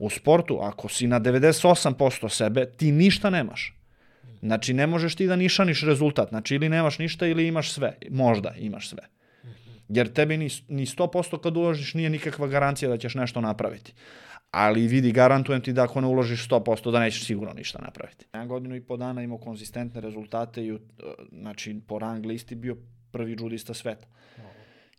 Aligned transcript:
U 0.00 0.10
sportu, 0.10 0.58
ako 0.62 0.88
si 0.88 1.06
na 1.06 1.20
98% 1.20 2.28
sebe, 2.28 2.66
ti 2.66 2.92
ništa 2.92 3.30
nemaš. 3.30 3.76
Znači, 4.42 4.74
ne 4.74 4.86
možeš 4.86 5.14
ti 5.14 5.26
da 5.26 5.36
nišaniš 5.36 5.82
rezultat. 5.82 6.28
Znači, 6.28 6.54
ili 6.54 6.68
nemaš 6.68 6.98
ništa 6.98 7.26
ili 7.26 7.46
imaš 7.46 7.72
sve. 7.72 7.92
Možda 8.10 8.54
imaš 8.58 8.88
sve. 8.88 9.02
Jer 9.88 10.12
tebi 10.12 10.36
ni, 10.36 10.48
ni 10.68 10.86
100% 10.86 11.40
kad 11.40 11.56
uložiš 11.56 11.94
nije 11.94 12.10
nikakva 12.10 12.46
garancija 12.46 12.88
da 12.88 12.96
ćeš 12.96 13.14
nešto 13.14 13.40
napraviti. 13.40 13.92
Ali 14.50 14.86
vidi, 14.86 15.12
garantujem 15.12 15.60
ti 15.60 15.72
da 15.72 15.82
ako 15.82 16.00
ne 16.00 16.06
uložiš 16.06 16.48
100% 16.48 16.92
da 16.92 17.00
nećeš 17.00 17.26
sigurno 17.26 17.54
ništa 17.54 17.78
napraviti. 17.82 18.26
Ja 18.34 18.46
godinu 18.46 18.76
i 18.76 18.80
po 18.80 18.96
dana 18.96 19.22
imao 19.22 19.38
konzistentne 19.38 20.00
rezultate 20.00 20.64
i, 20.64 20.72
u, 20.72 20.78
znači, 21.32 21.80
po 21.86 21.98
rang 21.98 22.26
listi 22.26 22.54
bio 22.54 22.76
prvi 23.10 23.36
judista 23.40 23.74
sveta. 23.74 24.06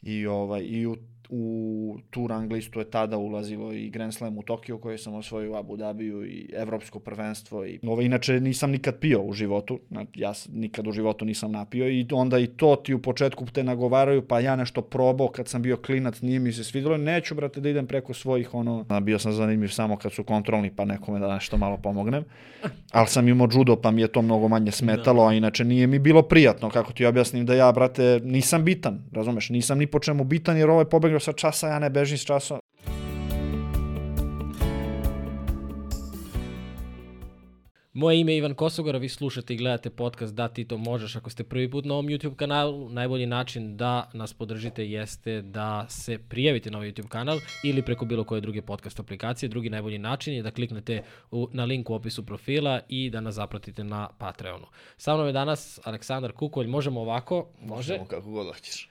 I, 0.01 0.27
ovaj, 0.27 0.61
i 0.63 0.85
u 0.85 0.95
u 1.33 1.97
tu 2.09 2.27
rang 2.27 2.51
listu 2.51 2.79
je 2.79 2.89
tada 2.89 3.17
ulazilo 3.17 3.73
i 3.73 3.89
Grand 3.89 4.13
Slam 4.13 4.37
u 4.37 4.43
Tokio 4.43 4.77
koji 4.77 4.97
sam 4.97 5.13
osvojio 5.13 5.51
u 5.51 5.55
Abu 5.55 5.77
Dhabiju 5.77 6.25
i 6.25 6.49
evropsko 6.53 6.99
prvenstvo 6.99 7.65
i 7.65 7.79
ovo 7.83 8.01
inače 8.01 8.39
nisam 8.39 8.71
nikad 8.71 8.99
pio 8.99 9.21
u 9.21 9.33
životu, 9.33 9.79
ja 10.15 10.33
nikad 10.53 10.87
u 10.87 10.91
životu 10.91 11.25
nisam 11.25 11.51
napio 11.51 11.89
i 11.89 12.07
onda 12.11 12.39
i 12.39 12.47
to 12.47 12.75
ti 12.75 12.93
u 12.93 13.01
početku 13.01 13.45
te 13.45 13.63
nagovaraju 13.63 14.27
pa 14.27 14.39
ja 14.39 14.55
nešto 14.55 14.81
probao 14.81 15.27
kad 15.27 15.47
sam 15.47 15.61
bio 15.61 15.77
klinac 15.77 16.21
nije 16.21 16.39
mi 16.39 16.53
se 16.53 16.63
svidelo, 16.63 16.97
neću 16.97 17.35
brate 17.35 17.61
da 17.61 17.69
idem 17.69 17.87
preko 17.87 18.13
svojih 18.13 18.53
ono, 18.53 18.85
bio 19.01 19.19
sam 19.19 19.31
zanimljiv 19.31 19.69
samo 19.69 19.97
kad 19.97 20.13
su 20.13 20.23
kontrolni 20.23 20.71
pa 20.75 20.85
nekome 20.85 21.19
da 21.19 21.33
nešto 21.33 21.57
malo 21.57 21.77
pomognem, 21.77 22.23
ali 22.91 23.07
sam 23.07 23.27
imao 23.27 23.47
judo 23.53 23.75
pa 23.75 23.91
mi 23.91 24.01
je 24.01 24.07
to 24.07 24.21
mnogo 24.21 24.47
manje 24.47 24.71
smetalo, 24.71 25.27
a 25.27 25.33
inače 25.33 25.63
nije 25.63 25.87
mi 25.87 25.99
bilo 25.99 26.21
prijatno 26.21 26.69
kako 26.69 26.93
ti 26.93 27.05
objasnim 27.05 27.45
da 27.45 27.53
ja 27.53 27.71
brate 27.71 28.19
nisam 28.23 28.63
bitan, 28.63 29.03
razumeš, 29.11 29.49
nisam 29.49 29.77
ni 29.77 29.87
po 29.87 29.99
čemu 29.99 30.23
bitan 30.23 30.57
jer 30.57 30.69
ovo 30.69 30.81
je 30.81 30.89
pobegao 30.89 31.20
sa 31.21 31.33
časa, 31.33 31.67
ja 31.67 31.79
ne 31.79 31.89
bežim 31.89 32.17
s 32.17 32.25
časa. 32.25 32.59
Moje 37.93 38.19
ime 38.19 38.31
je 38.31 38.37
Ivan 38.37 38.53
Kosogora, 38.53 38.97
vi 38.97 39.09
slušate 39.09 39.53
i 39.53 39.57
gledate 39.57 39.89
podcast 39.89 40.35
Da 40.35 40.47
ti 40.47 40.67
to 40.67 40.77
možeš. 40.77 41.15
Ako 41.15 41.29
ste 41.29 41.43
prvi 41.43 41.71
put 41.71 41.85
na 41.85 41.93
ovom 41.93 42.07
YouTube 42.07 42.35
kanalu, 42.35 42.89
najbolji 42.89 43.25
način 43.25 43.77
da 43.77 44.09
nas 44.13 44.33
podržite 44.33 44.85
jeste 44.85 45.41
da 45.41 45.85
se 45.89 46.17
prijavite 46.17 46.71
na 46.71 46.77
ovaj 46.77 46.91
YouTube 46.91 47.07
kanal 47.07 47.39
ili 47.63 47.81
preko 47.81 48.05
bilo 48.05 48.23
koje 48.23 48.41
druge 48.41 48.61
podcast 48.61 48.99
aplikacije. 48.99 49.49
Drugi 49.49 49.69
najbolji 49.69 49.97
način 49.97 50.33
je 50.33 50.43
da 50.43 50.51
kliknete 50.51 51.03
u, 51.31 51.49
na 51.51 51.65
link 51.65 51.89
u 51.89 51.93
opisu 51.93 52.25
profila 52.25 52.79
i 52.87 53.09
da 53.09 53.21
nas 53.21 53.35
zapratite 53.35 53.83
na 53.83 54.09
Patreonu. 54.17 54.65
Sa 54.97 55.15
mnom 55.15 55.27
je 55.27 55.33
danas 55.33 55.79
Aleksandar 55.83 56.31
Kukolj. 56.31 56.67
Možemo 56.67 57.01
ovako? 57.01 57.47
Može? 57.59 57.93
Možemo 57.93 58.05
kako 58.05 58.29
god 58.29 58.47
hoćeš. 58.47 58.90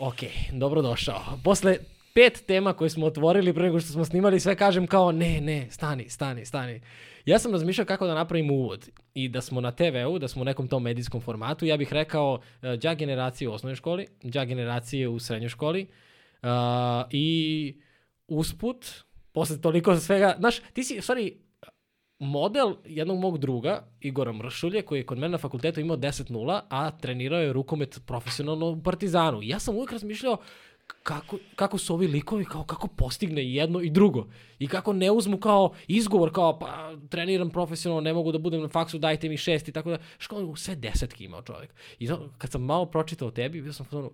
Ok, 0.00 0.18
dobrodošao. 0.52 1.20
Posle 1.44 1.76
pet 2.14 2.44
tema 2.46 2.72
koje 2.72 2.90
smo 2.90 3.06
otvorili 3.06 3.54
pre 3.54 3.62
nego 3.62 3.80
što 3.80 3.92
smo 3.92 4.04
snimali, 4.04 4.40
sve 4.40 4.56
kažem 4.56 4.86
kao 4.86 5.12
ne, 5.12 5.40
ne, 5.40 5.66
stani, 5.70 6.08
stani, 6.08 6.44
stani. 6.44 6.80
Ja 7.24 7.38
sam 7.38 7.52
razmišljao 7.52 7.86
kako 7.86 8.06
da 8.06 8.14
napravim 8.14 8.50
uvod 8.50 8.88
i 9.14 9.28
da 9.28 9.40
smo 9.40 9.60
na 9.60 9.70
TV-u, 9.70 10.18
da 10.18 10.28
smo 10.28 10.42
u 10.42 10.44
nekom 10.44 10.68
tom 10.68 10.82
medijskom 10.82 11.20
formatu. 11.20 11.66
Ja 11.66 11.76
bih 11.76 11.92
rekao 11.92 12.40
đa 12.62 12.94
generacije 12.94 13.48
u 13.48 13.52
osnovnoj 13.52 13.76
školi, 13.76 14.06
đa 14.22 14.44
generacije 14.44 15.08
u 15.08 15.18
srednjoj 15.18 15.48
školi 15.48 15.86
uh, 16.42 16.48
i 17.10 17.80
usput, 18.28 18.86
posle 19.32 19.60
toliko 19.60 19.96
svega, 19.96 20.34
znaš, 20.38 20.58
ti 20.72 20.84
si, 20.84 21.00
stvari, 21.00 21.36
model 22.18 22.74
jednog 22.84 23.18
mog 23.18 23.38
druga, 23.38 23.82
Igora 24.00 24.32
Mršulje, 24.32 24.82
koji 24.82 24.98
je 24.98 25.06
kod 25.06 25.18
mene 25.18 25.32
na 25.32 25.38
fakultetu 25.38 25.80
imao 25.80 25.96
10-0, 25.96 26.60
a 26.68 26.90
trenirao 26.90 27.40
je 27.40 27.52
rukomet 27.52 28.00
profesionalno 28.06 28.66
u 28.66 28.82
Partizanu. 28.82 29.42
ja 29.42 29.58
sam 29.58 29.74
uvijek 29.74 29.92
razmišljao 29.92 30.36
kako, 31.02 31.38
kako 31.54 31.78
su 31.78 31.94
ovi 31.94 32.06
likovi, 32.06 32.44
kao 32.44 32.64
kako 32.64 32.88
postigne 32.88 33.52
jedno 33.52 33.80
i 33.80 33.90
drugo. 33.90 34.26
I 34.58 34.68
kako 34.68 34.92
ne 34.92 35.10
uzmu 35.10 35.38
kao 35.38 35.72
izgovor, 35.86 36.32
kao 36.32 36.58
pa 36.58 36.96
treniram 37.08 37.50
profesionalno, 37.50 38.00
ne 38.00 38.12
mogu 38.12 38.32
da 38.32 38.38
budem 38.38 38.62
na 38.62 38.68
faksu, 38.68 38.98
dajte 38.98 39.28
mi 39.28 39.36
šest 39.36 39.68
i 39.68 39.72
tako 39.72 39.90
da. 39.90 39.98
Školu, 40.18 40.56
sve 40.56 40.74
desetki 40.74 41.24
imao 41.24 41.42
čovjek. 41.42 41.74
I 41.98 42.08
kad 42.38 42.50
sam 42.50 42.62
malo 42.62 42.86
pročitao 42.86 43.28
o 43.28 43.30
tebi, 43.30 43.62
bio 43.62 43.72
sam 43.72 43.86
u 43.92 44.10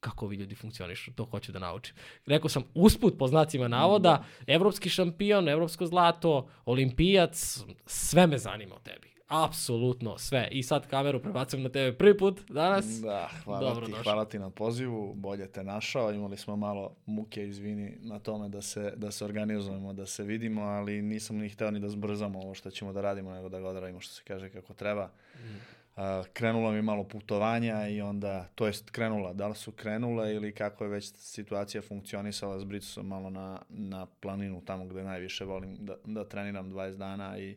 kako 0.00 0.24
ovi 0.24 0.36
ljudi 0.36 0.54
funkcionišu, 0.54 1.12
to 1.12 1.24
hoću 1.24 1.52
da 1.52 1.58
naučim. 1.58 1.94
Rekao 2.26 2.48
sam, 2.48 2.62
usput 2.74 3.18
po 3.18 3.26
znacima 3.26 3.68
navoda, 3.68 4.24
da. 4.46 4.52
evropski 4.52 4.88
šampion, 4.88 5.48
evropsko 5.48 5.86
zlato, 5.86 6.48
olimpijac, 6.64 7.58
sve 7.86 8.26
me 8.26 8.38
zanima 8.38 8.74
o 8.74 8.78
tebi. 8.78 9.08
Apsolutno 9.28 10.18
sve. 10.18 10.48
I 10.50 10.62
sad 10.62 10.86
kameru 10.86 11.22
prebacam 11.22 11.62
na 11.62 11.68
tebe 11.68 11.98
prvi 11.98 12.18
put 12.18 12.40
danas. 12.50 12.86
Da, 12.86 13.28
hvala 13.44 13.60
Dobro 13.60 13.86
ti, 13.86 13.90
došao. 13.90 14.02
hvala 14.02 14.24
ti 14.24 14.38
na 14.38 14.50
pozivu, 14.50 15.14
bolje 15.14 15.46
te 15.52 15.64
našao. 15.64 16.12
Imali 16.12 16.36
smo 16.36 16.56
malo 16.56 16.96
muke, 17.06 17.46
izvini, 17.48 17.96
na 18.00 18.18
tome 18.18 18.48
da 18.48 18.62
se, 18.62 18.92
da 18.96 19.10
se 19.10 19.24
organizujemo, 19.24 19.92
da 19.92 20.06
se 20.06 20.24
vidimo, 20.24 20.62
ali 20.62 21.02
nisam 21.02 21.36
ni 21.36 21.48
hteo 21.48 21.70
ni 21.70 21.80
da 21.80 21.88
zbrzamo 21.88 22.38
ovo 22.38 22.54
što 22.54 22.70
ćemo 22.70 22.92
da 22.92 23.00
radimo, 23.00 23.32
nego 23.32 23.48
da 23.48 23.60
ga 23.60 23.68
odradimo 23.68 24.00
što 24.00 24.14
se 24.14 24.22
kaže 24.26 24.50
kako 24.50 24.74
treba. 24.74 25.10
Mm 25.34 25.77
krenula 26.32 26.72
mi 26.72 26.82
malo 26.82 27.04
putovanja 27.04 27.88
i 27.88 28.00
onda, 28.00 28.48
to 28.54 28.66
jest 28.66 28.90
krenula, 28.90 29.32
da 29.32 29.48
li 29.48 29.54
su 29.54 29.72
krenule 29.72 30.34
ili 30.34 30.54
kako 30.54 30.84
je 30.84 30.90
već 30.90 31.12
situacija 31.14 31.82
funkcionisala, 31.82 32.60
s 32.80 32.94
sam 32.94 33.06
malo 33.06 33.30
na, 33.30 33.62
na 33.68 34.06
planinu 34.06 34.62
tamo 34.64 34.84
gde 34.84 35.04
najviše 35.04 35.44
volim 35.44 35.76
da, 35.80 35.96
da 36.04 36.24
treniram 36.24 36.72
20 36.72 36.96
dana 36.96 37.38
i 37.38 37.56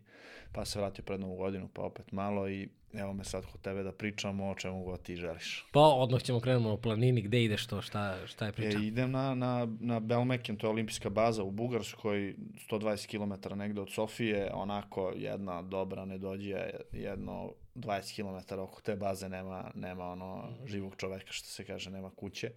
pa 0.52 0.66
se 0.66 0.80
vratio 0.80 1.04
pred 1.04 1.20
novu 1.20 1.36
godinu, 1.36 1.70
pa 1.74 1.82
opet 1.82 2.12
malo 2.12 2.50
i 2.50 2.70
evo 2.94 3.14
me 3.14 3.24
sad 3.24 3.46
kod 3.46 3.62
tebe 3.62 3.84
da 3.84 3.92
pričamo 3.92 4.50
o 4.50 4.56
čemu 4.56 4.84
god 4.84 5.02
ti 5.02 5.16
želiš. 5.16 5.66
Pa 5.72 5.80
odmah 5.80 6.22
ćemo 6.22 6.40
krenemo 6.40 6.70
na 6.70 6.78
planini, 6.78 7.22
gde 7.22 7.44
ideš 7.44 7.68
to, 7.68 7.82
šta, 7.82 8.28
šta 8.28 8.46
je 8.46 8.52
priča? 8.52 8.78
E, 8.78 8.82
idem 8.82 9.12
na, 9.12 9.36
na, 9.36 9.68
na 9.80 10.00
Belmeken, 10.00 10.58
to 10.58 10.68
je 10.68 10.72
olimpijska 10.72 11.10
baza 11.10 11.44
u 11.44 11.52
Bugarskoj, 11.52 12.36
120 12.70 13.08
km 13.08 13.58
negde 13.58 13.82
od 13.82 13.92
Sofije, 13.92 14.52
onako 14.54 15.14
jedna 15.16 15.62
dobra 15.62 16.06
ne 16.06 16.18
dođe, 16.18 16.70
jedno 16.92 17.54
20 17.76 18.16
km 18.16 18.60
oko 18.60 18.82
te 18.82 18.96
baze 18.96 19.30
nema, 19.30 19.72
nema 19.76 20.06
ono 20.06 20.50
živog 20.66 20.96
čoveka, 20.98 21.32
što 21.32 21.48
se 21.48 21.66
kaže, 21.66 21.90
nema 21.90 22.10
kuće. 22.10 22.52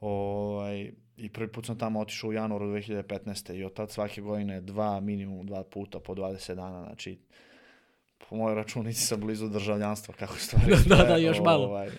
Ovaj, 0.00 0.92
I 1.16 1.28
prvi 1.32 1.52
put 1.52 1.66
sam 1.66 1.78
tamo 1.78 2.00
otišao 2.00 2.30
u 2.30 2.32
januaru 2.32 2.66
2015. 2.66 3.54
I 3.54 3.64
od 3.64 3.74
tad 3.74 3.90
svake 3.90 4.20
godine 4.20 4.60
dva, 4.60 5.00
minimum 5.00 5.46
dva 5.46 5.64
puta 5.64 6.00
po 6.00 6.14
20 6.14 6.54
dana. 6.54 6.84
Znači, 6.84 7.18
po 8.28 8.36
mojoj 8.36 8.54
računici 8.54 9.06
sam 9.06 9.20
blizu 9.20 9.48
državljanstva, 9.48 10.14
kako 10.14 10.36
stvari 10.36 10.72
da, 10.88 10.96
da, 10.96 11.04
da, 11.04 11.16
još 11.16 11.40
malo. 11.40 11.66
Ovaj, 11.66 11.90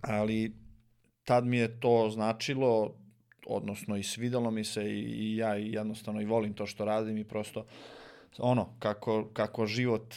ali 0.00 0.56
tad 1.24 1.46
mi 1.46 1.56
je 1.56 1.80
to 1.80 2.10
značilo, 2.10 2.94
odnosno 3.46 3.96
i 3.96 4.02
svidalo 4.02 4.50
mi 4.50 4.64
se 4.64 4.84
i, 4.84 5.00
i 5.00 5.36
ja 5.36 5.58
i 5.58 5.72
jednostavno 5.72 6.20
i 6.20 6.24
volim 6.24 6.54
to 6.54 6.66
što 6.66 6.84
radim 6.84 7.18
i 7.18 7.24
prosto 7.24 7.64
ono, 8.38 8.76
kako, 8.78 9.28
kako 9.32 9.66
život 9.66 10.14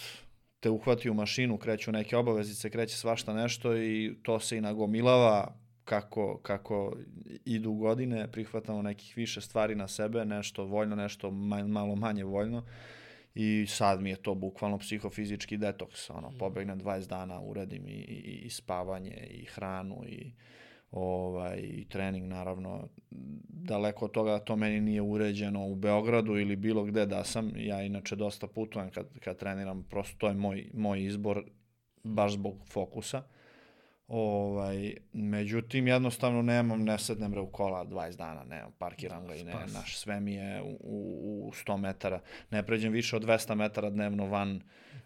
te 0.60 0.70
uhvati 0.70 1.10
u 1.10 1.14
mašinu, 1.14 1.58
kreću 1.58 1.92
neke 1.92 2.18
obavezice, 2.18 2.70
kreće 2.70 2.98
svašta 2.98 3.34
nešto 3.34 3.78
i 3.78 4.16
to 4.24 4.40
se 4.40 4.58
i 4.58 4.62
nagomilava 4.62 5.56
kako, 5.84 6.40
kako 6.44 6.94
idu 7.46 7.74
godine, 7.74 8.32
prihvatamo 8.32 8.82
nekih 8.82 9.18
više 9.18 9.42
stvari 9.42 9.76
na 9.76 9.88
sebe, 9.88 10.26
nešto 10.26 10.64
voljno, 10.64 10.96
nešto 10.96 11.32
malo 11.68 11.96
manje 11.96 12.24
voljno. 12.24 12.66
I 13.36 13.66
sad 13.68 14.02
mi 14.02 14.10
je 14.10 14.16
to 14.16 14.36
bukvalno 14.36 14.78
psihofizički 14.78 15.58
detoks, 15.58 16.10
ono, 16.10 16.32
pobegnem 16.40 16.80
20 16.80 17.08
dana, 17.08 17.42
uradim 17.42 17.88
i, 17.88 17.92
i, 17.92 18.42
i 18.46 18.50
spavanje, 18.50 19.28
i 19.32 19.46
hranu, 19.46 20.04
i 20.08 20.32
ovaj, 20.92 21.60
i 21.60 21.86
trening 21.90 22.28
naravno 22.28 22.88
daleko 23.48 24.06
od 24.06 24.12
toga 24.12 24.32
da 24.32 24.40
to 24.40 24.56
meni 24.56 24.82
nije 24.82 25.02
uređeno 25.02 25.68
u 25.68 25.76
Beogradu 25.76 26.38
ili 26.38 26.56
bilo 26.56 26.84
gde 26.84 27.06
da 27.06 27.24
sam. 27.24 27.52
Ja 27.56 27.82
inače 27.82 28.16
dosta 28.16 28.48
putujem 28.48 28.90
kad, 28.90 29.20
kad 29.20 29.38
treniram 29.38 29.84
prosto 29.90 30.16
to 30.18 30.28
je 30.28 30.34
moj, 30.34 30.70
moj 30.74 31.06
izbor 31.06 31.44
baš 32.04 32.34
zbog 32.34 32.56
fokusa 32.72 33.24
Ovaj, 34.10 34.94
međutim, 35.14 35.88
jednostavno 35.88 36.42
nemam, 36.42 36.84
ne 36.84 36.98
sednem 36.98 37.34
re 37.34 37.40
u 37.40 37.48
kola 37.48 37.86
20 37.86 38.18
dana, 38.18 38.44
ne, 38.44 38.64
parkiram 38.78 39.28
ga 39.28 39.36
i 39.36 39.44
ne, 39.44 39.54
naš, 39.74 39.98
sve 39.98 40.20
mi 40.20 40.34
je 40.34 40.62
u, 40.62 40.78
u, 40.82 41.48
u 41.48 41.52
100 41.52 41.78
metara, 41.78 42.20
ne 42.52 42.66
pređem 42.66 42.94
više 42.94 43.16
od 43.16 43.24
200 43.26 43.56
metara 43.56 43.90
dnevno 43.90 44.26
van, 44.26 44.62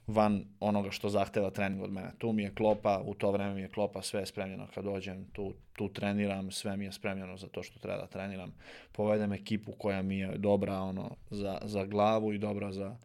van 0.08 0.46
onoga 0.60 0.92
što 0.92 1.10
zahteva 1.10 1.50
trening 1.50 1.84
od 1.84 1.92
mene. 1.92 2.12
Tu 2.18 2.32
mi 2.34 2.44
je 2.44 2.56
klopa, 2.56 3.02
u 3.06 3.14
to 3.14 3.32
vreme 3.32 3.54
mi 3.54 3.62
je 3.62 3.70
klopa, 3.70 4.02
sve 4.02 4.20
je 4.20 4.26
spremljeno 4.26 4.68
kad 4.76 4.84
dođem, 4.84 5.26
tu, 5.34 5.54
tu 5.74 5.94
treniram, 5.94 6.52
sve 6.52 6.78
mi 6.78 6.86
je 6.86 6.92
spremljeno 6.92 7.38
za 7.38 7.48
to 7.48 7.64
što 7.64 7.80
treba 7.80 7.98
da 7.98 8.08
treniram. 8.08 8.54
Povedem 8.92 9.34
ekipu 9.34 9.72
koja 9.72 10.02
mi 10.02 10.20
je 10.20 10.38
dobra 10.38 10.80
ono, 10.80 11.16
za, 11.30 11.58
za 11.64 11.86
glavu 11.86 12.34
i 12.34 12.38
dobra 12.38 12.72
za, 12.72 12.96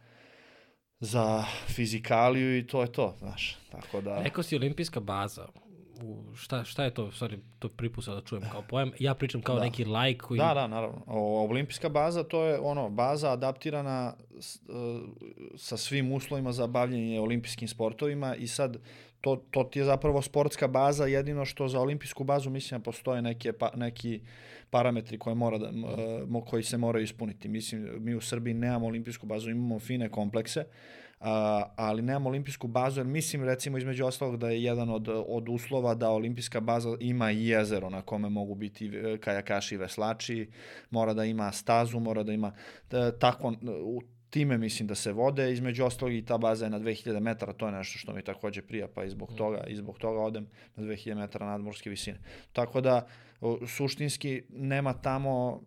za 1.01 1.45
fizikaliju 1.67 2.59
i 2.59 2.67
to 2.67 2.83
je 2.83 2.93
to, 2.93 3.15
znaš. 3.19 3.57
Tako 3.71 4.01
da... 4.01 4.23
Rekao 4.23 4.43
si 4.43 4.57
olimpijska 4.57 5.01
baza 5.01 5.47
šta, 6.35 6.65
šta 6.65 6.85
je 6.85 6.95
to, 6.95 7.07
sorry, 7.07 7.39
to 7.59 7.69
pripusa 7.69 8.15
da 8.15 8.21
čujem 8.21 8.45
kao 8.53 8.63
pojam, 8.63 8.91
ja 8.99 9.15
pričam 9.15 9.43
kao 9.43 9.57
da. 9.57 9.65
neki 9.65 9.85
like 9.85 10.19
koji... 10.19 10.39
Da, 10.39 10.55
da, 10.55 10.67
naravno. 10.67 11.03
O, 11.07 11.47
olimpijska 11.51 11.89
baza 11.89 12.25
to 12.25 12.45
je 12.45 12.59
ono, 12.61 12.91
baza 12.91 13.33
adaptirana 13.33 14.15
s, 14.41 14.57
e, 14.57 14.61
sa 15.57 15.77
svim 15.77 16.13
uslovima 16.13 16.53
za 16.53 16.67
bavljenje 16.67 17.21
olimpijskim 17.21 17.69
sportovima 17.69 18.35
i 18.35 18.47
sad 18.47 18.79
to, 19.21 19.37
to 19.51 19.65
ti 19.65 19.79
je 19.79 19.85
zapravo 19.85 20.23
sportska 20.23 20.69
baza, 20.69 21.07
jedino 21.07 21.45
što 21.45 21.69
za 21.69 21.81
olimpijsku 21.81 22.25
bazu 22.25 22.51
mislim 22.51 22.81
da 22.81 22.85
postoje 22.85 23.23
neke, 23.23 23.53
pa, 23.53 23.71
neki 23.77 24.21
parametri 24.71 25.19
koje 25.19 25.35
mora 25.35 25.59
da, 25.59 25.71
mo, 26.27 26.45
koji 26.45 26.63
se 26.63 26.79
moraju 26.79 27.05
ispuniti. 27.05 27.49
Mislim, 27.49 27.89
mi 27.99 28.15
u 28.15 28.21
Srbiji 28.21 28.55
nemamo 28.55 28.87
olimpijsku 28.87 29.27
bazu, 29.27 29.51
imamo 29.51 29.79
fine 29.79 30.09
komplekse, 30.09 30.65
ali 31.77 32.03
nemamo 32.03 32.29
olimpijsku 32.29 32.67
bazu, 32.67 33.01
jer 33.01 33.07
mislim 33.07 33.45
recimo 33.45 33.79
između 33.79 34.07
ostalog 34.07 34.37
da 34.37 34.51
je 34.51 34.63
jedan 34.63 34.91
od, 34.91 35.09
od 35.27 35.49
uslova 35.49 35.95
da 35.95 36.11
olimpijska 36.11 36.61
baza 36.61 36.97
ima 37.01 37.31
i 37.31 37.47
jezero 37.47 37.91
na 37.91 38.03
kome 38.03 38.29
mogu 38.29 38.55
biti 38.55 38.87
e, 38.87 39.19
kajakaši 39.19 39.75
i 39.75 39.79
veslači, 39.79 40.51
mora 40.91 41.15
da 41.15 41.25
ima 41.25 41.53
stazu, 41.53 42.01
mora 42.01 42.23
da 42.23 42.33
ima 42.33 42.53
da, 42.91 43.19
tako, 43.19 43.55
u 43.83 44.03
time 44.31 44.59
mislim 44.59 44.87
da 44.87 44.95
se 44.95 45.13
vode, 45.13 45.53
između 45.53 45.85
ostalog 45.85 46.15
i 46.15 46.25
ta 46.25 46.39
baza 46.39 46.67
je 46.67 46.71
na 46.71 46.81
2000 46.81 47.21
metara, 47.21 47.53
to 47.53 47.67
je 47.67 47.73
nešto 47.73 47.99
što 47.99 48.13
mi 48.13 48.23
takođe 48.23 48.63
prija, 48.63 48.89
pa 48.95 49.05
i 49.05 49.11
zbog 49.11 49.33
toga, 49.35 49.65
i 49.67 49.77
zbog 49.77 49.99
toga 49.99 50.21
odem 50.21 50.47
na 50.77 50.85
2000 50.85 51.15
metara 51.15 51.47
nadmorske 51.47 51.91
visine. 51.91 52.19
Tako 52.53 52.81
da, 52.81 53.07
suštinski 53.67 54.43
nema 54.49 54.93
tamo 54.93 55.63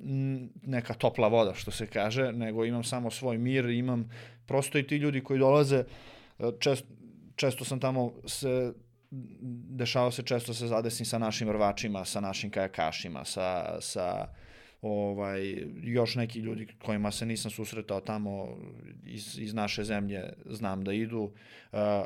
neka 0.63 0.93
topla 0.93 1.27
voda, 1.27 1.53
što 1.53 1.71
se 1.71 1.87
kaže, 1.87 2.31
nego 2.31 2.65
imam 2.65 2.83
samo 2.83 3.11
svoj 3.11 3.37
mir, 3.37 3.65
imam 3.65 4.09
prosto 4.51 4.77
i 4.77 4.87
ti 4.87 4.97
ljudi 4.97 5.23
koji 5.23 5.39
dolaze, 5.39 5.83
e, 6.39 6.51
čest, 6.59 6.85
često 7.35 7.65
sam 7.65 7.79
tamo 7.79 8.11
se 8.27 8.73
dešava 9.81 10.11
se 10.11 10.23
često 10.23 10.53
se 10.53 10.67
zadesim 10.67 11.05
sa 11.05 11.19
našim 11.19 11.49
rvačima, 11.49 12.05
sa 12.05 12.19
našim 12.19 12.51
kajakašima, 12.51 13.25
sa, 13.25 13.77
sa 13.81 14.27
ovaj, 14.81 15.55
još 15.83 16.15
neki 16.15 16.39
ljudi 16.39 16.67
kojima 16.85 17.11
se 17.11 17.25
nisam 17.25 17.51
susretao 17.51 17.99
tamo 17.99 18.57
iz, 19.05 19.39
iz 19.39 19.53
naše 19.53 19.83
zemlje 19.83 20.33
znam 20.45 20.83
da 20.83 20.93
idu, 20.93 21.21
uh, 21.21 21.31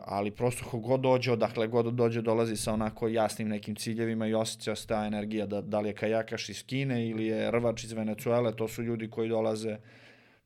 ali 0.06 0.32
prosto 0.32 0.66
ko 0.66 0.80
god 0.80 1.02
dođe, 1.02 1.32
odakle 1.32 1.68
god 1.68 1.94
dođe, 1.94 2.22
dolazi 2.22 2.56
sa 2.56 2.74
onako 2.74 3.08
jasnim 3.08 3.50
nekim 3.50 3.76
ciljevima 3.76 4.28
i 4.28 4.34
osjeća 4.34 4.76
se 4.76 4.88
ta 4.88 5.06
energija 5.06 5.46
da, 5.46 5.62
da 5.62 5.80
li 5.80 5.90
je 5.90 5.96
kajakaš 5.96 6.50
iz 6.50 6.66
Kine 6.66 7.08
ili 7.10 7.26
je 7.26 7.52
rvač 7.52 7.84
iz 7.84 7.92
Venecuele, 7.92 8.56
to 8.56 8.68
su 8.68 8.84
ljudi 8.84 9.10
koji 9.10 9.30
dolaze 9.30 9.78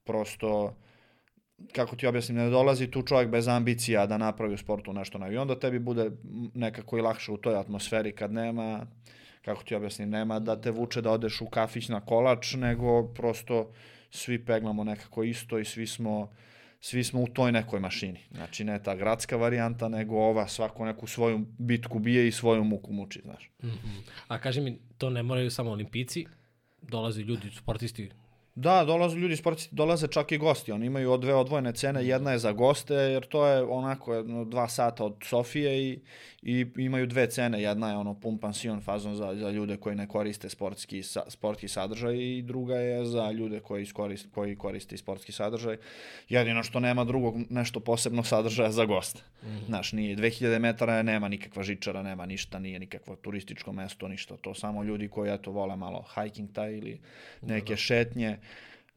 prosto 0.03 0.75
kako 1.75 1.95
ti 1.95 2.07
objasnim, 2.07 2.37
ne 2.37 2.49
dolazi 2.49 2.87
tu 2.87 3.01
čovjek 3.01 3.29
bez 3.29 3.47
ambicija 3.47 4.05
da 4.05 4.17
napravi 4.17 4.53
u 4.53 4.57
sportu 4.57 4.93
nešto 4.93 5.17
na 5.17 5.29
i 5.29 5.37
onda 5.37 5.59
tebi 5.59 5.79
bude 5.79 6.11
nekako 6.53 6.97
i 6.97 7.01
lakše 7.01 7.31
u 7.31 7.37
toj 7.37 7.55
atmosferi 7.55 8.11
kad 8.11 8.33
nema 8.33 8.85
kako 9.41 9.63
ti 9.63 9.75
objasnim, 9.75 10.09
nema 10.09 10.39
da 10.39 10.61
te 10.61 10.71
vuče 10.71 11.01
da 11.01 11.11
odeš 11.11 11.41
u 11.41 11.45
kafić 11.45 11.89
na 11.89 12.01
kolač, 12.01 12.53
nego 12.53 13.13
prosto 13.13 13.71
svi 14.11 14.45
peglamo 14.45 14.83
nekako 14.83 15.23
isto 15.23 15.59
i 15.59 15.65
svi 15.65 15.87
smo 15.87 16.29
svi 16.81 17.03
smo 17.03 17.21
u 17.21 17.27
toj 17.27 17.51
nekoj 17.51 17.79
mašini. 17.79 18.19
Znači, 18.31 18.63
ne 18.63 18.83
ta 18.83 18.95
gradska 18.95 19.37
varijanta, 19.37 19.89
nego 19.89 20.15
ova 20.15 20.47
svako 20.47 20.85
neku 20.85 21.07
svoju 21.07 21.45
bitku 21.57 21.99
bije 21.99 22.27
i 22.27 22.31
svoju 22.31 22.63
muku 22.63 22.93
muči, 22.93 23.21
znaš. 23.23 23.51
Mm 23.63 23.67
-hmm. 23.67 24.01
A 24.27 24.39
kaži 24.39 24.61
mi, 24.61 24.79
to 24.97 25.09
ne 25.09 25.23
moraju 25.23 25.51
samo 25.51 25.71
olimpici, 25.71 26.25
dolaze 26.81 27.21
ljudi, 27.21 27.51
sportisti 27.51 28.09
Da, 28.59 28.83
dolaze 28.85 29.17
ljudi 29.17 29.35
sportisti, 29.35 29.75
dolaze 29.75 30.07
čak 30.07 30.31
i 30.31 30.37
gosti. 30.37 30.71
Oni 30.71 30.85
imaju 30.85 31.17
dve 31.17 31.35
odvojene 31.35 31.73
cene, 31.73 32.05
jedna 32.05 32.31
je 32.31 32.39
za 32.39 32.51
goste, 32.51 32.93
jer 32.93 33.25
to 33.25 33.47
je 33.47 33.63
onako 33.63 34.13
jedno, 34.13 34.45
dva 34.45 34.67
sata 34.67 35.05
od 35.05 35.15
Sofije 35.23 35.83
i, 35.83 35.99
i 36.41 36.65
imaju 36.77 37.07
dve 37.07 37.29
cene. 37.29 37.61
Jedna 37.61 37.89
je 37.89 37.97
ono 37.97 38.13
pun 38.13 38.37
pansion 38.37 38.81
fazon 38.81 39.15
za, 39.15 39.35
za 39.35 39.51
ljude 39.51 39.77
koji 39.77 39.95
ne 39.95 40.07
koriste 40.07 40.49
sportski, 40.49 41.03
sa, 41.03 41.23
sportski 41.27 41.67
sadržaj 41.67 42.15
i 42.17 42.41
druga 42.41 42.75
je 42.75 43.05
za 43.05 43.31
ljude 43.31 43.59
koji, 43.59 43.83
iskorist, 43.83 44.27
koji 44.31 44.55
koriste 44.55 44.97
sportski 44.97 45.31
sadržaj. 45.31 45.77
Jedino 46.29 46.63
što 46.63 46.79
nema 46.79 47.03
drugog 47.03 47.35
nešto 47.49 47.79
posebnog 47.79 48.27
sadržaja 48.27 48.71
za 48.71 48.85
goste. 48.85 49.21
Mm 49.43 49.47
-hmm. 49.47 49.65
Znaš, 49.65 49.93
nije 49.93 50.15
2000 50.15 50.59
metara, 50.59 51.03
nema 51.03 51.27
nikakva 51.27 51.63
žičara, 51.63 52.03
nema 52.03 52.25
ništa, 52.25 52.59
nije 52.59 52.79
nikakvo 52.79 53.15
turističko 53.15 53.71
mesto, 53.71 54.07
ništa. 54.07 54.37
To 54.37 54.53
samo 54.53 54.83
ljudi 54.83 55.07
koji 55.07 55.33
eto 55.33 55.51
vole 55.51 55.75
malo 55.75 56.05
hiking 56.15 56.51
taj 56.53 56.77
ili 56.77 56.99
neke 57.41 57.65
da, 57.65 57.73
da. 57.73 57.77
šetnje 57.77 58.37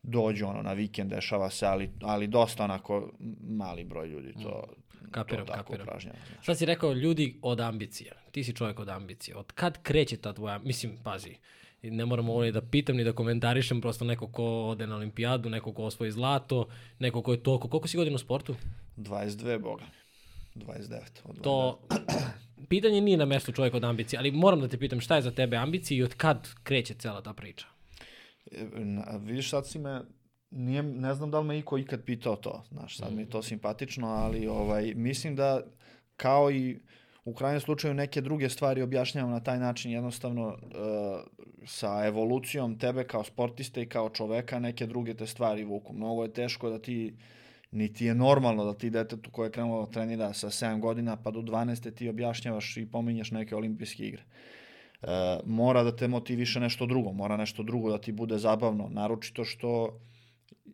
dođu 0.03 0.47
ono 0.47 0.62
na 0.62 0.73
vikend, 0.73 1.11
dešava 1.11 1.50
se, 1.50 1.67
ali, 1.67 1.91
ali 2.03 2.27
dosta 2.27 2.65
onako 2.65 3.11
mali 3.49 3.85
broj 3.85 4.09
ljudi 4.09 4.33
to, 4.43 4.65
kapiram, 5.10 5.46
to 5.46 5.52
tako 5.52 5.72
upražnjava. 5.82 6.19
Sad 6.43 6.58
si 6.58 6.66
rekao 6.66 6.93
ljudi 6.93 7.38
od 7.43 7.60
ambicija. 7.60 8.12
Ti 8.31 8.44
si 8.44 8.52
čovjek 8.52 8.78
od 8.78 8.88
ambicije. 8.88 9.37
Od 9.37 9.52
kad 9.52 9.82
kreće 9.82 10.16
ta 10.16 10.32
tvoja, 10.32 10.58
mislim, 10.58 10.96
pazi, 11.04 11.37
ne 11.82 12.06
moramo 12.06 12.32
ovo 12.32 12.43
ni 12.43 12.52
da 12.52 12.60
pitam 12.60 12.96
ni 12.96 13.04
da 13.04 13.12
komentarišem, 13.12 13.81
prosto 13.81 14.04
neko 14.04 14.26
ko 14.26 14.44
ode 14.44 14.87
na 14.87 14.96
olimpijadu, 14.96 15.50
neko 15.50 15.72
ko 15.72 15.84
osvoji 15.84 16.10
zlato, 16.10 16.66
neko 16.99 17.22
ko 17.22 17.32
je 17.32 17.43
toliko. 17.43 17.69
Koliko 17.69 17.88
si 17.88 17.96
godina 17.96 18.14
u 18.14 18.19
sportu? 18.19 18.56
22, 18.96 19.58
boga. 19.58 19.84
29. 20.54 21.00
Od 21.25 21.40
to, 21.43 21.81
pitanje 22.69 23.00
nije 23.00 23.16
na 23.16 23.25
mestu 23.25 23.52
čovjek 23.52 23.75
od 23.75 23.84
ambicije, 23.84 24.19
ali 24.19 24.31
moram 24.31 24.60
da 24.60 24.69
te 24.69 24.78
pitam 24.78 25.00
šta 25.00 25.16
je 25.16 25.22
za 25.22 25.31
tebe 25.31 25.56
ambicija 25.56 25.99
i 25.99 26.02
od 26.02 26.14
kad 26.14 26.49
kreće 26.62 26.94
cela 26.94 27.22
ta 27.22 27.32
priča? 27.32 27.66
Na, 28.75 29.20
vidiš, 29.20 29.50
sad 29.50 29.69
si 29.69 29.78
me, 29.78 30.00
nije, 30.52 30.82
ne 30.82 31.14
znam 31.14 31.31
da 31.31 31.40
li 31.40 31.46
me 31.46 31.58
iko 31.58 31.78
ikad 31.78 32.04
pitao 32.04 32.37
to, 32.37 32.62
znaš, 32.69 32.96
sad 32.99 33.12
mm. 33.12 33.16
mi 33.16 33.22
je 33.22 33.31
to 33.31 33.38
mm. 33.38 33.43
simpatično, 33.43 34.08
ali 34.08 34.46
ovaj, 34.46 34.94
mislim 34.94 35.37
da 35.37 35.60
kao 36.16 36.50
i 36.50 36.81
u 37.25 37.34
krajnjem 37.34 37.60
slučaju 37.60 37.94
neke 37.94 38.20
druge 38.20 38.49
stvari 38.49 38.82
objašnjavam 38.82 39.31
na 39.31 39.40
taj 39.40 39.58
način 39.58 39.93
jednostavno 39.93 40.46
uh, 40.46 40.56
sa 41.66 42.06
evolucijom 42.06 42.78
tebe 42.78 43.04
kao 43.04 43.25
sportiste 43.25 43.82
i 43.82 43.88
kao 43.88 44.08
čoveka 44.08 44.58
neke 44.58 44.87
druge 44.87 45.14
te 45.14 45.26
stvari 45.26 45.64
vuku. 45.64 45.93
Mnogo 45.93 46.22
je 46.22 46.32
teško 46.32 46.70
da 46.70 46.78
ti 46.78 47.14
niti 47.70 48.04
je 48.04 48.14
normalno 48.14 48.64
da 48.64 48.75
ti 48.75 48.90
detetu 48.90 49.31
koje 49.31 49.46
je 49.46 49.52
krenulo 49.52 49.87
da 49.87 49.93
trenira 49.93 50.32
sa 50.32 50.50
7 50.50 50.81
godina 50.81 51.16
pa 51.16 51.31
do 51.31 51.40
12 51.40 51.94
ti 51.94 52.08
objašnjavaš 52.08 52.76
i 52.76 52.87
pominješ 52.87 53.31
neke 53.31 53.56
olimpijske 53.56 54.06
igre. 54.06 54.22
E, 55.02 55.06
mora 55.46 55.82
da 55.82 55.96
te 55.96 56.08
motiviše 56.08 56.60
nešto 56.60 56.87
drugo, 56.87 57.12
mora 57.12 57.37
nešto 57.37 57.62
drugo 57.62 57.90
da 57.90 57.99
ti 57.99 58.12
bude 58.12 58.38
zabavno, 58.38 58.88
naročito 58.88 59.44
što 59.44 60.00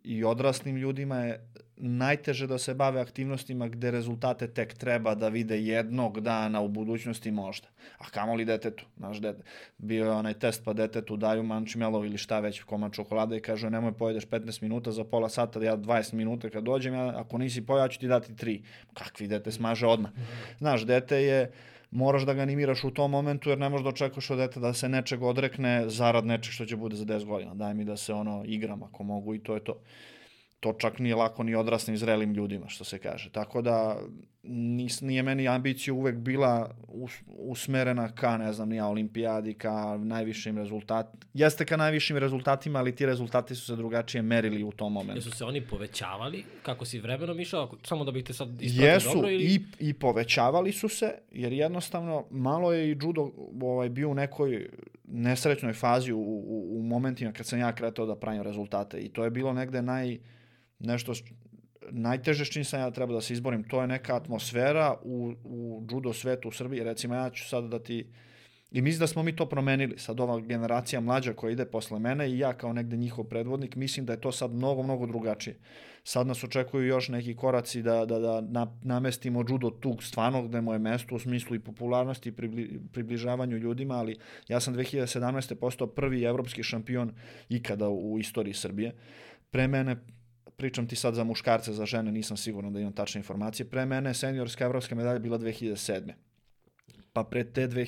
i 0.04 0.24
odraslim 0.24 0.76
ljudima 0.76 1.16
je 1.16 1.48
najteže 1.76 2.46
da 2.46 2.58
se 2.58 2.74
bave 2.74 3.00
aktivnostima 3.00 3.68
gde 3.68 3.90
rezultate 3.90 4.48
tek 4.48 4.74
treba 4.74 5.14
da 5.14 5.28
vide 5.28 5.60
jednog 5.62 6.20
dana 6.20 6.60
u 6.60 6.68
budućnosti 6.68 7.30
možda. 7.30 7.68
A 7.98 8.04
kamo 8.10 8.34
li 8.34 8.44
detetu? 8.44 8.84
Naš 8.96 9.18
dete, 9.18 9.42
bio 9.78 10.04
je 10.04 10.10
onaj 10.10 10.34
test 10.34 10.64
pa 10.64 10.72
detetu 10.72 11.16
daju 11.16 11.42
mančmelov 11.42 12.06
ili 12.06 12.18
šta 12.18 12.40
već 12.40 12.62
komad 12.62 12.92
čokolade 12.92 13.36
i 13.36 13.40
kaže 13.40 13.70
nemoj 13.70 13.92
pojedeš 13.92 14.26
15 14.26 14.62
minuta 14.62 14.92
za 14.92 15.04
pola 15.04 15.28
sata, 15.28 15.64
ja 15.64 15.76
20 15.76 16.14
minuta 16.14 16.50
kad 16.50 16.64
dođem, 16.64 16.94
ja, 16.94 17.20
ako 17.20 17.38
nisi 17.38 17.66
pojao, 17.66 17.84
ja 17.84 17.88
ću 17.88 18.00
ti 18.00 18.08
dati 18.08 18.32
3. 18.32 18.60
Kakvi 18.94 19.28
dete 19.28 19.52
smaže 19.52 19.86
odmah. 19.86 20.10
Znaš, 20.58 20.86
dete 20.86 21.22
je 21.22 21.50
moraš 21.90 22.22
da 22.22 22.34
ga 22.34 22.42
animiraš 22.42 22.84
u 22.84 22.90
tom 22.90 23.10
momentu 23.10 23.50
jer 23.50 23.58
ne 23.58 23.68
možeš 23.68 23.84
da 23.84 23.88
očekuješ 23.88 24.30
od 24.30 24.38
dete 24.38 24.60
da 24.60 24.72
se 24.72 24.88
nečeg 24.88 25.22
odrekne 25.22 25.88
zarad 25.88 26.26
nečeg 26.26 26.52
što 26.52 26.66
će 26.66 26.76
bude 26.76 26.96
za 26.96 27.04
10 27.04 27.24
godina. 27.24 27.54
Daj 27.54 27.74
mi 27.74 27.84
da 27.84 27.96
se 27.96 28.12
ono 28.12 28.44
igram 28.46 28.82
ako 28.82 29.02
mogu 29.02 29.34
i 29.34 29.42
to 29.42 29.54
je 29.54 29.64
to 29.64 29.80
to 30.60 30.72
čak 30.72 30.98
nije 30.98 31.14
lako 31.14 31.42
ni 31.42 31.54
odraslim 31.54 31.96
zrelim 31.96 32.34
ljudima, 32.34 32.68
što 32.68 32.84
se 32.84 32.98
kaže. 32.98 33.30
Tako 33.32 33.62
da 33.62 33.96
nis, 34.50 35.00
nije 35.00 35.22
meni 35.22 35.48
ambicija 35.48 35.94
uvek 35.94 36.16
bila 36.16 36.70
us, 36.88 37.12
usmerena 37.26 38.14
ka, 38.14 38.36
ne 38.36 38.52
znam, 38.52 38.68
nija 38.68 38.86
olimpijadi, 38.86 39.54
ka 39.54 39.96
najvišim 39.96 40.58
rezultatima. 40.58 41.22
Jeste 41.34 41.64
ka 41.64 41.76
najvišim 41.76 42.16
rezultatima, 42.16 42.78
ali 42.78 42.96
ti 42.96 43.06
rezultati 43.06 43.54
su 43.54 43.66
se 43.66 43.76
drugačije 43.76 44.22
merili 44.22 44.64
u 44.64 44.72
tom 44.72 44.92
momentu. 44.92 45.18
Jesu 45.18 45.30
se 45.30 45.44
oni 45.44 45.60
povećavali 45.60 46.44
kako 46.62 46.84
si 46.84 47.00
vremenom 47.00 47.40
išao, 47.40 47.76
samo 47.84 48.04
da 48.04 48.12
bih 48.12 48.24
te 48.24 48.32
sad 48.32 48.62
ispratio 48.62 48.92
Jesu, 48.92 49.08
dobro? 49.14 49.30
Ili... 49.30 49.44
i, 49.44 49.60
i 49.78 49.94
povećavali 49.94 50.72
su 50.72 50.88
se, 50.88 51.14
jer 51.32 51.52
jednostavno 51.52 52.24
malo 52.30 52.72
je 52.72 52.88
i 52.88 52.96
judo 53.02 53.30
ovaj, 53.62 53.88
bio 53.88 54.10
u 54.10 54.14
nekoj 54.14 54.68
nesrećnoj 55.04 55.72
fazi 55.72 56.12
u, 56.12 56.18
u, 56.18 56.78
u 56.78 56.82
momentima 56.82 57.32
kad 57.32 57.46
sam 57.46 57.58
ja 57.58 57.74
kretao 57.74 58.06
da 58.06 58.16
pravim 58.16 58.42
rezultate 58.42 58.98
i 58.98 59.08
to 59.08 59.24
je 59.24 59.30
bilo 59.30 59.52
negde 59.52 59.82
naj 59.82 60.18
nešto 60.78 61.12
najteže 61.90 62.44
s 62.44 62.48
čim 62.48 62.64
sam 62.64 62.80
ja 62.80 62.90
treba 62.90 63.12
da 63.12 63.20
se 63.20 63.32
izborim, 63.32 63.64
to 63.64 63.80
je 63.80 63.86
neka 63.86 64.16
atmosfera 64.16 64.96
u, 65.02 65.32
u 65.44 65.86
judo 65.90 66.12
svetu 66.12 66.48
u 66.48 66.52
Srbiji. 66.52 66.84
Recimo, 66.84 67.14
ja 67.14 67.30
ću 67.30 67.48
sad 67.48 67.64
da 67.64 67.78
ti... 67.78 68.06
I 68.70 68.82
mislim 68.82 69.00
da 69.00 69.06
smo 69.06 69.22
mi 69.22 69.36
to 69.36 69.46
promenili. 69.46 69.98
Sad 69.98 70.20
ova 70.20 70.40
generacija 70.40 71.00
mlađa 71.00 71.32
koja 71.32 71.50
ide 71.50 71.64
posle 71.64 71.98
mene 71.98 72.30
i 72.30 72.38
ja 72.38 72.52
kao 72.52 72.72
negde 72.72 72.96
njihov 72.96 73.24
predvodnik, 73.24 73.76
mislim 73.76 74.06
da 74.06 74.12
je 74.12 74.20
to 74.20 74.32
sad 74.32 74.52
mnogo, 74.52 74.82
mnogo 74.82 75.06
drugačije. 75.06 75.58
Sad 76.04 76.26
nas 76.26 76.44
očekuju 76.44 76.86
još 76.86 77.08
neki 77.08 77.36
koraci 77.36 77.82
da, 77.82 78.04
da, 78.04 78.18
da 78.18 78.40
na, 78.40 78.66
namestimo 78.82 79.44
judo 79.48 79.70
tu 79.70 79.96
stvarno 80.00 80.42
gde 80.42 80.60
mu 80.60 80.72
je 80.72 80.78
mesto 80.78 81.14
u 81.14 81.18
smislu 81.18 81.56
i 81.56 81.60
popularnosti 81.60 82.28
i 82.28 82.32
pribli, 82.32 82.80
približavanju 82.92 83.56
ljudima, 83.56 83.94
ali 83.94 84.16
ja 84.48 84.60
sam 84.60 84.74
2017. 84.74 85.54
postao 85.54 85.86
prvi 85.86 86.22
evropski 86.22 86.62
šampion 86.62 87.12
ikada 87.48 87.88
u 87.88 88.18
istoriji 88.18 88.54
Srbije. 88.54 88.94
Pre 89.50 89.68
mene 89.68 89.96
pričam 90.58 90.86
ti 90.86 90.96
sad 90.96 91.14
za 91.14 91.24
muškarce, 91.24 91.72
za 91.72 91.86
žene, 91.86 92.12
nisam 92.12 92.36
siguran 92.36 92.72
da 92.72 92.80
imam 92.80 92.92
tačne 92.92 93.18
informacije. 93.18 93.66
Pre 93.70 93.86
mene 93.86 94.14
seniorska 94.14 94.64
evropska 94.64 94.94
medalja 94.94 95.18
bila 95.18 95.38
2007. 95.38 96.12
pa 97.12 97.24
pre 97.24 97.44
te 97.44 97.66
dve, 97.66 97.82
e, 97.82 97.86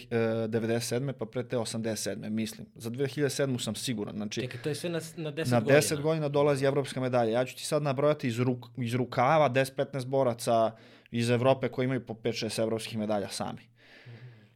97. 0.49 1.12
pa 1.12 1.27
pre 1.27 1.43
te 1.49 1.57
87. 1.57 2.31
mislim. 2.31 2.67
Za 2.75 2.91
2007. 2.91 3.59
sam 3.59 3.75
siguran. 3.75 4.17
Znači, 4.17 4.41
Čekaj, 4.41 4.62
to 4.62 4.69
je 4.69 4.75
sve 4.75 4.91
na, 4.91 5.00
na 5.17 5.33
10 5.33 5.50
na 5.50 5.61
godina. 5.61 5.81
10 5.81 6.00
godina 6.00 6.29
dolazi 6.29 6.65
evropska 6.65 7.00
medalja. 7.00 7.31
Ja 7.31 7.45
ću 7.45 7.57
ti 7.57 7.65
sad 7.65 7.83
nabrojati 7.83 8.29
iz, 8.29 8.41
ruk, 8.41 8.67
iz 8.77 8.95
rukava 8.95 9.50
10-15 9.50 10.07
boraca 10.07 10.71
iz 11.11 11.31
Evrope 11.31 11.69
koji 11.69 11.85
imaju 11.85 12.07
po 12.07 12.15
5-6 12.15 12.61
evropskih 12.61 12.99
medalja 12.99 13.29
sami. 13.29 13.62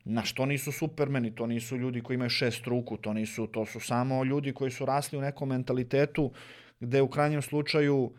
Na 0.04 0.24
što 0.24 0.46
nisu 0.46 0.72
supermeni, 0.72 1.34
to 1.34 1.46
nisu 1.46 1.76
ljudi 1.76 2.00
koji 2.00 2.14
imaju 2.14 2.30
šest 2.30 2.66
ruku, 2.66 2.96
to 2.96 3.12
nisu, 3.12 3.46
to 3.46 3.66
su 3.66 3.80
samo 3.80 4.24
ljudi 4.24 4.52
koji 4.52 4.70
su 4.70 4.86
rasli 4.86 5.18
u 5.18 5.20
nekom 5.20 5.48
mentalitetu 5.48 6.32
gde 6.84 7.02
u 7.02 7.08
krajnjem 7.08 7.42
slučaju 7.42 8.12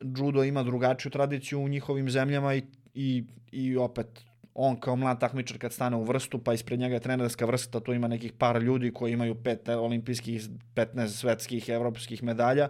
judo 0.00 0.44
ima 0.44 0.62
drugačiju 0.62 1.12
tradiciju 1.12 1.60
u 1.60 1.68
njihovim 1.68 2.10
zemljama 2.10 2.54
i, 2.54 2.62
i, 2.94 3.24
i 3.52 3.76
opet 3.76 4.24
on 4.54 4.76
kao 4.80 4.96
mlad 4.96 5.20
takmičar 5.20 5.58
kad 5.58 5.72
stane 5.72 5.96
u 5.96 6.04
vrstu, 6.04 6.38
pa 6.38 6.54
ispred 6.54 6.78
njega 6.78 6.94
je 6.94 7.00
trenerska 7.00 7.46
vrsta, 7.46 7.80
tu 7.80 7.92
ima 7.92 8.08
nekih 8.08 8.32
par 8.32 8.62
ljudi 8.62 8.92
koji 8.92 9.12
imaju 9.12 9.34
pet 9.34 9.68
olimpijskih, 9.68 10.42
15 10.74 11.08
svetskih, 11.08 11.68
evropskih 11.68 12.22
medalja 12.22 12.68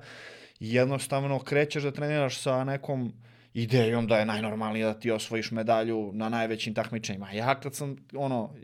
jednostavno 0.60 1.38
krećeš 1.38 1.82
da 1.82 1.92
treniraš 1.92 2.38
sa 2.40 2.64
nekom 2.64 3.12
idejom 3.54 4.06
da 4.06 4.16
je 4.18 4.26
najnormalnije 4.26 4.84
da 4.86 4.94
ti 4.94 5.10
osvojiš 5.10 5.50
medalju 5.50 6.10
na 6.14 6.28
najvećim 6.28 6.74
takmičenjima. 6.74 7.32
Ja 7.32 7.60
kad 7.60 7.74
sam, 7.74 7.96
ono, 8.16 8.54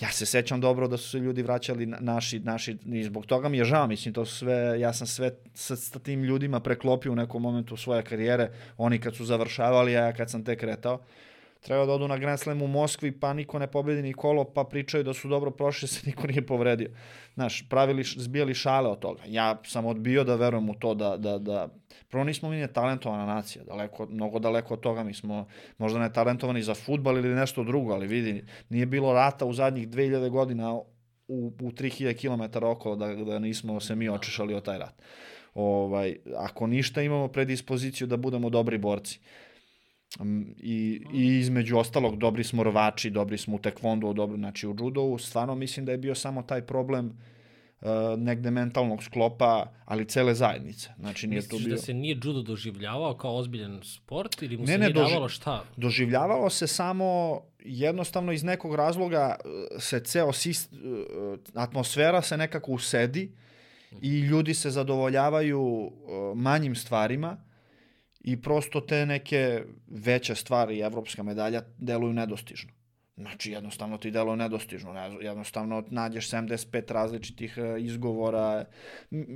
ja 0.00 0.08
se 0.08 0.26
sećam 0.26 0.60
dobro 0.60 0.88
da 0.88 0.96
su 0.96 1.10
se 1.10 1.18
ljudi 1.18 1.42
vraćali 1.42 1.86
na- 1.86 1.98
naši, 2.00 2.38
naši, 2.40 2.76
i 2.86 3.04
zbog 3.04 3.26
toga 3.26 3.48
mi 3.48 3.58
je 3.58 3.64
žao, 3.64 3.86
mislim, 3.86 4.14
to 4.14 4.24
su 4.24 4.36
sve, 4.36 4.80
ja 4.80 4.92
sam 4.92 5.06
sve 5.06 5.30
sa, 5.54 5.76
sa 5.76 5.98
tim 5.98 6.24
ljudima 6.24 6.60
preklopio 6.60 7.12
u 7.12 7.16
nekom 7.16 7.42
momentu 7.42 7.76
svoje 7.76 8.02
karijere, 8.02 8.50
oni 8.76 8.98
kad 8.98 9.16
su 9.16 9.24
završavali, 9.24 9.96
a 9.96 10.00
ja 10.06 10.12
kad 10.12 10.30
sam 10.30 10.44
tek 10.44 10.60
kretao, 10.60 11.00
treba 11.60 11.86
da 11.86 11.92
odu 11.92 12.08
na 12.08 12.16
Grand 12.18 12.38
Slam 12.38 12.62
u 12.62 12.66
Moskvi, 12.66 13.12
pa 13.12 13.32
niko 13.32 13.58
ne 13.58 13.66
pobedi 13.66 14.02
ni 14.02 14.12
kolo, 14.12 14.44
pa 14.44 14.64
pričaju 14.64 15.04
da 15.04 15.14
su 15.14 15.28
dobro 15.28 15.50
prošli, 15.50 15.88
se 15.94 16.06
niko 16.06 16.26
nije 16.26 16.46
povredio. 16.46 16.90
Znaš, 17.34 17.68
pravili, 17.68 18.04
zbijali 18.04 18.54
šale 18.54 18.88
od 18.88 18.98
toga. 18.98 19.22
Ja 19.26 19.60
sam 19.64 19.86
odbio 19.86 20.24
da 20.24 20.36
verujem 20.36 20.70
u 20.70 20.74
to 20.74 20.94
da, 20.94 21.16
da, 21.16 21.38
da 21.38 21.68
prvo 22.08 22.24
nismo 22.24 22.50
mi 22.50 22.56
netalentovana 22.56 23.26
nacija, 23.26 23.64
daleko, 23.64 24.06
mnogo 24.06 24.38
daleko 24.38 24.74
od 24.74 24.80
toga, 24.80 25.02
mi 25.04 25.14
smo 25.14 25.46
možda 25.78 25.98
netalentovani 25.98 26.62
za 26.62 26.74
futbal 26.74 27.18
ili 27.18 27.34
nešto 27.34 27.64
drugo, 27.64 27.92
ali 27.92 28.06
vidi, 28.06 28.44
nije 28.68 28.86
bilo 28.86 29.12
rata 29.12 29.46
u 29.46 29.52
zadnjih 29.52 29.88
2000 29.88 30.28
godina 30.28 30.74
u, 30.74 31.52
u 31.60 31.70
3000 31.70 32.14
km 32.14 32.64
okolo 32.64 32.96
da, 32.96 33.14
da 33.14 33.38
nismo 33.38 33.80
se 33.80 33.94
mi 33.94 34.08
očešali 34.08 34.54
od 34.54 34.64
taj 34.64 34.78
rat. 34.78 35.02
Ovaj, 35.54 36.16
ako 36.36 36.66
ništa 36.66 37.02
imamo 37.02 37.28
predispoziciju 37.28 38.06
da 38.06 38.16
budemo 38.16 38.50
dobri 38.50 38.78
borci. 38.78 39.20
I, 40.62 41.02
I 41.12 41.38
između 41.38 41.78
ostalog, 41.78 42.16
dobri 42.18 42.44
smo 42.44 42.62
rvači, 42.62 43.10
dobri 43.10 43.38
smo 43.38 43.56
u 43.56 43.58
tekvondu, 43.58 44.12
dobri, 44.12 44.38
znači 44.38 44.66
u 44.66 44.70
judovu. 44.70 45.18
Stvarno 45.18 45.54
mislim 45.54 45.86
da 45.86 45.92
je 45.92 45.98
bio 45.98 46.14
samo 46.14 46.42
taj 46.42 46.62
problem 46.62 47.06
uh, 47.80 47.88
negde 48.18 48.50
mentalnog 48.50 49.02
sklopa, 49.02 49.66
ali 49.84 50.04
cele 50.04 50.34
zajednice. 50.34 50.90
Znači 50.98 51.26
nije 51.26 51.42
tu 51.42 51.46
Misliš 51.46 51.64
bio... 51.64 51.74
da 51.74 51.82
se 51.82 51.94
nije 51.94 52.18
judo 52.24 52.42
doživljavao 52.42 53.14
kao 53.14 53.36
ozbiljan 53.36 53.80
sport 53.84 54.42
ili 54.42 54.56
mu 54.56 54.62
Ne, 54.62 54.66
se 54.66 54.72
ne, 54.72 54.78
nije 54.78 54.94
doži- 54.94 55.08
davalo 55.08 55.28
šta? 55.28 55.64
Doživljavalo 55.76 56.50
se 56.50 56.66
samo 56.66 57.40
jednostavno 57.60 58.32
iz 58.32 58.44
nekog 58.44 58.74
razloga 58.74 59.36
uh, 59.44 59.50
se 59.78 60.00
ceo 60.00 60.32
sist, 60.32 60.72
uh, 60.72 60.78
atmosfera 61.54 62.22
se 62.22 62.36
nekako 62.36 62.72
usedi 62.72 63.32
i 64.02 64.18
ljudi 64.20 64.54
se 64.54 64.70
zadovoljavaju 64.70 65.92
manjim 66.34 66.74
stvarima 66.74 67.36
i 68.20 68.40
prosto 68.42 68.80
te 68.80 69.06
neke 69.06 69.64
veće 69.86 70.34
stvari, 70.34 70.80
evropska 70.80 71.22
medalja, 71.22 71.62
deluju 71.78 72.12
nedostižno. 72.12 72.72
Znači, 73.20 73.50
jednostavno 73.52 73.98
ti 73.98 74.10
deluje 74.10 74.36
nedostižno. 74.36 74.92
Ne, 74.92 75.10
jednostavno 75.20 75.84
nađeš 75.90 76.30
75 76.30 76.92
različitih 76.92 77.58
e, 77.58 77.80
izgovora 77.80 78.64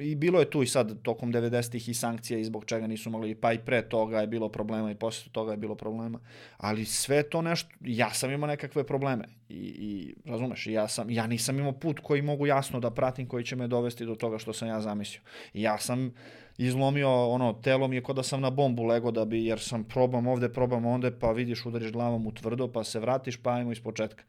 i 0.00 0.14
bilo 0.14 0.40
je 0.40 0.50
tu 0.50 0.62
i 0.62 0.66
sad 0.66 1.02
tokom 1.02 1.32
90-ih 1.32 1.88
i 1.88 1.94
sankcija 1.94 2.38
i 2.38 2.44
zbog 2.44 2.64
čega 2.64 2.86
nisu 2.86 3.10
mogli, 3.10 3.34
pa 3.34 3.52
i 3.52 3.58
pre 3.58 3.88
toga 3.88 4.20
je 4.20 4.26
bilo 4.26 4.48
problema 4.48 4.90
i 4.90 4.94
posle 4.94 5.32
toga 5.32 5.52
je 5.52 5.56
bilo 5.56 5.74
problema. 5.74 6.20
Ali 6.56 6.84
sve 6.84 7.22
to 7.22 7.42
nešto, 7.42 7.70
ja 7.80 8.10
sam 8.10 8.30
imao 8.30 8.46
nekakve 8.46 8.84
probleme 8.86 9.24
i, 9.48 9.54
i 9.54 10.14
razumeš, 10.24 10.66
ja, 10.66 10.88
sam, 10.88 11.10
ja 11.10 11.26
nisam 11.26 11.58
imao 11.58 11.72
put 11.72 12.00
koji 12.00 12.22
mogu 12.22 12.46
jasno 12.46 12.80
da 12.80 12.90
pratim, 12.90 13.28
koji 13.28 13.44
će 13.44 13.56
me 13.56 13.68
dovesti 13.68 14.06
do 14.06 14.14
toga 14.14 14.38
što 14.38 14.52
sam 14.52 14.68
ja 14.68 14.80
zamislio. 14.80 15.20
Ja 15.52 15.78
sam 15.78 16.12
izlomio, 16.58 17.28
ono, 17.28 17.52
telo 17.52 17.88
mi 17.88 17.96
je 17.96 18.02
kod 18.02 18.16
da 18.16 18.22
sam 18.22 18.40
na 18.40 18.50
bombu 18.50 18.84
lego 18.84 19.10
da 19.10 19.24
bi, 19.24 19.44
jer 19.44 19.60
sam 19.60 19.84
probam 19.84 20.26
ovde, 20.26 20.52
probam 20.52 20.86
onde, 20.86 21.18
pa 21.18 21.32
vidiš, 21.32 21.66
udariš 21.66 21.92
glavom 21.92 22.26
u 22.26 22.32
tvrdo, 22.32 22.68
pa 22.72 22.84
se 22.84 23.00
vratiš, 23.00 23.36
pa 23.36 23.52
ajmo 23.52 23.72
iz 23.72 23.80
početka. 23.80 24.24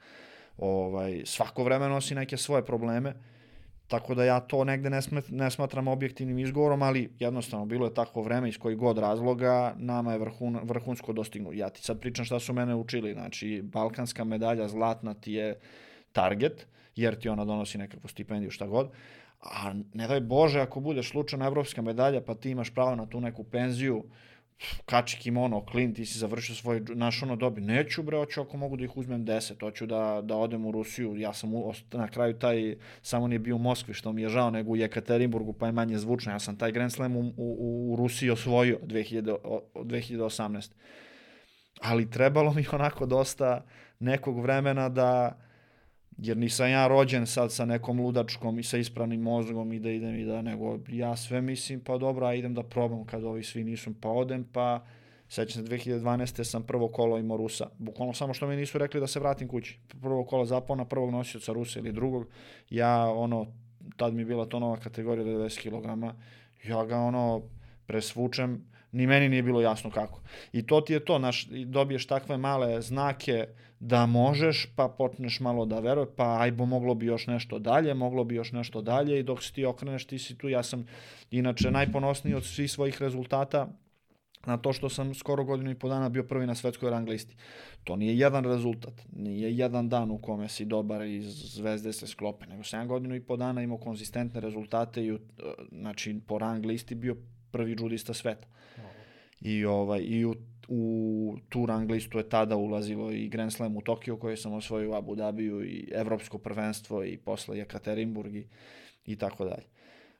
Ovaj, 0.58 1.22
svako 1.25 1.63
vreme 1.63 1.89
nosi 1.89 2.15
neke 2.15 2.38
svoje 2.38 2.65
probleme, 2.65 3.13
tako 3.88 4.15
da 4.15 4.24
ja 4.24 4.39
to 4.39 4.63
negde 4.63 4.89
ne, 4.89 5.01
smet, 5.01 5.25
ne 5.29 5.51
smatram 5.51 5.88
objektivnim 5.88 6.39
izgovorom, 6.39 6.82
ali 6.82 7.10
jednostavno 7.20 7.65
bilo 7.65 7.86
je 7.86 7.94
takvo 7.94 8.22
vreme 8.22 8.50
iz 8.50 8.58
kojih 8.58 8.77
god 8.77 8.98
razloga, 8.98 9.75
nama 9.77 10.13
je 10.13 10.20
vrhun, 10.20 10.60
vrhunsko 10.63 11.13
dostignu. 11.13 11.53
Ja 11.53 11.70
ti 11.70 11.82
sad 11.82 12.00
pričam 12.00 12.25
šta 12.25 12.39
su 12.39 12.53
mene 12.53 12.75
učili, 12.75 13.13
znači 13.13 13.62
balkanska 13.63 14.24
medalja 14.24 14.67
zlatna 14.67 15.13
ti 15.13 15.34
je 15.34 15.60
target, 16.12 16.67
jer 16.96 17.20
ti 17.20 17.29
ona 17.29 17.46
donosi 17.46 17.77
nekakvu 17.77 18.08
stipendiju, 18.08 18.51
šta 18.51 18.67
god, 18.67 18.91
a 19.46 19.74
ne 19.94 20.08
daj 20.08 20.20
Bože 20.20 20.62
ako 20.62 20.80
budeš 20.80 21.10
slučajno 21.10 21.46
evropska 21.46 21.82
medalja 21.82 22.22
pa 22.22 22.36
ti 22.36 22.50
imaš 22.50 22.74
pravo 22.74 22.96
na 22.96 23.06
tu 23.06 23.22
neku 23.22 23.44
penziju, 23.44 24.04
kači 24.86 25.18
kimono, 25.18 25.66
klin, 25.66 25.94
ti 25.94 26.06
si 26.06 26.20
završio 26.20 26.56
svoj, 26.56 26.82
naš 26.94 27.24
ono 27.24 27.36
dobi. 27.36 27.62
Neću 27.62 28.04
bre, 28.04 28.18
hoću 28.18 28.42
ako 28.42 28.58
mogu 28.58 28.78
da 28.78 28.84
ih 28.84 28.98
uzmem 28.98 29.25
10, 29.25 29.60
hoću 29.60 29.86
da, 29.86 30.22
da 30.24 30.38
odem 30.38 30.66
u 30.66 30.72
Rusiju, 30.72 31.18
ja 31.18 31.34
sam 31.34 31.54
u, 31.54 31.74
na 31.92 32.08
kraju 32.08 32.34
taj, 32.40 32.75
samo 33.02 33.28
nije 33.28 33.40
bio 33.40 33.56
u 33.56 33.60
Moskvi, 33.60 33.94
što 33.94 34.14
mi 34.14 34.22
je 34.22 34.30
žao, 34.30 34.50
nego 34.50 34.72
u 34.72 34.75
Jekaterinburgu, 34.75 35.54
pa 35.54 35.66
je 35.66 35.72
manje 35.72 35.98
zvučno. 35.98 36.32
Ja 36.32 36.40
sam 36.40 36.58
taj 36.58 36.72
Grand 36.72 36.92
Slam 36.92 37.16
u, 37.16 37.34
u, 37.38 37.94
u 37.94 37.96
Rusiji 37.96 38.30
osvojio 38.30 38.80
2000, 38.84 39.36
o- 39.44 39.64
2018. 39.75 40.72
Ali 41.82 42.10
trebalo 42.10 42.54
mi 42.54 42.66
onako 42.72 43.06
dosta 43.06 43.66
nekog 44.00 44.42
vremena 44.42 44.90
da, 44.90 45.38
jer 46.17 46.38
nisam 46.38 46.69
ja 46.69 46.88
rođen 46.88 47.27
sad 47.27 47.51
sa 47.51 47.65
nekom 47.65 48.00
ludačkom 48.00 48.60
i 48.60 48.63
sa 48.63 48.77
ispravnim 48.77 49.22
mozgom 49.22 49.74
i 49.74 49.79
da 49.79 49.89
idem 49.89 50.15
i 50.15 50.25
da, 50.25 50.41
nego 50.41 50.79
ja 50.88 51.15
sve 51.15 51.41
mislim, 51.41 51.79
pa 51.79 51.98
dobro, 51.98 52.25
a 52.25 52.34
idem 52.34 52.53
da 52.53 52.63
probam 52.63 53.05
kad 53.05 53.24
ovi 53.24 53.43
svi 53.43 53.63
nisu, 53.63 53.93
pa 54.01 54.10
odem, 54.10 54.43
pa 54.53 54.86
sećam 55.29 55.65
se 55.65 55.72
2012. 55.72 56.43
sam 56.43 56.63
prvo 56.63 56.88
kolo 56.88 57.17
imao 57.17 57.38
Rusa, 57.38 57.67
bukvalno 57.77 58.13
samo 58.13 58.34
što 58.34 58.48
mi 58.48 58.55
nisu 58.55 58.77
rekli 58.77 59.00
da 59.00 59.07
se 59.07 59.19
vratim 59.19 59.48
kući, 59.48 59.79
prvo 60.01 60.25
kolo 60.25 60.45
zapao 60.45 60.75
na 60.75 60.86
prvog 60.86 61.12
nosioca 61.12 61.53
Rusa 61.53 61.79
ili 61.79 61.91
drugog, 61.91 62.27
ja 62.69 63.12
ono, 63.12 63.48
tad 63.98 64.13
mi 64.13 64.22
je 64.22 64.25
bila 64.25 64.45
to 64.45 64.60
nova 64.60 64.77
kategorija 64.77 65.25
90 65.25 65.62
kg, 65.62 66.15
ja 66.69 66.86
ga 66.86 66.98
ono 66.98 67.41
presvučem, 67.86 68.65
ni 68.91 69.07
meni 69.07 69.29
nije 69.29 69.43
bilo 69.43 69.62
jasno 69.62 69.91
kako. 69.91 70.22
I 70.53 70.67
to 70.67 70.81
ti 70.81 70.93
je 70.93 71.05
to, 71.05 71.19
naš, 71.19 71.48
dobiješ 71.65 72.07
takve 72.07 72.38
male 72.38 72.81
znake 72.81 73.48
da 73.86 74.06
možeš, 74.06 74.65
pa 74.75 74.88
počneš 74.88 75.39
malo 75.39 75.65
da 75.65 75.80
veruje, 75.80 76.08
pa 76.15 76.42
ajbo 76.42 76.65
moglo 76.65 76.96
bi 76.96 77.06
još 77.06 77.27
nešto 77.27 77.60
dalje, 77.60 77.94
moglo 77.94 78.24
bi 78.24 78.36
još 78.36 78.51
nešto 78.51 78.82
dalje 78.82 79.20
i 79.20 79.24
dok 79.24 79.44
se 79.44 79.54
ti 79.54 79.65
okreneš 79.65 80.06
ti 80.06 80.20
si 80.20 80.38
tu. 80.38 80.50
Ja 80.50 80.63
sam 80.63 80.86
inače 81.32 81.72
najponosniji 81.72 82.36
od 82.36 82.46
svih 82.46 82.72
svojih 82.72 83.01
rezultata 83.01 83.68
na 84.46 84.58
to 84.58 84.74
što 84.74 84.89
sam 84.89 85.13
skoro 85.13 85.44
godinu 85.44 85.72
i 85.72 85.75
po 85.75 85.89
dana 85.89 86.10
bio 86.10 86.24
prvi 86.24 86.48
na 86.48 86.56
svetskoj 86.56 86.89
rang 86.89 87.10
listi. 87.10 87.36
To 87.84 87.96
nije 87.96 88.18
jedan 88.18 88.46
rezultat, 88.46 88.94
nije 89.15 89.58
jedan 89.58 89.89
dan 89.89 90.12
u 90.12 90.18
kome 90.18 90.50
si 90.50 90.65
dobar 90.65 91.01
i 91.01 91.22
zvezde 91.22 91.94
se 91.94 92.08
sklope, 92.08 92.46
nego 92.46 92.63
sam 92.63 92.88
godinu 92.88 93.15
i 93.15 93.22
po 93.22 93.38
dana 93.38 93.62
imao 93.62 93.77
konzistentne 93.77 94.42
rezultate 94.42 95.06
i 95.06 95.12
u, 95.12 95.20
znači 95.72 96.20
po 96.27 96.38
rang 96.39 96.65
listi 96.65 96.96
bio 96.96 97.15
prvi 97.51 97.75
judista 97.80 98.13
sveta. 98.13 98.48
I, 99.42 99.65
ovaj, 99.65 100.01
i 100.01 100.25
u, 100.25 100.36
u 100.67 101.36
tu 101.50 101.65
rang 101.65 101.91
listu 101.91 102.17
je 102.17 102.29
tada 102.29 102.55
ulazilo 102.55 103.12
i 103.12 103.29
Grand 103.29 103.53
Slam 103.53 103.77
u 103.77 103.81
Tokio 103.81 104.17
koji 104.17 104.38
sam 104.38 104.53
osvojio 104.53 104.91
u 104.91 104.93
Abu 104.93 105.15
Dhabiju 105.15 105.63
i 105.63 105.89
Evropsko 105.93 106.38
prvenstvo 106.38 107.03
i 107.03 107.17
posle 107.17 107.57
Jekaterinburg 107.57 108.36
i, 108.36 108.48
i 109.05 109.15
tako 109.15 109.45
dalje. 109.45 109.65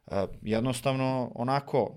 E, 0.07 0.27
jednostavno, 0.41 1.31
onako, 1.35 1.95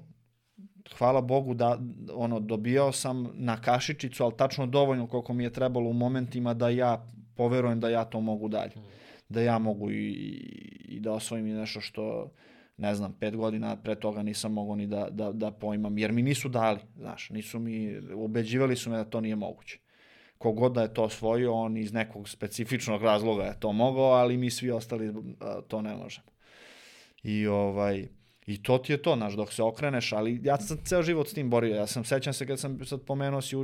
hvala 0.98 1.20
Bogu 1.20 1.54
da 1.54 1.78
ono 2.14 2.40
dobijao 2.40 2.92
sam 2.92 3.30
na 3.34 3.60
kašičicu, 3.60 4.24
ali 4.24 4.36
tačno 4.36 4.66
dovoljno 4.66 5.06
koliko 5.06 5.32
mi 5.32 5.44
je 5.44 5.52
trebalo 5.52 5.90
u 5.90 5.92
momentima 5.92 6.54
da 6.54 6.68
ja 6.68 7.12
poverujem 7.34 7.80
da 7.80 7.88
ja 7.88 8.04
to 8.04 8.20
mogu 8.20 8.48
dalje. 8.48 8.72
Da 9.28 9.40
ja 9.40 9.58
mogu 9.58 9.90
i, 9.90 10.12
i 10.88 11.00
da 11.00 11.12
osvojim 11.12 11.46
i 11.46 11.52
nešto 11.52 11.80
što 11.80 12.30
ne 12.78 12.94
znam, 12.94 13.12
pet 13.20 13.37
godina 13.37 13.76
pre 13.76 13.94
toga 13.94 14.23
nisam 14.23 14.52
mogao 14.52 14.76
ni 14.76 14.87
da, 14.87 15.08
da, 15.11 15.32
da 15.32 15.50
poimam, 15.50 15.99
jer 15.99 16.12
mi 16.12 16.23
nisu 16.23 16.49
dali, 16.49 16.78
znaš, 16.97 17.30
nisu 17.30 17.58
mi, 17.58 18.00
ubeđivali 18.14 18.76
su 18.76 18.90
me 18.90 18.97
da 18.97 19.04
to 19.04 19.20
nije 19.20 19.37
moguće. 19.37 19.78
Kogod 20.38 20.73
da 20.73 20.82
je 20.82 20.94
to 20.94 21.02
osvojio, 21.02 21.54
on 21.54 21.76
iz 21.76 21.92
nekog 21.92 22.28
specifičnog 22.28 23.02
razloga 23.02 23.44
je 23.44 23.61
to 23.61 23.73
mogao, 23.73 24.04
ali 24.12 24.37
mi 24.37 24.50
svi 24.50 24.70
ostali 24.70 25.12
a, 25.40 25.61
to 25.68 25.82
ne 25.82 25.97
možemo. 25.97 26.26
I 27.23 27.47
ovaj, 27.47 28.08
I 28.49 28.62
to 28.62 28.78
ti 28.78 28.92
je 28.92 29.02
to, 29.02 29.16
znaš, 29.16 29.35
dok 29.35 29.52
se 29.52 29.62
okreneš, 29.62 30.12
ali 30.12 30.40
ja 30.44 30.56
sam 30.56 30.78
ceo 30.85 31.02
život 31.02 31.28
s 31.28 31.35
tim 31.35 31.50
borio. 31.50 31.76
Ja 31.76 31.87
sam, 31.87 32.04
sećam 32.04 32.32
se 32.32 32.47
kad 32.47 32.61
sam 32.61 32.85
sad 32.85 33.02
pomenuo 33.04 33.40
si, 33.40 33.56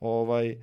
ovaj, 0.00 0.56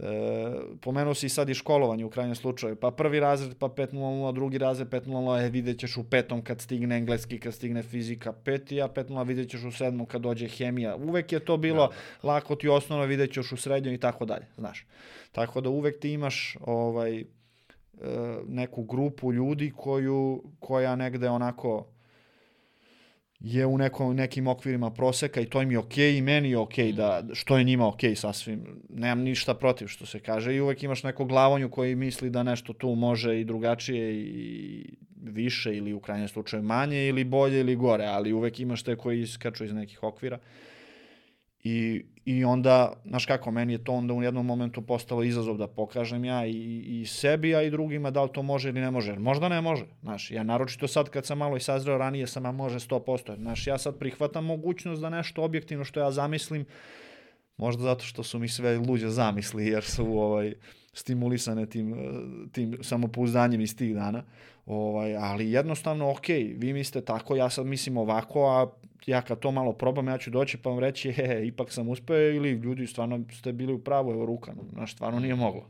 E, 0.00 0.60
pomenuo 0.80 1.14
si 1.14 1.28
sad 1.28 1.48
i 1.48 1.54
školovanje 1.54 2.04
u 2.04 2.10
krajnjem 2.10 2.34
slučaju, 2.34 2.76
pa 2.76 2.90
prvi 2.90 3.20
razred, 3.20 3.58
pa 3.58 3.66
5.00, 3.66 4.34
drugi 4.34 4.58
razred 4.58 4.88
5.00, 4.88 5.46
e, 5.46 5.50
vidjet 5.50 5.78
ćeš 5.78 5.96
u 5.96 6.04
petom 6.10 6.42
kad 6.42 6.60
stigne 6.60 6.96
engleski, 6.96 7.40
kad 7.40 7.54
stigne 7.54 7.82
fizika, 7.82 8.32
peti, 8.32 8.82
a 8.82 8.88
5.00 8.88 9.26
vidjet 9.26 9.50
ćeš 9.50 9.64
u 9.64 9.72
sedmom 9.72 10.06
kad 10.06 10.22
dođe 10.22 10.48
hemija. 10.48 10.96
Uvek 10.96 11.32
je 11.32 11.40
to 11.40 11.56
bilo 11.56 11.86
da. 11.88 12.28
lako 12.28 12.54
ti 12.54 12.68
osnovno, 12.68 13.04
vidjet 13.04 13.32
ćeš 13.32 13.52
u 13.52 13.56
srednjoj 13.56 13.94
i 13.94 13.98
tako 13.98 14.24
dalje, 14.24 14.46
znaš. 14.56 14.86
Tako 15.32 15.60
da 15.60 15.68
uvek 15.68 16.00
ti 16.00 16.12
imaš 16.12 16.56
ovaj, 16.60 17.20
e, 17.20 17.24
neku 18.46 18.82
grupu 18.82 19.32
ljudi 19.32 19.72
koju, 19.76 20.42
koja 20.60 20.96
negde 20.96 21.28
onako 21.28 21.86
je 23.40 23.66
u 23.66 23.78
nekom, 23.78 24.16
nekim 24.16 24.46
okvirima 24.46 24.90
proseka 24.90 25.40
i 25.40 25.46
to 25.46 25.62
im 25.62 25.70
je 25.70 25.78
okej 25.78 26.04
okay, 26.04 26.18
i 26.18 26.22
meni 26.22 26.50
je 26.50 26.58
okej 26.58 26.92
okay 26.92 26.96
da, 26.96 27.22
što 27.32 27.58
je 27.58 27.64
njima 27.64 27.88
okej 27.88 28.10
okay 28.10 28.14
sasvim. 28.14 28.82
Nemam 28.88 29.24
ništa 29.24 29.54
protiv 29.54 29.86
što 29.86 30.06
se 30.06 30.20
kaže 30.20 30.54
i 30.54 30.60
uvek 30.60 30.82
imaš 30.82 31.02
neko 31.02 31.24
glavonju 31.24 31.70
koji 31.70 31.94
misli 31.94 32.30
da 32.30 32.42
nešto 32.42 32.72
tu 32.72 32.94
može 32.94 33.40
i 33.40 33.44
drugačije 33.44 34.14
i 34.14 34.84
više 35.22 35.76
ili 35.76 35.92
u 35.92 36.00
krajnjem 36.00 36.28
slučaju 36.28 36.62
manje 36.62 37.08
ili 37.08 37.24
bolje 37.24 37.60
ili 37.60 37.76
gore, 37.76 38.04
ali 38.04 38.32
uvek 38.32 38.60
imaš 38.60 38.82
te 38.82 38.96
koji 38.96 39.20
iskaču 39.20 39.64
iz 39.64 39.72
nekih 39.72 40.02
okvira. 40.02 40.38
I, 41.64 42.04
I 42.24 42.44
onda, 42.44 42.92
znaš 43.06 43.26
kako, 43.26 43.50
meni 43.50 43.72
je 43.72 43.84
to 43.84 43.92
onda 43.92 44.14
u 44.14 44.22
jednom 44.22 44.46
momentu 44.46 44.82
postalo 44.82 45.22
izazov 45.22 45.56
da 45.56 45.66
pokažem 45.66 46.24
ja 46.24 46.46
i, 46.46 47.00
i 47.00 47.06
sebi, 47.06 47.54
a 47.54 47.62
i 47.62 47.70
drugima 47.70 48.10
da 48.10 48.22
li 48.22 48.30
to 48.32 48.42
može 48.42 48.68
ili 48.68 48.80
ne 48.80 48.90
može. 48.90 49.18
Možda 49.18 49.48
ne 49.48 49.60
može, 49.60 49.84
znaš, 50.02 50.30
ja 50.30 50.42
naročito 50.42 50.88
sad 50.88 51.08
kad 51.10 51.26
sam 51.26 51.38
malo 51.38 51.56
i 51.56 51.60
sazreo 51.60 51.98
ranije 51.98 52.26
sam, 52.26 52.46
a 52.46 52.52
može 52.52 52.78
100%. 52.78 53.36
Znaš, 53.36 53.66
ja 53.66 53.78
sad 53.78 53.98
prihvatam 53.98 54.44
mogućnost 54.44 55.02
da 55.02 55.10
nešto 55.10 55.42
objektivno 55.42 55.84
što 55.84 56.00
ja 56.00 56.10
zamislim, 56.10 56.64
možda 57.56 57.82
zato 57.82 58.04
što 58.04 58.22
su 58.22 58.38
mi 58.38 58.48
sve 58.48 58.78
luđe 58.78 59.08
zamisli, 59.08 59.66
jer 59.66 59.84
su 59.84 60.18
ovaj, 60.18 60.54
stimulisane 60.92 61.66
tim, 61.66 61.94
tim 62.52 62.78
samopouzdanjem 62.82 63.60
iz 63.60 63.76
tih 63.76 63.94
dana. 63.94 64.24
Ovaj, 64.68 65.16
ali 65.16 65.52
jednostavno, 65.52 66.10
ok, 66.10 66.28
vi 66.56 66.72
mislite 66.72 67.04
tako, 67.04 67.36
ja 67.36 67.50
sad 67.50 67.66
mislim 67.66 67.96
ovako, 67.96 68.46
a 68.46 68.66
ja 69.06 69.22
kad 69.22 69.38
to 69.38 69.50
malo 69.50 69.72
probam, 69.72 70.08
ja 70.08 70.18
ću 70.18 70.30
doći 70.30 70.56
pa 70.56 70.70
vam 70.70 70.78
reći, 70.78 71.12
he, 71.12 71.40
ipak 71.46 71.72
sam 71.72 71.88
uspeo 71.88 72.30
ili 72.30 72.50
ljudi 72.50 72.86
stvarno 72.86 73.24
ste 73.38 73.52
bili 73.52 73.72
u 73.72 73.84
pravu, 73.84 74.12
evo 74.12 74.26
ruka, 74.26 74.52
znaš, 74.72 74.92
stvarno 74.92 75.20
nije 75.20 75.34
moglo. 75.34 75.64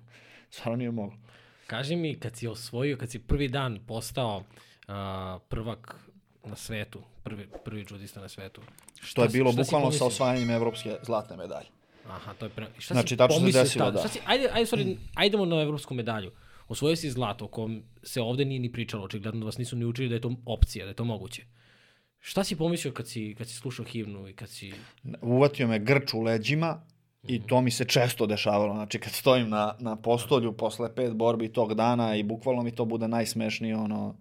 Stvarno 0.50 0.76
nije 0.76 0.90
moglo. 0.90 1.18
Kaži 1.66 1.96
mi, 1.96 2.14
kad 2.14 2.36
si 2.36 2.48
osvojio, 2.48 2.96
kad 2.96 3.10
si 3.10 3.18
prvi 3.18 3.48
dan 3.48 3.78
postao 3.86 4.36
uh, 4.36 4.94
prvak 5.48 5.96
na 6.44 6.56
svetu, 6.56 7.02
prvi, 7.22 7.46
prvi 7.64 7.86
judista 7.90 8.20
na 8.20 8.28
svetu. 8.28 8.60
Što 9.00 9.22
je 9.22 9.28
bilo 9.28 9.52
bukvalno 9.52 9.92
sa 9.92 10.04
osvajanjem 10.04 10.50
evropske 10.50 10.96
zlatne 11.02 11.36
medalje. 11.36 11.66
Aha, 12.08 12.34
to 12.34 12.46
je 12.46 12.50
pre... 12.50 12.66
Šta 12.78 12.94
znači, 12.94 13.16
tačno 13.16 13.52
se 13.52 13.58
desilo, 13.58 13.90
da. 13.90 13.98
Šta 13.98 14.08
si, 14.08 14.20
ajde, 14.26 14.48
ajde, 14.52 14.70
sorry, 14.70 14.96
ajdemo 15.14 15.44
na 15.44 15.62
evropsku 15.62 15.94
medalju. 15.94 16.30
Osvojio 16.68 16.96
si 16.96 17.10
zlato, 17.10 17.44
o 17.44 17.48
kom 17.48 17.82
se 18.02 18.20
ovde 18.20 18.44
nije 18.44 18.60
ni 18.60 18.72
pričalo, 18.72 19.04
očigledno 19.04 19.40
da 19.40 19.46
vas 19.46 19.58
nisu 19.58 19.76
ni 19.76 19.84
učili 19.84 20.08
da 20.08 20.14
je 20.14 20.20
to 20.20 20.34
opcija, 20.46 20.84
da 20.84 20.90
je 20.90 20.94
to 20.94 21.04
moguće. 21.04 21.44
Šta 22.20 22.44
si 22.44 22.56
pomislio 22.56 22.92
kad 22.92 23.08
si, 23.08 23.34
kad 23.38 23.48
si 23.48 23.54
slušao 23.54 23.84
himnu 23.84 24.28
i 24.28 24.32
kad 24.32 24.50
si... 24.50 24.72
Uvatio 25.22 25.68
me 25.68 25.78
grč 25.78 26.14
u 26.14 26.20
leđima 26.20 26.82
i 27.28 27.40
to 27.46 27.60
mi 27.60 27.70
se 27.70 27.84
često 27.84 28.26
dešavalo. 28.26 28.74
Znači, 28.74 28.98
kad 28.98 29.12
stojim 29.12 29.48
na, 29.48 29.74
na 29.78 29.96
postolju 29.96 30.52
posle 30.52 30.94
pet 30.94 31.14
borbi 31.14 31.52
tog 31.52 31.74
dana 31.74 32.16
i 32.16 32.22
bukvalno 32.22 32.62
mi 32.62 32.70
to 32.74 32.84
bude 32.84 33.08
najsmešnije, 33.08 33.76
ono, 33.76 34.16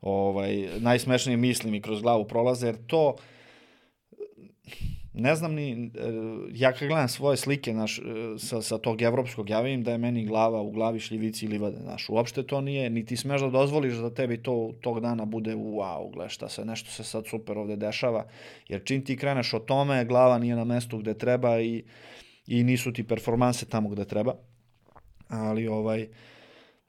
ovaj, 0.00 0.68
najsmešnije 0.78 1.36
misli 1.36 1.70
mi 1.70 1.80
kroz 1.80 2.02
glavu 2.02 2.28
prolaze, 2.28 2.66
jer 2.66 2.86
to 2.86 3.16
ne 5.14 5.34
znam 5.36 5.54
ni, 5.54 5.72
e, 5.72 5.88
ja 6.52 6.72
kad 6.72 6.88
gledam 6.88 7.08
svoje 7.08 7.36
slike 7.36 7.74
naš, 7.74 7.98
e, 7.98 8.02
sa, 8.38 8.62
sa 8.62 8.78
tog 8.78 9.02
evropskog, 9.02 9.50
ja 9.50 9.60
vidim 9.60 9.82
da 9.82 9.92
je 9.92 9.98
meni 9.98 10.26
glava 10.26 10.60
u 10.60 10.70
glavi 10.70 11.00
šljivici 11.00 11.44
i 11.44 11.48
livade, 11.48 11.76
znaš, 11.76 12.08
uopšte 12.08 12.42
to 12.42 12.60
nije, 12.60 12.90
niti 12.90 13.16
smeš 13.16 13.40
da 13.40 13.50
dozvoliš 13.50 13.94
da 13.94 14.14
tebi 14.14 14.42
to 14.42 14.72
tog 14.80 15.00
dana 15.00 15.24
bude 15.24 15.54
wow, 15.54 16.12
gle 16.12 16.28
šta 16.28 16.48
se, 16.48 16.64
nešto 16.64 16.90
se 16.90 17.04
sad 17.04 17.26
super 17.26 17.58
ovde 17.58 17.76
dešava, 17.76 18.26
jer 18.68 18.84
čim 18.84 19.04
ti 19.04 19.16
kreneš 19.16 19.54
o 19.54 19.58
tome, 19.58 20.04
glava 20.04 20.38
nije 20.38 20.56
na 20.56 20.64
mestu 20.64 20.98
gde 20.98 21.14
treba 21.14 21.60
i, 21.60 21.84
i 22.46 22.64
nisu 22.64 22.92
ti 22.92 23.04
performanse 23.08 23.66
tamo 23.66 23.88
gde 23.88 24.04
treba, 24.04 24.34
ali 25.28 25.68
ovaj, 25.68 26.08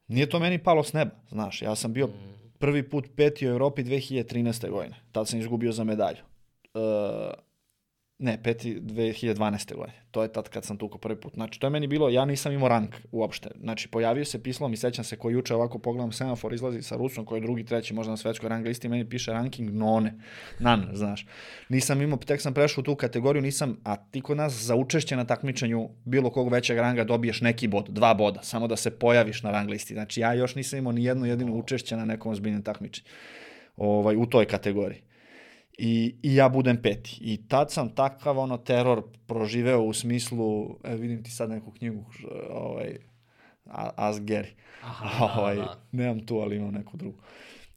nije 0.07 0.29
to 0.29 0.39
meni 0.39 0.63
palo 0.63 0.83
s 0.83 0.93
neba, 0.93 1.11
znaš, 1.29 1.61
ja 1.61 1.75
sam 1.75 1.93
bio 1.93 2.09
prvi 2.59 2.89
put 2.89 3.07
peti 3.15 3.47
u 3.47 3.51
Evropi 3.51 3.83
2013. 3.83 4.69
godine, 4.69 4.95
tad 5.11 5.27
sam 5.27 5.39
izgubio 5.39 5.71
za 5.71 5.83
medalju. 5.83 6.23
Uh, 6.73 7.52
Ne, 8.19 8.43
peti 8.43 8.79
2012. 8.81 9.75
godine. 9.75 9.93
To 10.11 10.23
je 10.23 10.33
tad 10.33 10.49
kad 10.49 10.65
sam 10.65 10.77
tukao 10.77 10.97
prvi 10.97 11.21
put. 11.21 11.33
Znači, 11.33 11.59
to 11.59 11.67
je 11.67 11.71
meni 11.71 11.87
bilo, 11.87 12.09
ja 12.09 12.25
nisam 12.25 12.51
imao 12.51 12.69
rank 12.69 12.95
uopšte. 13.11 13.49
Znači, 13.59 13.87
pojavio 13.87 14.25
se 14.25 14.43
pisalo 14.43 14.69
mi, 14.69 14.77
sećam 14.77 15.05
se, 15.05 15.15
koji 15.15 15.33
juče 15.33 15.55
ovako 15.55 15.79
pogledam 15.79 16.11
semafor, 16.11 16.53
izlazi 16.53 16.81
sa 16.81 16.95
Rusom, 16.95 17.25
koji 17.25 17.37
je 17.37 17.41
drugi, 17.41 17.65
treći, 17.65 17.93
možda 17.93 18.11
na 18.11 18.17
svetskoj 18.17 18.49
rang 18.49 18.65
listi, 18.65 18.89
meni 18.89 19.09
piše 19.09 19.31
ranking 19.31 19.73
none, 19.73 20.13
nan, 20.59 20.89
znaš. 20.93 21.25
Nisam 21.69 22.01
imao, 22.01 22.17
tek 22.17 22.41
sam 22.41 22.53
prešao 22.53 22.81
u 22.81 22.83
tu 22.83 22.95
kategoriju, 22.95 23.41
nisam, 23.41 23.77
a 23.83 23.95
ti 23.95 24.21
kod 24.21 24.37
nas 24.37 24.53
za 24.53 24.75
učešće 24.75 25.15
na 25.15 25.25
takmičenju 25.25 25.89
bilo 26.05 26.29
kog 26.29 26.51
većeg 26.51 26.77
ranga 26.77 27.03
dobiješ 27.03 27.41
neki 27.41 27.67
bod, 27.67 27.89
dva 27.89 28.13
boda, 28.13 28.41
samo 28.43 28.67
da 28.67 28.75
se 28.75 28.91
pojaviš 28.91 29.43
na 29.43 29.51
rang 29.51 29.69
listi. 29.69 29.93
Znači, 29.93 30.21
ja 30.21 30.33
još 30.33 30.55
nisam 30.55 30.79
imao 30.79 30.93
ni 30.93 31.03
jedno 31.03 31.25
jedino 31.25 31.53
učešće 31.53 31.97
na 31.97 32.05
nekom 32.05 32.31
ozbiljnom 32.31 32.63
takmičenju 32.63 33.07
ovaj, 33.77 34.15
u 34.15 34.25
toj 34.25 34.45
kategoriji 34.45 35.01
i, 35.77 36.15
i 36.23 36.35
ja 36.35 36.49
budem 36.49 36.81
peti. 36.81 37.17
I 37.21 37.47
tad 37.47 37.71
sam 37.71 37.95
takav 37.95 38.39
ono 38.39 38.57
teror 38.57 39.03
proživeo 39.27 39.81
u 39.81 39.93
smislu, 39.93 40.75
evo 40.83 40.97
vidim 40.97 41.23
ti 41.23 41.31
sad 41.31 41.49
neku 41.49 41.71
knjigu, 41.71 42.05
ovaj, 42.49 42.97
Ask 43.95 44.21
Gary. 44.21 44.51
Aha, 44.83 45.25
ovaj, 45.39 45.55
da, 45.55 45.61
da. 45.61 45.79
Nemam 45.91 46.25
tu, 46.25 46.37
ali 46.37 46.55
imam 46.55 46.73
neku 46.73 46.97
drugu. 46.97 47.17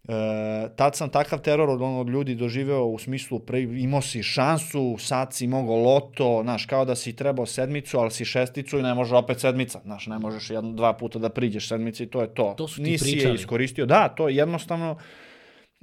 E, 0.09 0.69
tad 0.77 0.97
sam 0.97 1.09
takav 1.09 1.39
teror 1.39 1.71
od 1.71 1.83
onog 1.83 2.11
ljudi 2.11 2.35
doživeo 2.35 2.85
u 2.85 2.99
smislu 2.99 3.39
pre, 3.39 3.63
imao 3.63 4.03
si 4.03 4.23
šansu, 4.23 4.97
sad 4.99 5.35
si 5.35 5.47
mogao 5.47 5.77
loto, 5.77 6.41
znaš, 6.43 6.67
kao 6.67 6.85
da 6.85 6.95
si 6.95 7.17
trebao 7.17 7.47
sedmicu, 7.47 7.99
ali 7.99 8.11
si 8.11 8.25
šesticu 8.25 8.79
i 8.79 8.83
ne 8.83 8.95
može 8.95 9.17
opet 9.17 9.41
sedmica, 9.41 9.81
znaš, 9.85 10.07
ne 10.07 10.19
možeš 10.19 10.51
jedno, 10.51 10.73
dva 10.73 10.93
puta 10.93 11.19
da 11.19 11.29
priđeš 11.29 11.69
sedmici 11.69 12.03
i 12.03 12.07
to 12.07 12.21
je 12.21 12.35
to. 12.35 12.55
To 12.57 12.69
su 12.69 12.77
ti 12.77 12.83
Nisi 12.83 13.05
pričali. 13.05 13.35
je 13.35 13.35
iskoristio, 13.35 13.87
da, 13.87 14.09
to 14.09 14.29
je 14.29 14.37
jednostavno, 14.37 14.97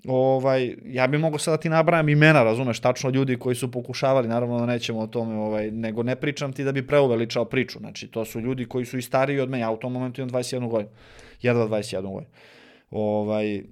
ovaj, 0.07 0.75
ja 0.85 1.07
bih 1.07 1.19
mogao 1.19 1.39
sada 1.39 1.57
da 1.57 1.61
ti 1.61 1.69
nabrajam 1.69 2.09
imena, 2.09 2.43
razumeš, 2.43 2.79
tačno 2.79 3.09
ljudi 3.09 3.37
koji 3.39 3.55
su 3.55 3.71
pokušavali, 3.71 4.27
naravno 4.27 4.59
da 4.59 4.65
nećemo 4.65 4.99
o 4.99 5.07
tome, 5.07 5.35
ovaj, 5.35 5.71
nego 5.71 6.03
ne 6.03 6.15
pričam 6.15 6.53
ti 6.53 6.63
da 6.63 6.71
bi 6.71 6.87
preuveličao 6.87 7.45
priču, 7.45 7.79
znači 7.79 8.07
to 8.07 8.25
su 8.25 8.39
ljudi 8.39 8.65
koji 8.65 8.85
su 8.85 8.97
i 8.97 9.01
stariji 9.01 9.39
od 9.39 9.49
mene, 9.49 9.61
ja 9.61 9.71
u 9.71 9.77
tom 9.77 9.93
momentu 9.93 10.21
imam 10.21 10.29
21 10.29 10.69
godinu, 10.69 10.91
jedva 11.41 11.67
21 11.67 12.01
godinu. 12.01 12.31
Ovaj, 12.91 13.55
e, 13.55 13.63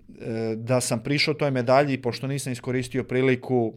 da 0.56 0.82
sam 0.82 1.04
prišao 1.04 1.34
toj 1.34 1.52
medalji, 1.52 2.02
pošto 2.02 2.28
nisam 2.28 2.54
iskoristio 2.54 3.04
priliku, 3.04 3.74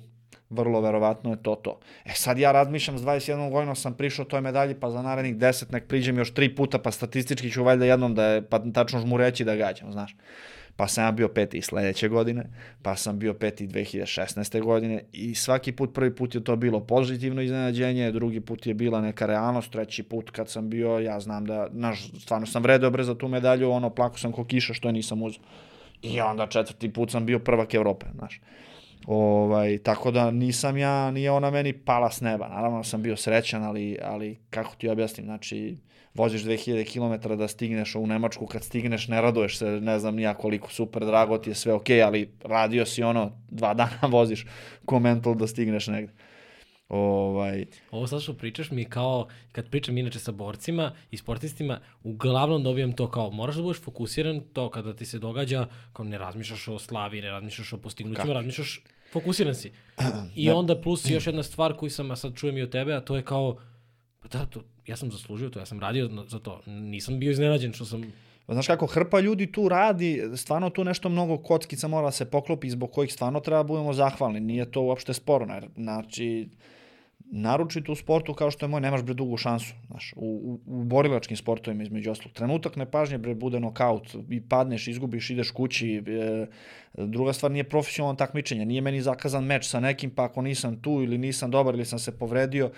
vrlo 0.50 0.80
verovatno 0.80 1.30
je 1.30 1.42
to 1.42 1.54
to. 1.54 1.80
E 2.04 2.12
sad 2.14 2.38
ja 2.38 2.52
razmišljam, 2.52 2.98
s 2.98 3.02
21 3.02 3.50
godinom 3.50 3.76
sam 3.76 3.94
prišao 3.94 4.24
toj 4.24 4.40
medalji, 4.40 4.74
pa 4.80 4.90
za 4.90 5.02
narednih 5.02 5.36
10 5.36 5.72
nek 5.72 5.88
priđem 5.88 6.18
još 6.18 6.34
tri 6.34 6.54
puta, 6.54 6.78
pa 6.78 6.90
statistički 6.90 7.50
ću 7.50 7.64
valjda 7.64 7.84
jednom 7.84 8.14
da 8.14 8.26
je, 8.26 8.42
pa 8.48 8.62
tačno 8.74 9.00
žmu 9.00 9.16
reći 9.16 9.44
da 9.44 9.56
gađam, 9.56 9.92
znaš 9.92 10.16
pa 10.76 10.88
sam 10.88 11.04
ja 11.04 11.12
bio 11.12 11.28
peti 11.28 11.62
sledeće 11.62 12.08
godine, 12.08 12.44
pa 12.82 12.96
sam 12.96 13.18
bio 13.18 13.34
peti 13.34 13.66
2016. 13.66 14.62
godine 14.62 15.02
i 15.12 15.34
svaki 15.34 15.72
put, 15.72 15.94
prvi 15.94 16.14
put 16.14 16.34
je 16.34 16.44
to 16.44 16.56
bilo 16.56 16.80
pozitivno 16.80 17.42
iznenađenje, 17.42 18.12
drugi 18.12 18.40
put 18.40 18.66
je 18.66 18.74
bila 18.74 19.00
neka 19.00 19.26
realnost, 19.26 19.70
treći 19.70 20.02
put 20.02 20.30
kad 20.30 20.48
sam 20.48 20.70
bio, 20.70 20.98
ja 20.98 21.20
znam 21.20 21.44
da, 21.44 21.68
naš, 21.72 22.10
stvarno 22.20 22.46
sam 22.46 22.62
vredeo 22.62 22.90
bre 22.90 23.04
za 23.04 23.14
tu 23.14 23.28
medalju, 23.28 23.70
ono, 23.70 23.90
plako 23.90 24.18
sam 24.18 24.32
ko 24.32 24.44
kiša 24.44 24.74
što 24.74 24.88
je 24.88 24.92
nisam 24.92 25.22
uzao. 25.22 25.42
I 26.02 26.20
onda 26.20 26.46
četvrti 26.46 26.92
put 26.92 27.10
sam 27.10 27.26
bio 27.26 27.38
prvak 27.38 27.74
Evrope, 27.74 28.06
znaš. 28.14 28.40
Ovaj, 29.06 29.78
tako 29.78 30.10
da 30.10 30.30
nisam 30.30 30.76
ja, 30.76 31.10
nije 31.10 31.30
ona 31.30 31.50
meni 31.50 31.72
pala 31.72 32.10
s 32.10 32.20
neba. 32.20 32.48
Naravno 32.48 32.84
sam 32.84 33.02
bio 33.02 33.16
srećan, 33.16 33.62
ali, 33.62 33.98
ali 34.02 34.38
kako 34.50 34.74
ti 34.74 34.88
objasnim, 34.88 35.26
znači 35.26 35.76
voziš 36.14 36.42
2000 36.42 36.92
km 36.92 37.36
da 37.38 37.48
stigneš 37.48 37.94
u 37.94 38.06
Nemačku, 38.06 38.46
kad 38.46 38.64
stigneš 38.64 39.08
ne 39.08 39.20
raduješ 39.20 39.58
se, 39.58 39.66
ne 39.66 39.98
znam 39.98 40.16
nija 40.16 40.34
koliko 40.34 40.70
super, 40.70 41.04
drago 41.06 41.38
ti 41.38 41.50
je 41.50 41.54
sve 41.54 41.72
ok, 41.72 41.90
ali 42.04 42.32
radio 42.44 42.86
si 42.86 43.02
ono, 43.02 43.32
dva 43.50 43.74
dana 43.74 43.98
voziš 44.18 44.46
ko 44.84 44.98
mental 44.98 45.34
da 45.34 45.46
stigneš 45.46 45.86
negde. 45.86 46.12
Ovaj... 46.88 47.66
Ovo 47.90 48.06
sad 48.06 48.22
što 48.22 48.34
pričaš 48.34 48.70
mi 48.70 48.84
kao, 48.84 49.28
kad 49.52 49.70
pričam 49.70 49.98
inače 49.98 50.18
sa 50.18 50.32
borcima 50.32 50.92
i 51.10 51.16
sportistima, 51.16 51.80
uglavnom 52.02 52.62
dobijam 52.62 52.92
to 52.92 53.10
kao, 53.10 53.30
moraš 53.30 53.56
da 53.56 53.62
budeš 53.62 53.82
fokusiran 53.82 54.40
to 54.52 54.70
kada 54.70 54.96
ti 54.96 55.06
se 55.06 55.18
događa, 55.18 55.66
kao 55.92 56.04
ne 56.04 56.18
razmišljaš 56.18 56.68
o 56.68 56.78
slavi, 56.78 57.22
ne 57.22 57.30
razmišljaš 57.30 57.72
o 57.72 57.78
postignućima, 57.78 58.32
razmišljaš, 58.32 58.82
fokusiran 59.12 59.54
si. 59.54 59.72
I 60.36 60.50
onda 60.50 60.80
plus 60.80 61.10
još 61.10 61.26
jedna 61.26 61.42
stvar 61.42 61.76
koju 61.76 61.90
sam, 61.90 62.10
a 62.10 62.16
sad 62.16 62.34
čujem 62.36 62.58
i 62.58 62.62
od 62.62 62.70
tebe, 62.70 62.94
a 62.94 63.00
to 63.00 63.16
je 63.16 63.22
kao, 63.22 63.56
pa 64.24 64.38
da, 64.38 64.46
to, 64.46 64.60
ja 64.86 64.96
sam 64.96 65.10
zaslužio 65.10 65.50
to, 65.50 65.58
ja 65.58 65.66
sam 65.66 65.80
radio 65.80 66.10
za 66.28 66.38
to. 66.38 66.60
Nisam 66.66 67.18
bio 67.18 67.30
iznenađen 67.30 67.72
što 67.72 67.84
sam 67.84 68.12
Znaš 68.48 68.66
kako, 68.66 68.86
hrpa 68.86 69.20
ljudi 69.20 69.52
tu 69.52 69.68
radi, 69.68 70.22
stvarno 70.36 70.70
tu 70.70 70.84
nešto 70.84 71.08
mnogo 71.08 71.38
kockica 71.38 71.88
mora 71.88 72.10
se 72.10 72.30
poklopi 72.30 72.70
zbog 72.70 72.92
kojih 72.92 73.12
stvarno 73.12 73.40
treba 73.40 73.62
da 73.62 73.66
budemo 73.66 73.92
zahvalni. 73.92 74.40
Nije 74.40 74.70
to 74.70 74.82
uopšte 74.82 75.14
sporno. 75.14 75.54
Jer, 75.54 75.68
znači, 75.76 76.48
naročito 77.18 77.92
u 77.92 77.96
sportu 77.96 78.34
kao 78.34 78.50
što 78.50 78.66
je 78.66 78.70
moj, 78.70 78.80
nemaš 78.80 79.02
bre 79.02 79.14
dugu 79.14 79.36
šansu. 79.36 79.74
Znaš, 79.86 80.12
u, 80.16 80.60
u, 80.66 80.80
u 80.80 80.84
borilačkim 80.84 81.36
sportovima 81.36 81.82
između 81.82 82.10
ostalog. 82.10 82.32
Trenutak 82.32 82.76
nepažnje 82.76 83.18
bre 83.18 83.34
bude 83.34 83.60
nokaut 83.60 84.14
i 84.30 84.40
padneš, 84.48 84.88
izgubiš, 84.88 85.30
ideš 85.30 85.50
kući. 85.50 86.02
E, 86.06 86.46
druga 86.94 87.32
stvar 87.32 87.52
nije 87.52 87.64
profesionalno 87.64 88.16
takmičenje. 88.16 88.66
Nije 88.66 88.80
meni 88.80 89.02
zakazan 89.02 89.44
meč 89.44 89.68
sa 89.68 89.80
nekim, 89.80 90.10
pa 90.10 90.24
ako 90.24 90.42
nisam 90.42 90.82
tu 90.82 90.90
ili 90.90 91.18
nisam 91.18 91.50
dobar 91.50 91.74
ili 91.74 91.84
sam 91.84 91.98
se 91.98 92.18
povredio, 92.18 92.70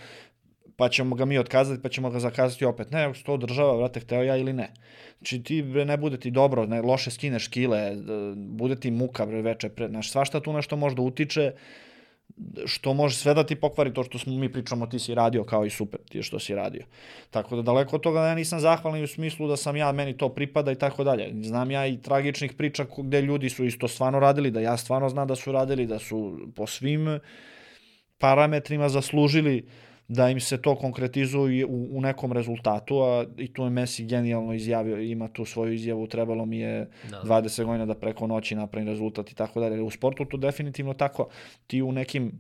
pa 0.76 0.88
ćemo 0.88 1.16
ga 1.16 1.24
mi 1.24 1.38
otkazati, 1.38 1.82
pa 1.82 1.88
ćemo 1.88 2.10
ga 2.10 2.18
zakazati 2.18 2.64
opet. 2.64 2.90
Ne, 2.90 3.04
ako 3.04 3.14
se 3.14 3.24
to 3.24 3.34
održava, 3.34 3.76
vrate, 3.76 4.00
hteo 4.00 4.22
ja 4.22 4.36
ili 4.36 4.52
ne. 4.52 4.72
Znači 5.18 5.42
ti 5.42 5.62
bre, 5.62 5.84
ne 5.84 5.96
bude 5.96 6.20
ti 6.20 6.30
dobro, 6.30 6.66
ne, 6.66 6.82
loše 6.82 7.10
skineš 7.10 7.48
kile, 7.48 7.96
bude 8.36 8.76
ti 8.76 8.90
muka 8.90 9.26
bre, 9.26 9.42
veče, 9.42 9.68
pre, 9.68 9.88
znaš, 9.88 10.10
svašta 10.10 10.40
tu 10.40 10.52
nešto 10.52 10.76
možda 10.76 11.02
utiče, 11.02 11.52
što 12.66 12.94
može 12.94 13.16
sve 13.16 13.34
da 13.34 13.46
ti 13.46 13.54
pokvari 13.56 13.94
to 13.94 14.02
što 14.02 14.18
smo 14.18 14.34
mi 14.34 14.52
pričamo 14.52 14.86
ti 14.86 14.98
si 14.98 15.14
radio 15.14 15.44
kao 15.44 15.64
i 15.64 15.70
super 15.70 16.00
ti 16.08 16.22
što 16.22 16.38
si 16.38 16.54
radio. 16.54 16.84
Tako 17.30 17.56
da 17.56 17.62
daleko 17.62 17.96
od 17.96 18.02
toga 18.02 18.20
da 18.20 18.26
ja 18.26 18.34
nisam 18.34 18.60
zahvalan 18.60 19.02
u 19.02 19.06
smislu 19.06 19.48
da 19.48 19.56
sam 19.56 19.76
ja, 19.76 19.92
meni 19.92 20.16
to 20.16 20.28
pripada 20.28 20.72
i 20.72 20.74
tako 20.74 21.04
dalje. 21.04 21.32
Znam 21.42 21.70
ja 21.70 21.86
i 21.86 22.02
tragičnih 22.02 22.52
priča 22.52 22.86
gde 22.98 23.22
ljudi 23.22 23.50
su 23.50 23.64
isto 23.64 23.88
stvarno 23.88 24.20
radili, 24.20 24.50
da 24.50 24.60
ja 24.60 24.76
stvarno 24.76 25.08
znam 25.08 25.28
da 25.28 25.36
su 25.36 25.52
radili, 25.52 25.86
da 25.86 25.98
su 25.98 26.38
po 26.54 26.66
svim 26.66 27.20
parametrima 28.18 28.88
zaslužili 28.88 29.62
uh, 29.66 29.85
da 30.08 30.30
im 30.30 30.40
se 30.40 30.62
to 30.62 30.74
konkretizuje 30.74 31.66
u, 31.66 31.88
u 31.90 32.00
nekom 32.00 32.32
rezultatu, 32.32 33.00
a 33.02 33.24
i 33.36 33.52
tu 33.52 33.64
je 33.64 33.70
Messi 33.70 34.04
genijalno 34.04 34.54
izjavio, 34.54 35.00
ima 35.00 35.28
tu 35.28 35.44
svoju 35.44 35.72
izjavu, 35.72 36.06
trebalo 36.06 36.46
mi 36.46 36.58
je 36.58 36.88
da. 37.10 37.22
20 37.24 37.64
godina 37.64 37.86
da 37.86 37.94
preko 37.94 38.26
noći 38.26 38.54
napravim 38.54 38.88
rezultat 38.88 39.30
i 39.30 39.34
tako 39.34 39.60
dalje. 39.60 39.82
U 39.82 39.90
sportu 39.90 40.24
to 40.24 40.36
definitivno 40.36 40.94
tako, 40.94 41.28
ti 41.66 41.82
u 41.82 41.92
nekim 41.92 42.32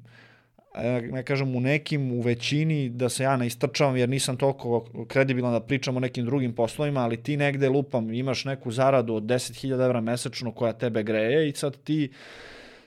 ne 1.12 1.22
kažem 1.22 1.56
u 1.56 1.60
nekim, 1.60 2.12
u 2.12 2.20
većini, 2.20 2.88
da 2.88 3.08
se 3.08 3.22
ja 3.22 3.36
ne 3.36 3.46
istrčavam 3.46 3.96
jer 3.96 4.08
nisam 4.08 4.36
toliko 4.36 4.86
kredibilan 5.08 5.52
da 5.52 5.60
pričam 5.60 5.96
o 5.96 6.00
nekim 6.00 6.24
drugim 6.24 6.54
poslovima, 6.54 7.00
ali 7.00 7.22
ti 7.22 7.36
negde 7.36 7.68
lupam, 7.68 8.12
imaš 8.12 8.44
neku 8.44 8.70
zaradu 8.70 9.14
od 9.14 9.22
10.000 9.22 9.84
evra 9.84 10.00
mesečno 10.00 10.52
koja 10.52 10.72
tebe 10.72 11.02
greje 11.02 11.48
i 11.48 11.52
sad 11.52 11.76
ti 11.84 12.10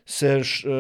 se 0.09 0.43
š, 0.43 0.67
e, 0.67 0.71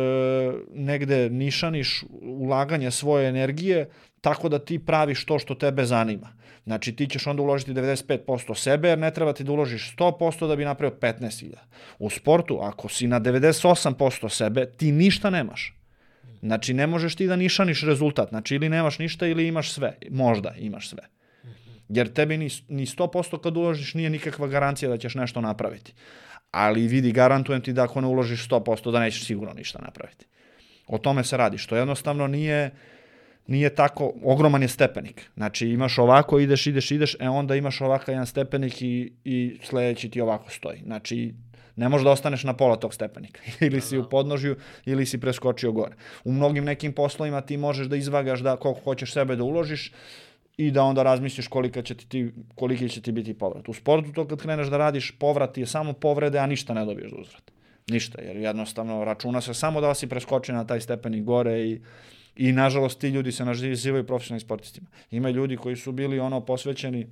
negde 0.73 1.29
nišaniš 1.29 2.03
ulaganje 2.21 2.91
svoje 2.91 3.29
energije 3.29 3.89
tako 4.21 4.49
da 4.49 4.59
ti 4.59 4.79
praviš 4.79 5.25
to 5.25 5.39
što 5.39 5.55
tebe 5.55 5.85
zanima. 5.85 6.33
Znači 6.63 6.95
ti 6.95 7.07
ćeš 7.07 7.27
onda 7.27 7.41
uložiti 7.41 7.71
95% 7.71 8.55
sebe 8.55 8.89
jer 8.89 8.99
ne 8.99 9.13
treba 9.13 9.33
ti 9.33 9.43
da 9.43 9.51
uložiš 9.51 9.95
100% 9.97 10.47
da 10.47 10.55
bi 10.55 10.65
napravio 10.65 10.97
15.000. 11.01 11.53
U 11.99 12.09
sportu 12.09 12.59
ako 12.61 12.89
si 12.89 13.07
na 13.07 13.21
98% 13.21 14.29
sebe 14.29 14.65
ti 14.65 14.91
ništa 14.91 15.29
nemaš. 15.29 15.75
Znači 16.41 16.73
ne 16.73 16.87
možeš 16.87 17.15
ti 17.15 17.27
da 17.27 17.35
nišaniš 17.35 17.83
rezultat. 17.83 18.29
Znači 18.29 18.55
ili 18.55 18.69
nemaš 18.69 18.99
ništa 18.99 19.27
ili 19.27 19.47
imaš 19.47 19.71
sve. 19.71 19.97
Možda 20.09 20.53
imaš 20.57 20.89
sve. 20.89 21.03
Jer 21.89 22.13
tebi 22.13 22.37
ni, 22.37 22.49
ni 22.67 22.85
100% 22.85 23.41
kad 23.41 23.57
uložiš 23.57 23.93
nije 23.93 24.09
nikakva 24.09 24.47
garancija 24.47 24.89
da 24.89 24.97
ćeš 24.97 25.15
nešto 25.15 25.41
napraviti 25.41 25.93
ali 26.51 26.87
vidi, 26.87 27.11
garantujem 27.11 27.61
ti 27.61 27.73
da 27.73 27.83
ako 27.83 28.01
ne 28.01 28.07
uložiš 28.07 28.49
100%, 28.49 28.91
da 28.91 28.99
nećeš 28.99 29.25
sigurno 29.25 29.53
ništa 29.53 29.79
napraviti. 29.81 30.25
O 30.87 30.97
tome 30.97 31.23
se 31.23 31.37
radi, 31.37 31.57
što 31.57 31.75
jednostavno 31.75 32.27
nije, 32.27 32.71
nije 33.47 33.75
tako, 33.75 34.13
ogroman 34.23 34.61
je 34.61 34.67
stepenik. 34.67 35.29
Znači 35.35 35.67
imaš 35.67 35.97
ovako, 35.97 36.39
ideš, 36.39 36.67
ideš, 36.67 36.91
ideš, 36.91 37.15
e 37.19 37.29
onda 37.29 37.55
imaš 37.55 37.81
ovakav 37.81 38.13
jedan 38.13 38.27
stepenik 38.27 38.81
i, 38.81 39.13
i 39.23 39.59
sledeći 39.63 40.09
ti 40.09 40.21
ovako 40.21 40.51
stoji. 40.51 40.81
Znači 40.85 41.33
ne 41.75 41.89
možeš 41.89 42.03
da 42.03 42.11
ostaneš 42.11 42.43
na 42.43 42.53
pola 42.53 42.75
tog 42.75 42.93
stepenika. 42.93 43.41
ili 43.67 43.81
si 43.81 43.97
u 43.97 44.01
da. 44.01 44.09
podnožju, 44.09 44.55
ili 44.85 45.05
si 45.05 45.17
preskočio 45.17 45.71
gore. 45.71 45.95
U 46.23 46.31
mnogim 46.31 46.65
nekim 46.65 46.93
poslovima 46.93 47.41
ti 47.41 47.57
možeš 47.57 47.87
da 47.87 47.95
izvagaš 47.95 48.39
da 48.39 48.55
koliko 48.55 48.81
hoćeš 48.81 49.13
sebe 49.13 49.35
da 49.35 49.43
uložiš, 49.43 49.91
i 50.59 50.71
da 50.71 50.83
onda 50.83 51.03
razmisliš 51.03 51.47
kolika 51.47 51.81
će 51.81 51.95
ti, 51.95 52.31
koliki 52.55 52.89
će 52.89 53.01
ti 53.01 53.11
biti 53.11 53.33
povrat. 53.33 53.69
U 53.69 53.73
sportu 53.73 54.11
to 54.13 54.27
kad 54.27 54.41
kreneš 54.41 54.67
da 54.67 54.77
radiš, 54.77 55.11
povrat 55.19 55.57
je 55.57 55.65
samo 55.65 55.93
povrede, 55.93 56.39
a 56.39 56.45
ništa 56.45 56.73
ne 56.73 56.85
dobiješ 56.85 57.11
uzvrat. 57.11 57.51
Ništa, 57.89 58.21
jer 58.21 58.37
jednostavno 58.37 59.03
računa 59.05 59.41
se 59.41 59.53
samo 59.53 59.81
da 59.81 59.93
si 59.93 60.07
preskoči 60.07 60.51
na 60.51 60.65
taj 60.67 60.81
stepenik 60.81 61.23
gore 61.23 61.59
i, 61.59 61.79
i 62.35 62.51
nažalost 62.51 62.99
ti 62.99 63.07
ljudi 63.07 63.31
se 63.31 63.45
nazivaju 63.45 64.07
profesionalnim 64.07 64.45
sportistima. 64.45 64.87
Ima 65.11 65.29
ljudi 65.29 65.57
koji 65.57 65.75
su 65.75 65.91
bili 65.91 66.19
ono 66.19 66.41
posvećeni 66.45 67.07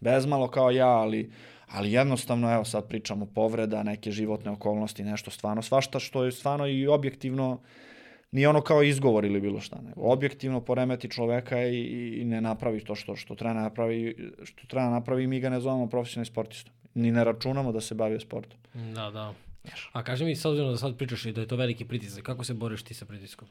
bezmalo 0.00 0.48
kao 0.48 0.70
ja, 0.70 0.88
ali 0.88 1.30
ali 1.68 1.92
jednostavno, 1.92 2.54
evo 2.54 2.64
sad 2.64 2.88
pričamo 2.88 3.26
povreda, 3.26 3.82
neke 3.82 4.10
životne 4.10 4.50
okolnosti, 4.50 5.04
nešto 5.04 5.30
stvarno, 5.30 5.62
svašta 5.62 5.98
što 5.98 6.24
je 6.24 6.32
stvarno 6.32 6.66
i 6.66 6.86
objektivno 6.86 7.60
nije 8.30 8.48
ono 8.48 8.60
kao 8.60 8.82
izgovor 8.82 9.24
ili 9.24 9.40
bilo 9.40 9.60
šta, 9.60 9.80
nego 9.82 10.00
objektivno 10.00 10.60
poremeti 10.60 11.10
čoveka 11.10 11.66
i, 11.66 11.82
i 12.20 12.24
ne 12.24 12.40
napravi 12.40 12.84
to 12.84 12.94
što, 12.94 13.16
što 13.16 13.34
treba 13.34 13.54
napravi, 13.54 14.32
što 14.44 14.66
treba 14.66 14.90
napravi 14.90 15.24
i 15.24 15.26
mi 15.26 15.40
ga 15.40 15.50
ne 15.50 15.60
zovemo 15.60 15.88
profesionalni 15.88 16.26
sportista. 16.26 16.70
Ni 16.94 17.10
ne 17.10 17.24
računamo 17.24 17.72
da 17.72 17.80
se 17.80 17.94
bavi 17.94 18.20
sportom. 18.20 18.58
Da, 18.94 19.10
da. 19.10 19.34
A 19.92 20.02
kaži 20.02 20.24
mi, 20.24 20.36
s 20.36 20.44
obzirom 20.44 20.70
da 20.70 20.76
sad 20.76 20.96
pričaš 20.96 21.26
i 21.26 21.32
da 21.32 21.40
je 21.40 21.46
to 21.46 21.56
veliki 21.56 21.84
pritisak, 21.84 22.24
kako 22.24 22.44
se 22.44 22.54
boriš 22.54 22.82
ti 22.82 22.94
sa 22.94 23.04
pritiskom? 23.04 23.48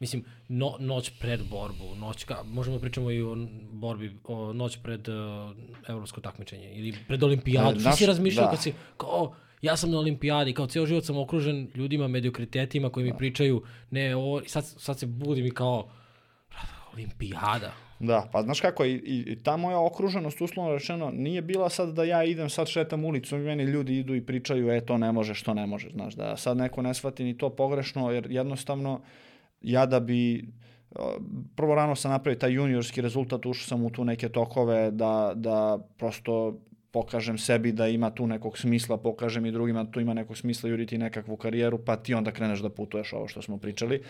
Mislim, 0.00 0.24
no, 0.48 0.76
noć 0.80 1.10
pred 1.20 1.40
borbu, 1.50 1.94
noć 1.96 2.24
ka, 2.24 2.42
možemo 2.44 2.76
da 2.76 2.80
pričamo 2.80 3.10
i 3.10 3.22
o 3.22 3.36
borbi, 3.72 4.16
o 4.24 4.52
noć 4.52 4.78
pred 4.82 5.08
uh, 5.08 5.14
evropsko 5.88 6.20
takmičenje 6.20 6.72
ili 6.72 6.94
pred 7.08 7.22
olimpijadu. 7.22 7.80
Što 7.80 7.92
si 7.92 8.06
razmišljao 8.06 8.44
da. 8.44 8.50
kad 8.50 8.62
si, 8.62 8.72
kao, 8.96 9.34
ja 9.62 9.76
sam 9.76 9.90
na 9.90 9.98
olimpijadi, 9.98 10.54
kao 10.54 10.66
ceo 10.66 10.86
život 10.86 11.04
sam 11.04 11.18
okružen 11.18 11.70
ljudima, 11.74 12.08
mediokritetima 12.08 12.90
koji 12.90 13.04
mi 13.04 13.10
da. 13.10 13.16
pričaju, 13.16 13.62
ne, 13.90 14.16
ovo, 14.16 14.42
sad, 14.46 14.64
sad 14.64 14.98
se 14.98 15.06
budim 15.06 15.46
i 15.46 15.50
kao, 15.50 15.88
olimpijada. 16.94 17.72
Da, 18.00 18.28
pa 18.32 18.42
znaš 18.42 18.60
kako, 18.60 18.84
i, 18.84 18.94
i 19.26 19.42
ta 19.42 19.56
moja 19.56 19.80
okruženost, 19.80 20.40
uslovno 20.40 20.72
rečeno, 20.72 21.10
nije 21.10 21.42
bila 21.42 21.68
sad 21.68 21.94
da 21.94 22.04
ja 22.04 22.24
idem, 22.24 22.50
sad 22.50 22.68
šetam 22.68 23.04
ulicom 23.04 23.40
i 23.40 23.44
meni 23.44 23.64
ljudi 23.64 23.98
idu 23.98 24.14
i 24.14 24.26
pričaju, 24.26 24.70
e, 24.70 24.80
to 24.80 24.98
ne 24.98 25.12
može, 25.12 25.34
što 25.34 25.54
ne 25.54 25.66
može, 25.66 25.90
znaš, 25.90 26.14
da 26.14 26.36
sad 26.36 26.56
neko 26.56 26.82
ne 26.82 26.94
shvati 26.94 27.24
ni 27.24 27.38
to 27.38 27.50
pogrešno, 27.50 28.10
jer 28.10 28.26
jednostavno, 28.30 29.00
ja 29.62 29.86
da 29.86 30.00
bi, 30.00 30.48
prvo 31.56 31.74
rano 31.74 31.94
sam 31.94 32.10
napravio 32.10 32.38
taj 32.38 32.52
juniorski 32.52 33.00
rezultat, 33.00 33.46
ušao 33.46 33.66
sam 33.68 33.84
u 33.84 33.90
tu 33.90 34.04
neke 34.04 34.28
tokove 34.28 34.90
da, 34.90 35.32
da 35.34 35.78
prosto 35.98 36.60
pokažem 36.90 37.38
sebi 37.38 37.72
da 37.72 37.88
ima 37.88 38.10
tu 38.10 38.26
nekog 38.26 38.58
smisla, 38.58 38.96
pokažem 38.96 39.46
i 39.46 39.52
drugima 39.52 39.84
da 39.84 39.90
tu 39.90 40.00
ima 40.00 40.14
nekog 40.14 40.36
smisla 40.36 40.70
juriti 40.70 40.98
nekakvu 40.98 41.36
karijeru, 41.36 41.78
pa 41.84 41.96
ti 41.96 42.14
onda 42.14 42.32
kreneš 42.32 42.60
da 42.60 42.70
putuješ 42.70 43.12
ovo 43.12 43.28
što 43.28 43.42
smo 43.42 43.58
pričali. 43.58 44.02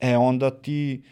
E 0.00 0.16
onda 0.16 0.50
ti 0.50 1.02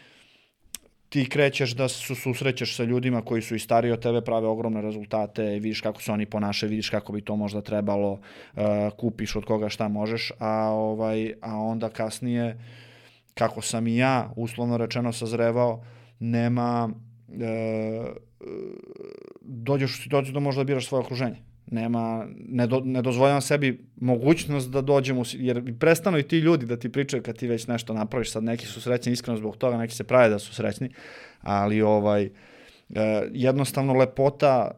ti 1.11 1.29
krećeš 1.29 1.71
da 1.75 1.89
se 1.89 2.15
susrećeš 2.15 2.75
sa 2.75 2.83
ljudima 2.83 3.21
koji 3.21 3.41
su 3.41 3.55
i 3.55 3.59
stariji 3.59 3.91
od 3.91 3.99
tebe, 3.99 4.21
prave 4.21 4.47
ogromne 4.47 4.81
rezultate, 4.81 5.43
vidiš 5.43 5.81
kako 5.81 6.01
se 6.01 6.11
oni 6.11 6.25
ponašaju, 6.25 6.69
vidiš 6.69 6.89
kako 6.89 7.13
bi 7.13 7.21
to 7.21 7.35
možda 7.35 7.61
trebalo, 7.61 8.11
uh, 8.11 8.19
kupiš 8.97 9.35
od 9.35 9.45
koga 9.45 9.69
šta 9.69 9.87
možeš, 9.87 10.31
a 10.39 10.69
ovaj 10.71 11.33
a 11.41 11.55
onda 11.55 11.89
kasnije 11.89 12.57
kako 13.33 13.61
sam 13.61 13.87
i 13.87 13.97
ja 13.97 14.31
uslovno 14.35 14.77
rečeno 14.77 15.13
sazrevao, 15.13 15.83
nema 16.19 16.89
uh, 17.27 17.35
dođeš 19.41 19.99
u 19.99 20.03
situaciju 20.03 20.33
da 20.33 20.39
možda 20.39 20.63
biraš 20.63 20.87
svoje 20.87 21.03
okruženje. 21.03 21.35
Nema, 21.71 22.27
ne, 22.35 22.67
do, 22.67 22.81
ne 22.85 23.01
dozvoljam 23.01 23.41
sebi 23.41 23.85
mogućnost 23.95 24.71
da 24.71 24.81
dođem 24.81 25.17
u, 25.17 25.23
jer 25.33 25.77
prestanu 25.79 26.17
i 26.17 26.23
ti 26.23 26.37
ljudi 26.37 26.65
da 26.65 26.77
ti 26.77 26.91
pričaju 26.91 27.23
kad 27.23 27.37
ti 27.37 27.47
već 27.47 27.67
nešto 27.67 27.93
napraviš, 27.93 28.31
sad 28.31 28.43
neki 28.43 28.65
su 28.65 28.81
srećni 28.81 29.11
iskreno 29.11 29.37
zbog 29.37 29.57
toga, 29.57 29.77
neki 29.77 29.95
se 29.95 30.03
prave 30.03 30.29
da 30.29 30.39
su 30.39 30.53
srećni, 30.53 30.89
ali 31.41 31.81
ovaj, 31.81 32.23
eh, 32.23 32.29
jednostavno 33.31 33.93
lepota 33.93 34.71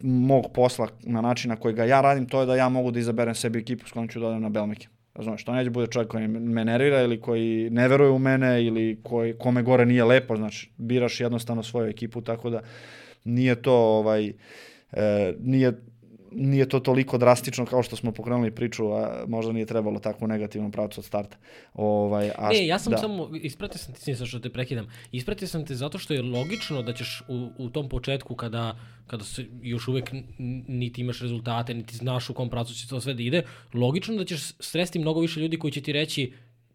mog 0.00 0.44
posla 0.54 0.88
na 1.02 1.20
način 1.20 1.48
na 1.48 1.56
koji 1.56 1.74
ga 1.74 1.84
ja 1.84 2.00
radim, 2.00 2.26
to 2.26 2.40
je 2.40 2.46
da 2.46 2.56
ja 2.56 2.68
mogu 2.68 2.90
da 2.90 2.98
izaberem 2.98 3.34
sebi 3.34 3.58
ekipu 3.58 3.88
s 3.88 3.92
kojom 3.92 4.08
ću 4.08 4.20
da 4.20 4.26
odem 4.26 4.42
na 4.42 4.48
Belmike. 4.48 4.88
Razumeš, 5.14 5.44
to 5.44 5.52
neće 5.52 5.70
bude 5.70 5.86
čovjek 5.86 6.10
koji 6.10 6.28
me 6.28 6.64
nervira 6.64 7.02
ili 7.02 7.20
koji 7.20 7.70
ne 7.70 7.88
veruje 7.88 8.10
u 8.10 8.18
mene 8.18 8.64
ili 8.64 9.00
koji, 9.02 9.38
kome 9.38 9.62
gore 9.62 9.86
nije 9.86 10.04
lepo, 10.04 10.36
znači 10.36 10.70
biraš 10.76 11.20
jednostavno 11.20 11.62
svoju 11.62 11.88
ekipu, 11.88 12.20
tako 12.20 12.50
da 12.50 12.60
nije 13.24 13.62
to 13.62 13.74
ovaj, 13.74 14.32
e, 14.92 15.34
nije 15.40 15.72
nije 16.34 16.68
to 16.68 16.80
toliko 16.80 17.18
drastično 17.18 17.66
kao 17.66 17.82
što 17.82 17.96
smo 17.96 18.12
pokrenuli 18.12 18.50
priču, 18.50 18.92
a 18.92 19.24
možda 19.28 19.52
nije 19.52 19.66
trebalo 19.66 19.98
tako 19.98 20.26
negativnom 20.26 20.72
pravcu 20.72 21.00
od 21.00 21.04
starta. 21.04 21.36
Ovaj, 21.74 22.30
a, 22.38 22.48
ne, 22.48 22.66
ja 22.66 22.78
sam 22.78 22.90
da. 22.90 22.98
samo, 22.98 23.30
ispratio 23.42 23.78
sam 23.78 23.94
te, 23.94 24.16
sa 24.16 24.26
što 24.26 24.38
te 24.38 24.50
prekidam, 24.50 24.86
ispratio 25.12 25.48
sam 25.48 25.66
te 25.66 25.74
zato 25.74 25.98
što 25.98 26.14
je 26.14 26.22
logično 26.22 26.82
da 26.82 26.92
ćeš 26.92 27.22
u, 27.28 27.50
u 27.58 27.70
tom 27.70 27.88
početku 27.88 28.34
kada, 28.34 28.76
kada 29.06 29.24
se 29.24 29.46
još 29.62 29.88
uvek 29.88 30.10
niti 30.68 31.00
imaš 31.00 31.20
rezultate, 31.20 31.74
niti 31.74 31.96
znaš 31.96 32.30
u 32.30 32.34
kom 32.34 32.50
pravcu 32.50 32.74
će 32.74 32.88
to 32.88 33.00
sve 33.00 33.14
da 33.14 33.22
ide, 33.22 33.42
logično 33.74 34.16
da 34.16 34.24
ćeš 34.24 34.52
sresti 34.60 34.98
mnogo 34.98 35.20
više 35.20 35.40
ljudi 35.40 35.58
koji 35.58 35.72
će 35.72 35.82
ti 35.82 35.92
reći 35.92 36.32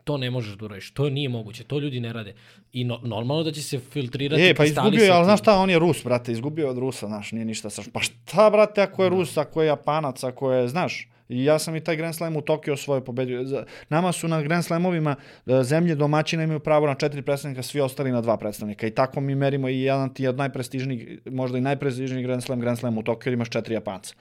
to 0.09 0.17
ne 0.17 0.31
možeš 0.31 0.55
da 0.57 0.65
uradiš, 0.65 0.91
to 0.91 1.09
nije 1.09 1.29
moguće, 1.29 1.63
to 1.63 1.79
ljudi 1.79 1.99
ne 1.99 2.13
rade. 2.13 2.33
I 2.73 2.83
no, 2.83 2.99
normalno 3.03 3.43
da 3.43 3.51
će 3.51 3.61
se 3.61 3.79
filtrirati 3.79 4.41
E, 4.41 4.55
pa 4.55 4.65
izgubio 4.65 5.03
je, 5.03 5.11
ali 5.11 5.25
znaš 5.25 5.39
šta, 5.39 5.57
on 5.57 5.69
je 5.69 5.79
Rus, 5.79 6.01
brate, 6.03 6.31
izgubio 6.31 6.69
od 6.69 6.77
Rusa, 6.77 7.07
znaš, 7.07 7.31
nije 7.31 7.45
ništa. 7.45 7.69
Saš, 7.69 7.85
pa 7.93 7.99
šta, 7.99 8.49
brate, 8.49 8.81
ako 8.81 9.03
je 9.03 9.09
da. 9.09 9.15
Rus, 9.15 9.37
ako 9.37 9.61
je 9.61 9.67
Japanac, 9.67 10.23
ako 10.23 10.51
je, 10.51 10.67
znaš, 10.67 11.07
I 11.29 11.43
ja 11.45 11.59
sam 11.59 11.75
i 11.75 11.83
taj 11.85 11.95
Grand 11.95 12.15
Slam 12.15 12.37
u 12.37 12.41
Tokio 12.41 12.75
svoje 12.77 13.03
pobedio. 13.05 13.65
Nama 13.89 14.11
su 14.11 14.27
na 14.27 14.41
Grand 14.41 14.65
Slamovima 14.65 15.15
e, 15.15 15.63
zemlje 15.63 15.95
domaćina 15.95 16.43
imaju 16.43 16.59
pravo 16.59 16.87
na 16.87 16.95
četiri 16.95 17.21
predstavnika, 17.21 17.63
svi 17.63 17.81
ostali 17.81 18.11
na 18.11 18.21
dva 18.21 18.37
predstavnika. 18.37 18.87
I 18.87 18.91
tako 18.91 19.21
mi 19.21 19.35
merimo 19.35 19.69
i 19.69 19.81
jedan 19.81 20.13
ti 20.13 20.23
je 20.23 20.29
od 20.29 20.37
najprestižnijih, 20.37 21.19
možda 21.29 21.57
i 21.57 21.61
najprestižnijih 21.61 22.25
Grand 22.25 22.43
Slam, 22.43 22.59
Grand 22.59 22.79
Slam 22.79 22.97
u 22.97 23.03
Tokio, 23.03 23.33
imaš 23.33 23.49
četiri 23.49 23.77
Japanca. 23.77 24.15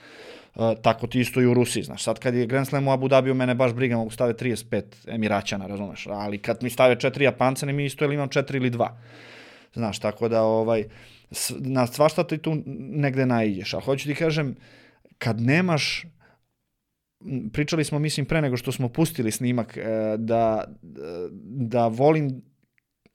Uh, 0.58 0.78
tako 0.82 1.06
ti 1.06 1.20
isto 1.20 1.40
i 1.40 1.46
u 1.46 1.54
Rusiji, 1.54 1.82
znaš. 1.82 2.02
Sad 2.02 2.18
kad 2.18 2.34
je 2.34 2.46
Grand 2.46 2.66
Slam 2.66 2.88
u 2.88 2.92
Abu 2.92 3.08
Dhabiju, 3.08 3.34
mene 3.34 3.54
baš 3.54 3.72
briga, 3.72 3.96
mogu 3.96 4.10
stave 4.10 4.34
35 4.34 4.82
Emiraćana, 5.06 5.66
razumeš. 5.66 6.06
Ali 6.06 6.38
kad 6.38 6.62
mi 6.62 6.70
stave 6.70 7.00
četiri 7.00 7.24
Japanca, 7.24 7.66
ne 7.66 7.72
mi 7.72 7.84
isto 7.84 8.04
ili 8.04 8.14
imam 8.14 8.28
četiri 8.28 8.58
ili 8.58 8.70
dva. 8.70 8.98
Znaš, 9.74 9.98
tako 9.98 10.28
da 10.28 10.42
ovaj, 10.42 10.84
na 11.58 11.86
svašta 11.86 12.24
ti 12.24 12.38
tu 12.38 12.62
negde 12.78 13.26
naiđeš. 13.26 13.74
A 13.74 13.80
hoću 13.80 14.08
ti 14.08 14.14
kažem, 14.14 14.56
kad 15.18 15.40
nemaš 15.40 16.04
pričali 17.52 17.84
smo, 17.84 17.98
mislim, 17.98 18.26
pre 18.26 18.40
nego 18.42 18.56
što 18.56 18.72
smo 18.72 18.88
pustili 18.88 19.30
snimak, 19.30 19.76
e, 19.76 19.82
da, 20.18 20.64
da 21.42 21.86
volim, 21.86 22.42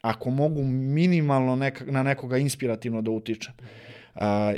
ako 0.01 0.29
mogu, 0.29 0.63
minimalno 0.63 1.55
neka, 1.55 1.85
na 1.85 2.03
nekoga 2.03 2.37
inspirativno 2.37 3.01
da 3.01 3.11
utičem. 3.11 3.53
Uh, 3.59 3.82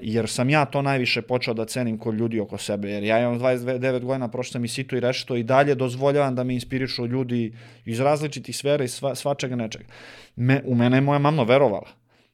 jer 0.01 0.29
sam 0.29 0.49
ja 0.49 0.65
to 0.65 0.81
najviše 0.81 1.21
počeo 1.21 1.53
da 1.53 1.65
cenim 1.65 1.97
kod 1.97 2.15
ljudi 2.15 2.39
oko 2.39 2.57
sebe, 2.57 2.89
jer 2.89 3.03
ja 3.03 3.19
imam 3.19 3.39
29 3.39 4.03
godina, 4.03 4.27
prošao 4.27 4.51
sam 4.51 4.65
i 4.65 4.67
situ 4.67 4.97
i 4.97 4.99
rešto 4.99 5.35
i 5.35 5.43
dalje 5.43 5.75
dozvoljavam 5.75 6.35
da 6.35 6.43
me 6.43 6.53
inspirišu 6.53 7.07
ljudi 7.07 7.53
iz 7.85 7.99
različitih 7.99 8.57
sfera 8.57 8.83
i 8.83 8.87
sva, 8.87 9.15
svačega 9.15 9.55
nečega. 9.55 9.85
Me, 10.35 10.61
u 10.65 10.75
mene 10.75 10.97
je 10.97 11.01
moja 11.01 11.19
mama 11.19 11.43
verovala. 11.43 11.87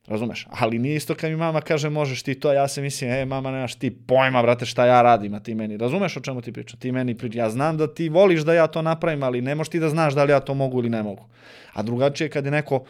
Razumeš? 0.07 0.47
Ali 0.49 0.79
nije 0.79 0.95
isto 0.95 1.15
kad 1.15 1.29
mi 1.29 1.35
mama 1.35 1.61
kaže 1.61 1.89
možeš 1.89 2.23
ti 2.23 2.35
to, 2.35 2.53
ja 2.53 2.67
se 2.67 2.81
mislim, 2.81 3.11
e, 3.11 3.25
mama, 3.25 3.51
nemaš 3.51 3.75
ti 3.75 3.91
pojma, 3.91 4.41
brate, 4.41 4.65
šta 4.65 4.85
ja 4.85 5.01
radim, 5.01 5.33
a 5.33 5.39
ti 5.39 5.55
meni. 5.55 5.77
Razumeš 5.77 6.17
o 6.17 6.19
čemu 6.19 6.41
ti 6.41 6.51
pričam? 6.51 6.79
Ti 6.79 6.91
meni 6.91 7.17
pričam. 7.17 7.39
Ja 7.39 7.49
znam 7.49 7.77
da 7.77 7.93
ti 7.93 8.09
voliš 8.09 8.41
da 8.41 8.53
ja 8.53 8.67
to 8.67 8.81
napravim, 8.81 9.23
ali 9.23 9.41
ne 9.41 9.55
možeš 9.55 9.71
ti 9.71 9.79
da 9.79 9.89
znaš 9.89 10.13
da 10.13 10.23
li 10.23 10.31
ja 10.31 10.39
to 10.39 10.53
mogu 10.53 10.79
ili 10.79 10.89
ne 10.89 11.03
mogu. 11.03 11.25
A 11.73 11.83
drugačije 11.83 12.29
kad 12.29 12.45
je 12.45 12.51
neko 12.51 12.83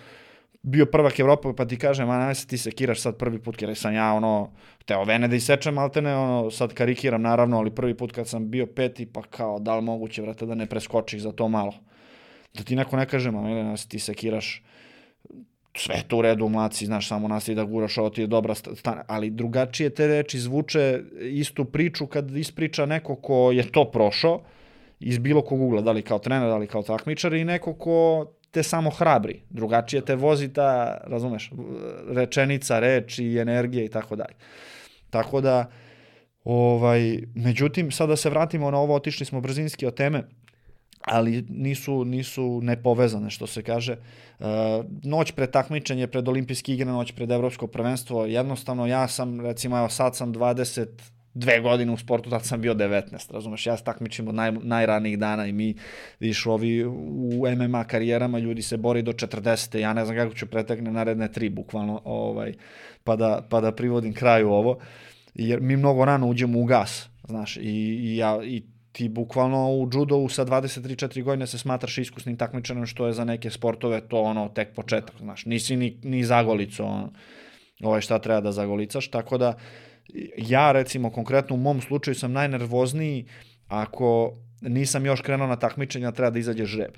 bio 0.61 0.85
prvak 0.85 1.19
Evropa, 1.19 1.53
pa 1.53 1.65
ti 1.65 1.77
kaže, 1.77 2.05
ma 2.05 2.17
nemoj 2.17 2.35
se 2.35 2.47
ti 2.47 2.57
sekiraš 2.57 3.01
sad 3.01 3.17
prvi 3.17 3.39
put, 3.39 3.61
jer 3.61 3.75
sam 3.75 3.93
ja 3.93 4.13
ono, 4.13 4.51
teo 4.85 5.03
vene 5.03 5.27
da 5.27 5.35
isečem, 5.35 5.77
ali 5.77 5.91
te 5.91 6.01
ne, 6.01 6.15
ono, 6.15 6.51
sad 6.51 6.73
karikiram 6.73 7.21
naravno, 7.21 7.57
ali 7.57 7.75
prvi 7.75 7.97
put 7.97 8.11
kad 8.11 8.27
sam 8.27 8.49
bio 8.49 8.65
peti, 8.65 9.05
pa 9.05 9.21
kao, 9.21 9.59
da 9.59 9.75
li 9.75 9.81
moguće, 9.81 10.21
vrate, 10.21 10.45
da 10.45 10.55
ne 10.55 10.65
preskočiš 10.65 11.21
za 11.21 11.31
to 11.31 11.47
malo. 11.47 11.73
Da 12.53 12.63
ti 12.63 12.75
neko 12.75 12.97
ne 12.97 13.05
kaže, 13.05 13.31
ma 13.31 13.41
nemoj 13.41 13.77
se 13.77 13.87
ti 13.87 13.99
sekiraš, 13.99 14.63
sve 15.75 15.95
je 15.95 16.07
to 16.07 16.17
u 16.17 16.21
redu, 16.21 16.49
mlaci, 16.49 16.85
znaš, 16.85 17.07
samo 17.07 17.27
nastavi 17.27 17.55
da 17.55 17.63
guraš, 17.63 17.97
ovo 17.97 18.09
ti 18.09 18.21
je 18.21 18.27
dobra 18.27 18.55
stana, 18.55 19.03
ali 19.07 19.29
drugačije 19.29 19.89
te 19.89 20.07
reči 20.07 20.39
zvuče 20.39 21.01
istu 21.21 21.65
priču 21.65 22.07
kad 22.07 22.37
ispriča 22.37 22.85
neko 22.85 23.15
ko 23.15 23.51
je 23.51 23.71
to 23.71 23.91
prošao, 23.91 24.41
iz 24.99 25.17
bilo 25.17 25.41
kog 25.41 25.61
ugla, 25.61 25.81
da 25.81 25.91
li 25.91 26.01
kao 26.01 26.19
trener, 26.19 26.49
da 26.49 26.57
li 26.57 26.67
kao 26.67 26.83
takmičar 26.83 27.33
i 27.33 27.45
neko 27.45 27.73
ko 27.73 28.27
te 28.51 28.63
samo 28.63 28.89
hrabri. 28.89 29.41
Drugačije 29.49 30.05
te 30.05 30.15
vozi 30.15 30.53
ta, 30.53 30.97
razumeš, 31.03 31.51
rečenica, 32.09 32.79
reč 32.79 33.19
i 33.19 33.37
energije 33.37 33.85
i 33.85 33.89
tako 33.89 34.15
dalje. 34.15 34.35
Tako 35.09 35.41
da, 35.41 35.69
ovaj, 36.43 37.19
međutim, 37.35 37.91
sada 37.91 38.13
da 38.13 38.15
se 38.15 38.29
vratimo 38.29 38.71
na 38.71 38.77
ovo, 38.77 38.95
otišli 38.95 39.25
smo 39.25 39.41
brzinski 39.41 39.85
od 39.85 39.95
teme, 39.95 40.23
ali 41.01 41.45
nisu, 41.49 42.05
nisu 42.05 42.59
nepovezane, 42.63 43.29
što 43.29 43.47
se 43.47 43.63
kaže. 43.63 43.97
Uh, 44.39 44.45
noć 45.03 45.31
pred 45.31 45.51
takmičenje, 45.51 46.07
pred 46.07 46.27
olimpijske 46.27 46.73
igre, 46.73 46.85
noć 46.85 47.11
pred 47.11 47.31
evropsko 47.31 47.67
prvenstvo, 47.67 48.25
jednostavno 48.25 48.87
ja 48.87 49.07
sam, 49.07 49.41
recimo, 49.41 49.77
evo 49.77 49.89
sad 49.89 50.15
sam 50.15 50.33
20, 50.33 50.87
dve 51.33 51.59
godine 51.59 51.93
u 51.93 51.97
sportu, 51.97 52.29
tad 52.29 52.45
sam 52.45 52.61
bio 52.61 52.73
19, 52.73 53.33
razumeš, 53.33 53.67
ja 53.67 53.77
se 53.77 53.83
takmičim 53.83 54.27
od 54.27 54.35
naj, 54.35 54.51
najranijih 54.51 55.19
dana 55.19 55.47
i 55.47 55.51
mi, 55.51 55.75
vidiš, 56.19 56.45
ovi 56.45 56.85
u 56.85 57.45
MMA 57.57 57.83
karijerama 57.83 58.39
ljudi 58.39 58.61
se 58.61 58.77
bori 58.77 59.01
do 59.01 59.13
40. 59.13 59.77
Ja 59.77 59.93
ne 59.93 60.05
znam 60.05 60.17
kako 60.17 60.35
ću 60.35 60.45
preteknem 60.45 60.93
naredne 60.93 61.31
tri, 61.31 61.49
bukvalno, 61.49 62.01
ovaj, 62.05 62.53
pa, 63.03 63.15
da, 63.15 63.47
pa 63.49 63.61
da 63.61 63.71
privodim 63.71 64.13
kraju 64.13 64.49
ovo, 64.49 64.77
jer 65.33 65.61
mi 65.61 65.77
mnogo 65.77 66.05
rano 66.05 66.27
uđemo 66.27 66.59
u 66.59 66.65
gas, 66.65 67.09
znaš, 67.27 67.57
i, 67.57 67.61
i, 68.01 68.17
ja, 68.17 68.39
i 68.43 68.63
ti 68.91 69.09
bukvalno 69.09 69.69
u 69.69 69.89
judovu 69.93 70.29
sa 70.29 70.45
23-4 70.45 71.23
godine 71.23 71.47
se 71.47 71.57
smatraš 71.57 71.97
iskusnim 71.97 72.37
takmičarom, 72.37 72.85
što 72.85 73.07
je 73.07 73.13
za 73.13 73.25
neke 73.25 73.49
sportove 73.49 74.01
to 74.01 74.21
ono 74.21 74.49
tek 74.49 74.75
početak, 74.75 75.15
znaš, 75.19 75.45
nisi 75.45 75.75
ni, 75.75 75.97
ni 76.03 76.23
zagolico, 76.23 76.85
ono, 76.85 77.11
ovaj 77.83 78.01
šta 78.01 78.19
treba 78.19 78.41
da 78.41 78.51
zagolicaš, 78.51 79.07
tako 79.07 79.37
da 79.37 79.53
ja 80.37 80.71
recimo 80.71 81.09
konkretno 81.09 81.55
u 81.55 81.59
mom 81.59 81.81
slučaju 81.81 82.15
sam 82.15 82.31
najnervozniji 82.31 83.25
ako 83.67 84.37
nisam 84.61 85.05
još 85.05 85.21
krenuo 85.21 85.47
na 85.47 85.55
takmičenja, 85.55 86.11
treba 86.11 86.29
da 86.29 86.39
izađe 86.39 86.65
žreb. 86.65 86.91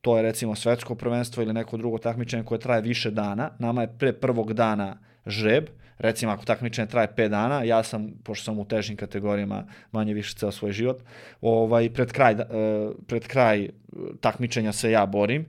To 0.00 0.16
je 0.16 0.22
recimo 0.22 0.54
svetsko 0.54 0.94
prvenstvo 0.94 1.42
ili 1.42 1.52
neko 1.52 1.76
drugo 1.76 1.98
takmičenje 1.98 2.44
koje 2.44 2.60
traje 2.60 2.82
više 2.82 3.10
dana. 3.10 3.50
Nama 3.58 3.82
je 3.82 3.96
pre 3.98 4.12
prvog 4.12 4.52
dana 4.52 4.98
žreb, 5.26 5.64
recimo 5.98 6.32
ako 6.32 6.44
takmičenje 6.44 6.88
traje 6.88 7.08
5 7.16 7.28
dana, 7.28 7.62
ja 7.62 7.82
sam, 7.82 8.10
pošto 8.24 8.44
sam 8.44 8.58
u 8.58 8.64
težim 8.64 8.96
kategorijama 8.96 9.66
manje 9.92 10.14
više 10.14 10.34
ceo 10.34 10.52
svoj 10.52 10.72
život, 10.72 11.02
ovaj, 11.40 11.90
pred, 11.90 12.12
kraj, 12.12 12.36
pred 13.06 13.26
kraj 13.26 13.68
takmičenja 14.20 14.72
se 14.72 14.90
ja 14.90 15.06
borim 15.06 15.46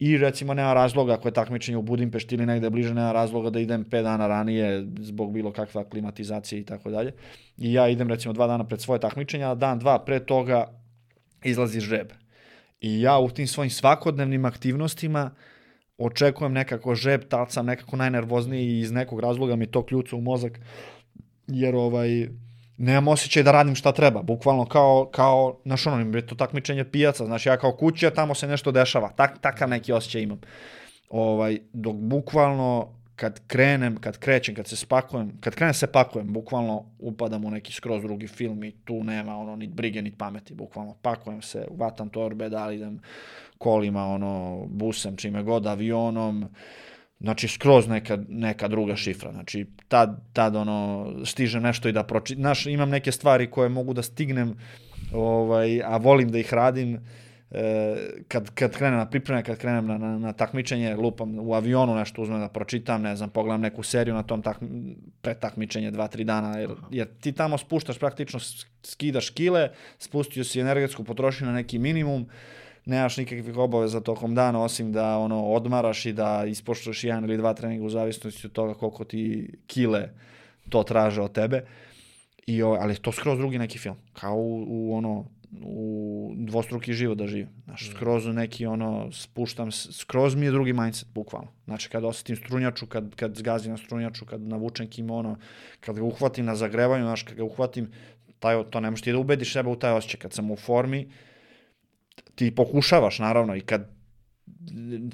i 0.00 0.16
recimo 0.18 0.54
nema 0.54 0.74
razloga 0.74 1.12
ako 1.14 1.28
je 1.28 1.32
takmičenje 1.32 1.78
u 1.78 1.82
Budimpešti 1.82 2.34
ili 2.34 2.46
negde 2.46 2.70
bliže, 2.70 2.94
nema 2.94 3.12
razloga 3.12 3.50
da 3.50 3.60
idem 3.60 3.84
5 3.84 4.02
dana 4.02 4.26
ranije 4.26 4.86
zbog 5.00 5.32
bilo 5.32 5.52
kakva 5.52 5.84
klimatizacija 5.84 6.58
i 6.58 6.64
tako 6.64 6.90
dalje. 6.90 7.12
I 7.58 7.72
ja 7.72 7.88
idem 7.88 8.08
recimo 8.08 8.32
dva 8.32 8.46
dana 8.46 8.64
pred 8.64 8.80
svoje 8.80 9.00
takmičenje, 9.00 9.44
a 9.44 9.54
dan, 9.54 9.78
dva 9.78 9.98
pre 10.04 10.20
toga 10.20 10.66
izlazi 11.44 11.80
žreb. 11.80 12.12
I 12.80 13.00
ja 13.00 13.18
u 13.18 13.30
tim 13.30 13.46
svojim 13.46 13.70
svakodnevnim 13.70 14.44
aktivnostima 14.44 15.30
očekujem 15.98 16.52
nekako 16.52 16.94
žreb, 16.94 17.28
tad 17.28 17.52
sam 17.52 17.66
nekako 17.66 17.96
najnervozniji 17.96 18.66
i 18.66 18.80
iz 18.80 18.92
nekog 18.92 19.20
razloga 19.20 19.56
mi 19.56 19.66
to 19.66 19.86
kljuca 19.86 20.16
u 20.16 20.20
mozak, 20.20 20.60
jer 21.46 21.74
ovaj, 21.74 22.28
nemam 22.80 23.08
osjećaj 23.08 23.42
da 23.42 23.52
radim 23.52 23.74
šta 23.74 23.92
treba, 23.92 24.22
bukvalno 24.22 24.64
kao, 24.64 25.08
kao 25.12 25.60
znaš 25.64 25.86
ono, 25.86 26.16
je 26.16 26.26
to 26.26 26.34
takmičenje 26.34 26.84
pijaca, 26.84 27.24
znači 27.24 27.48
ja 27.48 27.56
kao 27.56 27.72
kuća, 27.72 28.10
tamo 28.10 28.34
se 28.34 28.46
nešto 28.46 28.72
dešava, 28.72 29.08
tak, 29.08 29.38
takav 29.40 29.68
neki 29.68 29.92
osjećaj 29.92 30.22
imam. 30.22 30.40
Ovaj, 31.10 31.58
dok 31.72 31.96
bukvalno 31.96 32.88
kad 33.16 33.40
krenem, 33.46 33.96
kad 33.96 34.18
krećem, 34.18 34.54
kad 34.54 34.68
se 34.68 34.76
spakujem, 34.76 35.32
kad 35.40 35.54
krenem 35.54 35.74
se 35.74 35.86
pakujem, 35.86 36.32
bukvalno 36.32 36.84
upadam 36.98 37.44
u 37.44 37.50
neki 37.50 37.72
skroz 37.72 38.02
drugi 38.02 38.26
film 38.26 38.64
i 38.64 38.72
tu 38.84 39.04
nema 39.04 39.36
ono 39.36 39.56
ni 39.56 39.66
brige 39.66 40.02
ni 40.02 40.12
pameti, 40.12 40.54
bukvalno 40.54 40.94
pakujem 41.02 41.42
se, 41.42 41.66
vatam 41.70 42.08
torbe, 42.08 42.48
da 42.48 42.66
li 42.66 42.76
idem 42.76 43.00
kolima, 43.58 44.06
ono, 44.06 44.64
busem, 44.68 45.16
čime 45.16 45.42
god, 45.42 45.66
avionom, 45.66 46.48
Znači, 47.20 47.48
skroz 47.48 47.88
neka, 47.88 48.18
neka 48.28 48.68
druga 48.68 48.96
šifra. 48.96 49.32
Znači, 49.32 49.66
tad, 49.88 50.20
tad 50.32 50.56
ono, 50.56 51.12
stižem 51.24 51.62
nešto 51.62 51.88
i 51.88 51.92
da 51.92 52.02
pročitam. 52.02 52.42
Znaš, 52.42 52.66
imam 52.66 52.90
neke 52.90 53.12
stvari 53.12 53.50
koje 53.50 53.68
mogu 53.68 53.94
da 53.94 54.02
stignem, 54.02 54.54
ovaj, 55.12 55.82
a 55.82 55.96
volim 55.96 56.30
da 56.30 56.38
ih 56.38 56.54
radim. 56.54 56.98
E, 57.50 57.96
kad, 58.28 58.50
kad 58.54 58.76
krenem 58.76 58.98
na 58.98 59.10
pripreme, 59.10 59.42
kad 59.42 59.58
krenem 59.58 59.86
na, 59.86 59.98
na, 59.98 60.18
na 60.18 60.32
takmičenje, 60.32 60.96
lupam 60.96 61.38
u 61.38 61.54
avionu 61.54 61.94
nešto 61.94 62.22
uzmem 62.22 62.40
da 62.40 62.48
pročitam, 62.48 63.02
ne 63.02 63.16
znam, 63.16 63.30
pogledam 63.30 63.60
neku 63.60 63.82
seriju 63.82 64.14
na 64.14 64.22
tom 64.22 64.42
tak, 64.42 64.58
pre 65.20 65.34
takmičenje 65.34 65.90
dva, 65.90 66.08
tri 66.08 66.24
dana, 66.24 66.58
jer, 66.58 66.70
jer 66.90 67.08
ti 67.20 67.32
tamo 67.32 67.58
spuštaš 67.58 67.98
praktično, 67.98 68.40
skidaš 68.82 69.30
kile, 69.30 69.70
spustio 69.98 70.44
si 70.44 70.60
energetsku 70.60 71.04
potrošnju 71.04 71.46
na 71.46 71.52
neki 71.52 71.78
minimum, 71.78 72.26
nemaš 72.84 73.16
nikakvih 73.16 73.56
obaveza 73.56 74.00
tokom 74.00 74.34
dana 74.34 74.62
osim 74.62 74.92
da 74.92 75.18
ono 75.18 75.44
odmaraš 75.44 76.06
i 76.06 76.12
da 76.12 76.44
ispoštuješ 76.48 77.04
jedan 77.04 77.24
ili 77.24 77.36
dva 77.36 77.54
treninga 77.54 77.84
u 77.84 77.90
zavisnosti 77.90 78.46
od 78.46 78.52
toga 78.52 78.74
koliko 78.74 79.04
ti 79.04 79.54
kile 79.66 80.08
to 80.68 80.82
traže 80.82 81.22
od 81.22 81.32
tebe. 81.32 81.64
I 82.46 82.62
o, 82.62 82.76
ali 82.80 82.96
to 82.96 83.12
skroz 83.12 83.38
drugi 83.38 83.58
neki 83.58 83.78
film. 83.78 83.96
Kao 84.12 84.36
u, 84.36 84.64
u 84.68 84.94
ono 84.96 85.24
u 85.62 86.32
dvostruki 86.36 86.92
život 86.92 87.18
da 87.18 87.26
živim. 87.26 87.48
Znaš, 87.64 87.90
skroz 87.90 88.26
neki 88.26 88.66
ono, 88.66 89.12
spuštam, 89.12 89.72
skroz 89.72 90.34
mi 90.34 90.46
je 90.46 90.50
drugi 90.50 90.72
mindset, 90.72 91.08
bukvalno. 91.14 91.48
Znači, 91.64 91.88
kad 91.88 92.04
osetim 92.04 92.36
strunjaču, 92.36 92.86
kad, 92.86 93.14
kad 93.14 93.36
zgazim 93.36 93.72
na 93.72 93.78
strunjaču, 93.78 94.26
kad 94.26 94.40
navučem 94.40 94.86
kimono, 94.86 95.36
kad 95.80 95.96
ga 95.96 96.02
uhvatim 96.02 96.44
na 96.44 96.54
zagrevanju, 96.54 97.04
znaš, 97.04 97.22
kad 97.22 97.36
ga 97.36 97.44
uhvatim, 97.44 97.90
taj, 98.38 98.64
to 98.70 98.80
ne 98.80 98.90
možeš 98.90 99.04
ti 99.04 99.12
da 99.12 99.18
ubediš 99.18 99.52
sebe 99.52 99.68
u 99.68 99.76
taj 99.76 99.92
osjećaj. 99.92 100.20
Kad 100.20 100.32
sam 100.32 100.50
u 100.50 100.56
formi, 100.56 101.08
ti 102.34 102.54
pokušavaš 102.54 103.18
naravno 103.18 103.56
i 103.56 103.60
kad 103.60 104.00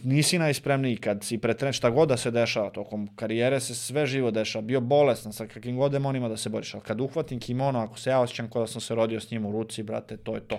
nisi 0.05 0.38
najspremniji 0.38 0.97
kad 0.97 1.25
si 1.25 1.38
pretren, 1.38 1.73
šta 1.73 1.90
god 1.90 2.09
da 2.09 2.16
se 2.16 2.31
dešava 2.31 2.71
tokom 2.71 3.16
karijere 3.16 3.61
se 3.61 3.75
sve 3.75 4.07
živo 4.07 4.31
dešava, 4.31 4.62
bio 4.62 4.81
bolestan 4.81 5.33
sa 5.33 5.47
kakvim 5.47 5.77
god 5.77 5.92
demonima 5.92 6.29
da 6.29 6.37
se 6.37 6.49
boriš, 6.49 6.75
ali 6.75 6.83
kad 6.83 7.01
uhvatim 7.01 7.40
kimono, 7.40 7.79
ako 7.79 7.99
se 7.99 8.11
ja 8.11 8.21
osjećam 8.21 8.51
kao 8.51 8.62
da 8.62 8.66
sam 8.66 8.81
se 8.81 8.95
rodio 8.95 9.21
s 9.21 9.31
njim 9.31 9.47
u 9.47 9.53
ruci, 9.53 9.83
brate, 9.83 10.16
to 10.16 10.35
je 10.35 10.40
to. 10.40 10.59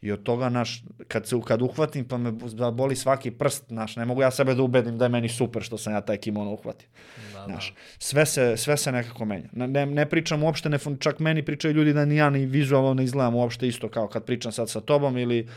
I 0.00 0.12
od 0.12 0.22
toga, 0.22 0.48
naš, 0.48 0.82
kad, 1.08 1.26
se, 1.26 1.36
kad 1.46 1.62
uhvatim 1.62 2.08
pa 2.08 2.18
me 2.18 2.32
boli 2.72 2.96
svaki 2.96 3.30
prst, 3.30 3.70
naš, 3.70 3.96
ne 3.96 4.04
mogu 4.04 4.22
ja 4.22 4.30
sebe 4.30 4.54
da 4.54 4.62
ubedim 4.62 4.98
da 4.98 5.04
je 5.04 5.08
meni 5.08 5.28
super 5.28 5.62
što 5.62 5.78
sam 5.78 5.92
ja 5.92 6.00
taj 6.00 6.16
kimono 6.16 6.52
uhvatio. 6.52 6.88
Da, 7.32 7.44
znaš, 7.44 7.70
da. 7.70 7.76
Sve, 7.98 8.26
se, 8.26 8.56
sve 8.56 8.76
se 8.76 8.92
nekako 8.92 9.24
menja. 9.24 9.48
Ne, 9.52 9.86
ne 9.86 10.06
pričam 10.06 10.42
uopšte, 10.42 10.68
ne, 10.68 10.78
čak 10.98 11.18
meni 11.18 11.44
pričaju 11.44 11.74
ljudi 11.74 11.92
da 11.92 12.04
ni 12.04 12.16
ja 12.16 12.30
ni 12.30 12.46
vizualno 12.46 12.94
ne 12.94 13.04
izgledam 13.04 13.34
uopšte 13.34 13.68
isto 13.68 13.88
kao 13.88 14.08
kad 14.08 14.24
pričam 14.24 14.52
sad 14.52 14.70
sa 14.70 14.80
tobom 14.80 15.18
ili, 15.18 15.48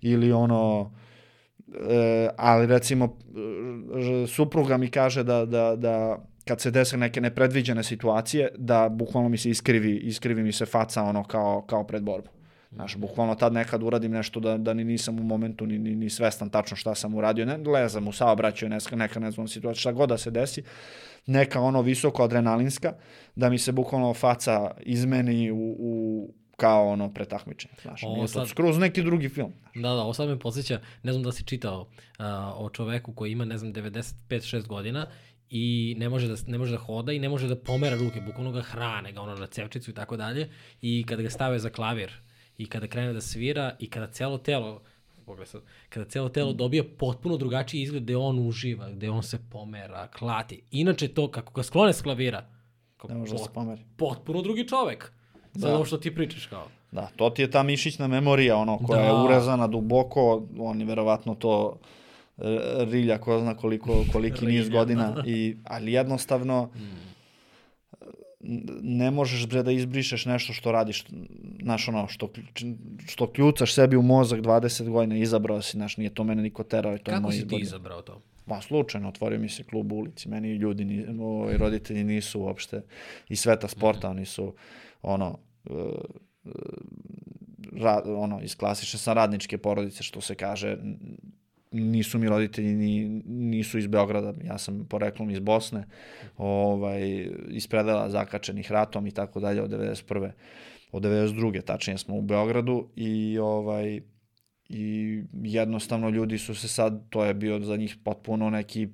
ili 0.00 0.32
ono, 0.32 0.92
e, 1.90 2.28
ali 2.36 2.66
recimo 2.66 3.16
e, 4.24 4.26
supruga 4.26 4.76
mi 4.76 4.90
kaže 4.90 5.22
da, 5.22 5.44
da, 5.44 5.76
da 5.76 6.18
kad 6.44 6.60
se 6.60 6.70
dese 6.70 6.96
neke 6.96 7.20
nepredviđene 7.20 7.82
situacije, 7.82 8.48
da 8.58 8.88
bukvalno 8.88 9.28
mi 9.28 9.38
se 9.38 9.50
iskrivi, 9.50 9.96
iskrivi 9.96 10.42
mi 10.42 10.52
se 10.52 10.66
faca 10.66 11.02
ono 11.02 11.24
kao, 11.24 11.62
kao 11.66 11.84
pred 11.84 12.02
borbu. 12.02 12.28
Znaš, 12.72 12.96
bukvalno 12.96 13.34
tad 13.34 13.52
nekad 13.52 13.82
uradim 13.82 14.12
nešto 14.12 14.40
da, 14.40 14.58
da 14.58 14.74
ni 14.74 14.84
nisam 14.84 15.18
u 15.18 15.22
momentu 15.22 15.66
ni, 15.66 15.78
ni, 15.78 15.94
ni 15.94 16.10
svestan 16.10 16.50
tačno 16.50 16.76
šta 16.76 16.94
sam 16.94 17.14
uradio. 17.14 17.46
Ne, 17.46 17.56
lezam 17.56 18.08
u 18.08 18.12
saobraćaju, 18.12 18.70
neka, 18.70 18.96
neka 18.96 19.20
ne 19.20 19.30
znam 19.30 19.48
situacija, 19.48 19.80
šta 19.80 19.92
god 19.92 20.08
da 20.08 20.18
se 20.18 20.30
desi, 20.30 20.62
neka 21.26 21.60
ono 21.60 21.82
visoko 21.82 22.22
adrenalinska, 22.22 22.92
da 23.36 23.50
mi 23.50 23.58
se 23.58 23.72
bukvalno 23.72 24.14
faca 24.14 24.70
izmeni 24.80 25.50
u, 25.50 25.76
u 25.78 26.34
kao 26.56 26.88
ono 26.88 27.12
pretakmičenje. 27.14 27.74
Znaš, 27.82 28.02
ovo 28.02 28.14
nije 28.14 28.28
sad... 28.28 28.42
to 28.42 28.48
skroz 28.48 28.78
neki 28.78 29.02
drugi 29.02 29.28
film. 29.28 29.52
Da, 29.74 29.80
da, 29.80 30.02
ovo 30.02 30.14
sad 30.14 30.28
me 30.28 30.38
podsjeća, 30.38 30.80
ne 31.02 31.12
znam 31.12 31.22
da 31.22 31.32
si 31.32 31.44
čitao 31.44 31.80
uh, 31.80 31.86
o 32.56 32.70
čoveku 32.72 33.12
koji 33.12 33.32
ima, 33.32 33.44
ne 33.44 33.58
znam, 33.58 33.72
95-6 33.72 34.66
godina 34.66 35.06
i 35.50 35.94
ne 35.98 36.08
može, 36.08 36.28
da, 36.28 36.34
ne 36.46 36.58
može 36.58 36.72
da 36.72 36.78
hoda 36.78 37.12
i 37.12 37.18
ne 37.18 37.28
može 37.28 37.48
da 37.48 37.56
pomera 37.56 37.96
ruke, 37.96 38.20
bukvalno 38.20 38.52
ga 38.52 38.62
hrane, 38.62 39.12
ga 39.12 39.20
ono 39.20 39.34
na 39.34 39.46
cevčicu 39.46 39.90
i 39.90 39.94
tako 39.94 40.16
dalje 40.16 40.50
i 40.80 41.04
kada 41.08 41.22
ga 41.22 41.30
stave 41.30 41.58
za 41.58 41.70
klavir 41.70 42.12
i 42.58 42.66
kada 42.66 42.86
krene 42.86 43.12
da 43.12 43.20
svira 43.20 43.76
i 43.78 43.90
kada 43.90 44.06
celo 44.06 44.38
telo 44.38 44.82
pogledaj 45.26 45.46
sad, 45.46 45.62
kada 45.88 46.08
celo 46.08 46.28
telo 46.28 46.52
dobije 46.52 46.96
potpuno 46.96 47.36
drugačiji 47.36 47.82
izgled 47.82 48.02
gde 48.02 48.16
on 48.16 48.48
uživa, 48.48 48.90
gde 48.90 49.10
on 49.10 49.22
se 49.22 49.38
pomera, 49.50 50.08
klati. 50.08 50.62
Inače 50.70 51.08
to, 51.08 51.30
kako 51.30 51.52
ga 51.52 51.62
sklone 51.62 51.92
s 51.92 52.02
klavira, 52.02 52.50
ne 53.08 53.14
može 53.14 53.32
da 53.32 53.38
se 53.38 53.50
pomeri. 53.54 53.82
Potpuno 53.96 54.42
drugi 54.42 54.68
čovek. 54.68 55.12
Za 55.56 55.68
da. 55.68 55.74
ovo 55.74 55.84
što 55.84 55.98
ti 55.98 56.14
pričaš 56.14 56.46
kao. 56.46 56.66
Da, 56.92 57.08
to 57.16 57.30
ti 57.30 57.42
je 57.42 57.50
ta 57.50 57.62
mišićna 57.62 58.06
memorija, 58.06 58.56
ono, 58.56 58.78
koja 58.78 59.00
da. 59.00 59.06
je 59.06 59.12
urezana 59.12 59.66
duboko, 59.66 60.46
on 60.58 60.80
je 60.80 60.86
verovatno 60.86 61.34
to 61.34 61.78
e, 62.38 62.58
rilja 62.90 63.18
ko 63.18 63.38
zna 63.40 63.54
koliko, 63.54 64.04
koliki 64.12 64.46
niz 64.46 64.68
godina, 64.68 65.10
da. 65.10 65.22
i, 65.26 65.56
ali 65.64 65.92
jednostavno 65.92 66.70
mm. 66.74 66.80
ne 68.82 69.10
možeš 69.10 69.46
bre 69.46 69.62
da 69.62 69.70
izbrišeš 69.70 70.24
nešto 70.26 70.52
što 70.52 70.72
radiš, 70.72 71.04
znaš 71.62 71.88
ono, 71.88 72.08
što, 72.08 72.30
što 73.06 73.32
kljucaš 73.32 73.74
sebi 73.74 73.96
u 73.96 74.02
mozak 74.02 74.40
20 74.40 74.88
godina, 74.88 75.16
izabrao 75.16 75.62
si, 75.62 75.76
znaš, 75.76 75.96
nije 75.96 76.14
to 76.14 76.24
mene 76.24 76.42
niko 76.42 76.62
terao, 76.62 76.98
to 76.98 77.04
Kako 77.04 77.16
je 77.16 77.20
moj 77.20 77.34
izbor. 77.34 77.48
Kako 77.48 77.56
si 77.56 77.62
ti 77.62 77.62
izabrao 77.62 78.02
to? 78.02 78.20
Pa 78.46 78.60
slučajno, 78.60 79.08
otvorio 79.08 79.38
mi 79.38 79.48
se 79.48 79.62
klub 79.62 79.92
u 79.92 79.96
ulici, 79.96 80.28
meni 80.28 80.52
ljudi, 80.52 80.84
ni, 80.84 81.06
roditelji 81.58 82.04
nisu 82.04 82.40
uopšte 82.40 82.82
iz 83.28 83.40
sveta 83.40 83.68
sporta, 83.68 84.08
mm. 84.08 84.10
oni 84.10 84.24
su, 84.24 84.54
ono, 85.02 85.38
ra, 87.72 88.02
ono, 88.06 88.40
iz 88.42 88.56
klasične 88.56 88.98
sam 88.98 89.14
radničke 89.14 89.58
porodice, 89.58 90.02
što 90.02 90.20
se 90.20 90.34
kaže, 90.34 90.78
nisu 91.72 92.18
mi 92.18 92.28
roditelji 92.28 92.74
ni, 92.74 93.22
nisu 93.26 93.78
iz 93.78 93.86
Beograda, 93.86 94.34
ja 94.44 94.58
sam 94.58 94.86
poreklom 94.90 95.30
iz 95.30 95.38
Bosne, 95.38 95.84
ovaj, 96.36 97.28
iz 97.48 97.66
predela 97.66 98.10
zakačenih 98.10 98.72
ratom 98.72 99.06
i 99.06 99.10
tako 99.10 99.40
dalje 99.40 99.62
od 99.62 99.70
91. 99.70 100.30
Od 100.92 101.02
92. 101.02 101.62
tačnije 101.62 101.98
smo 101.98 102.16
u 102.16 102.22
Beogradu 102.22 102.88
i 102.96 103.38
ovaj 103.38 104.00
i 104.68 105.22
jednostavno 105.42 106.10
ljudi 106.10 106.38
su 106.38 106.54
se 106.54 106.68
sad, 106.68 107.08
to 107.10 107.24
je 107.24 107.34
bio 107.34 107.60
za 107.60 107.76
njih 107.76 107.96
potpuno 108.04 108.50
neki 108.50 108.88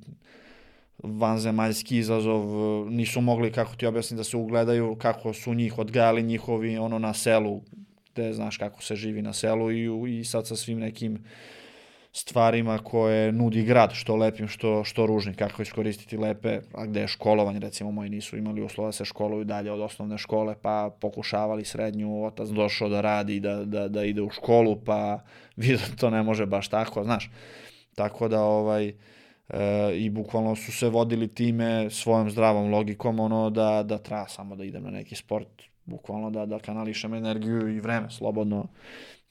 vanzemaljski 1.02 1.98
izazov, 1.98 2.44
nisu 2.90 3.20
mogli, 3.20 3.52
kako 3.52 3.76
ti 3.76 3.86
objasnim, 3.86 4.16
da 4.16 4.24
se 4.24 4.36
ugledaju 4.36 4.96
kako 4.98 5.32
su 5.32 5.54
njih 5.54 5.78
odgajali 5.78 6.22
njihovi 6.22 6.78
ono 6.78 6.98
na 6.98 7.14
selu, 7.14 7.60
gde 8.12 8.32
znaš 8.32 8.56
kako 8.56 8.82
se 8.82 8.96
živi 8.96 9.22
na 9.22 9.32
selu 9.32 9.70
i, 9.72 10.18
i 10.20 10.24
sad 10.24 10.46
sa 10.46 10.56
svim 10.56 10.78
nekim 10.78 11.24
stvarima 12.12 12.78
koje 12.78 13.32
nudi 13.32 13.62
grad, 13.64 13.92
što 13.92 14.16
lepim, 14.16 14.48
što, 14.48 14.84
što 14.84 15.06
ružnim, 15.06 15.34
kako 15.34 15.62
iskoristiti 15.62 16.16
lepe, 16.16 16.60
a 16.74 16.86
gde 16.86 17.00
je 17.00 17.08
školovanje, 17.08 17.58
recimo 17.58 17.90
moji 17.90 18.10
nisu 18.10 18.36
imali 18.36 18.62
uslova 18.62 18.88
da 18.88 18.92
se 18.92 19.04
školuju 19.04 19.44
dalje 19.44 19.72
od 19.72 19.80
osnovne 19.80 20.18
škole, 20.18 20.54
pa 20.62 20.90
pokušavali 21.00 21.64
srednju, 21.64 22.24
otac 22.24 22.48
došao 22.48 22.88
da 22.88 23.00
radi, 23.00 23.40
da, 23.40 23.64
da, 23.64 23.88
da 23.88 24.04
ide 24.04 24.22
u 24.22 24.30
školu, 24.30 24.76
pa 24.84 25.20
vidio 25.56 25.78
to 26.00 26.10
ne 26.10 26.22
može 26.22 26.46
baš 26.46 26.68
tako, 26.68 27.04
znaš. 27.04 27.30
Tako 27.94 28.28
da, 28.28 28.42
ovaj, 28.42 28.92
e, 29.48 29.92
i 29.96 30.10
bukvalno 30.10 30.56
su 30.56 30.72
se 30.72 30.88
vodili 30.88 31.28
time 31.28 31.90
svojom 31.90 32.30
zdravom 32.30 32.70
logikom 32.70 33.20
ono 33.20 33.50
da, 33.50 33.82
da 33.82 33.98
treba 33.98 34.28
samo 34.28 34.56
da 34.56 34.64
idem 34.64 34.82
na 34.82 34.90
neki 34.90 35.16
sport 35.16 35.62
bukvalno 35.84 36.30
da, 36.30 36.46
da 36.46 36.58
kanališem 36.58 37.14
energiju 37.14 37.68
i 37.68 37.80
vreme 37.80 38.10
slobodno 38.10 38.66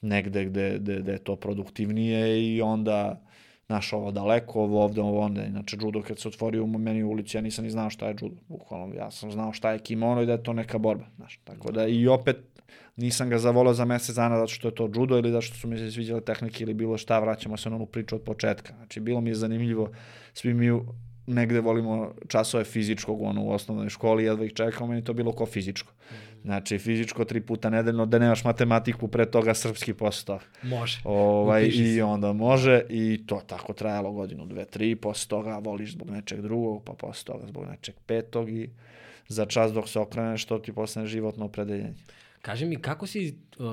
negde 0.00 0.44
gde, 0.44 0.78
gde, 0.78 0.98
gde 1.00 1.12
je 1.12 1.24
to 1.24 1.36
produktivnije 1.36 2.54
i 2.54 2.62
onda 2.62 3.20
naš 3.68 3.92
ovo 3.92 4.10
daleko, 4.10 4.60
ovo 4.62 4.84
ovde, 4.84 5.00
ovo 5.00 5.20
onda. 5.20 5.44
Inače, 5.44 5.76
judo 5.80 6.02
kad 6.02 6.18
se 6.18 6.28
otvorio 6.28 6.64
u 6.64 6.66
meni 6.66 7.02
u 7.02 7.10
ulici, 7.10 7.36
ja 7.36 7.40
nisam 7.40 7.64
ni 7.64 7.70
znao 7.70 7.90
šta 7.90 8.08
je 8.08 8.16
judo. 8.20 8.36
Bukvalno, 8.48 8.94
ja 8.94 9.10
sam 9.10 9.30
znao 9.30 9.52
šta 9.52 9.72
je 9.72 9.78
kimono 9.78 10.22
i 10.22 10.26
da 10.26 10.32
je 10.32 10.42
to 10.42 10.52
neka 10.52 10.78
borba. 10.78 11.04
Znaš. 11.16 11.40
Tako 11.44 11.72
da 11.72 11.86
i 11.86 12.08
opet 12.08 12.51
nisam 12.96 13.28
ga 13.28 13.38
zavolao 13.38 13.74
za 13.74 13.84
mesec 13.84 14.16
dana 14.16 14.36
zato 14.36 14.52
što 14.52 14.68
je 14.68 14.74
to 14.74 14.90
judo 14.94 15.18
ili 15.18 15.30
zato 15.30 15.42
što 15.42 15.56
su 15.56 15.68
mi 15.68 15.78
se 15.78 15.90
sviđale 15.90 16.20
tehnike 16.20 16.64
ili 16.64 16.74
bilo 16.74 16.98
šta, 16.98 17.18
vraćamo 17.18 17.56
se 17.56 17.70
na 17.70 17.76
onu 17.76 17.86
priču 17.86 18.16
od 18.16 18.22
početka. 18.22 18.74
Znači, 18.76 19.00
bilo 19.00 19.20
mi 19.20 19.30
je 19.30 19.34
zanimljivo, 19.34 19.90
svi 20.34 20.54
mi 20.54 20.70
negde 21.26 21.60
volimo 21.60 22.14
časove 22.28 22.64
fizičkog 22.64 23.22
ono, 23.22 23.42
u 23.42 23.50
osnovnoj 23.50 23.88
školi, 23.88 24.24
jedva 24.24 24.44
ih 24.44 24.52
čekamo, 24.52 24.86
meni 24.86 25.04
to 25.04 25.12
bilo 25.12 25.32
ko 25.32 25.46
fizičko. 25.46 25.92
Znači, 26.42 26.78
fizičko 26.78 27.24
tri 27.24 27.40
puta 27.40 27.70
nedeljno, 27.70 28.06
da 28.06 28.18
nemaš 28.18 28.44
matematiku, 28.44 29.08
pre 29.08 29.26
toga 29.30 29.54
srpski 29.54 29.94
posle 29.94 30.24
toga. 30.26 30.44
Može. 30.62 31.00
Ovaj, 31.04 31.70
I 31.74 32.02
onda 32.02 32.32
može, 32.32 32.82
i 32.88 33.26
to 33.26 33.42
tako 33.46 33.72
trajalo 33.72 34.12
godinu, 34.12 34.46
dve, 34.46 34.64
tri, 34.64 34.96
posle 34.96 35.28
toga 35.28 35.58
voliš 35.58 35.92
zbog 35.92 36.10
nečeg 36.10 36.40
drugog, 36.40 36.82
pa 36.84 36.92
posle 36.92 37.24
toga 37.24 37.46
zbog 37.46 37.66
nečeg 37.70 37.94
petog 38.06 38.50
i 38.50 38.70
za 39.28 39.46
čas 39.46 39.72
dok 39.72 39.88
se 39.88 40.00
okreneš, 40.00 40.44
to 40.44 40.58
ti 40.58 40.72
postane 40.72 41.06
životno 41.06 41.44
opredeljenje. 41.44 41.94
Kaži 42.42 42.66
mi, 42.66 42.76
kako 42.76 43.06
si 43.06 43.38
uh, 43.58 43.66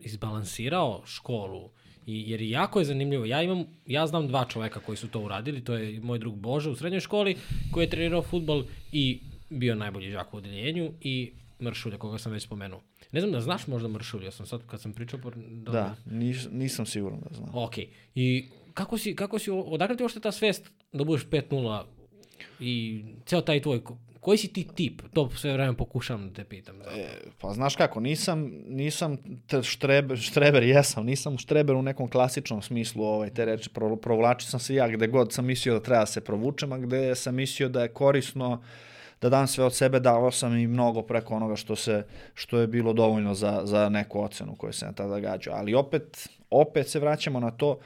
izbalansirao 0.00 1.02
školu? 1.06 1.70
I, 2.06 2.30
jer 2.30 2.42
jako 2.42 2.78
je 2.78 2.84
zanimljivo. 2.84 3.24
Ja 3.24 3.42
imam, 3.42 3.64
ja 3.86 4.06
znam 4.06 4.28
dva 4.28 4.44
čoveka 4.44 4.80
koji 4.80 4.96
su 4.96 5.08
to 5.08 5.20
uradili. 5.20 5.64
To 5.64 5.74
je 5.74 6.00
moj 6.00 6.18
drug 6.18 6.36
Bože 6.36 6.70
u 6.70 6.76
srednjoj 6.76 7.00
školi 7.00 7.36
koji 7.72 7.84
je 7.84 7.90
trenirao 7.90 8.22
futbol 8.22 8.64
i 8.92 9.20
bio 9.50 9.74
najbolji 9.74 10.10
žak 10.10 10.34
u 10.34 10.36
odeljenju 10.36 10.92
i 11.00 11.32
Mršulja, 11.62 11.98
koga 11.98 12.18
sam 12.18 12.32
već 12.32 12.42
spomenuo. 12.42 12.82
Ne 13.12 13.20
znam 13.20 13.32
da 13.32 13.40
znaš 13.40 13.66
možda 13.66 13.88
Mršulja, 13.88 14.24
ja 14.24 14.30
sam 14.30 14.46
sad 14.46 14.66
kad 14.66 14.80
sam 14.80 14.92
pričao... 14.92 15.20
Por... 15.20 15.34
Da, 15.36 15.72
da 15.72 15.96
nis, 16.04 16.48
nisam 16.52 16.86
siguran 16.86 17.20
da 17.20 17.36
znam. 17.36 17.50
Ok. 17.54 17.74
I 18.14 18.44
kako 18.74 18.98
si, 18.98 19.16
kako 19.16 19.38
si, 19.38 19.50
odakle 19.50 19.96
ti 19.96 20.04
ošte 20.04 20.20
ta 20.20 20.32
svest 20.32 20.70
da 20.92 21.04
budeš 21.04 21.26
5-0 21.26 21.84
i 22.60 23.04
ceo 23.26 23.40
taj 23.40 23.62
tvoj 23.62 23.82
Koji 24.26 24.38
si 24.38 24.48
ti 24.52 24.64
tip? 24.74 25.02
To 25.12 25.30
sve 25.30 25.52
vreme 25.52 25.76
pokušam 25.76 26.28
da 26.28 26.34
te 26.34 26.44
pitam. 26.44 26.80
E, 26.82 27.06
pa 27.40 27.52
znaš 27.52 27.76
kako, 27.76 28.00
nisam, 28.00 28.50
nisam 28.66 29.16
štreber, 29.62 30.18
štreber, 30.18 30.62
jesam, 30.62 31.06
nisam 31.06 31.38
štreber 31.38 31.76
u 31.76 31.82
nekom 31.82 32.08
klasičnom 32.08 32.62
smislu 32.62 33.04
ovaj, 33.04 33.30
te 33.30 33.44
reči, 33.44 33.70
pro, 33.70 33.96
provlačio 33.96 34.48
sam 34.48 34.60
se 34.60 34.74
ja 34.74 34.88
gde 34.88 35.06
god 35.06 35.32
sam 35.32 35.46
mislio 35.46 35.74
da 35.74 35.80
treba 35.80 36.00
da 36.00 36.06
se 36.06 36.20
provučem, 36.20 36.72
a 36.72 36.78
gde 36.78 37.14
sam 37.14 37.34
mislio 37.34 37.68
da 37.68 37.82
je 37.82 37.88
korisno 37.88 38.62
da 39.20 39.28
dam 39.28 39.46
sve 39.46 39.64
od 39.64 39.74
sebe, 39.74 40.00
dao 40.00 40.30
sam 40.30 40.58
i 40.58 40.66
mnogo 40.66 41.02
preko 41.02 41.34
onoga 41.34 41.56
što 41.56 41.76
se 41.76 42.02
što 42.34 42.58
je 42.58 42.66
bilo 42.66 42.92
dovoljno 42.92 43.34
za, 43.34 43.60
za 43.64 43.88
neku 43.88 44.20
ocenu 44.20 44.56
koju 44.56 44.72
sam 44.72 44.94
tada 44.94 45.20
gađao. 45.20 45.54
Ali 45.54 45.74
opet, 45.74 46.28
opet 46.50 46.88
se 46.88 47.00
vraćamo 47.00 47.40
na 47.40 47.50
to, 47.50 47.70
uh, 47.70 47.78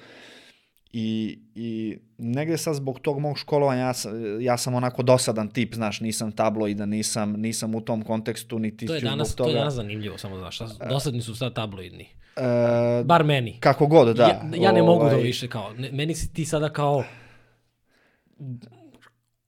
I, 0.92 1.38
I 1.55 1.98
negde 2.18 2.59
sad 2.59 2.74
zbog 2.74 3.00
tog 3.00 3.18
mog 3.18 3.38
školovanja 3.38 3.83
ja 3.83 3.94
sam, 3.94 4.40
ja 4.40 4.57
sam 4.57 4.74
onako 4.74 5.03
dosadan 5.03 5.48
tip, 5.48 5.74
znaš, 5.74 6.00
nisam 6.00 6.33
tabloidan, 6.33 6.88
nisam, 6.88 7.33
nisam 7.33 7.74
u 7.74 7.81
tom 7.81 8.03
kontekstu, 8.03 8.59
niti 8.59 8.87
to 8.87 8.94
je 8.94 9.00
danas, 9.00 9.35
toga... 9.35 9.46
To 9.46 9.50
je 9.50 9.59
danas 9.59 9.74
zanimljivo, 9.74 10.18
samo 10.18 10.38
znaš, 10.38 10.59
dosadni 10.88 11.22
su 11.22 11.35
sad 11.35 11.55
tabloidni. 11.55 12.07
E, 12.37 13.05
Bar 13.05 13.24
meni. 13.24 13.57
Kako 13.61 13.87
god, 13.87 14.16
da. 14.16 14.22
Ja, 14.22 14.42
ja 14.57 14.72
ne 14.72 14.83
ovaj... 14.83 14.94
mogu 14.94 15.11
da 15.11 15.16
više 15.16 15.48
kao, 15.48 15.72
ne, 15.72 15.92
meni 15.92 16.14
si 16.14 16.33
ti 16.33 16.44
sada 16.44 16.68
kao 16.68 17.05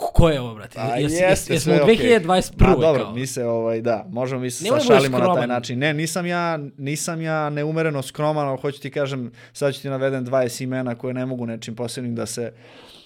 ko 0.04 0.28
je 0.28 0.40
ovo, 0.40 0.54
brate? 0.54 0.74
Pa 0.74 0.82
Jes- 0.82 1.02
jes- 1.02 1.20
jeste, 1.20 1.54
jesmo 1.54 1.72
u 1.72 1.82
okej. 1.82 1.96
2021. 1.96 2.68
Ma 2.68 2.76
dobro, 2.76 3.04
kao. 3.04 3.14
mi 3.14 3.26
se, 3.26 3.44
ovaj, 3.46 3.80
da, 3.80 4.06
možemo 4.10 4.40
mi 4.40 4.50
se 4.50 4.64
sašalimo 4.66 5.18
na 5.18 5.34
taj 5.34 5.46
način. 5.46 5.78
Ne, 5.78 5.94
nisam 5.94 6.26
ja, 6.26 6.58
nisam 6.78 7.20
ja 7.20 7.50
neumereno 7.50 8.02
skroman, 8.02 8.48
ali 8.48 8.58
hoću 8.58 8.80
ti 8.80 8.90
kažem, 8.90 9.32
sad 9.52 9.74
ću 9.74 9.82
ti 9.82 9.88
naveden 9.88 10.26
20 10.26 10.62
imena 10.62 10.94
koje 10.94 11.14
ne 11.14 11.26
mogu 11.26 11.46
nečim 11.46 11.74
posebnim 11.76 12.14
da 12.14 12.26
se 12.26 12.52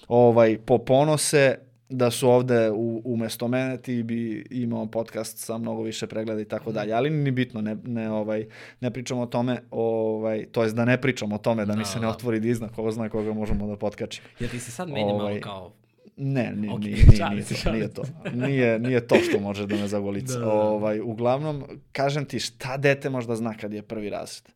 ovaj, 0.07 0.57
poponose, 0.57 1.55
da 1.89 2.11
su 2.11 2.29
ovde 2.29 2.71
u, 2.71 3.01
umesto 3.05 3.47
mene 3.47 3.77
ti 3.77 4.03
bi 4.03 4.47
imao 4.51 4.85
podcast 4.85 5.37
sa 5.37 5.57
mnogo 5.57 5.81
više 5.81 6.07
pregleda 6.07 6.41
i 6.41 6.45
tako 6.45 6.71
dalje, 6.71 6.93
ali 6.93 7.09
ni 7.09 7.31
bitno, 7.31 7.61
ne, 7.61 7.75
ne, 7.83 8.11
ovaj, 8.11 8.45
ne 8.81 8.91
pričamo 8.91 9.21
o 9.21 9.25
tome, 9.25 9.61
ovaj, 9.71 10.45
to 10.45 10.63
jest 10.63 10.75
da 10.75 10.85
ne 10.85 11.01
pričamo 11.01 11.35
o 11.35 11.37
tome, 11.37 11.65
da 11.65 11.73
mi 11.73 11.79
Da, 11.79 11.85
se 11.85 11.99
ne 11.99 12.05
da. 12.05 12.09
otvori 12.09 12.39
dizna, 12.39 12.69
koga 12.69 12.91
zna 12.91 13.09
koga 13.09 13.33
možemo 13.33 13.67
da 13.67 13.75
potkačimo. 13.75 14.27
Jel 14.39 14.49
ti 14.49 14.59
se 14.59 14.71
sad 14.71 14.87
meni 14.89 15.05
malo 15.05 15.19
Ovaj, 15.19 15.39
kao... 15.41 15.71
Ne, 16.17 16.53
nije, 16.55 16.73
Ok, 16.73 16.79
nije, 16.79 16.95
nije, 16.95 17.17
šalim 17.17 17.37
nije, 17.37 17.63
to, 17.63 17.71
nije 17.71 17.93
to. 17.93 18.03
Nije, 18.33 18.79
nije 18.79 19.07
to 19.07 19.15
što 19.15 19.39
može 19.39 19.67
da 19.67 19.75
me 19.75 19.87
zagolica. 19.87 20.39
Da, 20.39 20.45
da, 20.45 20.51
da. 20.51 20.51
Ovaj, 20.51 20.99
uglavnom, 21.01 21.63
kažem 21.91 22.25
ti, 22.25 22.39
šta 22.39 22.77
dete 22.77 23.09
možda 23.09 23.35
zna 23.35 23.53
kad 23.53 23.73
je 23.73 23.81
prvi 23.81 24.09
razred? 24.09 24.53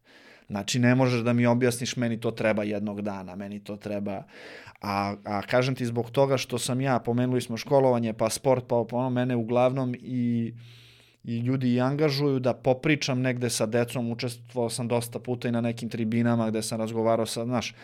Znači, 0.47 0.79
ne 0.79 0.95
možeš 0.95 1.21
da 1.21 1.33
mi 1.33 1.45
objasniš, 1.45 1.95
meni 1.95 2.19
to 2.19 2.31
treba 2.31 2.63
jednog 2.63 3.01
dana, 3.01 3.35
meni 3.35 3.63
to 3.63 3.75
treba... 3.75 4.23
A, 4.81 5.15
a 5.23 5.41
kažem 5.41 5.75
ti 5.75 5.85
zbog 5.85 6.11
toga 6.11 6.37
što 6.37 6.57
sam 6.57 6.81
ja, 6.81 6.99
pomenuli 6.99 7.41
smo 7.41 7.57
školovanje, 7.57 8.13
pa 8.13 8.29
sport, 8.29 8.65
pa 8.67 8.75
ono, 8.91 9.09
mene 9.09 9.35
uglavnom 9.35 9.95
i 9.99 10.53
i 11.23 11.39
ljudi 11.39 11.73
i 11.73 11.81
angažuju 11.81 12.39
da 12.39 12.53
popričam 12.53 13.21
negde 13.21 13.49
sa 13.49 13.65
decom, 13.65 14.11
učestvovao 14.11 14.69
sam 14.69 14.87
dosta 14.87 15.19
puta 15.19 15.47
i 15.47 15.51
na 15.51 15.61
nekim 15.61 15.89
tribinama 15.89 16.49
gde 16.49 16.61
sam 16.61 16.79
razgovarao 16.79 17.25
sa, 17.25 17.45
znaš, 17.45 17.75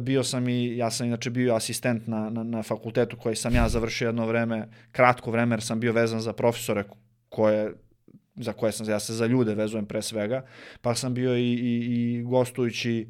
bio 0.00 0.24
sam 0.24 0.48
i, 0.48 0.76
ja 0.76 0.90
sam 0.90 1.06
inače 1.06 1.30
bio 1.30 1.54
asistent 1.54 2.06
na, 2.06 2.30
na, 2.30 2.42
na 2.42 2.62
fakultetu 2.62 3.16
koji 3.16 3.36
sam 3.36 3.54
ja 3.54 3.68
završio 3.68 4.06
jedno 4.08 4.26
vreme, 4.26 4.68
kratko 4.92 5.30
vreme, 5.30 5.54
jer 5.54 5.62
sam 5.62 5.80
bio 5.80 5.92
vezan 5.92 6.20
za 6.20 6.32
profesore 6.32 6.84
koje 7.28 7.72
za 8.36 8.52
koje 8.52 8.72
sam, 8.72 8.88
ja 8.88 9.00
se 9.00 9.14
za 9.14 9.26
ljude 9.26 9.54
vezujem 9.54 9.86
pre 9.86 10.02
svega, 10.02 10.44
pa 10.82 10.94
sam 10.94 11.14
bio 11.14 11.36
i, 11.36 11.52
i, 11.52 11.78
i 11.86 12.22
gostujući 12.22 13.08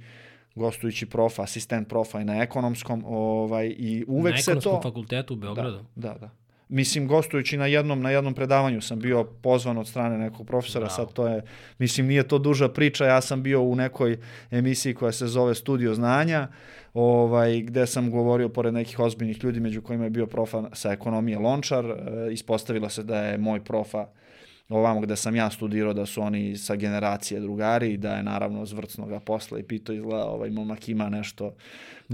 gostujući 0.55 1.07
profa, 1.07 1.43
asistent 1.43 1.89
profa 1.89 2.21
i 2.21 2.25
na 2.25 2.43
ekonomskom, 2.43 3.05
ovaj, 3.07 3.75
i 3.79 4.05
uvek 4.09 4.35
na 4.35 4.43
se 4.43 4.51
ekonomskom 4.51 4.73
to... 4.73 4.83
fakultetu 4.83 5.35
u 5.35 5.37
Beogradu. 5.37 5.85
Da, 5.95 6.13
da, 6.13 6.19
da. 6.19 6.31
Mislim, 6.69 7.09
gostujući 7.09 7.57
na 7.57 7.67
jednom, 7.67 8.03
na 8.03 8.11
jednom 8.11 8.35
predavanju 8.35 8.81
sam 8.81 8.99
bio 8.99 9.25
pozvan 9.25 9.79
od 9.79 9.89
strane 9.89 10.19
nekog 10.19 10.47
profesora, 10.47 10.87
Bravo. 10.87 10.97
sad 10.97 11.13
to 11.13 11.29
je, 11.29 11.43
mislim, 11.79 12.07
nije 12.07 12.29
to 12.29 12.39
duža 12.39 12.69
priča, 12.69 13.07
ja 13.07 13.21
sam 13.21 13.43
bio 13.43 13.63
u 13.63 13.77
nekoj 13.77 14.19
emisiji 14.51 14.95
koja 14.95 15.13
se 15.13 15.27
zove 15.27 15.55
Studio 15.55 15.95
znanja, 15.95 16.49
ovaj, 16.95 17.61
gde 17.61 17.87
sam 17.87 18.11
govorio 18.11 18.49
pored 18.49 18.75
nekih 18.75 19.01
ozbiljnih 19.01 19.45
ljudi, 19.45 19.61
među 19.61 19.83
kojima 19.83 20.05
je 20.05 20.11
bio 20.11 20.27
profa 20.27 20.63
sa 20.73 20.93
ekonomije 20.93 21.39
Lončar, 21.39 21.85
e, 21.85 22.33
ispostavilo 22.33 22.89
se 22.89 23.03
da 23.03 23.21
je 23.21 23.39
moj 23.39 23.65
profa 23.65 24.07
ovamo 24.69 25.01
gde 25.01 25.17
sam 25.17 25.37
ja 25.37 25.51
studirao 25.51 25.93
da 25.93 26.07
su 26.07 26.23
oni 26.23 26.57
sa 26.57 26.77
generacije 26.77 27.41
drugari 27.41 27.93
i 27.93 27.97
da 27.97 28.15
je 28.15 28.23
naravno 28.23 28.67
zvrcno 28.67 29.07
ga 29.07 29.21
posle 29.21 29.61
i 29.61 29.63
pitao 29.63 29.95
izgleda 29.95 30.25
ovaj 30.25 30.51
momak 30.51 30.89
ima 30.89 31.09
nešto 31.09 31.55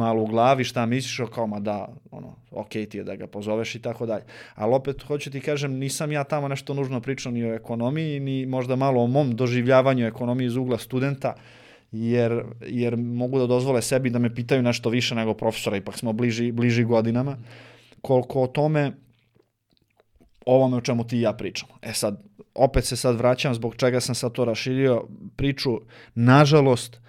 malo 0.01 0.23
u 0.23 0.27
glavi 0.27 0.65
šta 0.65 0.87
misliš 0.87 1.21
o 1.21 1.27
kao 1.27 1.47
ma 1.47 1.61
da 1.61 1.89
ono 2.11 2.37
ok 2.51 2.71
ti 2.71 2.99
je 2.99 3.05
da 3.05 3.17
ga 3.17 3.27
pozoveš 3.27 3.75
i 3.75 3.83
tako 3.83 4.07
dalje 4.07 4.25
ali 4.55 4.75
opet 4.75 5.03
hoću 5.03 5.31
ti 5.31 5.41
kažem 5.41 5.73
nisam 5.73 6.13
ja 6.13 6.25
tamo 6.25 6.49
nešto 6.49 6.75
nužno 6.75 7.01
pričao 7.01 7.33
ni 7.33 7.45
o 7.45 7.55
ekonomiji 7.55 8.21
ni 8.21 8.47
možda 8.47 8.77
malo 8.77 9.03
o 9.03 9.07
mom 9.07 9.37
doživljavanju 9.37 10.07
ekonomije 10.07 10.47
iz 10.47 10.57
ugla 10.57 10.79
studenta 10.79 11.35
jer, 11.93 12.45
jer 12.67 12.97
mogu 12.97 13.39
da 13.39 13.47
dozvole 13.47 13.83
sebi 13.83 14.11
da 14.11 14.19
me 14.19 14.35
pitaju 14.35 14.63
nešto 14.63 14.91
više 14.91 15.15
nego 15.15 15.35
profesora, 15.35 15.77
ipak 15.77 15.99
smo 15.99 16.13
bliži, 16.13 16.53
bliži 16.53 16.85
godinama, 16.85 17.37
koliko 18.03 18.43
o 18.43 18.47
tome 18.47 18.93
ovome 20.47 20.77
o 20.77 20.81
čemu 20.81 21.07
ti 21.07 21.17
i 21.17 21.21
ja 21.21 21.33
pričamo. 21.33 21.73
E 21.83 21.93
sad, 21.93 22.23
opet 22.55 22.85
se 22.85 22.97
sad 22.97 23.17
vraćam 23.17 23.55
zbog 23.55 23.77
čega 23.77 24.01
sam 24.01 24.15
sad 24.15 24.33
to 24.33 24.45
raširio 24.45 25.05
priču. 25.37 25.81
Nažalost, 26.15 27.01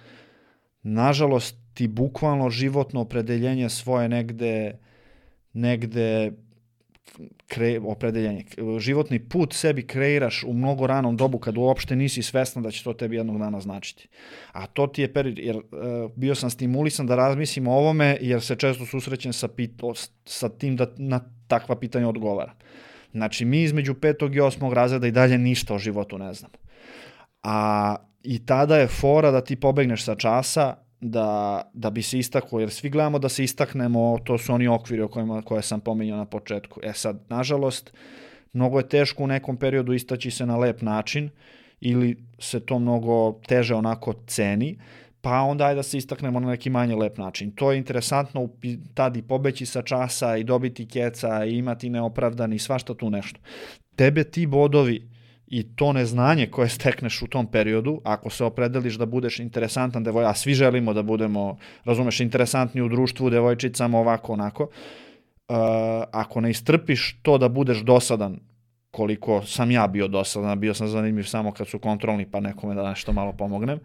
nažalost 0.82 1.56
ti 1.74 1.88
bukvalno 1.88 2.50
životno 2.50 3.00
opredeljenje 3.00 3.68
svoje 3.68 4.08
negde 4.08 4.78
negde 5.52 6.32
kre, 7.46 7.80
opredeljenje, 7.80 8.44
životni 8.78 9.18
put 9.18 9.52
sebi 9.52 9.86
kreiraš 9.86 10.44
u 10.44 10.52
mnogo 10.52 10.86
ranom 10.86 11.16
dobu 11.16 11.38
kad 11.38 11.58
uopšte 11.58 11.96
nisi 11.96 12.22
svesna 12.22 12.62
da 12.62 12.70
će 12.70 12.84
to 12.84 12.92
tebi 12.92 13.16
jednog 13.16 13.38
dana 13.38 13.60
značiti. 13.60 14.08
A 14.52 14.66
to 14.66 14.86
ti 14.86 15.02
je 15.02 15.12
period, 15.12 15.38
jer 15.38 15.56
uh, 15.56 15.62
bio 16.16 16.34
sam 16.34 16.50
stimulisan 16.50 17.06
da 17.06 17.16
razmislim 17.16 17.68
o 17.68 17.76
ovome, 17.76 18.18
jer 18.20 18.42
se 18.42 18.56
često 18.56 18.86
susrećem 18.86 19.32
sa, 19.32 19.48
pit, 19.48 19.82
o, 19.82 19.94
sa 20.24 20.48
tim 20.48 20.76
da 20.76 20.86
na 20.96 21.20
takva 21.46 21.76
pitanja 21.76 22.08
odgovaram. 22.08 22.54
Znači, 23.12 23.44
mi 23.44 23.62
između 23.62 23.94
petog 23.94 24.36
i 24.36 24.40
osmog 24.40 24.72
razreda 24.72 25.06
i 25.06 25.12
dalje 25.12 25.38
ništa 25.38 25.74
o 25.74 25.78
životu 25.78 26.18
ne 26.18 26.34
znamo. 26.34 26.54
A 27.42 27.96
i 28.22 28.46
tada 28.46 28.76
je 28.76 28.86
fora 28.86 29.30
da 29.30 29.40
ti 29.44 29.56
pobegneš 29.56 30.04
sa 30.04 30.14
časa, 30.14 30.76
da, 31.02 31.62
da 31.74 31.90
bi 31.90 32.02
se 32.02 32.18
istaklo, 32.18 32.60
jer 32.60 32.70
svi 32.70 32.90
gledamo 32.90 33.18
da 33.18 33.28
se 33.28 33.44
istaknemo, 33.44 34.18
to 34.24 34.38
su 34.38 34.52
oni 34.52 34.68
okviri 34.68 35.02
o 35.02 35.08
kojima, 35.08 35.42
koje 35.42 35.62
sam 35.62 35.80
pominjao 35.80 36.16
na 36.18 36.24
početku. 36.24 36.80
E 36.82 36.92
sad, 36.92 37.20
nažalost, 37.28 37.92
mnogo 38.52 38.78
je 38.78 38.88
teško 38.88 39.24
u 39.24 39.26
nekom 39.26 39.56
periodu 39.56 39.92
istaći 39.92 40.30
se 40.30 40.46
na 40.46 40.56
lep 40.56 40.82
način, 40.82 41.30
ili 41.80 42.16
se 42.38 42.60
to 42.60 42.78
mnogo 42.78 43.32
teže 43.32 43.74
onako 43.74 44.14
ceni, 44.26 44.78
pa 45.20 45.40
onda 45.40 45.66
ajde 45.66 45.76
da 45.76 45.82
se 45.82 45.98
istaknemo 45.98 46.40
na 46.40 46.48
neki 46.48 46.70
manje 46.70 46.96
lep 46.96 47.18
način. 47.18 47.50
To 47.50 47.72
je 47.72 47.78
interesantno 47.78 48.48
tad 48.94 49.16
i 49.16 49.22
pobeći 49.22 49.66
sa 49.66 49.82
časa 49.82 50.36
i 50.36 50.44
dobiti 50.44 50.86
keca 50.86 51.44
i 51.44 51.56
imati 51.56 51.90
neopravdani 51.90 52.58
svašta 52.58 52.94
tu 52.94 53.10
nešto. 53.10 53.40
Tebe 53.96 54.24
ti 54.24 54.46
bodovi 54.46 55.11
i 55.52 55.62
to 55.62 55.92
neznanje 55.92 56.46
koje 56.46 56.68
stekneš 56.68 57.22
u 57.22 57.26
tom 57.26 57.46
periodu, 57.46 58.00
ako 58.04 58.30
se 58.30 58.44
opredeliš 58.44 58.94
da 58.94 59.06
budeš 59.06 59.38
interesantan 59.38 60.04
devoj, 60.04 60.24
a 60.24 60.34
svi 60.34 60.54
želimo 60.54 60.94
da 60.94 61.02
budemo, 61.02 61.58
razumeš, 61.84 62.20
interesantni 62.20 62.82
u 62.82 62.88
društvu, 62.88 63.30
devojčicama, 63.30 63.98
ovako, 63.98 64.32
onako, 64.32 64.62
uh, 64.62 65.56
ako 66.12 66.40
ne 66.40 66.50
istrpiš 66.50 67.18
to 67.22 67.38
da 67.38 67.48
budeš 67.48 67.78
dosadan 67.84 68.38
koliko 68.92 69.42
sam 69.42 69.70
ja 69.70 69.86
bio 69.86 70.08
dosadan, 70.08 70.60
bio 70.60 70.74
sam 70.74 70.88
zanimljiv 70.88 71.24
samo 71.24 71.52
kad 71.52 71.68
su 71.68 71.78
kontrolni 71.78 72.26
pa 72.30 72.40
nekome 72.40 72.74
da 72.74 72.88
nešto 72.88 73.12
malo 73.12 73.32
pomognem, 73.32 73.78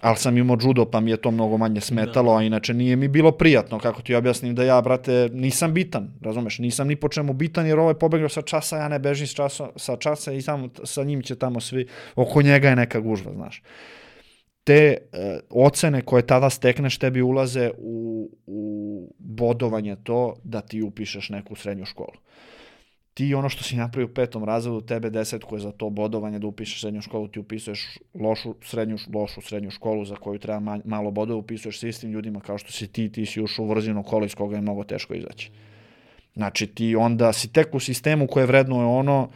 ali 0.00 0.16
sam 0.16 0.38
imao 0.38 0.58
judo 0.62 0.84
pa 0.84 1.00
mi 1.00 1.10
je 1.10 1.16
to 1.16 1.30
mnogo 1.30 1.56
manje 1.56 1.80
smetalo, 1.80 2.36
a 2.36 2.42
inače 2.42 2.74
nije 2.74 2.96
mi 2.96 3.08
bilo 3.08 3.32
prijatno, 3.32 3.78
kako 3.78 4.02
ti 4.02 4.14
objasnim 4.14 4.54
da 4.54 4.64
ja, 4.64 4.80
brate, 4.80 5.28
nisam 5.32 5.74
bitan, 5.74 6.14
razumeš, 6.20 6.58
nisam 6.58 6.88
ni 6.88 6.96
po 6.96 7.08
čemu 7.08 7.32
bitan 7.32 7.66
jer 7.66 7.78
ovo 7.78 7.90
je 7.90 7.98
pobegao 7.98 8.28
sa 8.28 8.42
časa, 8.42 8.76
ja 8.76 8.88
ne 8.88 8.98
bežim 8.98 9.26
sa 9.26 9.34
časa, 9.34 9.68
sa 9.76 9.96
časa 9.96 10.32
i 10.32 10.42
samo 10.42 10.68
sa 10.84 11.04
njim 11.04 11.22
će 11.22 11.36
tamo 11.36 11.60
svi, 11.60 11.86
oko 12.16 12.42
njega 12.42 12.68
je 12.68 12.76
neka 12.76 13.00
gužva, 13.00 13.32
znaš. 13.32 13.62
Te 14.64 14.74
e, 14.74 14.96
ocene 15.50 16.02
koje 16.02 16.26
tada 16.26 16.50
stekneš 16.50 16.98
tebi 16.98 17.22
ulaze 17.22 17.70
u, 17.78 18.30
u 18.46 19.14
bodovanje 19.18 19.96
to 20.02 20.36
da 20.44 20.60
ti 20.60 20.82
upišeš 20.82 21.28
neku 21.28 21.54
srednju 21.54 21.84
školu 21.84 22.14
ti 23.16 23.34
ono 23.34 23.48
što 23.48 23.64
si 23.64 23.76
napravio 23.76 24.06
u 24.06 24.14
petom 24.14 24.44
razredu, 24.44 24.80
tebe 24.80 25.10
desetku 25.10 25.56
je 25.56 25.60
za 25.60 25.72
to 25.72 25.90
bodovanje 25.90 26.38
da 26.38 26.46
upišeš 26.46 26.80
srednju 26.80 27.02
školu, 27.02 27.28
ti 27.28 27.38
upisuješ 27.40 27.98
lošu 28.14 28.54
srednju, 28.62 28.96
lošu 29.14 29.40
srednju 29.40 29.70
školu 29.70 30.04
za 30.04 30.16
koju 30.16 30.38
treba 30.38 30.60
ma, 30.60 30.80
malo 30.84 31.10
bodova, 31.10 31.38
upisuješ 31.38 31.80
sa 31.80 31.88
istim 31.88 32.10
ljudima 32.10 32.40
kao 32.40 32.58
što 32.58 32.72
si 32.72 32.86
ti, 32.86 33.08
ti 33.12 33.26
si 33.26 33.42
ušao 33.42 33.64
u 33.64 33.68
vrzino 33.68 34.02
kolo 34.02 34.26
iz 34.26 34.34
koga 34.34 34.56
je 34.56 34.60
mnogo 34.60 34.84
teško 34.84 35.14
izaći. 35.14 35.50
Znači 36.34 36.66
ti 36.66 36.96
onda 36.96 37.32
si 37.32 37.52
tek 37.52 37.74
u 37.74 37.80
sistemu 37.80 38.26
koje 38.26 38.46
vrednuje 38.46 38.84
ono 38.84 39.28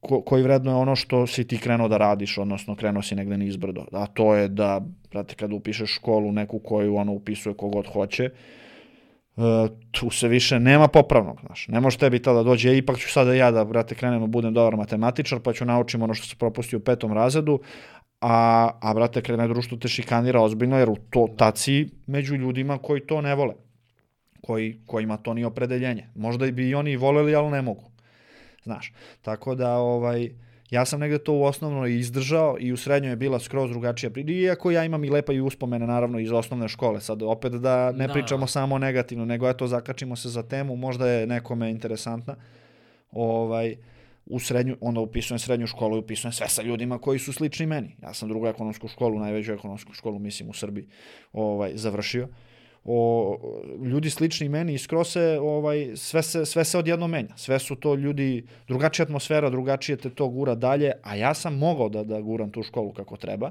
ko, 0.00 0.20
koji 0.20 0.42
vrednuje 0.42 0.74
ono 0.74 0.96
što 0.96 1.26
si 1.26 1.44
ti 1.44 1.58
krenuo 1.58 1.88
da 1.88 1.96
radiš, 1.96 2.38
odnosno 2.38 2.76
krenuo 2.76 3.02
si 3.02 3.14
negde 3.14 3.36
nizbrdo. 3.36 3.84
A 3.92 4.06
to 4.06 4.34
je 4.34 4.48
da, 4.48 4.80
brate, 5.10 5.34
kada 5.34 5.54
upišeš 5.54 5.94
školu 5.94 6.32
neku 6.32 6.58
koju 6.58 6.96
ono 6.96 7.12
upisuje 7.12 7.54
kogod 7.54 7.86
hoće, 7.92 8.30
Uh, 8.30 8.65
tu 9.90 10.10
se 10.10 10.28
više 10.28 10.60
nema 10.60 10.88
popravnog, 10.88 11.40
znaš. 11.46 11.68
Ne 11.68 11.80
može 11.80 11.98
tebi 11.98 12.22
tada 12.22 12.42
dođe, 12.42 12.70
e, 12.70 12.76
ipak 12.76 12.98
ću 12.98 13.12
sada 13.12 13.34
ja 13.34 13.50
da, 13.50 13.64
brate, 13.64 13.94
krenem 13.94 14.20
da 14.20 14.26
budem 14.26 14.54
dobar 14.54 14.76
matematičar, 14.76 15.40
pa 15.40 15.52
ću 15.52 15.64
naučim 15.64 16.02
ono 16.02 16.14
što 16.14 16.26
se 16.26 16.36
propustio 16.36 16.78
u 16.78 16.82
petom 16.82 17.12
razredu, 17.12 17.60
a, 18.20 18.70
a 18.80 18.94
brate, 18.94 19.22
krene 19.22 19.48
društvo 19.48 19.78
te 19.78 19.88
šikanira 19.88 20.40
ozbiljno, 20.40 20.78
jer 20.78 20.90
u 20.90 20.96
to 21.10 21.28
taci 21.38 21.88
među 22.06 22.36
ljudima 22.36 22.78
koji 22.78 23.06
to 23.06 23.20
ne 23.20 23.34
vole, 23.34 23.54
koji, 24.40 24.80
kojima 24.86 25.16
to 25.16 25.34
nije 25.34 25.46
opredeljenje. 25.46 26.08
Možda 26.14 26.50
bi 26.50 26.68
i 26.68 26.74
oni 26.74 26.96
voleli, 26.96 27.34
ali 27.34 27.50
ne 27.50 27.62
mogu. 27.62 27.90
Znaš, 28.62 28.92
tako 29.22 29.54
da, 29.54 29.76
ovaj, 29.76 30.30
ja 30.70 30.84
sam 30.84 31.00
negde 31.00 31.18
to 31.18 31.32
u 31.32 31.42
osnovno 31.42 31.86
izdržao 31.86 32.56
i 32.60 32.72
u 32.72 32.76
srednjoj 32.76 33.12
je 33.12 33.16
bila 33.16 33.38
skroz 33.38 33.70
drugačija 33.70 34.10
priča, 34.10 34.30
iako 34.32 34.70
ja 34.70 34.84
imam 34.84 35.04
i 35.04 35.10
lepa 35.10 35.32
i 35.32 35.40
uspomene 35.40 35.86
naravno 35.86 36.18
iz 36.18 36.32
osnovne 36.32 36.68
škole, 36.68 37.00
sad 37.00 37.22
opet 37.22 37.52
da 37.52 37.92
ne 37.92 38.06
Da. 38.06 38.12
pričamo 38.12 38.46
samo 38.46 38.78
negativno, 38.78 39.24
nego 39.24 39.48
eto 39.48 39.66
zakačimo 39.66 40.16
se 40.16 40.28
za 40.28 40.42
temu, 40.42 40.76
možda 40.76 41.08
je 41.08 41.26
nekome 41.26 41.70
interesantna, 41.70 42.36
ovaj, 43.12 43.76
u 44.26 44.38
srednju, 44.40 44.76
onda 44.80 45.00
upisujem 45.00 45.38
srednju 45.38 45.66
školu 45.66 45.96
i 45.96 46.00
upisujem 46.00 46.32
sve 46.32 46.48
sa 46.48 46.62
ljudima 46.62 46.98
koji 46.98 47.18
su 47.18 47.32
slični 47.32 47.66
meni. 47.66 47.96
Ja 48.02 48.14
sam 48.14 48.28
drugu 48.28 48.46
ekonomsku 48.46 48.88
školu, 48.88 49.18
najveću 49.18 49.52
ekonomsku 49.52 49.92
školu, 49.92 50.18
mislim, 50.18 50.48
u 50.48 50.52
Srbiji, 50.52 50.86
ovaj, 51.32 51.72
završio. 51.74 52.28
O, 52.86 53.38
ljudi 53.84 54.10
slični 54.10 54.48
meni 54.48 54.74
iz 54.74 54.86
Krose, 54.86 55.38
ovaj, 55.40 55.90
sve, 55.94 56.22
se, 56.22 56.46
sve 56.46 56.64
se 56.64 56.78
odjedno 56.78 57.06
menja. 57.06 57.36
Sve 57.36 57.58
su 57.58 57.76
to 57.76 57.94
ljudi, 57.94 58.46
drugačija 58.68 59.04
atmosfera, 59.04 59.50
drugačije 59.50 59.96
te 59.96 60.10
to 60.10 60.28
gura 60.28 60.54
dalje, 60.54 60.92
a 61.02 61.16
ja 61.16 61.34
sam 61.34 61.58
mogao 61.58 61.88
da, 61.88 62.04
da 62.04 62.20
guram 62.20 62.50
tu 62.50 62.62
školu 62.62 62.92
kako 62.92 63.16
treba. 63.16 63.50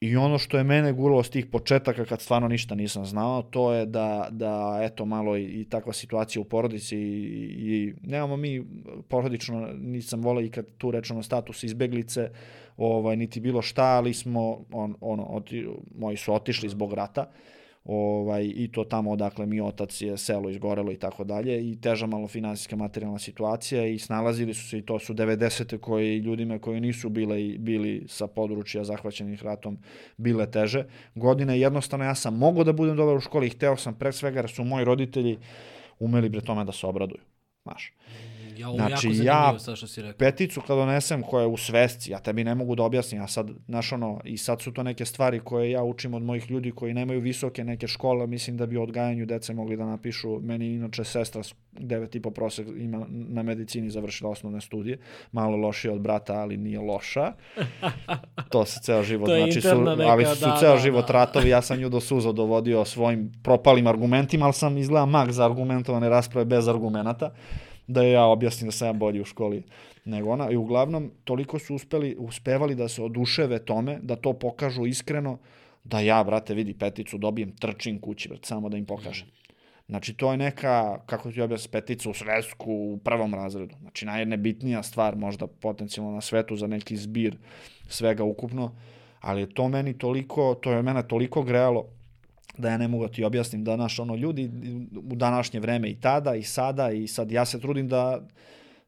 I 0.00 0.16
ono 0.16 0.38
što 0.38 0.58
je 0.58 0.64
mene 0.64 0.92
guralo 0.92 1.22
s 1.22 1.30
tih 1.30 1.46
početaka 1.46 2.04
kad 2.04 2.20
stvarno 2.20 2.48
ništa 2.48 2.74
nisam 2.74 3.04
znao, 3.04 3.42
to 3.42 3.72
je 3.72 3.86
da, 3.86 4.28
da 4.30 4.80
eto 4.82 5.04
malo 5.04 5.36
i, 5.36 5.44
i 5.44 5.64
takva 5.64 5.92
situacija 5.92 6.42
u 6.42 6.44
porodici 6.44 6.96
i, 6.96 7.44
i 7.58 7.94
nemamo 8.02 8.36
mi 8.36 8.64
porodično, 9.08 9.68
nisam 9.80 10.20
volao 10.20 10.42
i 10.42 10.50
kad 10.50 10.66
tu 10.78 10.90
rečemo 10.90 11.22
status 11.22 11.62
izbeglice, 11.62 12.30
ovaj, 12.76 13.16
niti 13.16 13.40
bilo 13.40 13.62
šta, 13.62 13.84
ali 13.84 14.14
smo, 14.14 14.64
on, 14.72 14.94
ono, 15.00 15.22
oti, 15.22 15.66
moji 15.98 16.16
su 16.16 16.34
otišli 16.34 16.68
zbog 16.68 16.92
rata, 16.92 17.30
ovaj, 17.84 18.52
i 18.56 18.72
to 18.72 18.84
tamo 18.84 19.10
odakle 19.10 19.46
mi 19.46 19.60
otac 19.60 20.00
je 20.00 20.16
selo 20.18 20.50
izgorelo 20.50 20.92
i 20.92 20.96
tako 20.96 21.24
dalje 21.24 21.70
i 21.70 21.80
teža 21.80 22.06
malo 22.06 22.28
finansijska 22.28 22.76
materijalna 22.76 23.18
situacija 23.18 23.86
i 23.86 23.98
snalazili 23.98 24.54
su 24.54 24.68
se 24.68 24.78
i 24.78 24.82
to 24.82 24.98
su 24.98 25.14
90. 25.14 25.78
koji 25.78 26.18
ljudima 26.18 26.58
koji 26.58 26.80
nisu 26.80 27.08
bile, 27.08 27.58
bili 27.58 28.04
sa 28.08 28.26
područja 28.26 28.84
zahvaćenih 28.84 29.42
ratom 29.42 29.78
bile 30.16 30.50
teže. 30.50 30.84
Godine 31.14 31.60
jednostavno 31.60 32.04
ja 32.04 32.14
sam 32.14 32.38
mogao 32.38 32.64
da 32.64 32.72
budem 32.72 32.96
dobar 32.96 33.16
u 33.16 33.20
školi 33.20 33.46
i 33.46 33.50
hteo 33.50 33.76
sam 33.76 33.94
pre 33.94 34.12
svega 34.12 34.38
jer 34.38 34.50
su 34.50 34.64
moji 34.64 34.84
roditelji 34.84 35.38
umeli 35.98 36.28
bre 36.28 36.40
tome 36.40 36.64
da 36.64 36.72
se 36.72 36.86
obraduju. 36.86 37.20
Znaš. 37.62 37.92
Ja, 38.56 38.68
ovo 38.68 38.76
Znači, 38.76 39.08
jako 39.08 39.54
ja 39.54 39.58
sad 39.58 39.76
što 39.76 39.86
si 39.86 40.02
rekao. 40.02 40.18
peticu 40.18 40.60
kad 40.60 40.76
donesem 40.76 41.22
koja 41.22 41.42
je 41.42 41.46
u 41.46 41.56
svesci, 41.56 42.10
ja 42.10 42.18
tebi 42.18 42.44
ne 42.44 42.54
mogu 42.54 42.74
da 42.74 42.82
objasnim, 42.82 43.20
ja 43.20 43.26
sad, 43.26 43.50
znaš 43.66 43.92
ono, 43.92 44.20
i 44.24 44.38
sad 44.38 44.60
su 44.60 44.72
to 44.72 44.82
neke 44.82 45.04
stvari 45.04 45.40
koje 45.40 45.70
ja 45.70 45.82
učim 45.82 46.14
od 46.14 46.22
mojih 46.22 46.50
ljudi 46.50 46.70
koji 46.70 46.94
nemaju 46.94 47.20
visoke 47.20 47.64
neke 47.64 47.86
škole, 47.86 48.26
mislim 48.26 48.56
da 48.56 48.66
bi 48.66 48.76
o 48.76 48.82
odgajanju 48.82 49.26
dece 49.26 49.54
mogli 49.54 49.76
da 49.76 49.86
napišu, 49.86 50.40
meni 50.40 50.74
inače 50.74 51.04
sestra 51.04 51.42
s 51.42 51.54
devet 51.72 52.14
i 52.14 52.20
po 52.20 52.30
prosek 52.30 52.68
ima 52.76 53.06
na 53.08 53.42
medicini 53.42 53.90
završila 53.90 54.30
osnovne 54.30 54.60
studije, 54.60 54.98
malo 55.32 55.56
lošije 55.56 55.92
od 55.92 56.00
brata, 56.00 56.32
ali 56.32 56.56
nije 56.56 56.80
loša. 56.80 57.32
To 58.50 58.64
se 58.64 58.80
ceo 58.82 59.02
život, 59.02 59.28
To 59.28 59.36
znači 59.36 59.60
su, 59.60 59.82
neka, 59.82 60.10
ali 60.10 60.26
su 60.26 60.40
da, 60.40 60.56
ceo 60.60 60.72
da, 60.72 60.78
život 60.78 61.06
da. 61.06 61.12
ratovi, 61.12 61.48
ja 61.48 61.62
sam 61.62 61.78
nju 61.78 61.88
do 61.88 62.00
suza 62.00 62.32
dovodio 62.32 62.84
svojim 62.84 63.32
propalim 63.42 63.86
argumentima, 63.86 64.44
ali 64.44 64.54
sam 64.54 64.78
izgleda 64.78 65.06
mag 65.06 65.30
za 65.30 65.44
argumentovane 65.44 66.08
rasprave 66.08 66.44
bez 66.44 66.68
argumenata 66.68 67.30
da 67.86 68.02
ja 68.02 68.24
objasnim 68.24 68.68
da 68.68 68.72
sam 68.72 68.88
ja 68.88 68.92
bolji 68.92 69.20
u 69.20 69.24
školi 69.24 69.62
nego 70.04 70.30
ona. 70.30 70.50
I 70.50 70.56
uglavnom, 70.56 71.10
toliko 71.24 71.58
su 71.58 71.74
uspeli, 71.74 72.16
uspevali 72.18 72.74
da 72.74 72.88
se 72.88 73.02
oduševe 73.02 73.58
tome, 73.58 73.98
da 74.02 74.16
to 74.16 74.32
pokažu 74.32 74.86
iskreno, 74.86 75.38
da 75.84 76.00
ja, 76.00 76.24
brate, 76.24 76.54
vidi 76.54 76.74
peticu, 76.74 77.18
dobijem 77.18 77.56
trčim 77.56 78.00
kući, 78.00 78.28
brate, 78.28 78.46
samo 78.46 78.68
da 78.68 78.76
im 78.76 78.84
pokažem. 78.86 79.26
Znači, 79.88 80.14
to 80.14 80.30
je 80.30 80.36
neka, 80.36 80.98
kako 81.06 81.32
ti 81.32 81.40
objasnim, 81.40 81.70
petica 81.70 82.10
u 82.10 82.14
svesku 82.14 82.72
u 82.72 82.98
prvom 83.04 83.34
razredu. 83.34 83.74
Znači, 83.80 84.06
najnebitnija 84.06 84.82
stvar 84.82 85.16
možda 85.16 85.46
potencijalno 85.46 86.12
na 86.12 86.20
svetu 86.20 86.56
za 86.56 86.66
neki 86.66 86.96
zbir 86.96 87.36
svega 87.88 88.24
ukupno, 88.24 88.74
ali 89.20 89.54
to 89.54 89.68
meni 89.68 89.98
toliko, 89.98 90.54
to 90.54 90.72
je 90.72 90.82
mene 90.82 91.08
toliko 91.08 91.42
grejalo 91.42 91.88
da 92.58 92.70
ja 92.70 92.78
ne 92.78 92.88
mogu 92.88 93.06
da 93.06 93.12
ti 93.12 93.24
objasnim 93.24 93.64
da 93.64 93.76
naš 93.76 93.98
ono 93.98 94.14
ljudi 94.16 94.50
u 95.10 95.14
današnje 95.14 95.60
vreme 95.60 95.90
i 95.90 96.00
tada 96.00 96.34
i 96.34 96.42
sada 96.42 96.90
i 96.90 97.06
sad 97.06 97.32
ja 97.32 97.44
se 97.44 97.60
trudim 97.60 97.88
da 97.88 98.20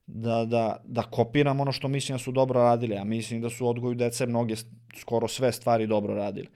da, 0.06 0.44
da, 0.44 0.76
da 0.84 1.02
kopiram 1.02 1.60
ono 1.60 1.72
što 1.72 1.88
mislim 1.88 2.14
da 2.14 2.18
su 2.18 2.32
dobro 2.32 2.60
radili, 2.60 2.96
a 2.96 3.04
mislim 3.04 3.40
da 3.40 3.50
su 3.50 3.68
odgoju 3.68 3.94
dece 3.94 4.26
mnoge, 4.26 4.54
skoro 4.96 5.28
sve 5.28 5.52
stvari 5.52 5.86
dobro 5.86 6.14
radili. 6.14 6.48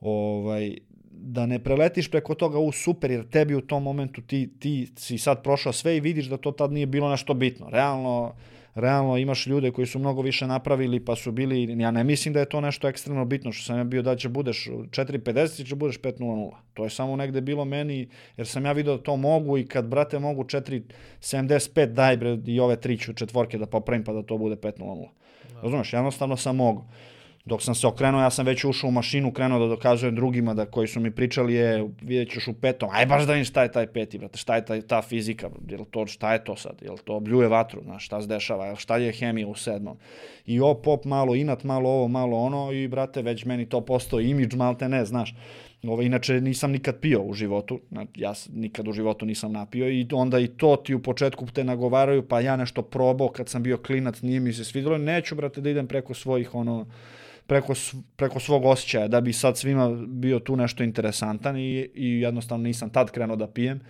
Ovaj, 0.00 0.76
da 1.10 1.46
ne 1.46 1.58
preletiš 1.58 2.10
preko 2.10 2.34
toga 2.34 2.58
u 2.58 2.72
super, 2.72 3.10
jer 3.10 3.28
tebi 3.30 3.54
u 3.54 3.60
tom 3.60 3.82
momentu 3.82 4.22
ti, 4.22 4.58
ti 4.58 4.92
si 4.96 5.18
sad 5.18 5.42
prošao 5.42 5.72
sve 5.72 5.96
i 5.96 6.00
vidiš 6.00 6.26
da 6.26 6.36
to 6.36 6.52
tad 6.52 6.72
nije 6.72 6.86
bilo 6.86 7.10
nešto 7.10 7.34
bitno. 7.34 7.70
Realno, 7.70 8.34
realno 8.74 9.18
imaš 9.18 9.46
ljude 9.46 9.70
koji 9.70 9.86
su 9.86 9.98
mnogo 9.98 10.22
više 10.22 10.46
napravili 10.46 11.04
pa 11.04 11.16
su 11.16 11.32
bili, 11.32 11.82
ja 11.82 11.90
ne 11.90 12.04
mislim 12.04 12.34
da 12.34 12.40
je 12.40 12.48
to 12.48 12.60
nešto 12.60 12.88
ekstremno 12.88 13.24
bitno 13.24 13.52
što 13.52 13.64
sam 13.64 13.78
ja 13.78 13.84
bio 13.84 14.02
da 14.02 14.16
će 14.16 14.28
budeš 14.28 14.66
4.50 14.66 15.60
ili 15.60 15.68
će 15.68 15.74
budeš 15.74 16.00
5.00. 16.00 16.50
To 16.74 16.84
je 16.84 16.90
samo 16.90 17.16
negde 17.16 17.40
bilo 17.40 17.64
meni, 17.64 18.08
jer 18.36 18.46
sam 18.46 18.64
ja 18.64 18.72
video 18.72 18.96
da 18.96 19.02
to 19.02 19.16
mogu 19.16 19.58
i 19.58 19.66
kad 19.66 19.86
brate 19.86 20.18
mogu 20.18 20.44
4.75 20.44 21.86
daj 21.86 22.16
bre 22.16 22.38
i 22.46 22.60
ove 22.60 22.76
tri 22.76 22.98
ću 22.98 23.12
četvorke 23.12 23.58
da 23.58 23.66
popravim 23.66 24.04
pa 24.04 24.12
da 24.12 24.22
to 24.22 24.38
bude 24.38 24.56
5.00. 24.56 25.08
Razumeš, 25.62 25.92
jednostavno 25.92 26.36
sam 26.36 26.56
mogu. 26.56 26.84
Dok 27.44 27.62
sam 27.62 27.74
se 27.74 27.86
okrenuo, 27.86 28.20
ja 28.20 28.30
sam 28.30 28.46
već 28.46 28.64
ušao 28.64 28.88
u 28.88 28.92
mašinu, 28.92 29.32
krenuo 29.32 29.58
da 29.58 29.66
dokazujem 29.66 30.14
drugima 30.14 30.54
da 30.54 30.66
koji 30.66 30.88
su 30.88 31.00
mi 31.00 31.10
pričali 31.10 31.54
je, 31.54 31.88
vidjet 32.02 32.30
ćeš 32.30 32.48
u 32.48 32.52
petom, 32.52 32.88
aj 32.92 33.06
baš 33.06 33.26
da 33.26 33.32
vidim 33.32 33.44
šta 33.44 33.62
je 33.62 33.72
taj 33.72 33.86
peti, 33.86 34.18
brate, 34.18 34.38
šta 34.38 34.56
je 34.56 34.64
taj, 34.64 34.80
ta 34.82 35.02
fizika, 35.02 35.50
jel 35.68 35.84
to, 35.90 36.06
šta 36.06 36.32
je 36.32 36.44
to 36.44 36.56
sad, 36.56 36.82
jel 36.82 36.96
to 37.04 37.20
bljuje 37.20 37.48
vatru, 37.48 37.82
znaš, 37.82 38.06
šta 38.06 38.20
se 38.20 38.26
dešava, 38.26 38.76
šta 38.76 38.96
je 38.96 39.12
hemija 39.12 39.48
u 39.48 39.54
sedmom. 39.54 39.96
I 40.46 40.60
op, 40.60 40.86
op, 40.86 41.04
malo 41.04 41.34
inat, 41.34 41.64
malo 41.64 41.90
ovo, 41.90 42.08
malo 42.08 42.36
ono 42.36 42.72
i, 42.72 42.88
brate, 42.88 43.22
već 43.22 43.44
meni 43.44 43.68
to 43.68 43.80
postao 43.80 44.20
imidž, 44.20 44.54
malte 44.54 44.88
ne, 44.88 45.04
znaš. 45.04 45.34
Ovo, 45.82 46.02
inače 46.02 46.40
nisam 46.40 46.70
nikad 46.70 47.00
pio 47.00 47.22
u 47.22 47.34
životu, 47.34 47.80
ja 48.14 48.32
nikad 48.54 48.88
u 48.88 48.92
životu 48.92 49.26
nisam 49.26 49.52
napio 49.52 49.90
i 49.90 50.06
onda 50.12 50.38
i 50.38 50.46
to 50.46 50.76
ti 50.76 50.94
u 50.94 51.02
početku 51.02 51.46
te 51.46 51.64
nagovaraju, 51.64 52.28
pa 52.28 52.40
ja 52.40 52.56
nešto 52.56 52.82
probao 52.82 53.28
kad 53.28 53.48
sam 53.48 53.62
bio 53.62 53.78
klinac, 53.78 54.22
nije 54.22 54.40
mi 54.40 54.52
se 54.52 54.64
svidelo, 54.64 54.98
neću 54.98 55.34
brate 55.34 55.60
da 55.60 55.70
idem 55.70 55.86
preko 55.86 56.14
svojih 56.14 56.54
ono 56.54 56.86
preko, 57.46 57.72
preko 58.16 58.40
svog 58.40 58.64
osjećaja 58.64 59.08
da 59.08 59.20
bi 59.20 59.32
sad 59.32 59.58
svima 59.58 59.90
bio 60.06 60.38
tu 60.38 60.56
nešto 60.56 60.82
interesantan 60.82 61.56
i, 61.56 61.88
i 61.94 62.20
jednostavno 62.20 62.62
nisam 62.62 62.90
tad 62.90 63.10
krenuo 63.10 63.36
da 63.36 63.46
pijem 63.46 63.80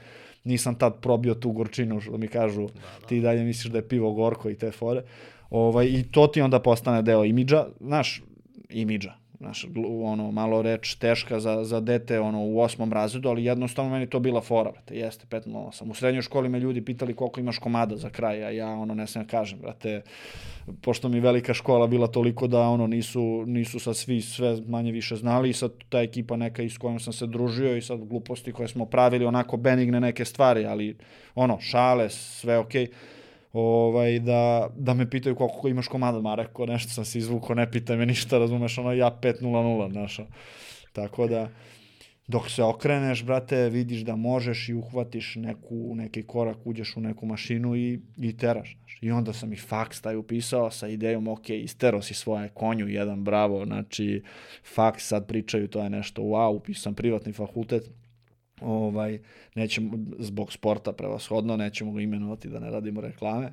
nisam 0.44 0.74
tad 0.74 1.00
probio 1.00 1.34
tu 1.34 1.52
gorčinu 1.52 2.00
što 2.00 2.18
mi 2.18 2.28
kažu 2.28 2.68
ti 3.08 3.20
dalje 3.20 3.44
misliš 3.44 3.72
da 3.72 3.78
je 3.78 3.88
pivo 3.88 4.12
gorko 4.12 4.50
i 4.50 4.54
te 4.54 4.70
fore. 4.70 5.02
Ovaj, 5.50 5.86
i 5.86 6.02
to 6.10 6.26
ti 6.26 6.40
onda 6.40 6.60
postane 6.60 7.02
deo 7.02 7.24
imidža 7.24 7.66
znaš, 7.80 8.22
imidža 8.70 9.23
Znaš, 9.44 9.66
ono, 10.02 10.30
malo 10.30 10.62
reč 10.62 10.94
teška 10.94 11.40
za, 11.40 11.64
za 11.64 11.80
dete 11.80 12.20
ono, 12.20 12.40
u 12.40 12.60
osmom 12.60 12.92
razredu, 12.92 13.28
ali 13.28 13.44
jednostavno 13.44 13.90
meni 13.90 14.06
to 14.06 14.20
bila 14.20 14.40
fora, 14.40 14.70
brate, 14.70 14.96
jeste, 14.96 15.26
5.08. 15.30 15.90
U 15.90 15.94
srednjoj 15.94 16.22
školi 16.22 16.48
me 16.48 16.60
ljudi 16.60 16.84
pitali 16.84 17.14
koliko 17.14 17.40
imaš 17.40 17.58
komada 17.58 17.96
za 17.96 18.10
kraj, 18.10 18.44
a 18.44 18.50
ja 18.50 18.68
ono 18.68 18.94
ne 18.94 19.06
smem 19.06 19.24
da 19.24 19.30
kažem, 19.30 19.58
brate, 19.58 20.02
pošto 20.82 21.08
mi 21.08 21.20
velika 21.20 21.54
škola 21.54 21.86
bila 21.86 22.06
toliko 22.06 22.46
da 22.46 22.60
ono 22.60 22.86
nisu, 22.86 23.44
nisu 23.46 23.78
sad 23.78 23.96
svi 23.96 24.20
sve 24.20 24.56
manje 24.66 24.92
više 24.92 25.16
znali 25.16 25.50
i 25.50 25.52
sad 25.52 25.72
ta 25.88 26.00
ekipa 26.00 26.36
neka 26.36 26.62
i 26.62 26.70
s 26.70 26.78
kojom 26.78 27.00
sam 27.00 27.12
se 27.12 27.26
družio 27.26 27.76
i 27.76 27.82
sad 27.82 28.04
gluposti 28.04 28.52
koje 28.52 28.68
smo 28.68 28.86
pravili 28.86 29.24
onako 29.24 29.56
benigne 29.56 30.00
neke 30.00 30.24
stvari, 30.24 30.66
ali 30.66 30.96
ono, 31.34 31.60
šale, 31.60 32.10
sve 32.10 32.58
okej. 32.58 32.88
Ovaj, 33.54 34.18
da, 34.18 34.68
da 34.76 34.94
me 34.94 35.10
pitaju 35.10 35.36
koliko 35.36 35.68
imaš 35.68 35.88
komada, 35.88 36.20
ma 36.20 36.34
rekao, 36.34 36.66
nešto 36.66 36.92
sam 36.92 37.04
se 37.04 37.18
izvukao, 37.18 37.54
ne 37.56 37.70
pitaj 37.70 37.96
me 37.96 38.06
ništa, 38.06 38.38
razumeš, 38.38 38.78
ono, 38.78 38.92
ja 38.92 39.18
5.00, 39.22 39.92
znaš, 39.92 40.20
tako 40.92 41.26
da, 41.26 41.48
dok 42.26 42.50
se 42.50 42.62
okreneš, 42.62 43.24
brate, 43.24 43.68
vidiš 43.68 44.00
da 44.00 44.16
možeš 44.16 44.68
i 44.68 44.74
uhvatiš 44.74 45.34
neku, 45.36 45.94
neki 45.94 46.22
korak, 46.22 46.56
uđeš 46.64 46.96
u 46.96 47.00
neku 47.00 47.26
mašinu 47.26 47.76
i, 47.76 48.00
i 48.16 48.36
teraš. 48.36 48.76
Znaš. 48.78 48.98
I 49.00 49.10
onda 49.10 49.32
sam 49.32 49.52
i 49.52 49.56
faks 49.56 50.00
taj 50.00 50.16
upisao 50.16 50.70
sa 50.70 50.88
idejom, 50.88 51.28
ok, 51.28 51.50
istero 51.50 52.02
si 52.02 52.14
svoje 52.14 52.48
konju, 52.48 52.88
jedan 52.88 53.24
bravo, 53.24 53.64
znači, 53.64 54.22
faks 54.74 55.08
sad 55.08 55.26
pričaju, 55.26 55.68
to 55.68 55.82
je 55.82 55.90
nešto, 55.90 56.22
wow, 56.22 56.56
upisao 56.56 56.82
sam 56.82 56.94
privatni 56.94 57.32
fakultet, 57.32 57.90
ovaj, 58.60 59.18
nećemo, 59.54 59.98
zbog 60.18 60.52
sporta 60.52 60.92
prevashodno, 60.92 61.56
nećemo 61.56 61.92
ga 61.92 62.00
imenovati 62.00 62.48
da 62.48 62.60
ne 62.60 62.70
radimo 62.70 63.00
reklame, 63.00 63.52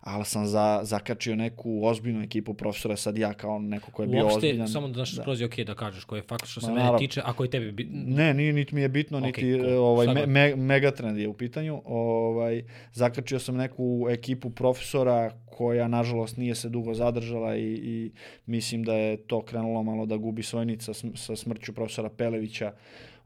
ali 0.00 0.24
sam 0.24 0.46
za, 0.46 0.80
zakačio 0.82 1.36
neku 1.36 1.80
ozbiljnu 1.84 2.22
ekipu 2.22 2.54
profesora, 2.54 2.96
sad 2.96 3.18
ja 3.18 3.32
kao 3.34 3.58
neko 3.58 3.90
ko 3.90 4.02
je 4.02 4.08
bio 4.08 4.24
Uopšte, 4.24 4.36
ozbiljan. 4.36 4.68
samo 4.68 4.88
da 4.88 4.94
znaš, 4.94 5.10
da. 5.12 5.32
je 5.32 5.44
okej 5.46 5.64
da 5.64 5.74
kažeš 5.74 6.04
koji 6.04 6.18
je 6.18 6.22
fakt 6.22 6.46
što 6.46 6.60
se 6.60 6.66
Ma, 6.66 6.72
mene 6.72 6.84
naravno. 6.84 6.98
tiče, 6.98 7.20
ako 7.24 7.44
i 7.44 7.50
tebi... 7.50 7.72
Bi... 7.72 7.84
Ne, 7.92 8.34
nije, 8.34 8.52
niti 8.52 8.74
mi 8.74 8.80
je 8.80 8.88
bitno, 8.88 9.20
niti 9.20 9.54
Okej, 9.54 9.70
cool. 9.70 9.84
ovaj, 9.84 10.06
me, 10.06 10.26
me, 10.26 10.56
Megatrend 10.56 11.18
je 11.18 11.28
u 11.28 11.32
pitanju. 11.32 11.82
Ovaj, 11.84 12.64
zakačio 12.92 13.38
sam 13.38 13.56
neku 13.56 14.06
ekipu 14.10 14.50
profesora 14.50 15.30
koja, 15.46 15.88
nažalost, 15.88 16.36
nije 16.36 16.54
se 16.54 16.68
dugo 16.68 16.94
zadržala 16.94 17.56
i, 17.56 17.62
i 17.64 18.10
mislim 18.46 18.82
da 18.82 18.94
je 18.94 19.16
to 19.16 19.42
krenulo 19.42 19.82
malo 19.82 20.06
da 20.06 20.16
gubi 20.16 20.42
svoj 20.42 20.66
nit 20.66 20.82
sa, 20.82 20.92
sm- 20.92 21.16
sa 21.16 21.36
smrću 21.36 21.72
profesora 21.72 22.08
Pelevića, 22.08 22.72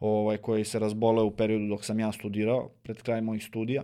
ovaj, 0.02 0.36
koji 0.36 0.64
se 0.64 0.78
razboleo 0.78 1.24
u 1.24 1.30
periodu 1.30 1.66
dok 1.68 1.84
sam 1.84 2.00
ja 2.00 2.12
studirao, 2.12 2.68
pred 2.82 3.02
kraj 3.02 3.20
mojih 3.20 3.44
studija. 3.44 3.82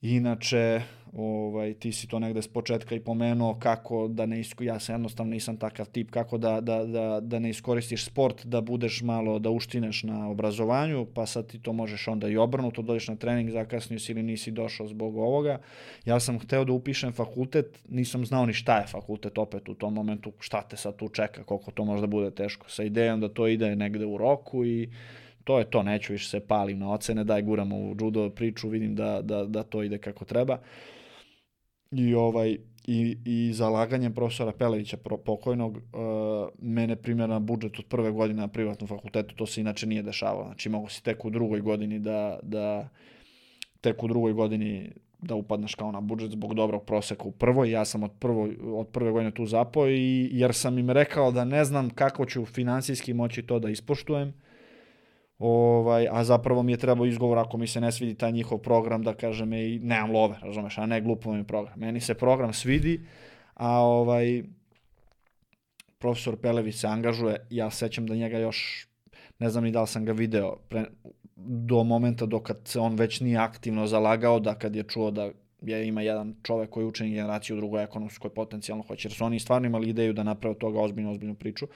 Inače, 0.00 0.82
ovaj, 1.12 1.74
ti 1.74 1.92
si 1.92 2.08
to 2.08 2.18
negde 2.18 2.42
s 2.42 2.48
početka 2.48 2.94
i 2.94 3.00
pomenuo 3.00 3.54
kako 3.54 4.08
da 4.08 4.26
ne 4.26 4.40
isko, 4.40 4.64
ja 4.64 4.78
sam 4.80 4.94
jednostavno 4.94 5.30
nisam 5.30 5.56
takav 5.56 5.86
tip, 5.86 6.10
kako 6.10 6.38
da, 6.38 6.60
da, 6.60 6.84
da, 6.84 7.20
da 7.20 7.38
ne 7.38 7.50
iskoristiš 7.50 8.04
sport, 8.04 8.46
da 8.46 8.60
budeš 8.60 9.02
malo, 9.02 9.38
da 9.38 9.50
uštineš 9.50 10.02
na 10.02 10.28
obrazovanju, 10.28 11.06
pa 11.14 11.26
sad 11.26 11.46
ti 11.46 11.58
to 11.58 11.72
možeš 11.72 12.08
onda 12.08 12.28
i 12.28 12.36
obrnuto, 12.36 12.82
dođeš 12.82 13.08
na 13.08 13.16
trening, 13.16 13.50
zakasnio 13.50 13.98
si 13.98 14.12
ili 14.12 14.22
nisi 14.22 14.50
došao 14.50 14.88
zbog 14.88 15.16
ovoga. 15.16 15.58
Ja 16.04 16.20
sam 16.20 16.38
hteo 16.38 16.64
da 16.64 16.72
upišem 16.72 17.12
fakultet, 17.12 17.78
nisam 17.88 18.26
znao 18.26 18.46
ni 18.46 18.52
šta 18.52 18.78
je 18.78 18.86
fakultet 18.86 19.38
opet 19.38 19.68
u 19.68 19.74
tom 19.74 19.94
momentu, 19.94 20.32
šta 20.40 20.62
te 20.62 20.76
sad 20.76 20.96
tu 20.96 21.08
čeka, 21.08 21.44
koliko 21.44 21.70
to 21.70 21.84
možda 21.84 22.06
bude 22.06 22.30
teško, 22.30 22.70
sa 22.70 22.82
idejom 22.82 23.20
da 23.20 23.28
to 23.28 23.46
ide 23.46 23.76
negde 23.76 24.06
u 24.06 24.16
roku 24.18 24.64
i 24.64 24.88
to 25.48 25.58
je 25.58 25.70
to, 25.70 25.82
neću 25.82 26.12
više 26.12 26.28
se 26.28 26.40
palim 26.40 26.78
na 26.78 26.92
ocene, 26.92 27.24
daj 27.24 27.42
guramo 27.42 27.76
u 27.76 27.96
judo 28.00 28.30
priču, 28.30 28.68
vidim 28.68 28.94
da, 28.94 29.22
da, 29.22 29.44
da 29.44 29.62
to 29.62 29.82
ide 29.82 29.98
kako 29.98 30.24
treba. 30.24 30.58
I 31.90 32.14
ovaj, 32.14 32.58
i, 32.86 33.16
i 33.24 33.52
zalaganjem 33.52 34.14
profesora 34.14 34.52
Pelevića 34.52 34.96
pokojnog, 35.24 35.76
uh, 35.76 35.82
mene 36.58 36.96
primjer 36.96 37.28
na 37.28 37.38
budžet 37.38 37.78
od 37.78 37.84
prve 37.84 38.10
godine 38.10 38.40
na 38.40 38.48
privatnom 38.48 38.88
fakultetu, 38.88 39.34
to 39.34 39.46
se 39.46 39.60
inače 39.60 39.86
nije 39.86 40.02
dešavalo. 40.02 40.44
Znači, 40.44 40.68
mogu 40.68 40.88
si 40.88 41.02
tek 41.02 41.24
u 41.24 41.30
drugoj 41.30 41.60
godini 41.60 41.98
da, 41.98 42.38
da 42.42 42.88
tek 43.80 44.02
u 44.02 44.08
drugoj 44.08 44.32
godini 44.32 44.90
da 45.18 45.34
upadneš 45.34 45.74
kao 45.74 45.92
na 45.92 46.00
budžet 46.00 46.30
zbog 46.30 46.54
dobrog 46.54 46.84
proseka 46.84 47.24
u 47.24 47.32
prvoj. 47.32 47.70
Ja 47.70 47.84
sam 47.84 48.02
od, 48.02 48.10
prvo, 48.18 48.48
od 48.80 48.88
prve 48.88 49.10
godine 49.10 49.30
tu 49.30 49.46
zapao 49.46 49.88
i 49.90 50.28
jer 50.32 50.54
sam 50.54 50.78
im 50.78 50.90
rekao 50.90 51.32
da 51.32 51.44
ne 51.44 51.64
znam 51.64 51.90
kako 51.90 52.26
ću 52.26 52.44
finansijski 52.44 53.14
moći 53.14 53.42
to 53.42 53.58
da 53.58 53.70
ispoštujem. 53.70 54.47
Ovaj, 55.38 56.08
a 56.10 56.24
zapravo 56.24 56.62
mi 56.62 56.72
je 56.72 56.78
trebao 56.78 57.06
izgovor 57.06 57.38
ako 57.38 57.56
mi 57.56 57.66
se 57.66 57.80
ne 57.80 57.92
svidi 57.92 58.14
taj 58.14 58.32
njihov 58.32 58.58
program 58.58 59.02
da 59.02 59.14
kažem 59.14 59.52
i 59.52 59.78
nemam 59.78 60.10
love, 60.10 60.36
razumeš, 60.42 60.78
a 60.78 60.86
ne 60.86 61.00
glupo 61.00 61.32
mi 61.32 61.44
program. 61.44 61.78
Meni 61.78 62.00
se 62.00 62.14
program 62.14 62.52
svidi, 62.52 63.00
a 63.54 63.70
ovaj 63.80 64.42
profesor 65.98 66.36
Pelević 66.36 66.74
se 66.74 66.86
angažuje, 66.86 67.46
ja 67.50 67.70
sećam 67.70 68.06
da 68.06 68.14
njega 68.14 68.38
još 68.38 68.88
ne 69.38 69.50
znam 69.50 69.64
ni 69.64 69.70
da 69.70 69.80
li 69.80 69.86
sam 69.86 70.04
ga 70.04 70.12
video 70.12 70.56
pre, 70.68 70.84
do 71.36 71.84
momenta 71.84 72.26
dok 72.26 72.46
kad 72.46 72.56
se 72.64 72.80
on 72.80 72.94
već 72.96 73.20
nije 73.20 73.38
aktivno 73.38 73.86
zalagao, 73.86 74.40
da 74.40 74.54
kad 74.54 74.76
je 74.76 74.82
čuo 74.82 75.10
da 75.10 75.30
je 75.62 75.88
ima 75.88 76.02
jedan 76.02 76.34
čovek 76.42 76.70
koji 76.70 76.86
učeni 76.86 77.14
generaciju 77.14 77.56
u 77.56 77.60
drugoj 77.60 77.82
ekonomskoj 77.82 78.30
potencijalno 78.30 78.84
hoće, 78.88 79.08
jer 79.08 79.12
su 79.12 79.24
oni 79.24 79.38
stvarno 79.38 79.66
imali 79.66 79.88
ideju 79.88 80.12
da 80.12 80.22
naprave 80.22 80.58
toga 80.58 80.80
ozbiljnu, 80.80 81.10
ozbiljnu 81.10 81.34
priču. 81.34 81.66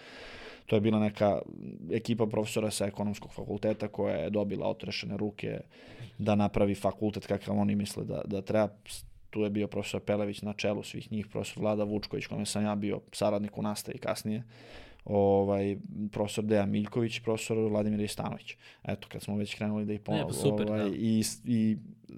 To 0.67 0.77
je 0.77 0.81
bila 0.81 0.99
neka 0.99 1.39
ekipa 1.93 2.27
profesora 2.27 2.71
sa 2.71 2.87
ekonomskog 2.87 3.33
fakulteta 3.33 3.89
koja 3.89 4.17
je 4.17 4.31
dobila 4.31 4.69
otrešene 4.69 5.17
ruke 5.17 5.61
da 6.19 6.35
napravi 6.35 6.75
fakultet 6.75 7.27
kakav 7.27 7.59
oni 7.59 7.75
misle 7.75 8.05
da, 8.05 8.23
da 8.25 8.43
treba. 8.43 8.69
Tu 9.31 9.41
je 9.41 9.51
bio 9.51 9.67
profesor 9.67 10.01
Pelević 10.01 10.43
na 10.43 10.53
čelu 10.53 10.83
svih 10.83 11.13
njih, 11.13 11.27
profesor 11.27 11.63
Vlada 11.63 11.85
Vučković, 11.85 12.27
kome 12.27 12.47
sam 12.47 12.65
ja 12.65 12.75
bio 12.75 13.01
saradnik 13.13 13.59
u 13.59 13.63
nastavi 13.63 13.99
kasnije 13.99 14.43
ovaj, 15.05 15.77
profesor 16.13 16.45
Dejan 16.45 16.71
Miljković 16.71 17.19
i 17.19 17.23
profesor 17.23 17.59
Vladimir 17.59 18.01
Istanović. 18.01 18.57
Eto, 18.85 19.09
kad 19.09 19.23
smo 19.23 19.37
već 19.37 19.55
krenuli 19.55 19.85
da 19.85 19.93
ih 19.93 20.01
ponovno... 20.01 20.27
Pa 20.27 20.33
super, 20.33 20.69
ovaj, 20.69 20.81
da. 20.81 20.97
i, 20.97 21.23
I 21.45 21.77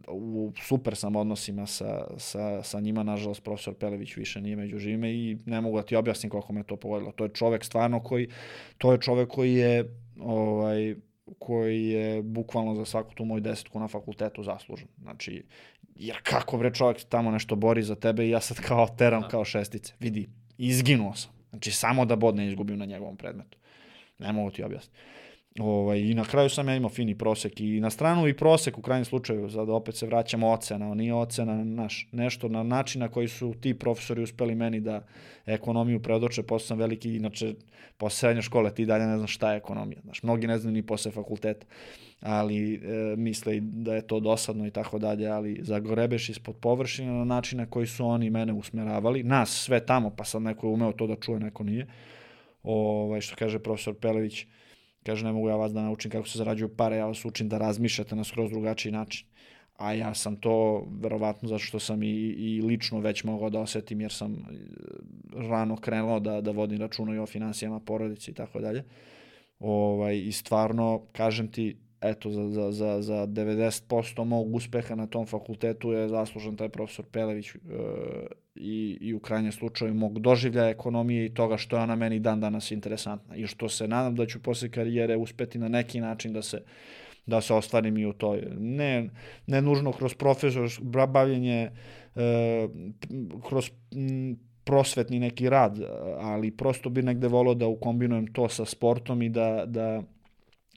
u 0.09 0.53
super 0.63 0.97
sam 0.97 1.17
odnosima 1.17 1.67
sa, 1.67 2.07
sa, 2.19 2.63
sa 2.63 2.81
njima, 2.81 3.03
nažalost, 3.03 3.45
profesor 3.45 3.75
Pelević 3.75 4.17
više 4.17 4.41
nije 4.41 4.57
među 4.57 4.79
živime 4.79 5.13
i 5.13 5.39
ne 5.47 5.61
mogu 5.61 5.77
da 5.77 5.83
ti 5.83 5.97
objasnim 5.97 6.31
kako 6.31 6.53
me 6.53 6.63
to 6.63 6.77
pogodilo. 6.77 7.13
To 7.13 7.25
je 7.25 7.31
čovek 7.35 7.65
stvarno 7.65 8.03
koji, 8.03 8.29
to 8.79 8.93
je 8.93 9.01
čovek 9.01 9.29
koji 9.29 9.55
je 9.55 9.97
ovaj, 10.21 10.95
koji 11.39 11.87
je 11.87 12.23
bukvalno 12.23 12.75
za 12.75 12.85
svaku 12.85 13.15
tu 13.15 13.25
moju 13.25 13.41
desetku 13.41 13.81
na 13.81 13.89
fakultetu 13.89 14.43
zaslužen. 14.43 14.89
Znači, 15.03 15.45
jer 15.95 16.17
kako 16.23 16.59
bre 16.59 16.75
čovjek 16.75 17.05
tamo 17.05 17.31
nešto 17.31 17.57
bori 17.57 17.83
za 17.83 17.95
tebe 17.95 18.27
i 18.27 18.31
ja 18.31 18.41
sad 18.41 18.61
kao 18.61 18.89
teram 18.99 19.23
da. 19.23 19.29
kao 19.29 19.45
šestice. 19.45 19.93
Vidi, 20.01 20.29
izginuo 20.59 21.15
sam. 21.15 21.33
Znači, 21.51 21.71
samo 21.71 22.05
da 22.05 22.17
bod 22.17 22.37
ne 22.37 22.49
izgubim 22.49 22.79
na 22.79 22.85
njegovom 22.85 23.17
predmetu. 23.17 23.59
Ne 24.19 24.33
mogu 24.33 24.51
ti 24.51 24.63
objasniti. 24.63 24.99
Ovaj, 25.59 26.01
I 26.01 26.15
na 26.15 26.25
kraju 26.25 26.49
sam 26.49 26.69
ja 26.69 26.77
imao 26.77 26.91
fini 26.91 27.15
prosek 27.15 27.61
i 27.61 27.81
na 27.81 27.91
stranu 27.91 28.29
i 28.29 28.37
prosek 28.37 28.79
u 28.79 28.83
krajnjem 28.83 29.05
slučaju, 29.05 29.51
sad 29.51 29.69
opet 29.69 29.97
se 29.97 30.07
vraćamo 30.07 30.51
ocena, 30.51 30.95
nije 30.95 31.15
ocena 31.15 31.65
naš, 31.65 32.09
nešto 32.13 32.49
na 32.49 32.63
način 32.63 33.01
na 33.01 33.09
koji 33.09 33.29
su 33.29 33.55
ti 33.61 33.75
profesori 33.75 34.23
uspeli 34.23 34.55
meni 34.55 34.81
da 34.81 35.07
ekonomiju 35.47 36.03
predoče, 36.03 36.43
posle 36.43 36.67
sam 36.67 36.79
veliki, 36.79 37.15
inače 37.17 37.55
posle 37.97 38.17
srednje 38.17 38.43
škole 38.43 38.75
ti 38.75 38.87
dalje 38.87 39.07
ne 39.07 39.17
znam 39.17 39.27
šta 39.27 39.53
je 39.53 39.57
ekonomija, 39.57 40.01
znaš, 40.05 40.23
mnogi 40.23 40.47
ne 40.47 40.59
znaju 40.59 40.75
ni 40.75 40.83
posle 40.83 41.11
fakulteta, 41.11 41.67
ali 42.21 42.75
e, 42.75 42.79
misle 43.17 43.61
da 43.61 43.95
je 43.95 44.07
to 44.07 44.21
dosadno 44.21 44.67
i 44.67 44.71
tako 44.71 44.99
dalje, 44.99 45.29
ali 45.29 45.61
zagorebeš 45.63 46.29
ispod 46.29 46.57
površine 46.57 47.13
na 47.13 47.25
način 47.25 47.59
na 47.59 47.67
koji 47.67 47.87
su 47.87 48.07
oni 48.07 48.31
mene 48.31 48.53
usmeravali, 48.53 49.23
nas 49.23 49.51
sve 49.51 49.87
tamo, 49.87 50.11
pa 50.11 50.25
sad 50.25 50.43
neko 50.43 50.67
je 50.67 50.73
umeo 50.73 50.93
to 50.93 51.07
da 51.07 51.17
čuje, 51.17 51.41
neko 51.41 51.65
nije, 51.65 51.87
ovaj, 52.63 53.21
što 53.21 53.37
kaže 53.37 53.59
profesor 53.59 53.95
Pelević, 53.95 54.47
Kaže, 55.07 55.25
ne 55.25 55.33
mogu 55.33 55.49
ja 55.49 55.57
vas 55.57 55.73
da 55.73 55.83
naučim 55.83 56.11
kako 56.11 56.29
se 56.29 56.39
zarađuju 56.39 56.77
pare, 56.77 56.97
ja 56.97 57.07
vas 57.07 57.25
učim 57.25 57.49
da 57.49 57.59
razmišljate 57.59 58.17
na 58.17 58.25
skroz 58.25 58.51
drugačiji 58.51 58.93
način. 58.93 59.27
A 59.77 59.93
ja 59.93 60.15
sam 60.15 60.37
to, 60.37 60.87
verovatno, 61.01 61.49
zato 61.49 61.59
što 61.59 61.79
sam 61.79 62.03
i, 62.03 62.11
i 62.39 62.63
lično 62.63 63.01
već 63.01 63.25
mogao 63.25 63.51
da 63.51 63.61
osetim, 63.61 64.01
jer 64.01 64.13
sam 64.13 64.33
e, 64.33 64.37
rano 65.49 65.77
krenuo 65.77 66.21
da, 66.21 66.41
da 66.41 66.51
vodim 66.51 66.81
računa 66.81 67.15
i 67.15 67.19
o 67.19 67.27
financijama 67.27 67.81
porodici 67.81 68.31
i 68.31 68.35
tako 68.35 68.61
dalje. 68.61 68.85
Ovaj, 69.59 70.19
I 70.19 70.33
stvarno, 70.33 71.07
kažem 71.13 71.51
ti, 71.53 71.77
eto, 72.05 72.31
za, 72.31 72.49
za, 72.49 72.73
za, 72.73 73.03
za 73.03 73.27
90% 73.27 74.25
mog 74.25 74.55
uspeha 74.55 74.95
na 74.95 75.07
tom 75.07 75.27
fakultetu 75.27 75.93
je 75.93 76.09
zaslužen 76.09 76.57
taj 76.57 76.69
profesor 76.69 77.05
Pelević 77.05 77.55
e, 77.55 77.59
i, 78.55 78.99
i 79.01 79.15
u 79.15 79.21
krajnjem 79.21 79.53
slučaju 79.53 79.95
mog 79.95 80.19
doživljaja 80.19 80.71
ekonomije 80.71 81.27
i 81.27 81.35
toga 81.35 81.57
što 81.57 81.77
je 81.77 81.83
ona 81.83 81.97
meni 81.97 82.19
dan 82.19 82.41
danas 82.41 82.71
interesantna 82.71 83.37
i 83.37 83.47
što 83.47 83.69
se 83.69 83.89
nadam 83.89 84.15
da 84.15 84.27
ću 84.27 84.43
posle 84.43 84.71
karijere 84.71 85.17
uspeti 85.17 85.59
na 85.59 85.69
neki 85.69 86.01
način 86.01 86.33
da 86.33 86.43
se 86.43 86.63
da 87.27 87.41
se 87.41 87.55
ostvarim 87.55 87.97
i 87.99 88.07
u 88.07 88.13
toj. 88.13 88.43
Ne, 88.59 89.09
ne 89.47 89.63
nužno 89.63 89.93
kroz 89.93 90.15
profesor, 90.15 90.71
bavljenje, 91.09 91.71
e, 92.17 92.69
kroz 93.49 93.71
m, 93.93 94.37
prosvetni 94.65 95.19
neki 95.19 95.49
rad, 95.49 95.81
ali 96.21 96.51
prosto 96.51 96.91
bi 96.91 97.03
negde 97.03 97.29
volao 97.29 97.55
da 97.55 97.67
ukombinujem 97.67 98.27
to 98.27 98.49
sa 98.49 98.65
sportom 98.65 99.23
i 99.23 99.29
da, 99.29 99.65
da 99.67 100.03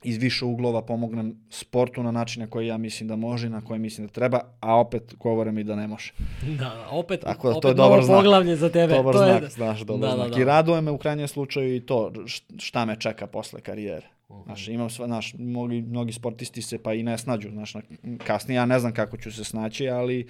iz 0.03 0.17
više 0.17 0.45
uglova 0.45 0.81
pomognem 0.81 1.35
sportu 1.49 2.03
na 2.03 2.11
način 2.11 2.41
na 2.41 2.49
koji 2.49 2.67
ja 2.67 2.77
mislim 2.77 3.07
da 3.07 3.15
može 3.15 3.49
na 3.49 3.61
koji 3.61 3.79
mislim 3.79 4.07
da 4.07 4.13
treba, 4.13 4.39
a 4.59 4.79
opet 4.79 5.15
govore 5.19 5.51
mi 5.51 5.63
da 5.63 5.75
ne 5.75 5.87
može. 5.87 6.13
Da, 6.59 6.87
opet, 6.91 7.21
Tako 7.21 7.47
da, 7.47 7.51
opet 7.51 7.61
to 7.61 7.67
je 7.67 7.73
dobar 7.73 8.03
znak. 8.03 8.17
poglavlje 8.17 8.55
za 8.55 8.69
tebe. 8.69 8.93
Dobar 8.93 9.13
to 9.13 9.19
znak, 9.19 9.41
je... 9.41 9.49
znaš, 9.49 9.79
dobar 9.79 10.09
da, 10.09 10.15
znak. 10.15 10.29
Da, 10.29 10.35
da. 10.35 10.41
I 10.41 10.45
raduje 10.45 10.81
me 10.81 10.91
u 10.91 10.97
krajnjem 10.97 11.27
slučaju 11.27 11.75
i 11.75 11.85
to 11.85 12.11
šta 12.57 12.85
me 12.85 12.99
čeka 12.99 13.27
posle 13.27 13.61
karijere. 13.61 14.07
Mhm. 14.31 14.41
Znaš, 14.45 14.67
imam 14.67 14.89
sva, 14.89 15.05
znaš, 15.05 15.33
mnogi, 15.37 15.81
mnogi 15.81 16.13
sportisti 16.13 16.61
se 16.61 16.83
pa 16.83 16.93
i 16.93 17.03
ne 17.03 17.17
snađu, 17.17 17.49
znaš, 17.49 17.73
na, 17.73 17.81
kasnije 18.25 18.55
ja 18.55 18.65
ne 18.65 18.79
znam 18.79 18.93
kako 18.93 19.17
ću 19.17 19.31
se 19.31 19.43
snaći, 19.43 19.89
ali, 19.89 20.27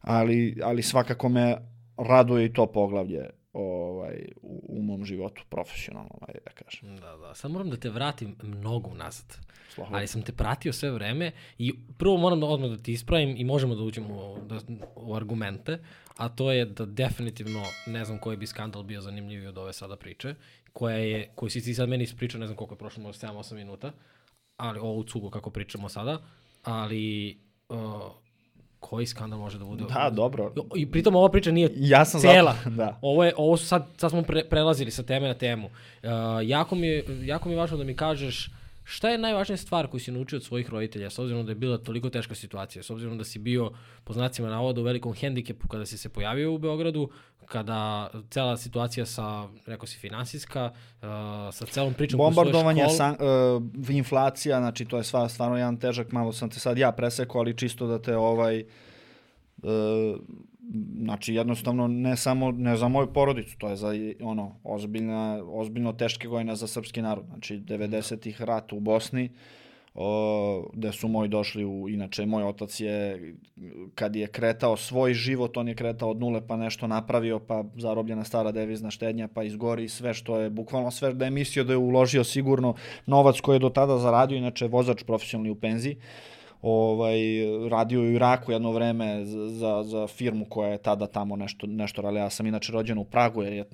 ali, 0.00 0.56
ali 0.64 0.82
svakako 0.82 1.28
me 1.28 1.56
raduje 1.96 2.46
i 2.46 2.52
to 2.52 2.66
poglavlje 2.66 3.30
ovaj, 3.56 4.28
u, 4.42 4.64
u 4.68 4.82
mom 4.82 5.04
životu, 5.04 5.42
profesionalno, 5.48 6.10
ovaj, 6.20 6.34
da 6.44 6.50
kažem. 6.50 6.96
Da, 6.96 7.16
da. 7.16 7.34
Sad 7.34 7.50
moram 7.50 7.70
da 7.70 7.76
te 7.76 7.90
vratim 7.90 8.36
mnogo 8.42 8.90
unazad. 8.90 9.36
Slobodno. 9.74 9.96
Ali 9.96 10.06
sam 10.06 10.22
te 10.22 10.32
pratio 10.32 10.72
sve 10.72 10.90
vreme 10.90 11.32
i 11.58 11.74
prvo 11.98 12.16
moram 12.16 12.40
da 12.40 12.46
odmah 12.46 12.70
da 12.70 12.76
ti 12.76 12.92
ispravim 12.92 13.34
i 13.36 13.44
možemo 13.44 13.74
da 13.74 13.82
uđemo 13.82 14.14
u, 14.14 14.38
da, 14.46 14.60
u 14.96 15.14
argumente, 15.14 15.78
a 16.16 16.28
to 16.28 16.52
je 16.52 16.64
da 16.64 16.86
definitivno 16.86 17.62
ne 17.86 18.04
znam 18.04 18.18
koji 18.18 18.36
bi 18.36 18.46
skandal 18.46 18.82
bio 18.82 19.00
zanimljiviji 19.00 19.48
od 19.48 19.58
ove 19.58 19.72
sada 19.72 19.96
priče, 19.96 20.34
koja 20.72 20.96
je, 20.96 21.30
koju 21.34 21.50
si 21.50 21.64
ti 21.64 21.74
sad 21.74 21.88
meni 21.88 22.04
ispričao, 22.04 22.40
ne 22.40 22.46
znam 22.46 22.56
koliko 22.56 22.74
je 22.74 22.78
prošlo, 22.78 23.02
možda 23.02 23.28
7-8 23.28 23.54
minuta, 23.54 23.92
ali 24.56 24.78
ovu 24.78 25.04
cugu 25.04 25.30
kako 25.30 25.50
pričamo 25.50 25.88
sada, 25.88 26.22
ali 26.62 27.38
uh, 27.68 27.76
koji 28.88 29.06
skandal 29.06 29.38
može 29.38 29.58
da 29.58 29.64
bude? 29.64 29.84
Da, 29.84 30.10
dobro. 30.10 30.52
I 30.74 30.90
pritom 30.90 31.16
ova 31.16 31.28
priča 31.28 31.50
nije 31.50 31.70
Ja 31.76 32.04
sam 32.04 32.20
cela. 32.20 32.54
zato- 32.54 32.70
da. 32.76 32.98
Ovo, 33.02 33.24
je, 33.24 33.32
ovo 33.36 33.56
su 33.56 33.66
sad, 33.66 33.86
sad 33.96 34.10
smo 34.10 34.22
pre, 34.22 34.44
prelazili 34.44 34.90
sa 34.90 35.02
teme 35.02 35.28
na 35.28 35.34
temu. 35.34 35.66
Uh, 35.66 36.10
jako, 36.42 36.74
mi, 36.74 36.86
je- 36.86 37.04
jako 37.22 37.48
mi 37.48 37.54
je 37.54 37.58
važno 37.58 37.76
da 37.76 37.84
mi 37.84 37.96
kažeš 37.96 38.50
šta 38.88 39.08
je 39.10 39.18
najvažnija 39.18 39.56
stvar 39.56 39.86
koju 39.86 40.00
si 40.00 40.12
naučio 40.12 40.36
od 40.36 40.44
svojih 40.44 40.70
roditelja, 40.70 41.10
s 41.10 41.18
obzirom 41.18 41.46
da 41.46 41.50
je 41.50 41.54
bila 41.54 41.78
toliko 41.78 42.10
teška 42.10 42.34
situacija, 42.34 42.82
s 42.82 42.90
obzirom 42.90 43.18
da 43.18 43.24
si 43.24 43.38
bio, 43.38 43.70
po 44.04 44.12
znacima 44.12 44.48
navoda, 44.48 44.80
u 44.80 44.84
velikom 44.84 45.12
hendikepu 45.12 45.68
kada 45.68 45.86
si 45.86 45.98
se 45.98 46.08
pojavio 46.08 46.52
u 46.52 46.58
Beogradu, 46.58 47.08
kada 47.46 48.10
cela 48.30 48.56
situacija 48.56 49.06
sa, 49.06 49.48
rekao 49.66 49.86
si, 49.86 49.98
finansijska, 49.98 50.70
uh, 50.72 51.08
sa 51.52 51.66
celom 51.66 51.94
pričom 51.94 52.18
Bombardovanje, 52.18 52.82
školu, 52.82 52.96
san, 52.96 53.16
uh, 53.82 53.90
inflacija, 53.90 54.58
znači 54.58 54.84
to 54.84 54.96
je 54.96 55.04
stvar, 55.04 55.30
stvarno 55.30 55.56
jedan 55.56 55.76
težak, 55.76 56.12
malo 56.12 56.32
sam 56.32 56.50
te 56.50 56.60
sad 56.60 56.78
ja 56.78 56.92
presekao, 56.92 57.40
ali 57.40 57.56
čisto 57.56 57.86
da 57.86 58.02
te 58.02 58.16
ovaj, 58.16 58.64
uh, 59.62 59.70
znači 61.02 61.34
jednostavno 61.34 61.88
ne 61.88 62.16
samo 62.16 62.50
ne 62.50 62.76
za 62.76 62.88
moju 62.88 63.12
porodicu, 63.12 63.58
to 63.58 63.68
je 63.68 63.76
za 63.76 63.92
ono 64.20 64.56
ozbiljna, 64.64 65.42
ozbiljno 65.46 65.92
teške 65.92 66.28
godine 66.28 66.56
za 66.56 66.66
srpski 66.66 67.02
narod. 67.02 67.24
Znači 67.26 67.58
90-ih 67.58 68.42
rat 68.42 68.72
u 68.72 68.80
Bosni, 68.80 69.30
o, 69.94 70.68
gde 70.72 70.92
su 70.92 71.08
moji 71.08 71.28
došli 71.28 71.64
u, 71.64 71.88
inače 71.88 72.26
moj 72.26 72.44
otac 72.44 72.80
je, 72.80 73.34
kad 73.94 74.16
je 74.16 74.26
kretao 74.26 74.76
svoj 74.76 75.14
život, 75.14 75.56
on 75.56 75.68
je 75.68 75.74
kretao 75.74 76.10
od 76.10 76.20
nule 76.20 76.46
pa 76.46 76.56
nešto 76.56 76.86
napravio, 76.86 77.38
pa 77.38 77.64
zarobljena 77.76 78.24
stara 78.24 78.52
devizna 78.52 78.90
štednja, 78.90 79.28
pa 79.28 79.42
izgori 79.42 79.88
sve 79.88 80.14
što 80.14 80.40
je, 80.40 80.50
bukvalno 80.50 80.90
sve 80.90 81.14
da 81.14 81.24
je 81.24 81.30
mislio 81.30 81.64
da 81.64 81.72
je 81.72 81.76
uložio 81.76 82.24
sigurno 82.24 82.74
novac 83.06 83.40
koji 83.40 83.56
je 83.56 83.60
do 83.60 83.70
tada 83.70 83.98
zaradio, 83.98 84.38
inače 84.38 84.66
vozač 84.66 85.02
profesionalni 85.02 85.50
u 85.50 85.54
penziji, 85.54 85.96
ovaj, 86.68 87.18
radio 87.70 88.02
je 88.02 88.08
u 88.08 88.12
Iraku 88.12 88.52
jedno 88.52 88.72
vreme 88.72 89.24
za, 89.24 89.82
za, 89.82 90.06
firmu 90.06 90.44
koja 90.44 90.70
je 90.70 90.78
tada 90.78 91.06
tamo 91.06 91.36
nešto, 91.36 91.66
nešto 91.66 92.02
radila. 92.02 92.20
Ja 92.20 92.30
sam 92.30 92.46
inače 92.46 92.72
rođen 92.72 92.98
u 92.98 93.04
Pragu 93.04 93.42
jer 93.42 93.52
je 93.52 93.64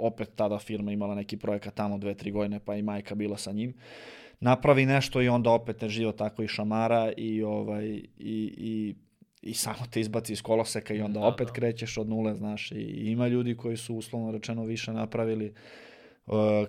opet 0.00 0.28
tada 0.36 0.58
firma 0.58 0.92
imala 0.92 1.14
neki 1.14 1.36
projekat 1.36 1.74
tamo 1.74 1.98
dve, 1.98 2.14
tri 2.14 2.30
godine 2.30 2.60
pa 2.64 2.76
i 2.76 2.82
majka 2.82 3.14
bila 3.14 3.36
sa 3.36 3.52
njim. 3.52 3.74
napravi 4.40 4.86
nešto 4.86 5.22
i 5.22 5.28
onda 5.28 5.50
opet 5.50 5.76
te 5.76 5.88
život 5.88 6.16
tako 6.16 6.42
i 6.42 6.48
šamara 6.48 7.12
i, 7.16 7.42
ovaj, 7.42 7.86
i, 7.86 8.04
i, 8.58 8.94
i 9.42 9.54
samo 9.54 9.86
te 9.90 10.00
izbaci 10.00 10.32
iz 10.32 10.42
koloseka 10.42 10.94
i 10.94 11.00
onda 11.00 11.20
Da, 11.20 11.26
opet 11.26 11.46
da. 11.46 11.52
krećeš 11.52 11.98
od 11.98 12.08
nule, 12.08 12.34
znaš, 12.34 12.72
i, 12.72 12.74
i 12.74 13.10
ima 13.10 13.28
ljudi 13.28 13.56
koji 13.56 13.76
su 13.76 13.94
uslovno 13.94 14.30
rečeno 14.30 14.64
više 14.64 14.92
napravili 14.92 15.46
uh, 15.50 15.56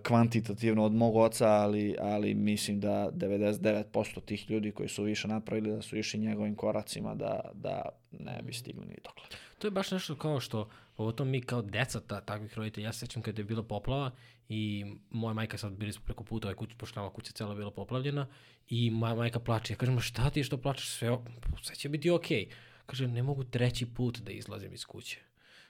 kvantitativno 0.04 0.86
od 0.86 0.92
mog 0.94 1.16
oca, 1.16 1.48
ali, 1.48 1.96
ali 2.00 2.34
mislim 2.34 2.80
da 2.80 3.10
99% 3.12 4.22
tih 4.26 4.50
ljudi 4.52 4.72
koji 4.72 4.90
su 4.90 5.04
više 5.04 5.28
napravili 5.28 5.72
da 5.72 5.82
su 5.82 5.98
išli 5.98 6.20
njegovim 6.20 6.56
koracima 6.56 7.16
da, 7.16 7.40
da 7.54 7.82
ne 8.12 8.42
bi 8.44 8.54
stigli 8.54 8.86
ni 8.86 8.96
dokle. 9.04 9.24
To 9.60 9.68
je 9.68 9.72
baš 9.72 9.92
nešto 9.92 10.16
kao 10.16 10.40
što, 10.40 10.70
pogotovo 10.96 11.30
mi 11.30 11.42
kao 11.42 11.62
deca 11.62 12.00
ta, 12.00 12.22
takvih 12.22 12.54
roditelja, 12.58 12.86
ja 12.88 12.94
se 12.94 13.00
sećam 13.00 13.22
kada 13.22 13.42
je 13.42 13.46
bila 13.46 13.64
poplava 13.64 14.12
i 14.50 14.86
moja 15.10 15.34
majka 15.34 15.58
sad 15.58 15.72
bili 15.74 15.94
smo 15.94 16.02
preko 16.06 16.24
puta, 16.24 16.48
ovaj 16.48 16.56
kuć, 16.56 16.70
pošto 16.78 17.00
nama 17.00 17.12
kuća 17.14 17.32
cela 17.32 17.56
bila 17.56 17.72
poplavljena 17.72 18.28
i 18.70 18.92
moja 18.92 19.16
majka 19.16 19.40
plače. 19.40 19.74
Ja 19.74 19.78
kažem, 19.78 19.96
"Ma 19.96 20.02
šta 20.02 20.30
ti 20.30 20.44
što 20.44 20.58
plačeš, 20.58 20.90
sve, 20.90 21.18
sve 21.62 21.76
će 21.76 21.90
biti 21.90 22.10
okej. 22.10 22.48
Kaže, 22.86 23.08
ne 23.08 23.24
mogu 23.24 23.44
treći 23.44 23.86
put 23.86 24.20
da 24.20 24.32
izlazim 24.32 24.74
iz 24.74 24.86
kuće. 24.86 25.20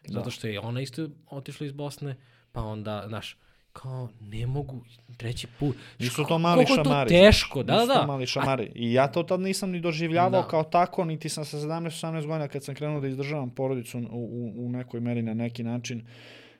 Zato 0.08 0.24
Da. 0.26 0.32
što 0.32 0.48
je 0.48 0.60
ona 0.60 0.82
isto 0.82 1.10
otišla 1.30 1.66
iz 1.66 1.72
Bosne, 1.72 2.16
pa 2.52 2.62
onda, 2.62 3.04
znaš, 3.08 3.38
kao, 3.82 4.10
ne 4.22 4.48
mogu 4.48 4.76
treći 5.18 5.48
put. 5.60 5.76
Nisu 6.00 6.24
to 6.28 6.38
mali 6.38 6.56
Koliko 6.56 6.74
je 6.74 6.84
to 6.84 6.90
šamari. 6.90 7.10
teško, 7.10 7.64
da, 7.64 7.86
da. 7.86 7.94
to 7.94 8.08
mali 8.08 8.26
šamari. 8.28 8.72
I 8.76 8.94
ja 8.94 9.08
to 9.08 9.24
tad 9.24 9.40
nisam 9.40 9.72
ni 9.72 9.80
doživljavao 9.80 10.42
Da. 10.42 10.48
kao 10.48 10.64
tako, 10.64 11.06
niti 11.06 11.30
sam 11.30 11.46
sa 11.46 11.58
17-18 11.58 12.26
godina 12.26 12.48
kad 12.48 12.64
sam 12.64 12.76
krenuo 12.76 13.00
da 13.00 13.08
izdržavam 13.08 13.50
porodicu 13.50 14.00
u, 14.00 14.04
u, 14.12 14.66
u 14.66 14.70
nekoj 14.70 15.00
meri 15.00 15.22
na 15.22 15.34
neki 15.34 15.64
način. 15.64 16.06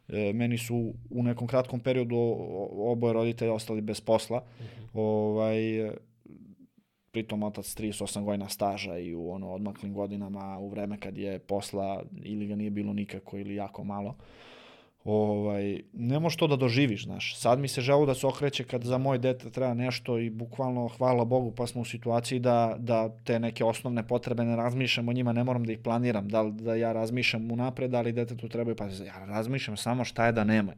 E, 0.08 0.34
meni 0.34 0.58
su 0.58 0.94
u 1.10 1.24
nekom 1.24 1.48
kratkom 1.48 1.80
periodu 1.80 2.16
oboje 2.72 3.14
roditelja 3.14 3.54
ostali 3.54 3.82
bez 3.82 4.02
posla. 4.02 4.44
Ovaj, 4.94 5.88
e, 5.88 5.92
pritom 7.12 7.44
otac 7.44 7.76
38 7.76 8.24
godina 8.24 8.50
staža 8.50 8.98
i 8.98 9.16
u 9.16 9.32
ono 9.32 9.50
odmaklim 9.52 9.94
godinama 9.94 10.58
u 10.60 10.70
vreme 10.70 11.00
kad 11.00 11.18
je 11.18 11.40
posla 11.40 12.04
ili 12.24 12.48
ga 12.48 12.56
nije 12.56 12.70
bilo 12.70 12.94
nikako 12.94 13.38
ili 13.38 13.56
jako 13.56 13.84
malo. 13.84 14.16
Ovaj, 15.08 15.82
ne 15.94 16.20
možeš 16.20 16.38
to 16.38 16.48
da 16.48 16.56
doživiš, 16.56 17.04
znaš. 17.04 17.36
Sad 17.40 17.60
mi 17.60 17.68
se 17.68 17.82
želo 17.82 18.06
da 18.06 18.16
se 18.16 18.28
okreće 18.28 18.64
kad 18.64 18.84
za 18.84 18.98
moje 18.98 19.20
dete 19.20 19.50
treba 19.50 19.74
nešto 19.74 20.18
i 20.18 20.30
bukvalno, 20.30 20.88
hvala 20.88 21.26
Bogu, 21.26 21.52
pa 21.52 21.68
smo 21.68 21.82
u 21.82 21.86
situaciji 21.86 22.40
da, 22.40 22.76
da 22.80 23.10
te 23.24 23.40
neke 23.40 23.64
osnovne 23.64 24.08
potrebe 24.08 24.44
ne 24.44 24.56
razmišljam 24.56 25.10
o 25.10 25.14
njima, 25.14 25.34
ne 25.34 25.44
moram 25.44 25.64
da 25.64 25.72
ih 25.72 25.80
planiram, 25.80 26.28
da, 26.28 26.44
da 26.44 26.76
ja 26.76 26.94
razmišljam 26.94 27.52
unapred, 27.52 27.96
ali 27.96 28.12
detetu 28.12 28.50
trebaju, 28.50 28.76
pa 28.76 28.86
ja 28.86 29.26
razmišljam 29.26 29.78
samo 29.78 30.06
šta 30.06 30.26
je 30.26 30.32
da 30.32 30.44
nema. 30.44 30.74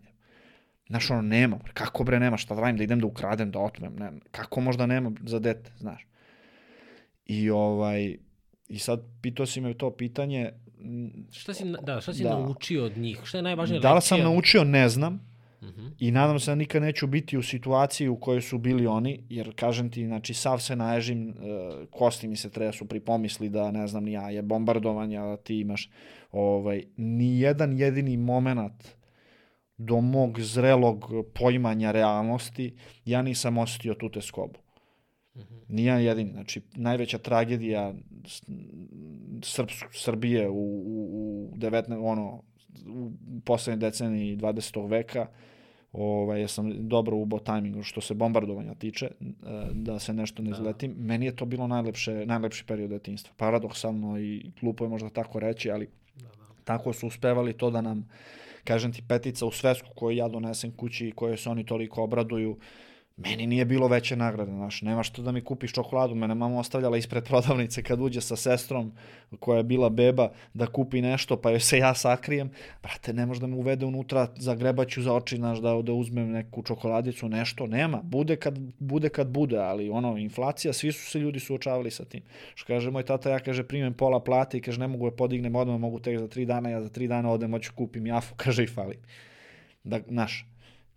Znaš, 0.90 1.12
ono, 1.12 1.22
nema. 1.22 1.60
Kako 1.74 2.04
bre 2.04 2.20
nema? 2.20 2.38
Šta 2.38 2.56
da 2.56 2.62
radim? 2.62 2.78
Da 2.78 2.84
idem 2.84 3.00
da 3.00 3.08
ukradem, 3.08 3.52
da 3.52 3.60
otmem? 3.60 3.96
Ne, 3.96 4.12
kako 4.32 4.62
možda 4.62 4.86
nema 4.86 5.12
za 5.26 5.40
dete, 5.40 5.72
znaš? 5.78 6.08
I 7.26 7.50
ovaj, 7.50 8.18
i 8.68 8.80
sad 8.80 9.02
pitao 9.22 9.46
si 9.46 9.62
me 9.62 9.74
to 9.74 9.92
pitanje, 9.92 10.52
Šta 11.32 11.54
si, 11.54 11.64
da, 11.82 12.02
šta 12.02 12.14
si 12.14 12.24
Da. 12.24 12.30
naučio 12.30 12.86
od 12.86 12.98
njih? 12.98 13.20
Šta 13.24 13.38
je 13.38 13.42
najvažnija 13.42 13.82
da 13.82 13.94
li 13.94 14.02
sam 14.02 14.20
naučio, 14.20 14.64
ne 14.64 14.90
znam, 14.90 15.30
Mhm. 15.62 15.88
I 16.00 16.12
nadam 16.12 16.40
se 16.40 16.52
da 16.52 16.56
nikad 16.56 16.82
neću 16.82 17.08
biti 17.08 17.38
u 17.38 17.44
situaciji 17.44 18.08
u 18.08 18.20
kojoj 18.20 18.42
su 18.42 18.58
bili 18.58 18.88
oni, 18.88 19.24
jer 19.30 19.56
kažem 19.56 19.92
ti, 19.92 20.06
znači 20.06 20.34
sav 20.34 20.60
se 20.60 20.76
naježim, 20.76 21.30
e, 21.30 21.34
kosti 21.90 22.28
mi 22.28 22.36
se 22.36 22.50
treba 22.50 22.72
su 22.72 22.86
pri 22.86 23.00
pomisli 23.00 23.50
da 23.50 23.72
ne 23.72 23.88
znam 23.88 24.08
ja, 24.08 24.30
je 24.30 24.42
bombardovanje, 24.42 25.18
a 25.18 25.38
ti 25.38 25.60
imaš 25.60 25.90
ovaj, 26.32 26.84
ni 26.98 27.40
jedan 27.40 27.78
jedini 27.78 28.18
moment 28.18 28.88
do 29.78 30.02
mog 30.02 30.40
zrelog 30.40 31.12
poimanja 31.36 31.92
realnosti, 31.92 32.76
ja 33.06 33.22
nisam 33.22 33.58
osjetio 33.58 33.94
tu 33.94 34.10
teskobu. 34.10 34.60
Nijedan 35.68 36.02
jedini. 36.02 36.32
Znači, 36.32 36.62
najveća 36.76 37.18
tragedija 37.18 37.94
Srps, 39.44 39.74
Srbije 39.92 40.50
u, 40.50 40.54
u, 40.54 41.52
u 41.54 41.58
19, 41.58 42.00
ono, 42.02 42.44
u 42.88 43.12
poslednje 43.46 43.78
deceniji 43.78 44.38
20. 44.38 44.90
veka, 44.90 45.28
ovaj, 45.92 46.42
ja 46.42 46.48
sam 46.48 46.88
dobro 46.88 47.18
ubo 47.18 47.40
tajmingu 47.40 47.84
što 47.84 48.02
se 48.02 48.14
bombardovanja 48.14 48.76
tiče, 48.76 49.06
e, 49.06 49.12
da 49.72 50.00
se 50.00 50.14
nešto 50.14 50.44
ne 50.44 50.52
izletim. 50.52 50.96
Meni 50.98 51.26
je 51.26 51.36
to 51.36 51.46
bilo 51.46 51.68
najlepše, 51.68 52.26
najlepši 52.26 52.66
period 52.66 52.90
detinjstva. 52.90 53.34
Paradoksalno 53.38 54.20
i 54.20 54.52
glupo 54.62 54.86
je 54.86 54.90
možda 54.90 55.10
tako 55.10 55.40
reći, 55.40 55.72
ali 55.72 55.90
tako 56.64 56.94
su 56.94 57.08
uspevali 57.08 57.54
to 57.54 57.72
da 57.72 57.82
nam, 57.82 58.10
kažem 58.64 58.94
ti, 58.94 59.04
petica 59.08 59.46
u 59.46 59.52
svesku 59.52 59.90
koju 59.96 60.18
ja 60.18 60.28
donesem 60.28 60.72
kući 60.72 61.08
i 61.08 61.12
koje 61.12 61.38
se 61.38 61.50
oni 61.50 61.66
toliko 61.66 62.04
obraduju, 62.04 62.58
meni 63.24 63.48
nije 63.48 63.66
bilo 63.66 63.88
veće 63.88 64.16
nagrade, 64.16 64.52
znaš, 64.52 64.82
nema 64.82 65.04
što 65.04 65.22
da 65.22 65.32
mi 65.32 65.42
kupiš 65.42 65.74
čokoladu, 65.74 66.16
mene 66.16 66.36
mama 66.36 66.60
ostavljala 66.60 66.98
ispred 66.98 67.24
prodavnice 67.24 67.84
kad 67.84 68.02
uđe 68.02 68.22
sa 68.22 68.36
sestrom 68.36 68.92
koja 69.40 69.58
je 69.58 69.64
bila 69.64 69.90
beba 69.90 70.32
da 70.54 70.68
kupi 70.68 71.02
nešto, 71.02 71.38
pa 71.38 71.50
joj 71.50 71.60
se 71.60 71.78
ja 71.78 71.94
sakrijem, 71.94 72.52
brate, 72.84 73.14
ne 73.14 73.26
može 73.26 73.42
da 73.42 73.48
me 73.48 73.56
uvede 73.56 73.86
unutra, 73.86 74.28
zagrebaću 74.36 75.02
za 75.02 75.14
oči, 75.14 75.36
znaš, 75.36 75.60
da, 75.60 75.82
da 75.82 75.94
uzmem 75.94 76.32
neku 76.32 76.64
čokoladicu, 76.64 77.30
nešto, 77.30 77.68
nema, 77.68 78.02
bude 78.04 78.36
kad, 78.36 78.60
bude 78.80 79.10
kad 79.10 79.28
bude, 79.28 79.58
ali 79.58 79.90
ono, 79.90 80.18
inflacija, 80.18 80.74
svi 80.74 80.92
su 80.92 81.12
se 81.12 81.20
ljudi 81.20 81.40
suočavali 81.40 81.92
sa 81.92 82.06
tim. 82.06 82.24
Što 82.56 82.68
kaže 82.68 82.92
moj 82.92 83.04
tata, 83.04 83.30
ja 83.30 83.40
kaže, 83.40 83.64
primem 83.64 83.94
pola 83.94 84.24
plate 84.24 84.58
i 84.58 84.62
kaže, 84.62 84.80
ne 84.80 84.88
mogu 84.88 85.08
je 85.08 85.16
podignem 85.16 85.56
odmah, 85.56 85.80
mogu 85.80 86.00
tek 86.00 86.20
za 86.20 86.28
tri 86.28 86.46
dana, 86.46 86.70
ja 86.70 86.82
za 86.82 86.90
tri 86.90 87.08
dana 87.08 87.32
odem, 87.32 87.52
hoću 87.52 87.72
kupim 87.76 88.08
jafu, 88.08 88.36
kaže 88.44 88.64
i 88.64 88.68
fali. 88.68 89.00
Da, 89.84 90.00
znaš, 90.08 90.49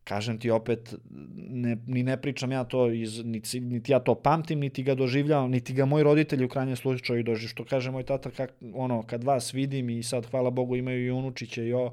kažem 0.05 0.39
ti 0.39 0.51
opet, 0.51 0.95
ne, 1.37 1.77
ni 1.87 2.03
ne 2.03 2.17
pričam 2.21 2.53
ja 2.53 2.65
to, 2.65 2.91
iz, 2.91 3.25
niti, 3.25 3.61
niti 3.61 3.93
ja 3.93 4.01
to 4.01 4.15
pamtim, 4.15 4.61
niti 4.61 4.83
ga 4.83 4.95
doživljavam, 4.95 5.51
niti 5.51 5.73
ga 5.73 5.85
moji 5.85 6.05
roditelji 6.05 6.45
u 6.45 6.49
krajnjem 6.49 6.77
slučaju 6.77 7.23
doživ. 7.23 7.49
Što 7.49 7.65
kaže 7.65 7.91
moj 7.91 8.03
tata, 8.03 8.31
kak, 8.31 8.53
ono, 8.75 9.03
kad 9.03 9.25
vas 9.25 9.55
vidim 9.55 9.91
i 9.91 10.03
sad, 10.03 10.27
hvala 10.31 10.51
Bogu, 10.51 10.77
imaju 10.77 11.07
i 11.07 11.11
unučiće 11.11 11.67
i 11.67 11.73
o, 11.73 11.93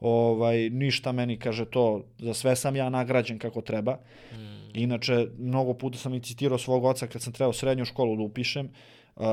ovaj, 0.00 0.70
ništa 0.70 1.12
meni, 1.12 1.38
kaže 1.38 1.64
to, 1.64 2.04
za 2.18 2.34
sve 2.34 2.56
sam 2.56 2.76
ja 2.76 2.90
nagrađen 2.90 3.38
kako 3.38 3.60
treba. 3.60 3.98
Inače, 4.74 5.26
mnogo 5.38 5.74
puta 5.74 5.98
sam 5.98 6.14
i 6.14 6.20
citirao 6.20 6.58
svog 6.58 6.84
oca 6.84 7.06
kad 7.06 7.22
sam 7.22 7.32
trebao 7.32 7.52
srednju 7.52 7.84
školu 7.84 8.16
da 8.16 8.22
upišem, 8.22 8.68
uh, 9.16 9.24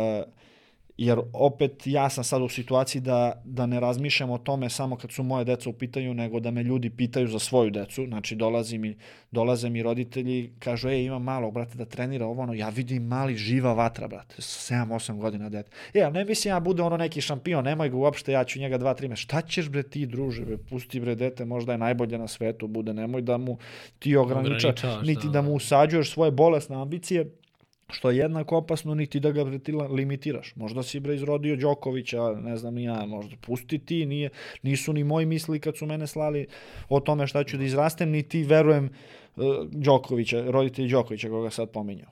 jer 1.00 1.20
opet 1.34 1.88
ja 1.88 2.10
sam 2.10 2.24
sad 2.24 2.42
u 2.42 2.50
situaciji 2.50 3.02
da, 3.02 3.42
da 3.46 3.66
ne 3.66 3.80
razmišljam 3.80 4.30
o 4.30 4.38
tome 4.38 4.70
samo 4.70 4.96
kad 4.96 5.12
su 5.12 5.24
moje 5.24 5.46
deca 5.46 5.70
u 5.70 5.74
pitanju, 5.74 6.14
nego 6.14 6.40
da 6.40 6.52
me 6.52 6.64
ljudi 6.64 6.90
pitaju 6.90 7.28
za 7.28 7.40
svoju 7.40 7.72
decu. 7.72 8.06
Znači, 8.06 8.36
dolazi 8.36 8.78
mi, 8.78 8.98
dolaze 9.32 9.70
mi 9.70 9.84
roditelji, 9.84 10.52
kažu, 10.60 10.90
ej, 10.90 11.06
imam 11.06 11.24
malo, 11.24 11.52
brate, 11.52 11.78
da 11.78 11.86
trenira 11.86 12.26
ovo, 12.26 12.42
ono, 12.42 12.54
ja 12.54 12.70
vidim 12.70 13.04
mali 13.04 13.38
živa 13.38 13.74
vatra, 13.74 14.08
brate, 14.08 14.36
7-8 14.38 15.18
godina 15.18 15.50
dete. 15.50 15.72
E, 15.94 16.02
ali 16.02 16.14
ne 16.14 16.26
mislim 16.26 16.52
ja 16.52 16.60
bude 16.60 16.84
ono 16.84 16.98
neki 16.98 17.22
šampion, 17.22 17.66
nemoj 17.66 17.90
ga 17.90 17.98
uopšte, 17.98 18.32
ja 18.32 18.44
ću 18.44 18.60
njega 18.60 18.80
2-3 18.80 19.08
meseca. 19.08 19.16
Šta 19.16 19.42
ćeš, 19.42 19.70
bre, 19.70 19.84
ti, 19.84 20.06
druže, 20.06 20.46
bre, 20.46 20.58
pusti, 20.58 21.00
bre, 21.00 21.16
dete, 21.16 21.46
možda 21.46 21.72
je 21.72 21.78
najbolje 21.78 22.18
na 22.18 22.28
svetu, 22.28 22.68
bude, 22.68 22.94
nemoj 22.94 23.22
da 23.22 23.38
mu 23.38 23.58
ti 24.00 24.16
ograniča, 24.16 24.68
Ograničavaš, 24.68 25.08
niti 25.08 25.28
da, 25.28 25.32
da 25.32 25.42
da. 25.42 25.48
mu 25.48 25.54
usađuješ 25.54 26.12
svoje 26.12 26.32
bolesne 26.32 26.76
ambicije, 26.76 27.26
što 27.90 28.10
je 28.10 28.18
jednako 28.18 28.58
opasno, 28.58 28.96
niti 28.96 29.20
da 29.20 29.32
ga 29.32 29.44
bre, 29.44 29.60
ti 29.60 29.72
la- 29.72 29.88
limitiraš. 29.88 30.56
Možda 30.56 30.84
si 30.84 31.00
bre 31.00 31.16
izrodio 31.16 31.56
Đokovića, 31.56 32.32
ne 32.32 32.58
znam 32.58 32.74
ni 32.74 32.84
ja, 32.84 33.06
možda 33.06 33.36
pusti 33.42 33.80
ti, 33.80 34.06
nije, 34.06 34.30
nisu 34.62 34.94
ni 34.94 35.04
moji 35.04 35.26
misli 35.26 35.60
kad 35.60 35.78
su 35.78 35.86
mene 35.86 36.08
slali 36.08 36.48
o 36.90 37.00
tome 37.00 37.28
šta 37.28 37.44
ću 37.44 37.58
da 37.58 37.64
izrastem, 37.64 38.10
niti 38.10 38.44
verujem 38.44 38.90
uh, 39.36 39.44
Đokovića, 39.72 40.44
roditelji 40.52 40.90
Đokovića 40.90 41.30
koga 41.30 41.50
sad 41.50 41.72
pominjao. 41.72 42.12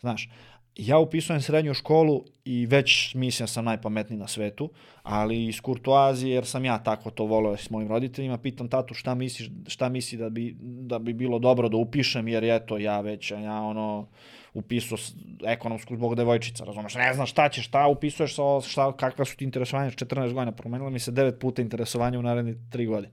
Znaš, 0.00 0.28
ja 0.76 0.98
upisujem 0.98 1.40
srednju 1.40 1.74
školu 1.74 2.24
i 2.44 2.66
već 2.66 3.14
mislim 3.14 3.44
da 3.44 3.48
sam 3.48 3.64
najpametniji 3.64 4.18
na 4.18 4.26
svetu, 4.26 4.70
ali 5.02 5.46
iz 5.46 5.60
kurtoazije, 5.60 6.34
jer 6.34 6.46
sam 6.46 6.64
ja 6.64 6.78
tako 6.78 7.10
to 7.10 7.24
voleo 7.24 7.56
s 7.56 7.70
mojim 7.70 7.88
roditeljima, 7.88 8.38
pitam 8.38 8.68
tatu 8.68 8.94
šta 8.94 9.14
misliš, 9.14 9.50
šta 9.66 9.88
misli 9.88 10.18
da 10.18 10.28
bi, 10.28 10.56
da 10.60 10.98
bi 10.98 11.12
bilo 11.12 11.38
dobro 11.38 11.68
da 11.68 11.76
upišem, 11.76 12.28
jer 12.28 12.44
eto, 12.44 12.78
ja 12.78 13.00
već, 13.00 13.30
ja 13.30 13.60
ono, 13.62 14.08
upisao 14.54 14.98
ekonomsku 15.46 15.96
zbog 15.96 16.14
devojčica, 16.14 16.64
razumeš, 16.64 16.94
ne 16.94 17.14
znam 17.14 17.26
šta 17.26 17.48
ćeš, 17.48 17.66
šta 17.66 17.86
upisuješ, 17.86 18.34
sa, 18.34 18.60
šta, 18.60 18.92
kakva 18.96 19.24
su 19.24 19.36
ti 19.36 19.44
interesovanja, 19.44 19.90
14 19.90 20.32
godina, 20.32 20.52
promenilo 20.52 20.90
mi 20.90 20.98
se 20.98 21.12
9 21.12 21.38
puta 21.38 21.62
interesovanja 21.62 22.18
u 22.18 22.22
naredne 22.22 22.54
3 22.70 22.88
godine. 22.88 23.12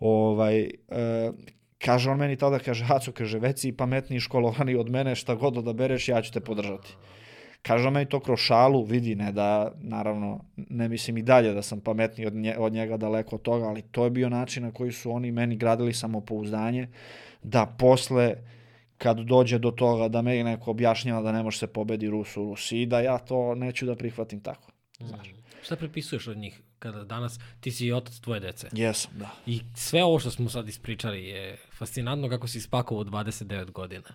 Ovaj, 0.00 0.60
e, 0.60 0.70
kaže 1.78 2.10
on 2.10 2.18
meni 2.18 2.36
tada, 2.36 2.58
kaže, 2.58 2.84
Haco, 2.84 3.12
kaže, 3.12 3.38
već 3.38 3.60
si 3.60 3.76
pametniji 3.76 4.20
školovani 4.20 4.74
od 4.74 4.90
mene, 4.90 5.14
šta 5.14 5.34
god 5.34 5.58
odabereš, 5.58 6.08
ja 6.08 6.22
ću 6.22 6.32
te 6.32 6.40
podržati. 6.40 6.94
Kaže 7.62 7.86
on 7.86 7.92
meni 7.92 8.08
to 8.08 8.20
kroz 8.20 8.38
šalu, 8.38 8.84
vidi, 8.84 9.14
ne 9.14 9.32
da, 9.32 9.72
naravno, 9.80 10.44
ne 10.56 10.88
mislim 10.88 11.18
i 11.18 11.22
dalje 11.22 11.54
da 11.54 11.62
sam 11.62 11.80
pametniji 11.80 12.26
od, 12.26 12.34
nje, 12.34 12.54
od 12.58 12.72
njega 12.72 12.96
daleko 12.96 13.36
od 13.36 13.42
toga, 13.42 13.66
ali 13.66 13.82
to 13.82 14.04
je 14.04 14.10
bio 14.10 14.28
način 14.28 14.62
na 14.62 14.72
koji 14.72 14.92
su 14.92 15.12
oni 15.12 15.32
meni 15.32 15.56
gradili 15.56 15.94
samopouzdanje, 15.94 16.88
da 17.42 17.66
posle, 17.66 18.34
kad 18.98 19.18
dođe 19.18 19.58
do 19.58 19.70
toga 19.70 20.08
da 20.08 20.22
meni 20.22 20.44
neko 20.44 20.70
objašnjava 20.70 21.22
da 21.22 21.32
ne 21.32 21.42
može 21.42 21.58
se 21.58 21.66
pobedi 21.66 22.10
Rus 22.10 22.36
u 22.36 22.44
Rusiji, 22.44 22.86
da 22.86 23.00
ja 23.00 23.18
to 23.18 23.54
neću 23.54 23.86
da 23.86 23.96
prihvatim 23.96 24.40
tako. 24.40 24.72
Znaš. 25.00 25.28
Šta 25.62 25.76
prepisuješ 25.76 26.26
od 26.28 26.36
njih 26.36 26.60
kada 26.78 27.04
danas 27.04 27.40
ti 27.60 27.70
si 27.70 27.92
otac 27.92 28.18
tvoje 28.20 28.40
dece? 28.40 28.68
Jesam, 28.72 29.12
da. 29.18 29.30
I 29.46 29.60
sve 29.74 30.04
ovo 30.04 30.18
što 30.18 30.30
smo 30.30 30.48
sad 30.48 30.68
ispričali 30.68 31.24
je 31.24 31.58
fascinantno 31.78 32.28
kako 32.28 32.48
si 32.48 32.60
spakovao 32.60 33.00
u 33.00 33.04
29 33.04 33.70
godina. 33.70 34.08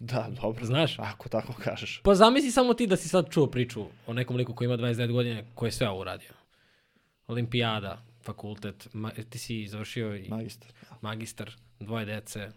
Da, 0.00 0.28
dobro. 0.42 0.66
Znaš? 0.66 0.98
Ako 0.98 1.28
tako 1.28 1.52
kažeš. 1.52 2.00
Pa 2.04 2.14
zamisli 2.14 2.50
samo 2.50 2.74
ti 2.74 2.86
da 2.86 2.96
si 2.96 3.08
sad 3.08 3.30
čuo 3.30 3.46
priču 3.46 3.86
o 4.06 4.12
nekom 4.12 4.36
liku 4.36 4.54
koji 4.54 4.66
ima 4.66 4.76
29 4.76 5.12
godina 5.12 5.42
koji 5.54 5.68
je 5.68 5.72
sve 5.72 5.88
ovo 5.88 6.00
uradio. 6.00 6.30
Olimpijada, 7.26 8.02
fakultet, 8.22 8.88
ma, 8.92 9.10
ti 9.30 9.38
si 9.38 9.66
završio 9.66 10.16
i 10.16 10.28
Magistar. 10.28 10.70
magistar, 11.00 11.50
dvoje 11.80 12.04
dece, 12.04 12.50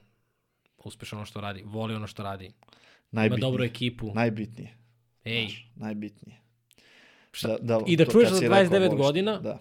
uspešno 0.83 1.17
ono 1.17 1.25
što 1.25 1.41
radi, 1.41 1.63
voli 1.65 1.95
ono 1.95 2.07
što 2.07 2.23
radi, 2.23 2.45
ima 2.45 2.53
Najbitnije. 3.11 3.41
dobru 3.41 3.63
ekipu. 3.63 4.11
Najbitnije. 4.13 4.77
Ej, 5.25 5.41
Znaš, 5.41 5.67
najbitnije. 5.75 6.37
Šta- 7.31 7.57
i 7.87 7.95
da 7.95 8.05
to 8.05 8.11
čuješ 8.11 8.25
kad 8.25 8.33
za 8.33 8.39
si 8.39 8.45
rekao, 8.45 8.57
29 8.57 8.87
voliš- 8.87 8.97
godina? 8.97 9.39
Da. 9.39 9.59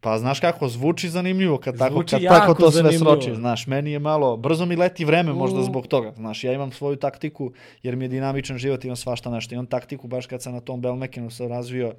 Pa 0.00 0.18
znaš 0.18 0.40
kako, 0.40 0.68
zvuči 0.68 1.08
zanimljivo 1.08 1.58
kad 1.58 1.78
tako, 1.78 1.92
Zvuči 1.92 2.10
kad 2.12 2.22
tako 2.22 2.54
to 2.54 2.70
sve 2.70 2.82
zanimljivo. 2.82 3.04
sročiš, 3.12 3.34
znaš, 3.34 3.66
meni 3.66 3.92
je 3.92 3.98
malo, 3.98 4.36
brzo 4.36 4.66
mi 4.66 4.76
leti 4.76 5.04
vreme 5.04 5.32
možda 5.32 5.62
zbog 5.62 5.86
toga, 5.86 6.12
znaš, 6.12 6.44
ja 6.44 6.52
imam 6.52 6.72
svoju 6.72 6.96
taktiku, 6.96 7.52
jer 7.82 7.96
mi 7.96 8.04
je 8.04 8.08
dinamičan 8.08 8.58
život, 8.58 8.84
imam 8.84 8.96
svašta 8.96 9.30
nešto, 9.30 9.54
imam 9.54 9.66
taktiku 9.66 10.08
baš 10.08 10.26
kad 10.26 10.42
sam 10.42 10.52
na 10.52 10.60
tom 10.60 10.80
Belmekenu 10.80 11.30
sam 11.30 11.48
razvio, 11.48 11.94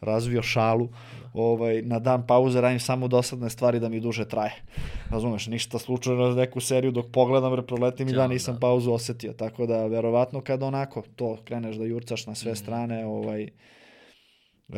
razvio 0.00 0.42
šalu, 0.42 0.88
ovaj, 1.34 1.82
na 1.82 1.98
dan 1.98 2.26
pauze 2.26 2.60
radim 2.60 2.80
samo 2.80 3.08
dosadne 3.08 3.50
stvari 3.50 3.80
da 3.80 3.88
mi 3.88 4.00
duže 4.00 4.24
traje. 4.24 4.54
Razumeš, 5.10 5.46
ništa 5.46 5.78
slučajno 5.78 6.30
neku 6.30 6.60
seriju 6.60 6.92
dok 6.92 7.06
pogledam, 7.06 7.54
re, 7.54 7.62
proleti 7.62 8.04
mi 8.04 8.10
Ja, 8.10 8.16
dan, 8.16 8.30
nisam 8.30 8.54
da. 8.54 8.60
pauzu 8.60 8.92
osetio, 8.92 9.32
tako 9.32 9.66
da 9.66 9.86
verovatno 9.86 10.40
kad 10.40 10.62
onako 10.62 11.02
to 11.16 11.36
kreneš 11.44 11.76
da 11.76 11.84
jurcaš 11.84 12.26
na 12.26 12.32
Mm. 12.32 12.36
sve 12.36 12.56
strane, 12.56 13.06
ovaj, 13.06 13.48
e, 14.68 14.74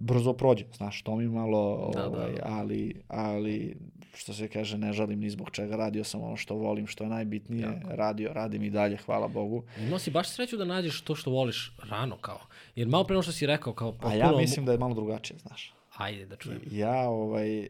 brzo 0.00 0.32
prođe, 0.32 0.64
znaš, 0.76 1.02
to 1.02 1.16
mi 1.16 1.28
malo, 1.28 1.90
Da, 1.94 2.00
da, 2.00 2.06
ovaj, 2.08 2.32
da. 2.32 2.42
ali, 2.44 3.02
ali, 3.08 3.76
što 4.14 4.32
se 4.32 4.48
kaže, 4.48 4.78
ne 4.78 4.92
žalim 4.92 5.20
ni 5.20 5.30
zbog 5.30 5.50
čega, 5.50 5.76
radio 5.76 6.04
sam 6.04 6.22
ono 6.22 6.36
što 6.36 6.54
volim, 6.54 6.86
što 6.86 7.04
je 7.04 7.10
najbitnije, 7.10 7.62
Jako. 7.62 7.88
radio, 7.88 8.32
radim 8.32 8.62
i 8.62 8.70
dalje, 8.70 8.96
hvala 8.96 9.28
Bogu. 9.28 9.62
imao 9.78 9.98
si 9.98 10.10
baš 10.10 10.28
sreću 10.28 10.56
da 10.56 10.64
nađeš 10.64 11.00
to 11.00 11.14
što 11.14 11.30
voliš 11.30 11.76
rano 11.90 12.16
kao. 12.16 12.40
Jer 12.74 12.88
malo 12.88 13.04
pre 13.04 13.16
ono 13.16 13.22
što 13.22 13.32
si 13.32 13.46
rekao 13.46 13.72
kao 13.72 13.88
A 13.88 13.92
potpuno... 13.92 14.14
ja 14.14 14.32
mislim 14.36 14.66
da 14.66 14.72
je 14.72 14.78
malo 14.78 14.94
drugačije, 14.94 15.38
znaš. 15.38 15.74
Ajde 15.96 16.26
da 16.26 16.36
čujem. 16.36 16.60
Ja, 16.70 17.08
ovaj, 17.08 17.66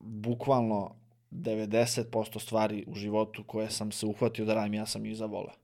bukvalno 0.00 0.94
90% 1.30 2.38
stvari 2.40 2.84
u 2.86 2.94
životu 2.94 3.44
koje 3.44 3.70
sam 3.70 3.92
se 3.92 4.06
uhvatio 4.06 4.44
da 4.44 4.54
radim, 4.54 4.74
ja 4.74 4.86
sam 4.86 5.06
ih 5.06 5.16
zavoleo. 5.16 5.54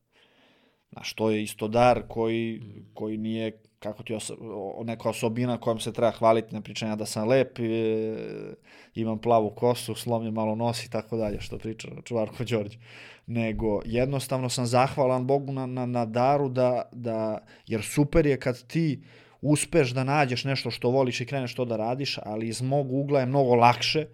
Znaš, 0.93 1.13
to 1.13 1.31
je 1.31 1.43
isto 1.43 1.69
dar 1.69 2.03
koji, 2.09 2.63
koji 2.95 3.17
nije, 3.17 3.59
kako 3.79 4.03
ti 4.03 4.15
oso, 4.15 4.37
neka 4.85 5.09
osobina 5.09 5.61
kojom 5.61 5.81
se 5.81 5.93
treba 5.93 6.11
hvaliti, 6.11 6.55
ne 6.55 6.61
pričam 6.61 6.89
ja 6.89 6.97
da 6.97 7.07
sam 7.07 7.29
lep, 7.29 7.59
e, 7.59 7.65
imam 8.95 9.19
plavu 9.19 9.51
kosu, 9.51 9.95
slomljen 9.95 10.35
malo 10.35 10.55
nos 10.55 10.85
i 10.85 10.91
tako 10.91 11.17
dalje, 11.17 11.41
što 11.41 11.59
priča 11.59 11.89
Čuvarko 12.05 12.45
Đorđe. 12.45 12.79
Nego, 13.27 13.81
jednostavno 13.85 14.49
sam 14.49 14.67
zahvalan 14.67 15.27
Bogu 15.27 15.53
na, 15.53 15.67
na, 15.67 15.87
na 15.87 16.07
daru 16.07 16.49
da, 16.49 16.83
da, 16.93 17.39
jer 17.67 17.83
super 17.83 18.27
je 18.27 18.41
kad 18.41 18.67
ti 18.67 19.03
uspeš 19.41 19.91
da 19.91 20.05
nađeš 20.05 20.45
nešto 20.45 20.71
što 20.71 20.91
voliš 20.91 21.21
i 21.21 21.27
kreneš 21.27 21.55
to 21.55 21.65
da 21.65 21.77
radiš, 21.77 22.19
ali 22.23 22.49
iz 22.49 22.63
mog 22.63 22.93
ugla 22.93 23.21
je 23.21 23.27
mnogo 23.27 23.55
lakše 23.55 24.07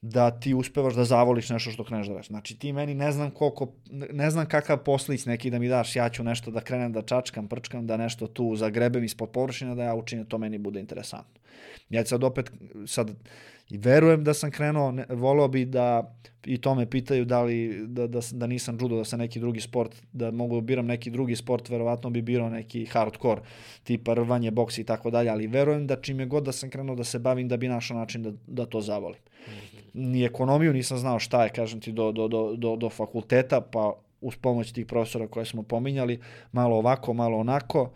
da 0.00 0.30
ti 0.30 0.54
uspevaš 0.54 0.94
da 0.94 1.04
zavoliš 1.04 1.50
nešto 1.50 1.70
što 1.70 1.84
kreneš 1.84 2.06
da 2.06 2.12
radiš. 2.12 2.28
Znači 2.28 2.58
ti 2.58 2.72
meni 2.72 2.94
ne 2.94 3.12
znam 3.12 3.30
koliko, 3.30 3.72
ne 3.90 4.30
znam 4.30 4.46
kakav 4.46 4.84
poslić 4.84 5.26
neki 5.26 5.50
da 5.50 5.58
mi 5.58 5.68
daš, 5.68 5.96
ja 5.96 6.08
ću 6.08 6.24
nešto 6.24 6.50
da 6.50 6.60
krenem 6.60 6.92
da 6.92 7.02
čačkam, 7.02 7.48
prčkam, 7.48 7.86
da 7.86 7.96
nešto 7.96 8.26
tu 8.26 8.56
zagrebem 8.56 9.04
ispod 9.04 9.30
površine, 9.30 9.74
da 9.74 9.82
ja 9.82 9.94
učinim, 9.94 10.26
to 10.26 10.38
meni 10.38 10.58
bude 10.58 10.80
interesantno. 10.80 11.40
Ja 11.90 12.04
sad 12.04 12.24
opet, 12.24 12.50
sad, 12.86 13.10
i 13.70 13.78
verujem 13.78 14.24
da 14.24 14.34
sam 14.34 14.50
krenuo, 14.50 14.90
ne, 14.92 15.06
voleo 15.08 15.48
bi 15.48 15.64
da, 15.64 16.16
i 16.44 16.60
to 16.60 16.74
me 16.74 16.90
pitaju 16.90 17.24
da 17.24 17.42
li, 17.42 17.86
da, 17.86 18.06
da, 18.06 18.20
da 18.32 18.46
nisam 18.46 18.78
judo, 18.80 18.96
da 18.96 19.04
sam 19.04 19.18
neki 19.18 19.40
drugi 19.40 19.60
sport, 19.60 19.96
da 20.12 20.30
mogu 20.30 20.54
da 20.54 20.60
biram 20.60 20.86
neki 20.86 21.10
drugi 21.10 21.36
sport, 21.36 21.68
verovatno 21.68 22.10
bi 22.10 22.22
birao 22.22 22.48
neki 22.50 22.86
hardcore, 22.86 23.40
tipa 23.84 24.14
rvanje, 24.14 24.50
boks 24.50 24.78
i 24.78 24.84
tako 24.84 25.10
dalje, 25.10 25.30
ali 25.30 25.46
verujem 25.46 25.86
da 25.86 26.00
čime 26.00 26.26
god 26.26 26.44
da 26.44 26.52
sam 26.52 26.70
krenuo 26.70 26.96
da 26.96 27.04
se 27.04 27.18
bavim, 27.18 27.48
da 27.48 27.56
bi 27.56 27.68
našao 27.68 27.98
način 27.98 28.22
da, 28.22 28.32
da 28.46 28.66
to 28.66 28.80
zavolim. 28.80 29.20
Ni 29.94 30.24
ekonomiju 30.24 30.72
nisam 30.72 30.98
znao 30.98 31.18
šta 31.18 31.44
je, 31.44 31.50
kažem 31.50 31.80
ti, 31.80 31.92
do, 31.92 32.12
do, 32.12 32.28
do, 32.56 32.76
do, 32.76 32.90
fakulteta, 32.90 33.60
pa 33.60 33.92
uz 34.20 34.36
pomoć 34.36 34.72
tih 34.72 34.86
profesora 34.86 35.26
koje 35.26 35.46
smo 35.46 35.62
pominjali, 35.62 36.20
malo 36.52 36.76
ovako, 36.76 37.12
malo 37.12 37.38
onako, 37.38 37.90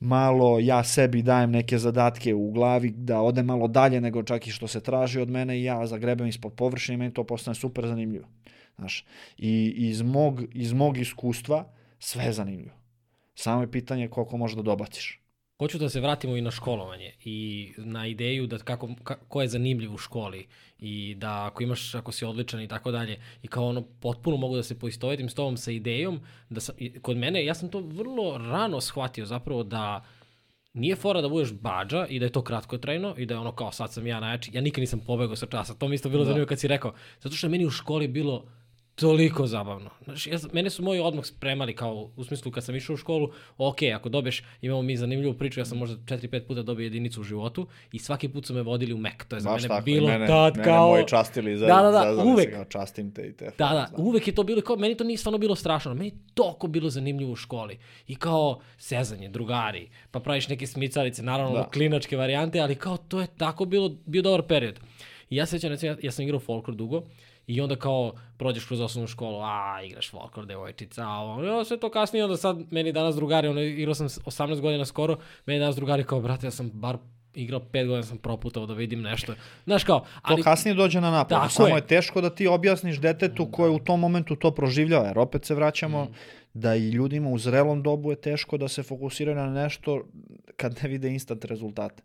malo 0.00 0.58
ja 0.58 0.84
sebi 0.84 1.22
dajem 1.22 1.50
neke 1.50 1.78
zadatke 1.78 2.34
u 2.34 2.50
glavi 2.50 2.90
da 2.90 3.20
odem 3.20 3.46
malo 3.46 3.68
dalje 3.68 4.00
nego 4.00 4.22
čak 4.22 4.46
i 4.46 4.50
što 4.50 4.68
se 4.68 4.80
traži 4.80 5.20
od 5.20 5.30
mene 5.30 5.58
i 5.58 5.64
ja 5.64 5.86
zagrebem 5.86 6.26
ispod 6.26 6.52
površine 6.52 6.94
i 6.94 6.98
meni 6.98 7.14
to 7.14 7.24
postane 7.24 7.54
super 7.54 7.86
zanimljivo. 7.86 8.28
Znaš, 8.78 9.06
i 9.38 9.74
iz 9.76 10.02
mog, 10.02 10.42
iz 10.54 10.72
mog 10.72 10.98
iskustva 10.98 11.72
sve 11.98 12.24
je 12.24 12.32
zanimljivo. 12.32 12.76
Samo 13.34 13.60
je 13.60 13.70
pitanje 13.70 14.08
koliko 14.08 14.36
možeš 14.36 14.56
da 14.56 14.62
dobaciš. 14.62 15.19
Hoću 15.60 15.78
da 15.78 15.88
se 15.88 16.00
vratimo 16.00 16.36
i 16.36 16.40
na 16.40 16.50
školovanje 16.50 17.12
i 17.24 17.72
na 17.76 18.06
ideju 18.06 18.46
da 18.46 18.58
kako, 18.58 18.88
ka, 19.04 19.16
ko 19.28 19.42
je 19.42 19.48
zanimljiv 19.48 19.94
u 19.94 19.98
školi 19.98 20.46
i 20.78 21.14
da 21.14 21.46
ako 21.46 21.62
imaš, 21.62 21.94
ako 21.94 22.12
si 22.12 22.24
odličan 22.24 22.60
i 22.60 22.68
tako 22.68 22.90
dalje 22.90 23.20
i 23.42 23.48
kao 23.48 23.68
ono 23.68 23.82
potpuno 23.82 24.36
mogu 24.36 24.56
da 24.56 24.62
se 24.62 24.78
poistovetim 24.78 25.28
s 25.28 25.34
tobom 25.34 25.56
sa 25.56 25.70
idejom 25.70 26.20
da 26.50 26.60
sam, 26.60 26.74
kod 27.02 27.16
mene, 27.16 27.44
ja 27.44 27.54
sam 27.54 27.68
to 27.68 27.80
vrlo 27.80 28.38
rano 28.38 28.80
shvatio 28.80 29.26
zapravo 29.26 29.62
da 29.62 30.04
nije 30.72 30.96
fora 30.96 31.20
da 31.20 31.28
budeš 31.28 31.52
bađa 31.52 32.06
i 32.06 32.18
da 32.18 32.24
je 32.24 32.32
to 32.32 32.42
kratkotrajno 32.42 33.14
i 33.18 33.26
da 33.26 33.34
je 33.34 33.38
ono 33.38 33.52
kao 33.52 33.72
sad 33.72 33.92
sam 33.92 34.06
ja 34.06 34.20
najjači. 34.20 34.50
Ja 34.54 34.60
nikad 34.60 34.80
nisam 34.80 35.00
pobegao 35.06 35.36
sa 35.36 35.46
časa. 35.46 35.74
To 35.74 35.88
mi 35.88 35.94
isto 35.94 36.08
bilo 36.08 36.24
da. 36.24 36.26
zanimljivo 36.26 36.48
kad 36.48 36.60
si 36.60 36.68
rekao. 36.68 36.94
Zato 37.20 37.36
što 37.36 37.46
je 37.46 37.50
meni 37.50 37.66
u 37.66 37.70
školi 37.70 38.08
bilo 38.08 38.46
toliko 39.00 39.46
zabavno. 39.46 39.90
Znači, 40.04 40.30
ja, 40.30 40.38
mene 40.52 40.70
su 40.70 40.82
moji 40.82 41.00
odmah 41.00 41.24
spremali 41.24 41.74
kao, 41.76 42.10
u 42.16 42.24
smislu 42.24 42.52
kad 42.52 42.64
sam 42.64 42.76
išao 42.76 42.94
u 42.94 42.96
školu, 42.96 43.30
ok, 43.58 43.76
ako 43.94 44.08
dobiješ, 44.08 44.42
imamo 44.62 44.82
mi 44.82 44.96
zanimljivu 44.96 45.34
priču, 45.34 45.60
ja 45.60 45.64
sam 45.64 45.78
možda 45.78 45.96
4-5 46.16 46.46
puta 46.46 46.62
dobio 46.62 46.84
jedinicu 46.84 47.20
u 47.20 47.24
životu 47.24 47.66
i 47.92 47.98
svaki 47.98 48.28
put 48.28 48.46
su 48.46 48.54
me 48.54 48.62
vodili 48.62 48.92
u 48.92 48.98
Mek. 48.98 49.24
To 49.24 49.36
je 49.36 49.40
za 49.40 49.50
Baš 49.50 49.62
mene 49.62 49.68
tako, 49.68 49.84
bilo 49.84 50.08
mene, 50.08 50.26
tad 50.26 50.56
mene 50.56 50.64
kao... 50.68 50.88
moji 50.88 51.04
častili 51.06 51.58
za, 51.58 51.66
Da, 51.66 51.82
da, 51.82 51.90
da, 51.90 52.22
se 52.22 52.28
uvek. 52.28 52.54
kao 52.54 52.64
častim 52.64 53.14
te 53.14 53.22
i 53.22 53.32
te. 53.32 53.44
Da, 53.44 53.50
da, 53.58 53.86
znam. 53.90 54.06
uvek 54.06 54.26
je 54.26 54.34
to 54.34 54.42
bilo 54.42 54.60
kao, 54.62 54.76
meni 54.76 54.96
to 54.96 55.04
nije 55.04 55.16
stvarno 55.16 55.38
bilo 55.38 55.54
strašno, 55.54 55.94
meni 55.94 56.06
je 56.08 56.14
toliko 56.34 56.66
bilo 56.66 56.90
zanimljivo 56.90 57.32
u 57.32 57.36
školi. 57.36 57.78
I 58.06 58.16
kao 58.16 58.60
sezanje, 58.78 59.28
drugari, 59.28 59.88
pa 60.10 60.20
praviš 60.20 60.48
neke 60.48 60.66
smicalice, 60.66 61.22
naravno 61.22 61.52
Da. 61.52 61.58
da. 61.62 61.70
klinačke 61.70 62.16
varijante, 62.16 62.60
ali 62.60 62.74
kao 62.74 62.96
to 62.96 63.20
je 63.20 63.26
tako 63.26 63.64
bilo, 63.64 63.88
bio 64.06 64.22
dobar 64.22 64.42
period. 64.42 64.80
I 65.30 65.36
ja 65.36 65.46
se 65.46 65.50
sjećam, 65.50 65.70
recimo, 65.70 65.92
ja, 65.92 65.98
ja 66.02 66.10
sam 66.12 66.24
igrao 66.24 66.40
folklor 66.40 66.76
dugo, 66.76 67.02
I 67.50 67.60
onda 67.60 67.76
kao 67.76 68.12
prođeš 68.36 68.64
kroz 68.64 68.80
osnovnu 68.80 69.06
školu, 69.08 69.38
a 69.38 69.82
igraš 69.82 70.10
folklor, 70.10 70.46
devojčica, 70.46 71.02
a 71.04 71.10
ovo, 71.10 71.42
ja, 71.44 71.64
sve 71.64 71.76
to 71.76 71.90
kasnije, 71.90 72.24
onda 72.24 72.36
sad 72.36 72.58
meni 72.70 72.92
danas 72.92 73.16
drugari, 73.16 73.48
ono, 73.48 73.60
igrao 73.60 73.94
sam 73.94 74.08
s- 74.08 74.18
18 74.20 74.60
godina 74.60 74.84
skoro, 74.84 75.16
meni 75.46 75.60
danas 75.60 75.76
drugari 75.76 76.04
kao, 76.04 76.20
brate, 76.20 76.46
ja 76.46 76.50
sam 76.50 76.70
bar 76.70 76.98
igrao 77.34 77.60
5 77.62 77.86
godina, 77.86 78.02
sam 78.02 78.18
proputao 78.18 78.66
da 78.66 78.74
vidim 78.74 79.02
nešto. 79.02 79.34
Znaš 79.64 79.84
kao, 79.84 80.00
To 80.00 80.06
ali 80.22 80.42
kasnije 80.42 80.74
dođe 80.74 81.00
na 81.00 81.10
naplatu. 81.10 81.42
Tako 81.42 81.52
Samo 81.52 81.68
je. 81.68 81.74
je. 81.74 81.86
teško 81.86 82.20
da 82.20 82.30
ti 82.30 82.46
objasniš 82.48 82.98
detetu 82.98 83.48
koje 83.48 83.70
u 83.70 83.78
tom 83.78 84.00
momentu 84.00 84.36
to 84.36 84.50
proživljava. 84.50 85.06
Jer 85.06 85.18
opet 85.18 85.44
se 85.44 85.54
vraćamo 85.54 86.04
Mm. 86.04 86.08
da 86.54 86.74
i 86.74 86.88
ljudima 86.88 87.30
u 87.30 87.38
zrelom 87.38 87.82
dobu 87.82 88.10
je 88.10 88.20
teško 88.20 88.56
da 88.56 88.68
se 88.68 88.82
fokusiraju 88.82 89.36
na 89.36 89.46
nešto 89.48 90.04
kad 90.56 90.78
ne 90.82 90.88
vide 90.88 91.08
instant 91.10 91.44
rezultate. 91.44 92.02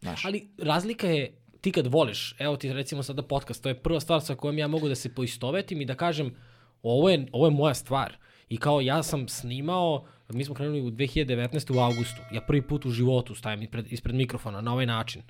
Znaš, 0.00 0.24
Ali 0.24 0.48
razlika 0.58 1.06
je 1.06 1.32
ti 1.62 1.72
kad 1.72 1.86
voliš, 1.86 2.34
evo 2.38 2.56
ti 2.56 2.72
recimo 2.72 3.02
sada 3.02 3.22
podcast, 3.22 3.62
to 3.62 3.68
je 3.68 3.82
prva 3.82 4.00
stvar 4.00 4.20
sa 4.20 4.34
kojom 4.34 4.58
ja 4.58 4.68
mogu 4.68 4.88
da 4.88 4.94
se 4.94 5.14
poistovetim 5.14 5.80
i 5.80 5.84
da 5.84 5.94
kažem 5.94 6.34
ovo 6.82 7.10
je, 7.10 7.26
ovo 7.32 7.46
je 7.46 7.50
moja 7.50 7.74
stvar. 7.74 8.16
I 8.48 8.56
kao 8.56 8.80
ja 8.80 9.02
sam 9.02 9.28
snimao, 9.28 10.06
mi 10.28 10.44
smo 10.44 10.54
krenuli 10.54 10.80
u 10.80 10.90
2019. 10.90 11.76
u 11.76 11.80
augustu, 11.80 12.22
ja 12.32 12.40
prvi 12.40 12.62
put 12.62 12.86
u 12.86 12.90
životu 12.90 13.34
stavim 13.34 13.62
ispred, 13.62 13.92
ispred 13.92 14.14
mikrofona 14.14 14.60
na 14.60 14.72
ovaj 14.72 14.86
način. 14.86 15.22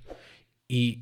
I 0.68 0.98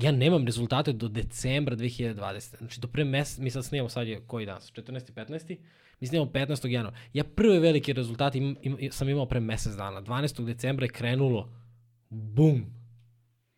ja 0.00 0.12
nemam 0.12 0.46
rezultate 0.46 0.92
do 0.92 1.08
decembra 1.08 1.76
2020. 1.76 2.58
Znači 2.58 2.80
do 2.80 2.88
pre 2.88 3.04
mesec, 3.04 3.38
mi 3.38 3.50
sad 3.50 3.64
snimamo, 3.64 3.88
sad 3.88 4.08
je 4.08 4.20
koji 4.26 4.46
dan, 4.46 4.60
14. 4.60 5.12
15. 5.12 5.56
Mi 6.00 6.06
snimamo 6.06 6.30
15. 6.30 6.68
januara. 6.68 6.96
Ja 7.12 7.24
prve 7.24 7.58
velike 7.58 7.92
rezultate 7.92 8.38
im, 8.38 8.56
im, 8.62 8.92
sam 8.92 9.08
imao 9.08 9.26
pre 9.26 9.40
mesec 9.40 9.74
dana. 9.76 10.02
12. 10.02 10.44
decembra 10.44 10.84
je 10.84 10.92
krenulo. 10.92 11.52
Bum! 12.10 12.81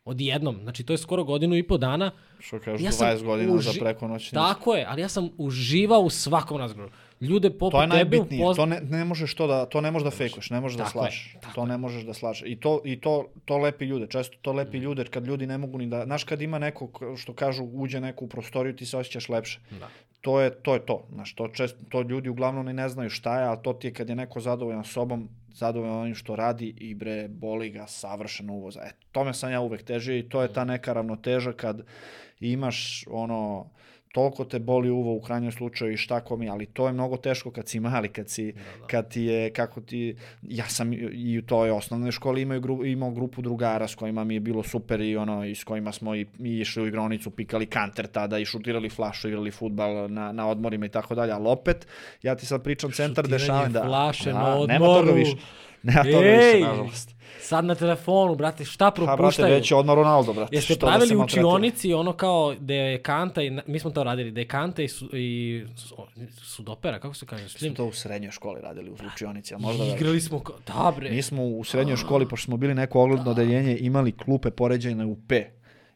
Odjednom. 0.05 0.59
Znači 0.63 0.85
to 0.85 0.93
je 0.93 0.99
skoro 0.99 1.25
godinu 1.25 1.57
i 1.57 1.63
po 1.63 1.79
dana. 1.79 2.11
što 2.39 2.59
kažu 2.59 2.85
Ja 2.85 2.93
sam 2.93 3.07
20 3.09 3.25
godina 3.25 3.53
za 3.53 3.71
uži- 3.71 3.81
preko 3.81 4.09
noći. 4.09 4.33
Tako 4.33 4.75
je, 4.75 4.87
ali 4.89 5.03
ja 5.03 5.09
sam 5.09 5.29
uživao 5.39 6.01
u 6.01 6.11
svakom 6.11 6.59
razgovoru. 6.59 6.93
Ljude 7.21 7.51
poput 7.51 7.73
To 7.73 7.83
je 7.83 7.89
tebe 7.89 7.95
najbitnije. 7.97 8.45
upoz- 8.45 8.57
To 8.57 8.67
ne, 8.67 8.81
ne 8.83 9.05
možeš 9.05 9.35
to 9.35 9.47
da 9.47 9.67
to 9.67 9.81
ne 9.81 9.91
možeš 9.91 10.05
da 10.05 10.11
fejkuješ, 10.13 10.51
ne 10.51 10.61
možeš 10.61 10.79
da 10.79 10.85
Tako 10.85 10.99
je, 10.99 11.03
slažeš. 11.03 11.37
To 11.55 11.67
ne 11.67 11.79
možeš 11.79 12.03
da 12.03 12.15
slažeš. 12.15 12.43
I 12.47 12.57
to 12.57 12.81
i 12.85 13.01
to 13.01 13.13
to 13.45 13.59
lepi 13.59 13.85
ljude. 13.85 14.07
Često 14.07 14.37
to 14.43 14.53
lepi 14.53 14.79
ljude 14.79 15.05
kad 15.05 15.27
ljudi 15.27 15.47
ne 15.47 15.59
mogu 15.59 15.79
ni 15.79 15.87
da, 15.87 16.05
znaš 16.05 16.25
kad 16.25 16.43
ima 16.43 16.59
neko 16.59 16.89
što 17.17 17.33
kažu 17.35 17.65
uđe 17.65 18.01
neko 18.01 18.25
u 18.25 18.29
prostoriju 18.29 18.77
ti 18.77 18.87
se 18.87 18.97
osjećaš 18.97 19.29
lepše. 19.29 19.61
Da. 19.73 19.89
To 20.21 20.41
je 20.41 20.51
to 20.53 20.75
je 20.75 20.81
to. 20.81 21.07
Znaš, 21.13 21.35
to 21.35 21.49
često 21.49 21.79
to 21.89 22.03
ljudi 22.03 22.29
uglavnom 22.29 22.67
ni 22.67 22.73
ne 22.73 22.89
znaju 22.89 23.11
šta 23.11 23.41
je, 23.41 23.49
a 23.49 23.57
to 23.57 23.73
ti 23.73 23.87
je 23.87 23.93
kad 23.93 24.09
je 24.09 24.17
neko 24.17 24.41
zadovoljan 24.41 24.85
sobom, 24.85 25.29
zadovoljan 25.55 25.97
onim 25.97 26.15
što 26.15 26.37
radi 26.37 26.75
i 26.77 26.95
bre 26.95 27.29
boli 27.29 27.71
ga 27.71 27.87
savršeno 27.87 28.53
uvoza. 28.53 28.81
E, 28.81 28.91
tome 29.13 29.35
sam 29.35 29.53
ja 29.53 29.61
uvek 29.61 29.83
težio 29.83 30.19
i 30.19 30.29
to 30.29 30.43
je 30.43 30.53
ta 30.53 30.65
neka 30.65 30.93
ravnoteža 30.93 31.53
kad 31.53 31.83
imaš 32.41 33.05
ono 33.11 33.71
toliko 34.15 34.45
te 34.45 34.59
boli 34.59 34.91
uvo 34.91 35.15
u 35.15 35.21
krajnjem 35.21 35.53
slučaju 35.53 35.93
i 35.93 35.97
šta 35.97 36.21
komi, 36.21 36.49
ali 36.49 36.67
to 36.67 36.87
je 36.87 36.93
mnogo 36.93 37.17
teško 37.17 37.51
kad 37.51 37.69
si 37.69 37.81
mali, 37.81 38.09
kad, 38.09 38.29
si, 38.31 38.53
da, 38.53 38.61
da. 38.81 38.87
kad 38.87 39.09
ti 39.09 39.23
je, 39.23 39.51
kako 39.51 39.81
ti, 39.81 40.17
ja 40.43 40.65
sam 40.69 40.93
i 41.13 41.39
u 41.39 41.43
toj 41.43 41.71
osnovnoj 41.71 42.13
školi 42.13 42.43
imao, 42.43 42.61
gru, 42.61 42.85
imao 42.85 43.11
grupu 43.11 43.43
drugara 43.43 43.89
s 43.89 43.95
kojima 43.95 44.25
mi 44.25 44.35
je 44.35 44.41
bilo 44.41 44.63
super 44.63 45.01
i 45.01 45.17
ono, 45.17 45.45
i 45.45 45.55
s 45.55 45.65
kojima 45.65 45.93
smo 45.93 46.15
i, 46.15 46.27
i 46.39 46.59
išli 46.61 46.83
u 46.83 46.87
igronicu, 46.87 47.31
pikali 47.31 47.67
kanter 47.67 48.07
tada 48.07 48.39
i 48.39 48.45
šutirali 48.45 48.91
flašu, 48.91 49.29
igrali 49.29 49.51
futbal 49.51 50.13
na, 50.13 50.33
na 50.33 50.49
odmorima 50.49 50.87
i 50.87 50.89
tako 50.89 51.15
dalje, 51.15 51.33
ali 51.33 51.49
opet, 51.49 51.87
ja 52.23 52.35
ti 52.35 52.47
sad 52.47 52.63
pričam 52.63 52.93
centar 52.93 53.29
dešavanja. 53.29 53.69
Da, 53.69 53.85
flaše 53.85 54.33
da, 54.33 54.39
na 54.39 54.57
odmoru. 54.57 54.69
Nema 54.69 54.87
toga 54.87 55.13
više. 55.13 55.37
Nema 55.85 56.03
toga 56.05 56.27
Ej! 56.27 56.47
više, 56.47 56.61
nažalost. 56.61 57.15
Sad 57.41 57.65
na 57.65 57.75
telefonu, 57.75 58.35
brate, 58.35 58.65
šta 58.65 58.85
Ha, 58.85 58.91
brate, 58.93 59.07
propuštaju? 59.09 59.55
već 59.55 59.71
je 59.71 59.77
odmah 59.77 59.95
Ronaldo, 59.95 60.33
brate. 60.33 60.57
Jeste 60.57 60.75
što 60.75 60.87
da 60.87 60.87
pravili 60.89 61.15
u 61.15 61.19
maltretira? 61.19 61.47
učionici 61.47 61.93
ono 61.93 62.13
kao 62.13 62.55
da 62.55 62.75
je 62.75 62.99
kanta 62.99 63.43
i, 63.43 63.59
mi 63.67 63.79
smo 63.79 63.91
to 63.91 64.05
radili, 64.05 64.31
da 64.31 64.41
je 64.41 64.49
kanta 64.49 64.83
i, 64.83 64.89
su, 64.89 65.09
i 65.13 65.63
su- 65.77 65.97
sudopera, 66.37 66.99
kako 66.99 67.15
se 67.15 67.27
kaže? 67.27 67.43
Mi 67.43 67.49
smo 67.49 67.59
Slim? 67.59 67.75
to 67.75 67.85
u 67.85 67.93
srednjoj 67.93 68.31
školi 68.31 68.61
radili, 68.61 68.91
u 68.91 68.97
učionici, 69.07 69.55
a 69.55 69.59
možda. 69.59 69.85
Igrali 69.87 70.21
smo, 70.21 70.41
kao, 70.41 70.57
da 70.67 70.93
bre. 70.97 71.11
Mi 71.11 71.23
smo 71.23 71.45
u 71.45 71.65
srednjoj 71.65 71.97
školi, 71.97 72.29
pošto 72.29 72.45
smo 72.45 72.57
bili 72.57 72.75
neko 72.75 73.01
ogledno 73.01 73.31
odeljenje, 73.31 73.77
imali 73.79 74.13
klupe 74.13 74.51
poređene 74.51 75.05
u 75.07 75.17
P. 75.29 75.51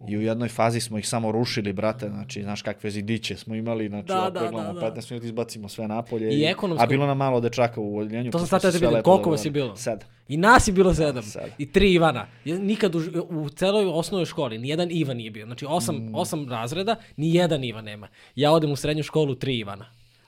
I 0.08 0.16
u 0.16 0.22
jednoj 0.22 0.48
fazi 0.48 0.80
smo 0.80 0.98
ih 0.98 1.08
samo 1.08 1.32
rušili, 1.32 1.72
brate, 1.72 2.08
znači, 2.08 2.42
znaš 2.42 2.62
kakve 2.62 2.90
zidiće 2.90 3.36
smo 3.36 3.54
imali, 3.54 3.88
znači, 3.88 4.06
Da, 4.06 4.20
da, 4.24 4.40
da, 4.40 4.50
da, 4.52 4.72
da. 4.72 4.80
15 4.92 5.10
minuta, 5.10 5.26
izbacimo 5.26 5.68
sve 5.68 5.88
napolje. 5.88 6.28
I 6.30 6.44
ekonomsko- 6.44 6.82
A 6.82 6.86
bilo 6.86 7.06
nam 7.06 7.16
malo 7.16 7.40
dečaka 7.40 7.80
u 7.80 7.98
odeljenju. 7.98 8.30
To 8.30 8.38
sam 8.38 8.48
pa 8.48 8.60
sad 8.60 8.72
vidio, 8.72 8.90
lepo 8.90 9.02
koliko 9.02 9.30
vas 9.30 9.44
je 9.44 9.50
bilo? 9.50 9.76
Sedam. 9.76 10.08
I 10.28 10.36
nas 10.36 10.68
je 10.68 10.72
bilo 10.72 10.94
sedam. 10.94 11.22
sedam. 11.22 11.48
I 11.58 11.66
tri 11.66 11.92
Ivana. 11.92 12.26
Nikad 12.44 12.94
u, 12.94 12.98
u 13.30 13.48
celoj 13.48 13.86
osnovnoj 13.86 14.26
školi 14.26 14.58
nijedan 14.58 14.88
Ivan 14.90 15.16
nije 15.16 15.30
bio. 15.30 15.46
Znači 15.46 15.66
osam, 15.68 15.96
Mm. 15.96 16.14
osam 16.14 16.48
razreda, 16.48 16.96
nijedan 17.16 17.64
Ivan 17.64 17.84
nema. 17.84 18.08
Ja 18.34 18.52
odem 18.52 18.72
u 18.72 18.76
srednju 18.76 19.02
školu, 19.02 19.34
tri 19.34 19.58
Ivana. 19.58 19.84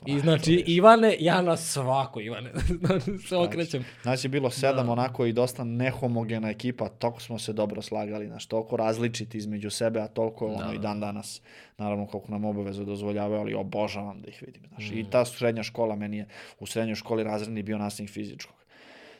I 0.07 0.21
znači, 0.21 0.65
Ivane, 0.67 1.17
ja 1.21 1.43
na 1.43 1.57
svako 1.57 2.21
Ivane. 2.21 2.51
se 3.29 3.37
okrećem. 3.37 3.85
Znači, 4.03 4.29
bilo 4.29 4.51
sedam 4.51 4.89
onako 4.89 5.27
i 5.27 5.33
dosta 5.33 5.65
nehomogena 5.65 6.51
ekipa, 6.51 6.89
toliko 6.89 7.21
smo 7.21 7.39
se 7.39 7.53
dobro 7.53 7.83
slagali, 7.83 8.27
znaš, 8.27 8.47
toliko 8.47 8.77
različiti 8.77 9.39
između 9.39 9.71
sebe, 9.71 10.01
a 10.01 10.09
toliko 10.09 10.47
ono 10.47 10.73
i 10.73 10.79
dan 10.79 11.01
danas, 11.01 11.43
naravno 11.79 12.07
koliko 12.07 12.33
nam 12.33 12.45
obaveze 12.45 12.85
dozvoljavaju, 12.85 13.41
ali 13.41 13.55
obožavam 13.55 14.21
da 14.21 14.29
ih 14.29 14.43
vidim, 14.47 14.63
znaš. 14.69 14.91
I 14.91 15.05
ta 15.11 15.25
srednja 15.25 15.63
škola, 15.63 15.97
meni 15.97 16.17
je 16.17 16.27
u 16.59 16.67
srednjoj 16.67 16.95
školi 16.95 17.25
razredni 17.25 17.63
bio 17.63 17.79
nastavnik 17.79 18.13
fizičkog. 18.13 18.57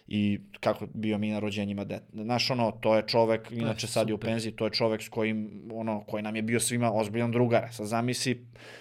I 0.09 0.41
kako 0.61 0.87
bio 0.95 1.19
mi 1.19 1.31
na 1.31 1.39
rođenjima 1.39 1.85
dete. 1.85 2.05
Znaš, 2.13 2.51
ono, 2.51 2.71
to 2.71 2.97
je 2.97 3.07
čovek, 3.07 3.51
inače 3.51 3.87
sad 3.87 4.09
je 4.09 4.15
u 4.15 4.19
penziji, 4.19 4.53
to 4.53 4.65
je 4.65 4.71
čovek 4.71 5.03
s 5.03 5.09
kojim, 5.09 5.63
ono, 5.75 6.05
koji 6.05 6.23
nam 6.23 6.37
je 6.37 6.43
bio 6.43 6.61
svima 6.61 6.93
ozbiljan 6.93 7.31
drugar. 7.31 7.69
Sad 7.73 7.87
zamisli, 7.87 8.33
e, 8.33 8.80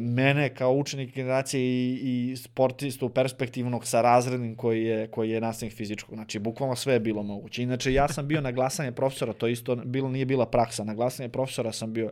mene 0.00 0.54
kao 0.54 0.72
učenik 0.72 1.14
generacije 1.14 1.62
i, 1.62 2.30
i 2.30 2.36
sportistu 2.36 3.08
perspektivnog 3.08 3.86
sa 3.86 4.02
razrednim 4.02 4.56
koji 4.56 4.84
je, 4.84 5.10
koji 5.10 5.30
je 5.30 5.40
nastavnik 5.40 5.76
fizičkog. 5.76 6.14
Znači, 6.14 6.38
bukvalno 6.38 6.76
sve 6.76 6.92
je 6.92 7.00
bilo 7.00 7.22
moguće. 7.22 7.62
Inače, 7.62 7.92
ja 7.92 8.08
sam 8.08 8.28
bio 8.28 8.40
na 8.40 8.52
glasanje 8.52 8.92
profesora, 8.92 9.32
to 9.32 9.46
isto 9.48 9.76
bilo, 9.76 10.08
nije 10.08 10.26
bila 10.26 10.46
praksa. 10.46 10.84
Na 10.84 10.94
glasanje 10.94 11.28
profesora 11.28 11.72
sam 11.72 11.92
bio 11.92 12.10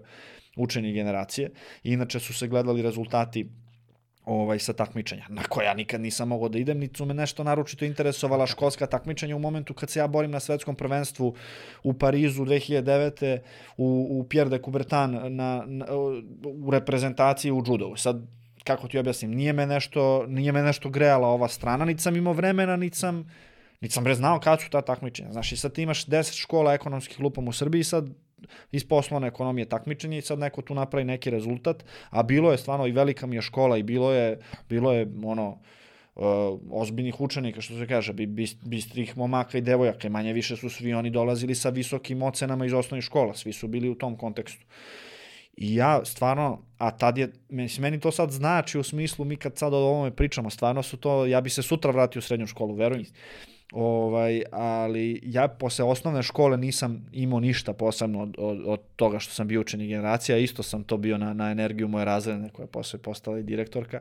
učenik 0.57 0.95
generacije. 0.95 1.51
Inače 1.83 2.21
su 2.21 2.35
se 2.35 2.49
gledali 2.49 2.83
rezultati 2.83 3.49
ovaj 4.27 4.59
sa 4.59 4.72
takmičenja, 4.72 5.24
na 5.29 5.43
koja 5.43 5.68
ja 5.68 5.74
nikad 5.74 6.01
nisam 6.01 6.29
mogao 6.29 6.49
da 6.49 6.59
idem, 6.59 6.79
niti 6.79 6.99
su 6.99 7.05
me 7.05 7.14
nešto 7.14 7.45
naročito 7.45 7.85
interesovala 7.85 8.47
školska 8.47 8.87
takmičenja 8.87 9.37
u 9.37 9.39
momentu 9.39 9.74
kad 9.74 9.91
se 9.91 9.99
ja 9.99 10.07
borim 10.07 10.31
na 10.31 10.41
svetskom 10.41 10.74
prvenstvu 10.74 11.35
u 11.83 11.93
Parizu 11.93 12.45
2009. 12.45 13.39
u, 13.77 14.07
u 14.11 14.24
Pierre 14.29 14.51
de 14.51 14.59
Coubertin 14.59 15.37
na, 15.37 15.64
na, 15.66 15.87
u 16.64 16.70
reprezentaciji 16.70 17.53
u 17.53 17.62
judovu. 17.66 17.97
Sad, 17.97 18.22
kako 18.64 18.89
ti 18.89 18.99
objasnim, 18.99 19.31
nije 19.31 19.53
me 19.53 19.66
nešto, 19.66 20.27
nije 20.27 20.53
me 20.53 20.62
nešto 20.62 20.91
grejala 20.91 21.29
ova 21.29 21.49
strana, 21.49 21.85
niti 21.85 22.03
sam 22.03 22.16
imao 22.16 22.33
vremena, 22.33 22.77
niti 22.77 22.99
sam, 22.99 23.31
niti 23.81 23.95
sam 23.95 24.05
bre 24.05 24.14
znao 24.14 24.41
kad 24.41 24.61
su 24.61 24.70
ta 24.70 24.81
takmičenja. 24.81 25.33
Znaš, 25.33 25.53
i 25.53 25.57
sad 25.57 25.72
ti 25.72 25.83
imaš 25.83 26.07
10 26.07 26.41
škola 26.41 26.74
ekonomskih 26.74 27.20
lupom 27.20 27.49
u 27.49 27.53
Srbiji, 27.53 27.85
sad 27.85 28.26
iz 28.72 28.89
poslovne 28.89 29.28
ekonomije 29.28 29.68
takmičenje 29.68 30.18
i 30.18 30.22
sad 30.22 30.39
neko 30.39 30.62
tu 30.62 30.74
napravi 30.74 31.05
neki 31.05 31.30
rezultat, 31.30 31.84
a 32.11 32.22
bilo 32.22 32.53
je 32.53 32.59
stvarno 32.59 32.87
i 32.87 32.93
velika 32.93 33.26
mi 33.26 33.37
je 33.37 33.43
škola 33.43 33.78
i 33.78 33.82
bilo 33.82 34.12
je, 34.12 34.39
bilo 34.68 34.93
je 34.93 35.07
ono, 35.24 35.59
uh, 36.14 36.24
ozbiljnih 36.70 37.20
učenika, 37.20 37.61
što 37.61 37.78
se 37.78 37.87
kaže, 37.87 38.12
bi- 38.12 38.26
bis- 38.26 38.57
bistrih 38.64 39.16
momaka 39.16 39.59
i 39.59 39.61
devojaka 39.61 40.09
manje 40.09 40.32
više 40.32 40.57
su 40.57 40.70
svi 40.70 40.95
oni 40.95 41.11
dolazili 41.11 41.55
sa 41.55 41.68
visokim 41.68 42.22
ocenama 42.22 42.66
iz 42.66 42.72
osnovnih 42.72 43.05
škola, 43.05 43.34
svi 43.34 43.53
su 43.53 43.68
bili 43.68 43.89
u 43.89 43.95
tom 43.95 44.16
kontekstu. 44.16 44.66
I 45.57 45.74
ja 45.74 46.05
stvarno, 46.05 46.62
a 46.78 46.91
tad 46.91 47.18
je, 47.18 47.32
meni 47.78 48.01
to 48.01 48.11
sad 48.11 48.30
znači 48.30 48.78
u 48.78 48.82
smislu, 48.82 49.24
mi 49.24 49.37
kad 49.37 49.59
sad 49.59 49.74
o 49.74 49.76
ovome 49.76 50.11
pričamo, 50.11 50.51
stvarno 50.51 50.82
su 50.82 50.97
to, 50.97 51.26
ja 51.26 51.41
bi 51.41 51.51
se 51.51 51.62
sutra 51.62 51.91
vratio 51.91 52.18
u 52.18 52.22
srednju 52.22 52.47
školu, 52.47 52.74
verujem. 52.74 53.05
Ovaj, 53.73 54.43
ali 54.53 55.21
ja 55.23 55.49
posle 55.49 55.85
osnovne 55.85 56.23
škole 56.23 56.57
nisam 56.57 57.07
imao 57.12 57.41
ništa 57.41 57.73
posebno 57.73 58.23
od, 58.23 58.35
od, 58.39 58.62
od 58.67 58.81
toga 58.97 59.19
što 59.19 59.35
sam 59.35 59.49
bio 59.49 59.61
učenik 59.61 59.89
generacija, 59.89 60.39
isto 60.39 60.62
sam 60.62 60.85
to 60.85 60.97
bio 60.97 61.19
na, 61.19 61.35
na 61.35 61.51
energiju 61.51 61.89
moje 61.89 62.05
razredne 62.05 62.49
koja 62.49 62.64
je 62.64 62.71
posle 62.71 62.99
postala 62.99 63.39
i 63.39 63.43
direktorka. 63.43 64.01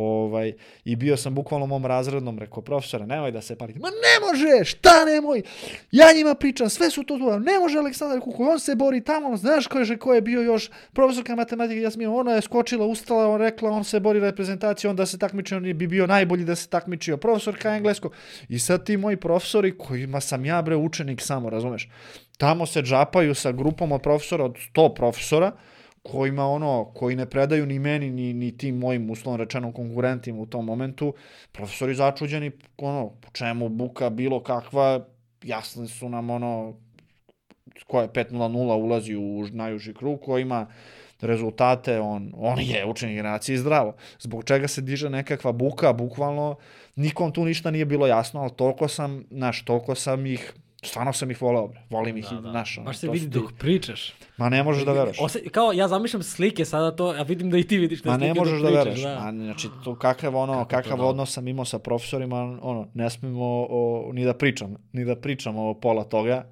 Ovaj, 0.00 0.52
I 0.84 0.96
bio 0.96 1.16
sam 1.16 1.34
bukvalno 1.34 1.66
mom 1.66 1.86
razrednom, 1.86 2.38
rekao, 2.38 2.62
profesore, 2.62 3.06
nemoj 3.06 3.32
da 3.32 3.42
se 3.42 3.56
palite. 3.56 3.78
Ma 3.78 3.88
ne 3.88 4.26
može, 4.26 4.64
šta 4.64 5.04
nemoj? 5.04 5.42
Ja 5.92 6.06
njima 6.16 6.34
pričam, 6.34 6.68
sve 6.68 6.90
su 6.90 7.02
to 7.02 7.18
tu. 7.18 7.40
Ne 7.40 7.58
može 7.58 7.78
Aleksandar 7.78 8.20
Kukuj, 8.20 8.46
on 8.46 8.60
se 8.60 8.74
bori 8.74 9.04
tamo, 9.04 9.36
znaš 9.36 9.66
ko 9.66 9.78
je, 9.78 9.98
ko 9.98 10.14
je 10.14 10.20
bio 10.20 10.42
još 10.42 10.70
profesorka 10.92 11.36
matematike, 11.36 11.80
ja 11.80 11.90
sam 11.90 12.00
imao, 12.00 12.16
ona 12.16 12.32
je 12.32 12.42
skočila, 12.42 12.86
ustala, 12.86 13.28
on 13.28 13.40
rekla, 13.40 13.70
on 13.70 13.84
se 13.84 14.00
bori 14.00 14.20
reprezentaciju, 14.20 14.90
on 14.90 14.96
da 14.96 15.06
se 15.06 15.18
takmiči, 15.18 15.54
on 15.54 15.62
bi 15.62 15.86
bio 15.86 16.06
najbolji 16.06 16.44
da 16.44 16.54
se 16.54 16.68
takmičio. 16.68 17.16
Profesorka 17.16 17.74
engleskog. 17.76 18.14
I 18.48 18.58
sad 18.58 18.86
ti 18.86 18.96
moji 18.96 19.16
profesori, 19.16 19.78
kojima 19.78 20.20
sam 20.20 20.44
ja 20.44 20.62
bre 20.62 20.76
učenik 20.76 21.20
samo, 21.20 21.50
razumeš? 21.50 21.88
Tamo 22.36 22.66
se 22.66 22.82
džapaju 22.82 23.34
sa 23.34 23.52
grupom 23.52 23.92
od 23.92 24.02
profesora, 24.02 24.44
od 24.44 24.56
100 24.74 24.94
profesora, 24.94 25.52
kojima 26.10 26.46
ono, 26.46 26.84
koji 26.94 27.16
ne 27.16 27.26
predaju 27.26 27.66
ni 27.66 27.78
meni, 27.78 28.10
ni, 28.10 28.32
ni 28.32 28.56
tim 28.56 28.78
mojim 28.78 29.10
uslovno 29.10 29.44
rečeno 29.44 29.72
konkurentima 29.72 30.40
u 30.40 30.46
tom 30.46 30.64
momentu, 30.64 31.14
profesori 31.52 31.94
začuđeni, 31.94 32.50
ono, 32.78 33.10
po 33.20 33.28
čemu 33.32 33.68
buka 33.68 34.10
bilo 34.10 34.42
kakva, 34.42 35.06
jasni 35.42 35.88
su 35.88 36.08
nam 36.08 36.30
ono, 36.30 36.74
ko 37.86 38.00
je 38.00 38.08
5.00 38.08 38.74
ulazi 38.74 39.16
u 39.16 39.46
najuži 39.52 39.94
krug, 39.94 40.20
ko 40.20 40.38
ima 40.38 40.66
rezultate, 41.20 42.00
on, 42.00 42.32
on 42.36 42.58
je 42.60 42.86
učenik 42.86 43.16
generacije 43.16 43.58
zdravo. 43.58 43.94
Zbog 44.20 44.44
čega 44.44 44.68
se 44.68 44.80
diže 44.80 45.10
nekakva 45.10 45.52
buka, 45.52 45.92
bukvalno, 45.92 46.56
nikom 46.96 47.32
tu 47.32 47.44
ništa 47.44 47.70
nije 47.70 47.84
bilo 47.84 48.06
jasno, 48.06 48.40
ali 48.40 48.50
toliko 48.56 48.88
sam, 48.88 49.24
znaš, 49.30 49.64
toliko 49.64 49.94
sam 49.94 50.26
ih, 50.26 50.52
stvarno 50.84 51.12
sam 51.12 51.30
ih 51.30 51.42
voleo, 51.42 51.68
bre. 51.68 51.80
volim 51.90 52.16
ih 52.16 52.24
i, 52.24 52.36
znaš, 52.40 52.78
ono, 52.78 52.84
Baš 52.84 52.98
se 52.98 53.08
vidi 53.10 53.30
ti- 53.30 53.38
dok 53.38 53.52
pričaš. 53.58 54.14
Ma 54.36 54.48
ne 54.48 54.62
možeš 54.62 54.84
da 54.84 54.92
veruješ. 54.92 55.16
Ose, 55.20 55.48
kao, 55.48 55.72
ja 55.72 55.88
zamišljam 55.88 56.22
slike 56.22 56.64
sada 56.64 56.96
to, 56.96 57.06
a 57.18 57.22
vidim 57.22 57.50
da 57.50 57.58
i 57.58 57.64
ti 57.64 57.78
vidiš 57.78 58.02
te 58.02 58.08
Ma 58.08 58.16
ne 58.16 58.34
možeš 58.34 58.60
da 58.62 58.68
veruješ. 58.68 59.04
A, 59.04 59.32
znači, 59.32 59.68
to 59.84 59.94
kakav, 59.98 60.36
ono, 60.36 60.52
Kako 60.64 60.68
kakav 60.68 61.06
odnos 61.06 61.32
sam 61.32 61.48
imao 61.48 61.64
sa 61.64 61.78
profesorima, 61.78 62.58
ono, 62.62 62.88
ne 62.94 63.10
smemo 63.10 63.66
o, 63.70 64.10
ni 64.12 64.24
da 64.24 64.34
pričam, 64.34 64.74
ni 64.92 65.04
da 65.04 65.16
pričam 65.16 65.56
o 65.58 65.74
pola 65.74 66.04
toga. 66.04 66.46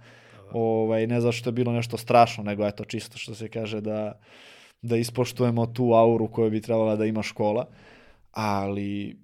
Ovaj, 0.52 1.06
ne 1.06 1.20
zato 1.20 1.32
što 1.32 1.48
je 1.48 1.52
bilo 1.52 1.72
nešto 1.72 1.96
strašno, 1.96 2.44
nego 2.44 2.66
eto, 2.66 2.84
čisto 2.84 3.18
što 3.18 3.34
se 3.34 3.48
kaže 3.48 3.80
da, 3.80 4.18
da 4.82 4.96
ispoštujemo 4.96 5.66
tu 5.66 5.92
auru 5.92 6.28
koju 6.28 6.50
bi 6.50 6.60
trebala 6.60 6.96
da 6.96 7.04
ima 7.04 7.22
škola. 7.22 7.66
Ali, 8.32 9.16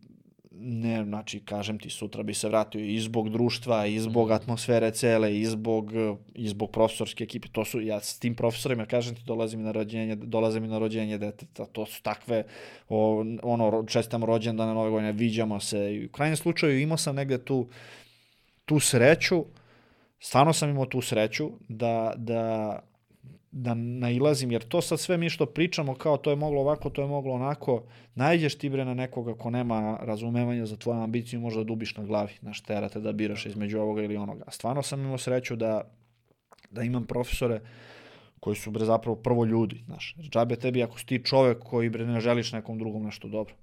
ne, 0.65 1.05
znači, 1.05 1.41
kažem 1.41 1.79
ti, 1.79 1.91
sutra 1.91 2.23
bi 2.23 2.35
se 2.35 2.49
vratio 2.49 2.81
i 2.81 3.01
zbog 3.01 3.31
društva, 3.31 3.87
i 3.87 3.99
zbog 3.99 4.31
atmosfere 4.31 4.91
cele, 4.91 5.41
i 5.41 5.45
zbog, 5.45 5.93
i 6.35 6.49
zbog 6.49 6.71
profesorske 6.71 7.25
ekipe. 7.25 7.49
To 7.53 7.65
su, 7.65 7.81
ja 7.81 8.01
s 8.01 8.19
tim 8.19 8.35
profesorima, 8.35 8.87
kažem 8.87 9.15
ti, 9.15 9.23
dolazim 9.27 9.63
na 9.63 9.73
rođenje, 9.73 10.17
dolazim 10.17 10.69
na 10.69 10.79
rođenje 10.79 11.19
deteta. 11.19 11.67
To 11.67 11.87
su 11.87 12.03
takve, 12.03 12.45
o, 12.89 13.25
ono, 13.43 13.85
čestitamo 13.87 14.27
rođendane 14.27 14.75
nove 14.75 14.91
godine, 14.91 15.13
viđamo 15.13 15.61
se. 15.61 15.95
I 15.95 16.07
u 16.07 16.09
krajnjem 16.09 16.37
slučaju 16.37 16.81
imao 16.81 16.97
sam 16.97 17.17
negde 17.17 17.45
tu, 17.45 17.69
tu 18.65 18.81
sreću, 18.81 19.45
stvarno 20.21 20.53
sam 20.53 20.71
imao 20.71 20.87
tu 20.87 21.01
sreću 21.01 21.51
da, 21.69 22.13
da, 22.17 22.79
da 23.53 23.75
nailazim, 23.75 24.53
jer 24.53 24.63
to 24.63 24.81
sad 24.81 25.01
sve 25.01 25.17
mi 25.17 25.31
što 25.31 25.47
pričamo 25.47 25.95
kao 25.95 26.17
to 26.17 26.31
je 26.31 26.37
moglo 26.37 26.61
ovako, 26.61 26.91
to 26.91 27.03
je 27.03 27.09
moglo 27.09 27.35
onako, 27.35 27.83
najđeš 28.15 28.55
ti 28.59 28.71
bre 28.71 28.85
na 28.85 28.95
nekoga 28.95 29.35
ko 29.35 29.51
nema 29.51 29.99
razumevanja 30.03 30.67
za 30.67 30.77
tvoju 30.77 31.01
ambiciju, 31.01 31.41
možda 31.41 31.65
dubiš 31.65 31.97
na 31.97 32.05
glavi, 32.05 32.33
znaš, 32.41 32.61
terate 32.61 33.01
da 33.01 33.13
biraš 33.13 33.47
između 33.47 33.81
ovoga 33.81 34.03
ili 34.03 34.17
onoga. 34.17 34.45
Stvarno 34.49 34.83
sam 34.83 35.01
imao 35.01 35.19
sreću 35.19 35.57
da, 35.57 35.83
da 36.71 36.83
imam 36.83 37.07
profesore 37.07 37.61
koji 38.41 38.57
su 38.57 38.71
bre 38.71 38.85
zapravo 38.85 39.17
prvo 39.17 39.45
ljudi, 39.45 39.83
znaš. 39.87 40.17
Džabe 40.31 40.57
tebi 40.57 40.83
ako 40.83 40.99
si 40.99 41.07
ti 41.07 41.25
čovek 41.25 41.59
koji 41.59 41.91
bre 41.91 42.07
ne 42.07 42.21
želiš 42.21 42.53
nekom 42.53 42.79
drugom 42.79 43.03
nešto 43.03 43.29
dobro. 43.29 43.55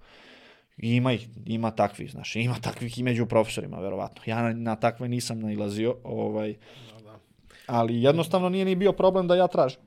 Ima 0.78 1.14
ih, 1.14 1.28
ima 1.46 1.72
takvih, 1.72 2.12
znaš, 2.12 2.36
ima 2.36 2.56
takvih 2.62 3.00
i 3.00 3.04
među 3.04 3.26
profesorima, 3.26 3.80
verovatno. 3.80 4.22
Ja 4.26 4.42
na, 4.42 4.54
na 4.54 4.76
takve 4.76 5.10
nisam 5.10 5.40
nailazio, 5.40 5.96
ovaj, 6.04 6.56
ali 7.70 8.04
jednostavno 8.04 8.50
nije 8.50 8.66
ni 8.66 8.76
bio 8.76 8.92
problem 8.92 9.28
da 9.28 9.36
ja 9.36 9.48
tražim. 9.48 9.80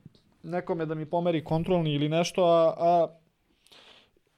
nekome 0.43 0.85
da 0.85 0.95
mi 0.95 1.05
pomeri 1.05 1.43
kontrolni 1.43 1.93
ili 1.93 2.09
nešto, 2.09 2.45
a, 2.45 2.73
a 2.77 3.07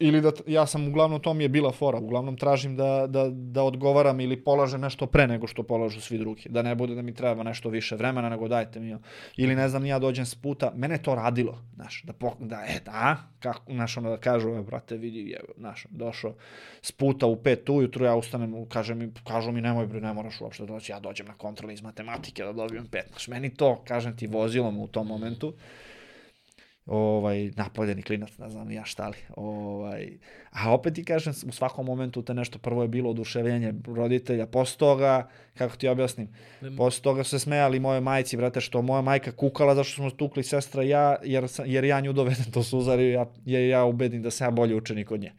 ili 0.08 0.22
da, 0.22 0.32
ja 0.48 0.66
sam 0.66 0.88
uglavnom, 0.88 1.20
to 1.20 1.34
mi 1.34 1.44
je 1.44 1.50
bila 1.50 1.72
fora, 1.72 1.98
uglavnom 1.98 2.38
tražim 2.38 2.76
da, 2.76 3.08
da, 3.08 3.30
da 3.30 3.64
odgovaram 3.64 4.20
ili 4.20 4.44
polažem 4.44 4.82
nešto 4.82 5.06
pre 5.06 5.28
nego 5.28 5.48
što 5.48 5.64
polažu 5.64 6.02
svi 6.02 6.18
drugi, 6.18 6.50
da 6.50 6.62
ne 6.62 6.76
bude 6.76 6.96
da 6.96 7.02
mi 7.02 7.14
treba 7.14 7.44
nešto 7.44 7.70
više 7.70 7.96
vremena, 7.96 8.30
nego 8.30 8.48
dajte 8.48 8.80
mi, 8.80 8.98
ili 9.38 9.56
ne 9.56 9.70
znam, 9.70 9.86
ja 9.86 10.00
dođem 10.00 10.26
s 10.26 10.36
puta, 10.36 10.72
mene 10.76 10.98
to 10.98 11.16
radilo, 11.16 11.62
znaš, 11.76 12.04
da, 12.04 12.14
pok, 12.14 12.34
da, 12.40 12.64
e, 12.68 12.80
da, 12.86 13.18
kako, 13.40 13.74
znaš, 13.74 13.98
ono 13.98 14.10
da 14.10 14.18
kažu, 14.18 14.50
e, 14.50 14.62
brate, 14.62 14.98
vidi, 14.98 15.30
je, 15.30 15.40
znaš, 15.58 15.86
došao 15.90 16.34
s 16.82 16.92
puta 16.92 17.26
u 17.26 17.36
pet 17.36 17.70
ujutru, 17.70 18.06
ja 18.06 18.16
ustanem, 18.16 18.66
kaže 18.70 18.96
mi, 18.96 19.12
kažu 19.28 19.52
mi, 19.52 19.62
nemoj, 19.62 19.88
bre, 19.88 20.02
ne 20.02 20.14
moraš 20.14 20.42
uopšte 20.42 20.66
doći, 20.66 20.92
ja 20.92 21.00
dođem 21.00 21.28
na 21.28 21.34
kontrol 21.34 21.72
iz 21.72 21.82
matematike 21.82 22.44
da 22.44 22.54
dobijem 22.54 22.88
pet, 22.88 23.06
znaš, 23.10 23.28
meni 23.28 23.50
to, 23.50 23.82
kažem 23.88 24.18
ti, 24.18 24.28
vozilo 24.28 24.72
me 24.72 24.80
u 24.80 24.88
tom 24.88 25.08
momentu, 25.08 25.54
ovaj, 26.86 27.52
napoljeni 27.56 28.02
klinac, 28.02 28.38
ne 28.38 28.50
znam 28.50 28.72
ja 28.72 28.86
šta 28.86 29.08
li. 29.08 29.18
Ovaj, 29.36 30.18
a 30.52 30.74
opet 30.74 30.94
ti 30.94 31.06
kažem, 31.06 31.34
u 31.48 31.52
svakom 31.52 31.86
momentu 31.86 32.22
te 32.22 32.34
nešto 32.34 32.60
prvo 32.60 32.82
je 32.82 32.88
bilo 32.88 33.10
oduševljenje 33.10 33.74
roditelja, 33.88 34.48
posle 34.48 34.78
toga, 34.78 35.30
kako 35.58 35.76
ti 35.76 35.88
objasnim, 35.88 36.28
posle 36.78 37.04
toga 37.04 37.24
su 37.24 37.30
se 37.30 37.40
smejali 37.40 37.80
moje 37.80 38.02
majci, 38.02 38.38
brate, 38.38 38.62
što 38.62 38.82
moja 38.82 39.02
majka 39.02 39.32
kukala 39.32 39.76
zašto 39.76 39.96
smo 39.96 40.10
tukli 40.10 40.44
sestra 40.44 40.84
i 40.84 40.90
ja, 40.90 41.16
jer, 41.24 41.46
jer 41.66 41.84
ja 41.84 42.00
nju 42.00 42.14
dovedem 42.14 42.46
do 42.54 42.64
suzario, 42.64 43.12
ja, 43.12 43.26
jer 43.46 43.70
ja 43.70 43.84
ubedim 43.84 44.22
da 44.22 44.32
sam 44.32 44.48
ja 44.48 44.52
bolji 44.52 44.76
učenik 44.76 45.12
od 45.12 45.20
nje. 45.20 45.32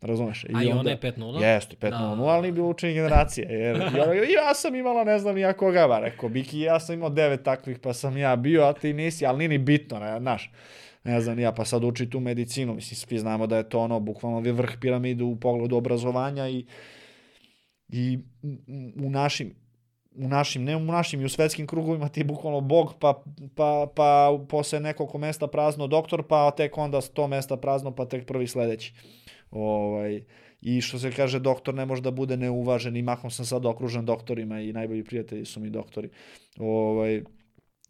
Razumeš? 0.00 0.44
A 0.54 0.62
i 0.62 0.68
ona 0.68 0.90
je 0.90 1.00
5:0? 1.00 1.42
Jeste, 1.42 1.76
5-0, 1.76 1.90
Da. 1.90 2.22
ali 2.22 2.52
bio 2.52 2.68
učenik 2.68 2.96
generacije. 2.96 3.46
Jer, 3.50 3.76
jer, 3.96 4.30
ja 4.30 4.54
sam 4.54 4.74
imala, 4.74 5.04
ne 5.04 5.18
znam, 5.18 5.34
nija 5.34 5.52
koga, 5.52 5.88
ba, 5.88 5.98
rekao, 5.98 6.28
Biki, 6.28 6.60
ja 6.60 6.80
sam 6.80 6.94
imao 6.94 7.10
devet 7.10 7.42
takvih, 7.42 7.78
pa 7.78 7.92
sam 7.92 8.16
ja 8.16 8.36
bio, 8.36 8.62
a 8.62 8.72
ti 8.72 8.92
nisi, 8.92 9.26
ali 9.26 9.38
nije 9.38 9.48
ni 9.48 9.58
bitno, 9.58 9.98
ne, 9.98 10.20
znaš 10.20 10.50
ne 11.04 11.20
znam, 11.20 11.38
ja 11.38 11.52
pa 11.52 11.64
sad 11.64 11.84
uči 11.84 12.10
tu 12.10 12.20
medicinu, 12.20 12.74
mislim, 12.74 12.96
svi 12.96 13.18
znamo 13.18 13.46
da 13.46 13.56
je 13.56 13.68
to 13.68 13.80
ono, 13.80 14.00
bukvalno 14.00 14.52
vrh 14.52 14.76
piramide 14.80 15.24
u 15.24 15.36
pogledu 15.36 15.76
obrazovanja 15.76 16.48
i, 16.48 16.66
i 17.88 18.18
u 18.96 19.10
našim 19.10 19.54
u 20.16 20.28
našim, 20.28 20.64
ne 20.64 20.76
u 20.76 20.80
našim 20.80 21.20
i 21.20 21.24
u 21.24 21.28
svetskim 21.28 21.66
krugovima 21.66 22.08
ti 22.08 22.20
je 22.20 22.24
bukvalno 22.24 22.60
bog, 22.60 22.94
pa, 23.00 23.22
pa, 23.54 23.86
pa 23.94 24.38
posle 24.48 24.80
nekoliko 24.80 25.18
mesta 25.18 25.46
prazno 25.46 25.86
doktor, 25.86 26.22
pa 26.22 26.50
tek 26.50 26.78
onda 26.78 27.00
sto 27.00 27.26
mesta 27.28 27.56
prazno, 27.56 27.94
pa 27.94 28.04
tek 28.04 28.26
prvi 28.26 28.46
sledeći. 28.46 28.94
Ovaj, 29.50 30.24
I 30.60 30.80
što 30.80 30.98
se 30.98 31.10
kaže, 31.12 31.38
doktor 31.38 31.74
ne 31.74 31.86
može 31.86 32.02
da 32.02 32.10
bude 32.10 32.36
neuvažen 32.36 32.96
i 32.96 33.02
mahom 33.02 33.30
sam 33.30 33.46
sad 33.46 33.66
okružen 33.66 34.04
doktorima 34.04 34.60
i 34.60 34.72
najbolji 34.72 35.04
prijatelji 35.04 35.44
su 35.44 35.60
mi 35.60 35.70
doktori. 35.70 36.08
Ovaj, 36.58 37.22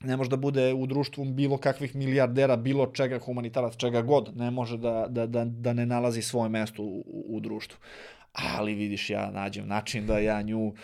ne 0.04 0.16
može 0.16 0.30
da 0.30 0.36
bude 0.36 0.72
u 0.74 0.86
društvu 0.86 1.24
bilo 1.24 1.56
kakvih 1.56 1.96
milijardera, 1.96 2.56
bilo 2.56 2.86
čega, 2.86 3.18
humanitarac, 3.18 3.76
čega 3.76 4.02
god, 4.02 4.36
ne 4.36 4.50
može 4.50 4.78
da, 4.78 5.06
da, 5.08 5.26
da, 5.26 5.44
da 5.44 5.72
ne 5.72 5.86
nalazi 5.86 6.22
svoje 6.22 6.48
mesto 6.48 6.82
u, 6.82 7.04
u, 7.06 7.36
u 7.36 7.40
društvu. 7.40 7.78
Ali 8.32 8.74
vidiš, 8.74 9.10
ja 9.10 9.30
nađem 9.30 9.68
način 9.68 10.06
da 10.06 10.18
ja 10.18 10.42
nju 10.42 10.74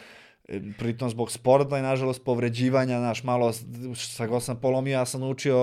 pritom 0.79 1.11
zbog 1.11 1.31
sporta 1.31 1.79
i 1.79 1.83
nažalost 1.83 2.25
povređivanja, 2.25 2.99
znaš, 2.99 3.23
malo, 3.23 3.53
sa 3.95 4.27
go 4.27 4.41
sam 4.41 4.57
polomio, 4.57 4.93
ja 4.93 5.05
sam 5.05 5.21
naučio 5.21 5.57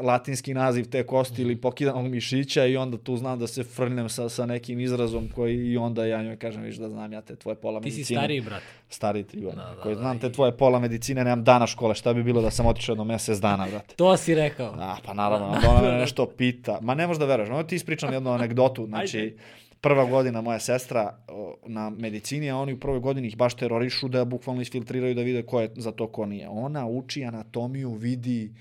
latinski 0.00 0.54
naziv 0.54 0.90
te 0.90 1.06
kosti 1.06 1.42
ili 1.42 1.56
pokidanog 1.56 2.06
mišića 2.06 2.66
i 2.66 2.76
onda 2.76 2.98
tu 2.98 3.16
znam 3.16 3.38
da 3.38 3.46
se 3.46 3.64
frnem 3.64 4.08
sa, 4.08 4.28
sa 4.28 4.46
nekim 4.46 4.80
izrazom 4.80 5.28
koji 5.34 5.56
i 5.56 5.76
onda 5.76 6.06
ja 6.06 6.22
njoj 6.22 6.36
kažem, 6.36 6.62
viš 6.62 6.76
da 6.76 6.88
znam 6.88 7.12
ja 7.12 7.20
te 7.20 7.36
tvoje 7.36 7.54
pola 7.54 7.80
Ti 7.80 7.84
medicine. 7.84 8.04
si 8.04 8.14
stariji, 8.14 8.40
brat. 8.40 8.62
Stariji 8.88 9.24
tri 9.24 9.40
godine. 9.40 9.62
Da, 9.62 9.74
da, 9.74 9.82
koji 9.82 9.94
da, 9.94 10.00
znam 10.00 10.18
te 10.18 10.32
tvoje 10.32 10.56
pola 10.56 10.78
medicine, 10.78 11.24
nemam 11.24 11.44
dana 11.44 11.66
škole, 11.66 11.94
šta 11.94 12.14
bi 12.14 12.22
bilo 12.22 12.42
da 12.42 12.50
sam 12.50 12.66
otišao 12.66 12.92
jedno 12.92 13.04
mesec 13.04 13.38
dana, 13.38 13.66
brate. 13.70 13.94
To 13.94 14.16
si 14.16 14.34
rekao. 14.34 14.74
A, 14.78 14.96
pa 15.06 15.14
naravno, 15.14 15.46
onda 15.46 15.70
ona 15.70 15.82
mene 15.82 15.98
nešto 15.98 16.26
pita. 16.26 16.78
Ma 16.80 16.94
ne 16.94 17.06
možeš 17.06 17.18
da 17.18 17.26
veruješ, 17.26 17.50
ono 17.50 17.62
ti 17.62 17.76
ispričam 17.76 18.12
jednu 18.12 18.30
anegdotu, 18.30 18.86
znači, 18.86 19.18
Ajde. 19.18 19.36
Prva 19.84 20.04
godina 20.04 20.40
moja 20.40 20.58
sestra 20.58 21.18
na 21.66 21.90
medicini, 21.90 22.50
a 22.50 22.56
oni 22.56 22.72
u 22.72 22.80
prvoj 22.80 23.00
godini 23.00 23.28
ih 23.28 23.36
baš 23.36 23.54
terorišu 23.54 24.08
da 24.08 24.24
bukvalno 24.24 24.62
isfiltriraju 24.62 25.14
da 25.14 25.22
vide 25.22 25.42
ko 25.42 25.60
je 25.60 25.70
za 25.76 25.92
to 25.92 26.08
ko 26.08 26.26
nije. 26.26 26.48
Ona 26.48 26.86
uči 26.86 27.24
anatomiju, 27.24 27.92
vidi, 27.92 28.54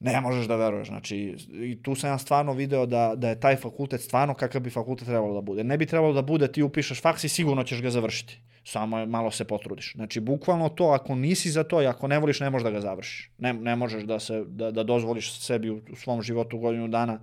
ne 0.00 0.20
možeš 0.20 0.46
da 0.46 0.56
veruješ, 0.56 0.88
znači, 0.88 1.36
i 1.52 1.78
tu 1.82 1.94
sam 1.94 2.10
ja 2.10 2.18
stvarno 2.18 2.52
video 2.52 2.86
da, 2.86 3.14
da 3.16 3.28
je 3.28 3.40
taj 3.40 3.56
fakultet 3.56 4.00
stvarno 4.00 4.34
kakav 4.34 4.60
bi 4.60 4.70
fakultet 4.70 5.08
trebalo 5.08 5.34
da 5.34 5.40
bude. 5.40 5.64
Ne 5.64 5.78
bi 5.78 5.86
trebalo 5.86 6.12
da 6.12 6.22
bude, 6.22 6.52
ti 6.52 6.62
upišeš 6.62 7.02
faks 7.02 7.24
i 7.24 7.28
sigurno 7.28 7.64
ćeš 7.64 7.82
ga 7.82 7.90
završiti. 7.90 8.38
Samo 8.64 9.06
malo 9.06 9.30
se 9.30 9.44
potrudiš. 9.44 9.92
Znači, 9.94 10.20
bukvalno 10.20 10.68
to, 10.68 10.84
ako 10.84 11.14
nisi 11.14 11.50
za 11.50 11.64
to 11.64 11.82
i 11.82 11.86
ako 11.86 12.08
ne 12.08 12.18
voliš, 12.18 12.40
ne 12.40 12.50
možeš 12.50 12.64
da 12.64 12.70
ga 12.70 12.80
završiš. 12.80 13.30
Ne, 13.38 13.52
ne 13.52 13.76
možeš 13.76 14.02
da, 14.02 14.18
se, 14.20 14.44
da, 14.46 14.70
da 14.70 14.82
dozvoliš 14.82 15.38
sebi 15.40 15.70
u, 15.70 15.80
u 15.92 15.96
svom 15.96 16.22
životu 16.22 16.58
godinu 16.58 16.88
dana 16.88 17.20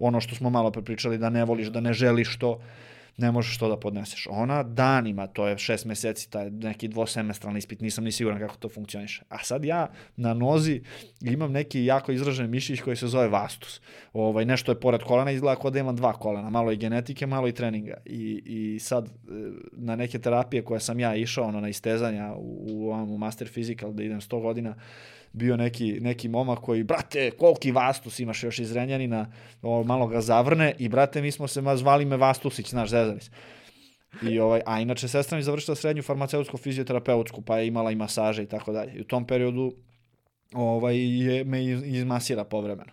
ono 0.00 0.20
što 0.20 0.34
smo 0.34 0.50
malo 0.50 0.70
prepričali, 0.70 1.18
da 1.18 1.30
ne 1.30 1.44
voliš, 1.44 1.68
da 1.68 1.80
ne 1.80 1.92
želiš 1.92 2.38
to, 2.38 2.60
ne 3.16 3.32
možeš 3.32 3.58
to 3.58 3.68
da 3.68 3.76
podneseš. 3.76 4.26
Ona 4.30 4.62
danima, 4.62 5.26
to 5.26 5.46
je 5.46 5.58
šest 5.58 5.84
meseci, 5.84 6.30
taj 6.30 6.50
neki 6.50 6.88
dvosemestralni 6.88 7.58
ispit, 7.58 7.80
nisam 7.80 8.04
ni 8.04 8.12
siguran 8.12 8.38
kako 8.38 8.56
to 8.56 8.68
funkcioniše. 8.68 9.22
A 9.28 9.44
sad 9.44 9.64
ja 9.64 9.90
na 10.16 10.34
nozi 10.34 10.82
imam 11.20 11.52
neki 11.52 11.84
jako 11.84 12.12
izražen 12.12 12.50
mišić 12.50 12.80
koji 12.80 12.96
se 12.96 13.06
zove 13.06 13.28
vastus. 13.28 13.80
Ovaj, 14.12 14.44
nešto 14.44 14.72
je 14.72 14.80
pored 14.80 15.02
kolena, 15.02 15.30
izgleda 15.30 15.60
kao 15.60 15.70
da 15.70 15.78
imam 15.78 15.96
dva 15.96 16.12
kolena, 16.12 16.50
malo 16.50 16.72
i 16.72 16.76
genetike, 16.76 17.26
malo 17.26 17.48
i 17.48 17.52
treninga. 17.52 17.94
I, 18.04 18.42
i 18.46 18.78
sad 18.78 19.06
e, 19.06 19.10
na 19.72 19.96
neke 19.96 20.18
terapije 20.18 20.64
koje 20.64 20.80
sam 20.80 21.00
ja 21.00 21.14
išao, 21.16 21.44
ono, 21.44 21.60
na 21.60 21.68
istezanja 21.68 22.32
u, 22.36 22.56
u, 22.68 23.14
u 23.14 23.18
Master 23.18 23.48
Physical, 23.48 23.92
da 23.92 24.02
idem 24.02 24.20
100 24.20 24.42
godina, 24.42 24.74
bio 25.32 25.56
neki, 25.56 26.00
neki 26.00 26.28
momak 26.28 26.58
koji, 26.58 26.82
brate, 26.82 27.30
koliki 27.30 27.72
vastus 27.72 28.18
imaš 28.18 28.42
još 28.42 28.58
iz 28.58 28.72
Renjanina, 28.72 29.32
o, 29.62 29.84
malo 29.84 30.06
ga 30.06 30.20
zavrne 30.20 30.74
i, 30.78 30.88
brate, 30.88 31.22
mi 31.22 31.32
smo 31.32 31.48
se 31.48 31.62
ma 31.62 31.76
zvali 31.76 32.04
me 32.04 32.16
Vastusić, 32.16 32.70
znaš, 32.70 32.90
zezali 32.90 33.20
se. 33.20 33.30
I 34.22 34.38
ovaj, 34.38 34.60
a 34.66 34.80
inače 34.80 35.08
sestra 35.08 35.36
mi 35.36 35.42
završila 35.42 35.74
srednju 35.74 36.02
farmaceutsku 36.02 36.56
fizioterapeutsku, 36.56 37.42
pa 37.42 37.58
je 37.58 37.66
imala 37.66 37.90
i 37.90 37.94
masaže 37.96 38.42
i 38.42 38.46
tako 38.46 38.72
dalje. 38.72 38.92
I 38.92 39.00
u 39.00 39.04
tom 39.04 39.26
periodu 39.26 39.72
ovaj, 40.52 40.96
je, 40.98 41.44
me 41.44 41.64
iz- 41.64 41.82
izmasira 41.86 42.44
povremeno. 42.44 42.92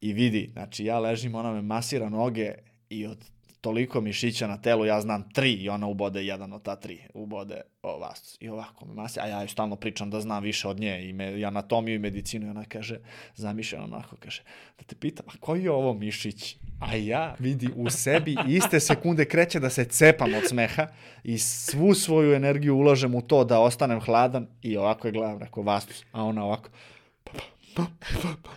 I 0.00 0.12
vidi, 0.12 0.50
znači 0.52 0.84
ja 0.84 0.98
ležim, 0.98 1.34
ona 1.34 1.52
me 1.52 1.62
masira 1.62 2.08
noge 2.08 2.54
i 2.88 3.06
od 3.06 3.24
toliko 3.64 4.00
mišića 4.00 4.46
na 4.46 4.56
telu, 4.60 4.84
ja 4.84 5.00
znam 5.00 5.30
tri 5.30 5.52
i 5.52 5.68
ona 5.68 5.86
ubode 5.86 6.24
jedan 6.24 6.52
od 6.52 6.62
ta 6.62 6.76
tri, 6.76 6.98
ubode 7.14 7.60
o 7.82 7.98
vas. 7.98 8.36
I 8.40 8.48
ovako 8.48 8.86
me 8.86 8.94
masira, 8.94 9.24
a 9.24 9.28
ja 9.28 9.40
joj 9.40 9.48
stalno 9.48 9.76
pričam 9.76 10.10
da 10.10 10.20
znam 10.20 10.42
više 10.42 10.68
od 10.68 10.80
nje 10.80 11.08
i, 11.08 11.12
me, 11.12 11.38
i 11.38 11.44
anatomiju 11.44 11.94
i 11.94 11.98
medicinu 11.98 12.46
i 12.46 12.50
ona 12.50 12.64
kaže, 12.64 12.98
zamišljena 13.36 13.84
onako, 13.84 14.16
kaže, 14.16 14.42
da 14.78 14.84
te 14.84 14.94
pitam, 14.94 15.26
a 15.28 15.32
koji 15.40 15.64
je 15.64 15.70
ovo 15.70 15.94
mišić? 15.94 16.56
A 16.80 16.96
ja 16.96 17.36
vidi 17.38 17.68
u 17.76 17.90
sebi 17.90 18.36
iste 18.48 18.80
sekunde 18.80 19.24
kreće 19.24 19.60
da 19.60 19.70
se 19.70 19.84
cepam 19.84 20.34
od 20.34 20.48
smeha 20.48 20.86
i 21.22 21.38
svu 21.38 21.94
svoju 21.94 22.34
energiju 22.34 22.76
ulažem 22.76 23.14
u 23.14 23.22
to 23.22 23.44
da 23.44 23.60
ostanem 23.60 24.00
hladan 24.00 24.46
i 24.62 24.76
ovako 24.76 25.08
je 25.08 25.12
gledam, 25.12 25.38
rekao, 25.38 25.62
vastus, 25.62 26.04
a 26.12 26.22
ona 26.22 26.44
ovako, 26.44 26.68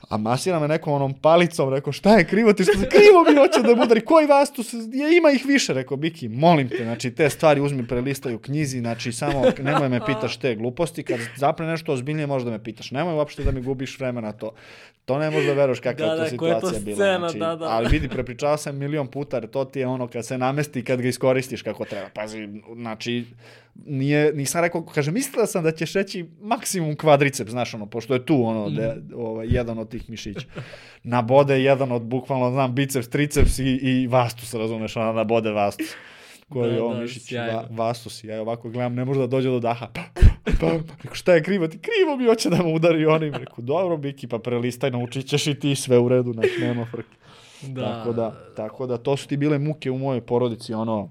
A 0.09 0.17
masira 0.17 0.59
me 0.59 0.67
nekom 0.67 0.93
onom 0.93 1.13
palicom, 1.13 1.69
rekao, 1.69 1.93
šta 1.93 2.11
je 2.11 2.25
krivo 2.25 2.53
ti 2.53 2.63
što 2.63 2.73
se 2.73 2.89
krivo 2.89 3.23
mi 3.23 3.37
hoće 3.37 3.61
da 3.63 3.75
budari, 3.75 4.01
koji 4.01 4.25
vas 4.27 4.51
tu, 4.51 4.63
se- 4.63 4.77
je, 4.77 5.17
ima 5.17 5.31
ih 5.31 5.45
više, 5.45 5.73
rekao, 5.73 5.97
Biki, 5.97 6.29
molim 6.29 6.69
te, 6.69 6.77
znači, 6.77 7.11
te 7.11 7.29
stvari 7.29 7.61
uzmi, 7.61 7.87
prelistaj 7.87 8.33
u 8.33 8.39
knjizi, 8.39 8.79
znači, 8.79 9.11
samo 9.11 9.43
nemoj 9.59 9.89
me 9.89 10.05
pitaš 10.05 10.37
te 10.37 10.55
gluposti, 10.55 11.03
kad 11.03 11.19
zapne 11.35 11.67
nešto 11.67 11.93
ozbiljnije 11.93 12.27
možda 12.27 12.51
me 12.51 12.63
pitaš, 12.63 12.91
nemoj 12.91 13.13
uopšte 13.13 13.43
da 13.43 13.51
mi 13.51 13.61
gubiš 13.61 13.99
vremena 13.99 14.31
to. 14.31 14.51
To 15.05 15.17
ne 15.17 15.29
možeš 15.29 15.47
da 15.47 15.53
veruješ 15.53 15.79
kakva 15.79 16.05
Da, 16.05 16.11
je 16.13 16.29
to 16.29 16.37
da, 16.37 16.47
je 16.47 16.59
to 16.59 16.67
situacija 16.67 16.81
bila. 16.81 16.95
scena, 16.95 17.19
znači, 17.19 17.39
da, 17.39 17.55
da. 17.55 17.65
Ali 17.65 17.87
vidi, 17.89 18.09
prepričao 18.09 18.57
sam 18.57 18.77
milion 18.77 19.07
puta, 19.07 19.37
jer 19.37 19.47
to 19.47 19.65
ti 19.65 19.79
je 19.79 19.87
ono 19.87 20.07
kad 20.07 20.25
se 20.25 20.37
namesti, 20.37 20.83
kad 20.83 21.01
ga 21.01 21.07
iskoristiš 21.07 21.61
kako 21.61 21.85
treba. 21.85 22.09
Pazi, 22.09 22.47
znači, 22.75 23.25
nije, 23.85 24.33
nisam 24.33 24.61
rekao, 24.61 24.85
kaže, 24.85 25.11
mislila 25.11 25.45
sam 25.45 25.63
da 25.63 25.71
ćeš 25.71 25.93
reći 25.93 26.25
maksimum 26.41 26.95
kvadricep, 26.95 27.49
znaš, 27.49 27.73
ono, 27.73 27.85
pošto 27.85 28.13
je 28.13 28.25
tu, 28.25 28.43
ono, 28.43 28.69
de, 28.69 28.95
ovaj, 29.15 29.47
jedan 29.49 29.79
od 29.79 29.89
tih 29.89 30.09
mišića. 30.09 30.47
Nabode 31.03 31.61
jedan 31.61 31.91
od, 31.91 32.01
bukvalno, 32.01 32.51
znam, 32.51 32.75
biceps, 32.75 33.09
triceps 33.09 33.59
i, 33.59 33.79
i 33.81 34.07
vastus, 34.07 34.53
razumeš, 34.53 34.95
ona 34.95 35.11
nabode 35.11 35.51
vastus. 35.51 35.87
Koji 36.49 36.69
Da, 36.69 36.75
je 36.75 36.81
ovo 36.81 36.93
da, 36.93 36.99
mišić, 36.99 37.31
va, 37.31 37.67
vastus. 37.69 38.23
Ja 38.23 38.41
ovako 38.41 38.69
gledam, 38.69 38.95
ne 38.95 39.05
može 39.05 39.19
da 39.19 39.27
dođe 39.27 39.49
do 39.49 39.59
daha. 39.59 39.87
Pa, 39.93 40.01
pa, 40.59 40.71
rekao, 40.97 41.15
šta 41.15 41.33
je 41.33 41.43
krivo? 41.43 41.67
Ti 41.67 41.77
krivo 41.77 42.17
mi 42.17 42.25
hoće 42.25 42.49
da 42.49 42.63
me 42.63 42.73
udari 42.73 43.05
onim. 43.05 43.33
Rekao, 43.33 43.57
dobro, 43.57 43.97
Biki, 43.97 44.27
pa 44.27 44.39
prelistaj, 44.39 44.91
naučit 44.91 45.25
ćeš 45.27 45.47
i 45.47 45.59
ti 45.59 45.75
sve 45.75 45.99
u 45.99 46.09
redu, 46.09 46.33
znači, 46.33 46.57
nema 46.61 46.85
frke. 46.85 47.15
Da. 47.61 47.81
Tako 47.81 48.13
da, 48.13 48.35
tako 48.55 48.87
da, 48.87 48.97
to 48.97 49.17
su 49.17 49.27
ti 49.27 49.37
bile 49.37 49.59
muke 49.59 49.91
u 49.91 49.97
mojoj 49.97 50.21
porodici, 50.21 50.73
ono, 50.73 51.09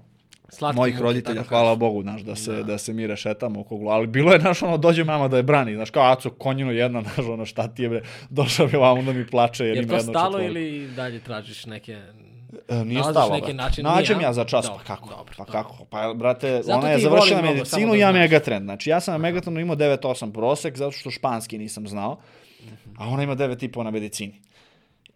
Slatke 0.49 0.75
mojih 0.75 1.01
roditelja, 1.01 1.43
hvala 1.43 1.69
kažeš. 1.69 1.79
Bogu, 1.79 2.01
znaš, 2.01 2.21
da 2.21 2.35
se, 2.35 2.63
da. 2.63 2.77
se 2.77 2.93
mi 2.93 3.07
rešetamo 3.07 3.59
oko 3.59 3.77
glu. 3.77 3.89
Ali 3.89 4.07
bilo 4.07 4.33
je, 4.33 4.39
znaš, 4.39 4.63
ono, 4.63 4.77
dođe 4.77 5.03
mama 5.03 5.27
da 5.27 5.37
je 5.37 5.43
brani, 5.43 5.75
znaš, 5.75 5.89
kao, 5.89 6.11
aco, 6.11 6.29
konjino 6.29 6.71
jedna, 6.71 7.01
znaš, 7.15 7.27
ono, 7.27 7.45
šta 7.45 7.67
ti 7.67 7.83
je, 7.83 7.89
bre, 7.89 8.01
došao 8.29 8.67
bi 8.67 8.77
vam 8.77 9.05
da 9.05 9.13
mi 9.13 9.27
plače, 9.27 9.65
jer 9.65 9.77
Je 9.77 9.83
ima 9.83 9.89
to 9.89 9.95
jedno 9.95 10.13
stalo 10.13 10.39
četvorko. 10.39 10.59
ili 10.59 10.87
dalje 10.95 11.19
tražiš 11.19 11.65
neke... 11.65 12.01
E, 12.69 12.85
nije 12.85 13.03
stalo, 13.03 13.35
neki 13.35 13.53
način, 13.53 13.83
Nađem 13.85 14.21
ja 14.21 14.33
za 14.33 14.43
čas, 14.43 14.65
Dobro, 14.65 14.83
pa 14.87 14.95
kako, 14.95 15.09
dobro, 15.09 15.33
pa 15.37 15.43
dobro. 15.43 15.51
kako, 15.51 15.85
pa, 15.89 16.13
brate, 16.13 16.61
Zato 16.63 16.79
ona 16.79 16.89
je 16.89 16.99
završila 16.99 17.41
medicinu, 17.41 17.65
samo 17.65 17.91
da 17.91 17.95
ja. 17.95 18.11
Megatrend, 18.11 18.63
znači, 18.63 18.89
ja 18.89 18.99
sam 18.99 19.11
na 19.11 19.17
Megatrenu 19.17 19.59
imao 19.59 19.75
9.8 19.75 20.31
prosek, 20.31 20.77
zato 20.77 20.91
što 20.91 21.11
španski 21.11 21.57
nisam 21.57 21.87
znao, 21.87 22.17
a 22.97 23.07
ona 23.07 23.23
ima 23.23 23.35
9,5 23.35 23.83
na 23.83 23.91
medicini. 23.91 24.41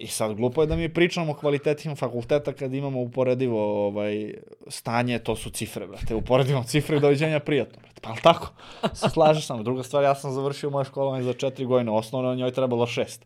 I 0.01 0.07
sad 0.07 0.33
glupo 0.35 0.61
je 0.61 0.67
da 0.67 0.75
mi 0.75 0.93
pričamo 0.93 1.31
o 1.31 1.35
kvalitetima 1.35 1.95
fakulteta 1.95 2.53
kad 2.53 2.73
imamo 2.73 3.01
uporedivo 3.01 3.87
ovaj, 3.87 4.33
stanje, 4.67 5.19
to 5.19 5.35
su 5.35 5.49
cifre, 5.49 5.87
brate. 5.87 6.15
Uporedimo 6.15 6.63
cifre 6.63 6.97
i 6.97 6.99
doviđenja 6.99 7.39
prijatno, 7.39 7.81
brate. 7.81 8.01
Pa 8.01 8.09
ali 8.09 8.19
tako? 8.21 8.51
Slažeš 9.13 9.45
samo. 9.45 9.63
Druga 9.63 9.83
stvar, 9.83 10.03
ja 10.03 10.15
sam 10.15 10.31
završio 10.31 10.69
moje 10.69 10.85
školovanje 10.85 11.23
za 11.23 11.33
četiri 11.33 11.65
godine 11.65 11.91
osnovno, 11.91 12.35
njoj 12.35 12.51
trebalo 12.51 12.87
šest. 12.87 13.25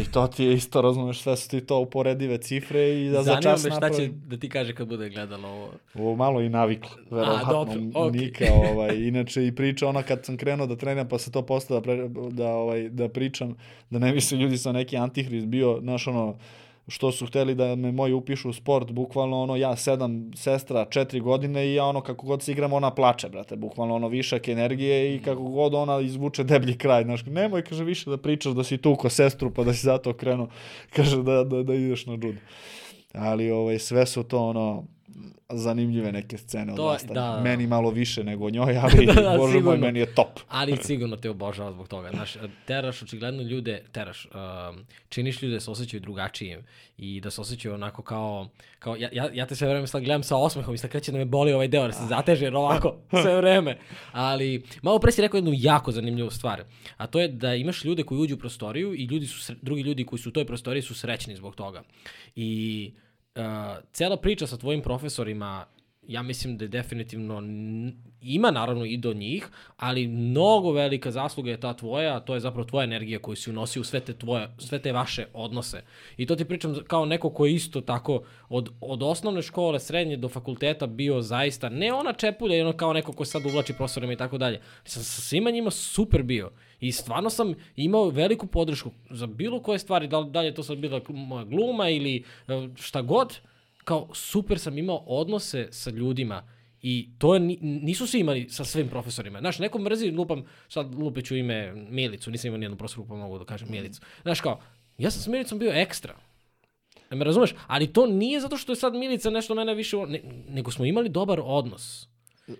I 0.00 0.04
to 0.12 0.26
ti 0.26 0.44
je 0.44 0.54
isto, 0.54 0.82
razumeš, 0.82 1.20
sve 1.20 1.36
su 1.36 1.48
ti 1.48 1.60
to 1.60 1.78
uporedive 1.78 2.38
cifre 2.38 3.00
i 3.00 3.08
da 3.08 3.16
za 3.16 3.22
Zanima 3.22 3.42
čas 3.42 3.64
me 3.64 3.70
šta 3.70 3.90
će 3.90 4.08
da 4.26 4.36
ti 4.36 4.48
kaže 4.48 4.74
kad 4.74 4.88
bude 4.88 5.08
gledalo 5.08 5.48
ovo. 5.48 5.72
Ovo 5.94 6.16
malo 6.16 6.40
i 6.40 6.48
naviklo, 6.48 6.90
verovatno. 7.10 7.52
dobro, 7.52 7.80
okej. 7.94 8.20
Nika, 8.20 8.44
ovaj, 8.70 8.96
inače 8.96 9.46
i 9.46 9.54
priča 9.54 9.88
ona 9.88 10.02
kad 10.02 10.24
sam 10.24 10.36
krenuo 10.36 10.66
da 10.66 10.76
treniram, 10.76 11.08
pa 11.08 11.18
se 11.18 11.32
to 11.32 11.42
postao 11.42 11.76
da, 11.76 11.82
pre, 11.82 12.08
da, 12.30 12.48
ovaj, 12.48 12.88
da 12.88 13.08
pričam, 13.08 13.56
da 13.90 13.98
ne 13.98 14.12
misle 14.12 14.38
ljudi 14.38 14.58
sa 14.58 14.72
neki 14.72 14.96
antihrist 14.96 15.46
bio, 15.46 15.78
znaš 15.80 16.06
ono, 16.06 16.36
što 16.90 17.12
su 17.12 17.26
hteli 17.26 17.54
da 17.54 17.76
me 17.76 17.92
moji 17.92 18.12
upišu 18.12 18.48
u 18.48 18.52
sport, 18.52 18.90
bukvalno 18.90 19.42
ono 19.42 19.56
ja 19.56 19.76
sedam 19.76 20.30
sestra, 20.36 20.84
četiri 20.84 21.20
godine 21.20 21.66
i 21.66 21.74
ja 21.74 21.84
ono 21.84 22.00
kako 22.00 22.26
god 22.26 22.42
se 22.42 22.52
igram 22.52 22.72
ona 22.72 22.90
plače, 22.90 23.28
brate, 23.28 23.56
bukvalno 23.56 23.94
ono 23.94 24.08
višak 24.08 24.48
energije 24.48 25.14
i 25.14 25.22
kako 25.22 25.42
god 25.42 25.74
ona 25.74 26.00
izvuče 26.00 26.44
deblji 26.44 26.78
kraj, 26.78 27.04
znaš, 27.04 27.24
nemoj, 27.26 27.64
kaže, 27.64 27.84
više 27.84 28.10
da 28.10 28.16
pričaš 28.16 28.52
da 28.52 28.64
si 28.64 28.78
tu 28.78 28.96
ko 28.96 29.08
sestru 29.08 29.50
pa 29.54 29.64
da 29.64 29.74
si 29.74 29.86
zato 29.86 30.12
krenuo, 30.12 30.48
kaže 30.96 31.22
da, 31.22 31.44
da, 31.44 31.62
da 31.62 31.74
ideš 31.74 32.06
na 32.06 32.12
judo. 32.12 32.40
Ali 33.12 33.50
ovaj, 33.50 33.78
sve 33.78 34.06
su 34.06 34.22
to 34.22 34.38
ono, 34.38 34.84
zanimljive 35.50 36.12
neke 36.12 36.38
scene 36.38 36.72
od 36.72 36.76
To- 36.76 36.84
vas. 36.84 37.04
da. 37.04 37.40
Meni 37.40 37.66
malo 37.66 37.90
više 37.90 38.24
nego 38.24 38.50
njoj, 38.50 38.76
ali 38.82 39.06
Da, 39.06 39.12
da, 39.12 39.20
bože 39.30 39.38
moj, 39.38 39.52
sigurno. 39.52 39.80
meni 39.80 39.98
je 39.98 40.14
top. 40.14 40.40
Ali 40.48 40.76
sigurno 40.76 41.16
te 41.16 41.30
obožava 41.30 41.72
zbog 41.72 41.88
toga. 41.88 42.10
Znaš, 42.10 42.36
teraš 42.66 43.02
očigledno 43.02 43.42
ljude, 43.42 43.82
teraš, 43.92 44.26
um, 44.26 44.84
činiš 45.08 45.42
ljude 45.42 45.54
da 45.54 45.60
se 45.60 45.70
osjećaju 45.70 46.00
drugačijim 46.00 46.60
i 46.98 47.20
da 47.20 47.30
se 47.30 47.40
osjećaju 47.40 47.74
onako 47.74 48.02
kao, 48.02 48.48
kao 48.78 48.96
ja, 48.96 49.08
ja, 49.12 49.30
ja 49.32 49.46
te 49.46 49.54
sve 49.54 49.68
vreme 49.68 49.86
sad 49.86 50.02
gledam 50.02 50.22
sa 50.22 50.36
osmehom 50.36 50.74
i 50.74 50.78
sad 50.78 50.90
kreće 50.90 51.12
da 51.12 51.18
me 51.18 51.24
boli 51.24 51.52
ovaj 51.52 51.68
deo, 51.68 51.86
da 51.86 51.92
se 51.92 52.06
zateže 52.06 52.44
jer 52.44 52.56
ovako 52.56 52.96
sve 53.22 53.36
vreme. 53.36 53.78
Ali 54.12 54.62
malo 54.82 54.98
pre 54.98 55.12
si 55.12 55.22
rekao 55.22 55.38
jednu 55.38 55.52
jako 55.54 55.92
zanimljivu 55.92 56.30
stvar, 56.30 56.64
a 56.96 57.06
to 57.06 57.20
je 57.20 57.28
da 57.28 57.54
imaš 57.54 57.84
ljude 57.84 58.02
koji 58.02 58.18
uđu 58.18 58.34
u 58.34 58.38
prostoriju 58.38 58.94
i 58.94 59.04
ljudi 59.04 59.26
su, 59.26 59.54
drugi 59.62 59.82
ljudi 59.82 60.04
koji 60.04 60.18
su 60.20 60.28
u 60.28 60.32
toj 60.32 60.46
prostoriji 60.46 60.82
su 60.82 60.94
srećni 60.94 61.36
zbog 61.36 61.54
toga. 61.54 61.82
I 62.36 62.92
uh, 63.36 63.42
cela 63.92 64.16
priča 64.16 64.46
sa 64.46 64.56
tvojim 64.56 64.82
profesorima 64.82 65.66
ja 66.06 66.22
mislim 66.22 66.56
da 66.56 66.64
je 66.64 66.68
definitivno, 66.68 67.42
ima 68.22 68.50
naravno 68.50 68.84
i 68.84 68.96
do 68.96 69.12
njih, 69.12 69.48
ali 69.76 70.08
mnogo 70.08 70.72
velika 70.72 71.10
zasluga 71.10 71.50
je 71.50 71.60
ta 71.60 71.74
tvoja, 71.74 72.16
a 72.16 72.20
to 72.20 72.34
je 72.34 72.40
zapravo 72.40 72.68
tvoja 72.68 72.84
energija 72.84 73.18
koju 73.18 73.36
si 73.36 73.50
unosi 73.50 73.80
u 73.80 73.84
sve 73.84 74.00
te, 74.00 74.14
tvoje, 74.14 74.48
sve 74.58 74.78
te 74.78 74.92
vaše 74.92 75.26
odnose. 75.34 75.82
I 76.16 76.26
to 76.26 76.36
ti 76.36 76.44
pričam 76.44 76.76
kao 76.86 77.04
neko 77.04 77.30
ko 77.30 77.46
je 77.46 77.54
isto 77.54 77.80
tako 77.80 78.22
od, 78.48 78.70
od 78.80 79.02
osnovne 79.02 79.42
škole, 79.42 79.80
srednje 79.80 80.16
do 80.16 80.28
fakulteta 80.28 80.86
bio 80.86 81.22
zaista, 81.22 81.68
ne 81.68 81.92
ona 81.92 82.12
čepulja 82.12 82.56
i 82.56 82.60
ono 82.60 82.72
kao 82.72 82.92
neko 82.92 83.12
ko 83.12 83.24
sad 83.24 83.46
uvlači 83.46 83.72
profesorima 83.72 84.12
i 84.12 84.16
tako 84.16 84.38
dalje. 84.38 84.60
Sam 84.84 85.02
sa 85.02 85.20
svima 85.20 85.50
njima 85.50 85.70
super 85.70 86.22
bio. 86.22 86.50
I 86.80 86.92
stvarno 86.92 87.30
sam 87.30 87.54
imao 87.76 88.08
veliku 88.08 88.46
podršku 88.46 88.90
za 89.10 89.26
bilo 89.26 89.62
koje 89.62 89.78
stvari, 89.78 90.08
da 90.08 90.18
li, 90.18 90.30
da 90.30 90.40
li 90.40 90.46
je 90.46 90.54
to 90.54 90.62
sad 90.62 90.78
bila 90.78 91.00
moja 91.08 91.44
gluma 91.44 91.88
ili 91.88 92.24
e, 92.48 92.68
šta 92.76 93.02
god, 93.02 93.40
kao 93.90 94.08
super 94.14 94.58
sam 94.58 94.78
imao 94.78 94.96
odnose 94.96 95.68
sa 95.70 95.90
ljudima 95.90 96.42
i 96.82 97.08
to 97.18 97.34
je, 97.34 97.40
ni- 97.40 97.58
nisu 97.60 98.06
svi 98.06 98.20
imali 98.20 98.48
sa 98.48 98.64
svim 98.64 98.88
profesorima. 98.88 99.38
Znaš, 99.38 99.58
neko 99.58 99.78
mrzi, 99.78 100.10
lupam, 100.10 100.44
sad 100.68 100.94
lupeću 100.94 101.36
ime 101.36 101.72
Milicu, 101.74 102.30
nisam 102.30 102.48
imao 102.48 102.58
nijednu 102.58 102.76
profesoru 102.76 103.06
pa 103.08 103.14
mogu 103.14 103.38
da 103.38 103.44
kažem 103.44 103.68
Milicu. 103.70 104.00
Znaš 104.22 104.40
kao, 104.40 104.60
ja 104.98 105.10
sam 105.10 105.22
s 105.22 105.26
Milicom 105.26 105.58
bio 105.58 105.72
ekstra. 105.72 106.14
Ne 107.10 107.16
me 107.16 107.24
razumeš? 107.24 107.54
Ali 107.66 107.86
to 107.86 108.06
nije 108.06 108.40
zato 108.40 108.56
što 108.56 108.72
je 108.72 108.76
sad 108.76 108.94
Milica 108.94 109.30
nešto 109.30 109.54
mene 109.54 109.74
više, 109.74 109.96
ne, 109.98 110.20
nego 110.48 110.70
smo 110.70 110.84
imali 110.84 111.08
dobar 111.08 111.40
odnos. 111.44 112.08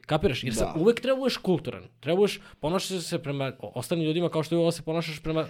Kapiraš? 0.01 0.45
Jer 0.45 0.55
sad 0.55 0.75
Da. 0.75 0.81
uvek 0.81 1.01
treba 1.01 1.19
budeš 1.19 1.37
kulturan. 1.37 1.85
Treba 2.01 2.17
budeš 2.17 2.41
ponašaš 2.61 3.01
se 3.01 3.19
prema 3.19 3.53
ostalim 3.61 4.05
ljudima 4.05 4.29
kao 4.29 4.43
što 4.43 4.55
i 4.55 4.59
ovo 4.59 4.71
se 4.71 4.83
ponašaš 4.83 5.21
prema 5.23 5.47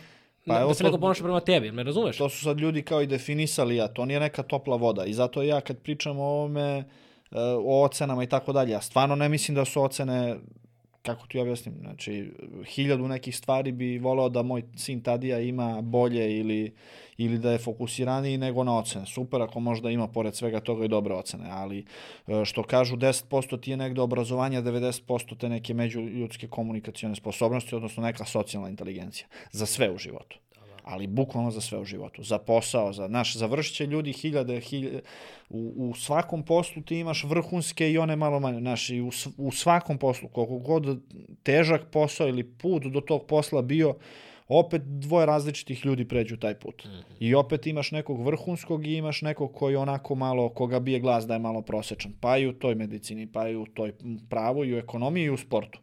Pa 0.46 0.60
evo 0.60 0.68
da 0.68 0.74
se 0.74 0.84
neko 0.84 0.98
ponaša 0.98 1.22
prema 1.22 1.40
tebi, 1.40 1.72
me 1.72 1.82
razumeš? 1.82 2.16
To 2.16 2.28
su 2.28 2.44
sad 2.44 2.58
ljudi 2.58 2.82
kao 2.82 3.02
i 3.02 3.06
definisali, 3.06 3.80
a 3.80 3.88
to 3.88 4.04
nije 4.04 4.20
neka 4.20 4.42
topla 4.42 4.76
voda. 4.76 5.04
I 5.04 5.12
zato 5.12 5.42
ja 5.42 5.60
kad 5.60 5.78
pričam 5.78 6.18
o 6.18 6.24
ovome, 6.24 6.62
e, 6.70 6.84
o 7.64 7.82
ocenama 7.84 8.22
i 8.22 8.26
tako 8.26 8.52
dalje, 8.52 8.70
ja 8.70 8.80
stvarno 8.80 9.16
ne 9.16 9.28
mislim 9.28 9.54
da 9.54 9.64
su 9.64 9.82
ocene 9.82 10.36
kako 11.02 11.26
ti 11.26 11.38
objasnim, 11.38 11.74
znači 11.80 12.32
hiljadu 12.66 13.08
nekih 13.08 13.36
stvari 13.36 13.72
bi 13.72 13.98
voleo 13.98 14.28
da 14.28 14.42
moj 14.42 14.62
sin 14.76 15.02
Tadija 15.02 15.40
ima 15.40 15.80
bolje 15.80 16.38
ili, 16.38 16.72
ili 17.18 17.38
da 17.38 17.52
je 17.52 17.58
fokusiraniji 17.58 18.38
nego 18.38 18.64
na 18.64 18.78
ocene. 18.78 19.06
Super 19.06 19.42
ako 19.42 19.60
možda 19.60 19.90
ima 19.90 20.08
pored 20.08 20.34
svega 20.34 20.60
toga 20.60 20.84
i 20.84 20.88
dobre 20.88 21.14
ocene, 21.14 21.50
ali 21.50 21.84
e, 22.26 22.44
što 22.44 22.62
kažu 22.62 22.96
10% 22.96 23.60
ti 23.60 23.70
je 23.70 23.76
negde 23.76 24.00
obrazovanja, 24.00 24.62
90% 24.62 25.38
te 25.38 25.48
neke 25.48 25.74
međuljudske 25.74 26.48
komunikacione 26.48 27.16
sposobnosti, 27.16 27.74
odnosno 27.74 28.02
neka 28.02 28.24
socijalna 28.24 28.68
inteligencija. 28.68 29.26
Za 29.52 29.66
sve 29.66 29.90
u 29.90 29.98
životu 29.98 30.38
ali 30.90 31.06
bukvalno 31.06 31.50
za 31.50 31.60
sve 31.60 31.78
u 31.78 31.84
životu. 31.84 32.22
Za 32.22 32.38
posao, 32.38 32.92
za 32.92 33.08
naš, 33.08 33.36
završit 33.36 33.76
će 33.76 33.86
ljudi 33.86 34.12
hiljade, 34.12 34.60
hiljade, 34.60 35.00
u, 35.48 35.72
u 35.76 35.94
svakom 35.94 36.44
poslu 36.44 36.82
ti 36.82 36.98
imaš 36.98 37.24
vrhunske 37.24 37.92
i 37.92 37.98
one 37.98 38.16
malo 38.16 38.40
manje, 38.40 38.58
znaš, 38.60 38.90
i 38.90 39.00
u, 39.00 39.10
u 39.36 39.52
svakom 39.52 39.98
poslu, 39.98 40.28
koliko 40.28 40.58
god 40.58 40.98
težak 41.42 41.90
posao 41.92 42.28
ili 42.28 42.44
put 42.44 42.86
do 42.86 43.00
tog 43.00 43.26
posla 43.26 43.62
bio, 43.62 43.94
opet 44.48 44.82
dvoje 44.82 45.26
različitih 45.26 45.86
ljudi 45.86 46.08
pređu 46.08 46.36
taj 46.36 46.54
put. 46.54 46.88
I 47.20 47.34
opet 47.34 47.66
imaš 47.66 47.90
nekog 47.90 48.26
vrhunskog 48.26 48.86
i 48.86 48.94
imaš 48.94 49.22
nekog 49.22 49.52
koji 49.54 49.76
onako 49.76 50.14
malo, 50.14 50.48
koga 50.48 50.80
bije 50.80 51.00
glas 51.00 51.26
da 51.26 51.34
je 51.34 51.40
malo 51.40 51.62
prosečan. 51.62 52.12
Pa 52.20 52.38
i 52.38 52.46
u 52.46 52.52
toj 52.52 52.74
medicini, 52.74 53.26
pa 53.32 53.48
i 53.48 53.56
u 53.56 53.66
toj 53.66 53.92
pravu, 54.30 54.64
i 54.64 54.74
u 54.74 54.78
ekonomiji 54.78 55.24
i 55.24 55.30
u 55.30 55.36
sportu. 55.36 55.80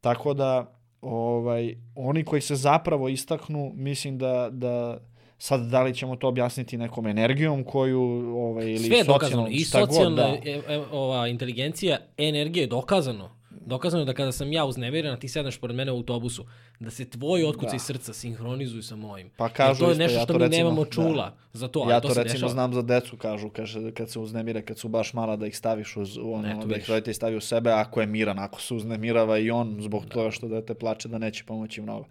Tako 0.00 0.34
da, 0.34 0.81
ovaj, 1.02 1.74
oni 1.94 2.24
koji 2.24 2.40
se 2.42 2.56
zapravo 2.56 3.08
istaknu, 3.08 3.72
mislim 3.74 4.18
da, 4.18 4.48
da 4.52 4.98
sad 5.38 5.60
da 5.60 5.82
li 5.82 5.94
ćemo 5.94 6.16
to 6.16 6.28
objasniti 6.28 6.78
nekom 6.78 7.06
energijom 7.06 7.64
koju, 7.64 8.00
ovaj, 8.36 8.66
ili 8.66 8.78
Sve 8.78 8.96
je 8.96 9.04
dokazano. 9.04 9.48
I 9.50 9.58
god, 9.58 9.66
socijalna 9.66 10.16
da. 10.16 10.36
e, 10.44 10.60
e, 10.68 10.78
ova, 10.92 11.28
inteligencija, 11.28 11.98
energija 12.16 12.62
je 12.62 12.66
dokazano. 12.66 13.41
Dokazano 13.62 14.02
je 14.02 14.06
da 14.06 14.14
kada 14.14 14.32
sam 14.32 14.52
ja 14.52 14.64
uznemiren, 14.64 15.12
a 15.12 15.16
ti 15.16 15.28
sedneš 15.28 15.58
pored 15.58 15.76
mene 15.76 15.92
u 15.92 15.96
autobusu, 15.96 16.44
da 16.80 16.90
se 16.90 17.04
tvoji 17.06 17.44
otkuci 17.44 17.72
Da. 17.72 17.78
srca 17.78 18.12
sinhronizuju 18.12 18.82
sa 18.82 18.96
mojim. 18.96 19.30
Pa 19.36 19.44
Jer 19.44 19.52
kažu 19.52 19.80
to 19.80 19.86
je 19.86 19.92
isto, 19.92 19.98
nešto 19.98 20.18
ja 20.18 20.22
što 20.22 20.32
to 20.32 20.38
mi 20.38 20.44
recimo- 20.44 20.58
nemamo 20.58 20.84
da. 20.84 20.90
čula 20.90 21.32
za 21.52 21.68
to, 21.68 21.90
Ja 21.90 22.00
to, 22.00 22.08
to, 22.08 22.14
recimo 22.14 22.32
dešava. 22.34 22.52
znam 22.52 22.74
za 22.74 22.82
decu, 22.82 23.16
kažu, 23.16 23.48
kaže, 23.50 23.92
kad 23.92 24.10
se 24.10 24.18
uznemire, 24.18 24.62
kad 24.62 24.78
su 24.78 24.88
baš 24.88 25.12
mala, 25.12 25.36
da 25.36 25.46
ih 25.46 25.56
staviš 25.56 25.96
uz, 25.96 26.18
ono, 26.18 26.48
Eto, 26.48 26.56
da 26.56 26.64
ih 26.64 26.68
vidiš. 26.68 26.86
roditelj 26.86 27.14
stavi 27.14 27.36
u 27.36 27.40
sebe, 27.42 27.70
ako 27.72 28.00
je 28.00 28.06
miran, 28.08 28.38
ako 28.38 28.60
se 28.60 28.74
uznemirava 28.74 29.38
i 29.38 29.50
on 29.50 29.76
zbog 29.80 30.04
toga 30.06 30.30
što 30.30 30.48
dete 30.48 30.74
plače, 30.74 31.08
da 31.08 31.18
neće 31.18 31.44
pomoći 31.44 31.80
mnogo. 31.80 32.04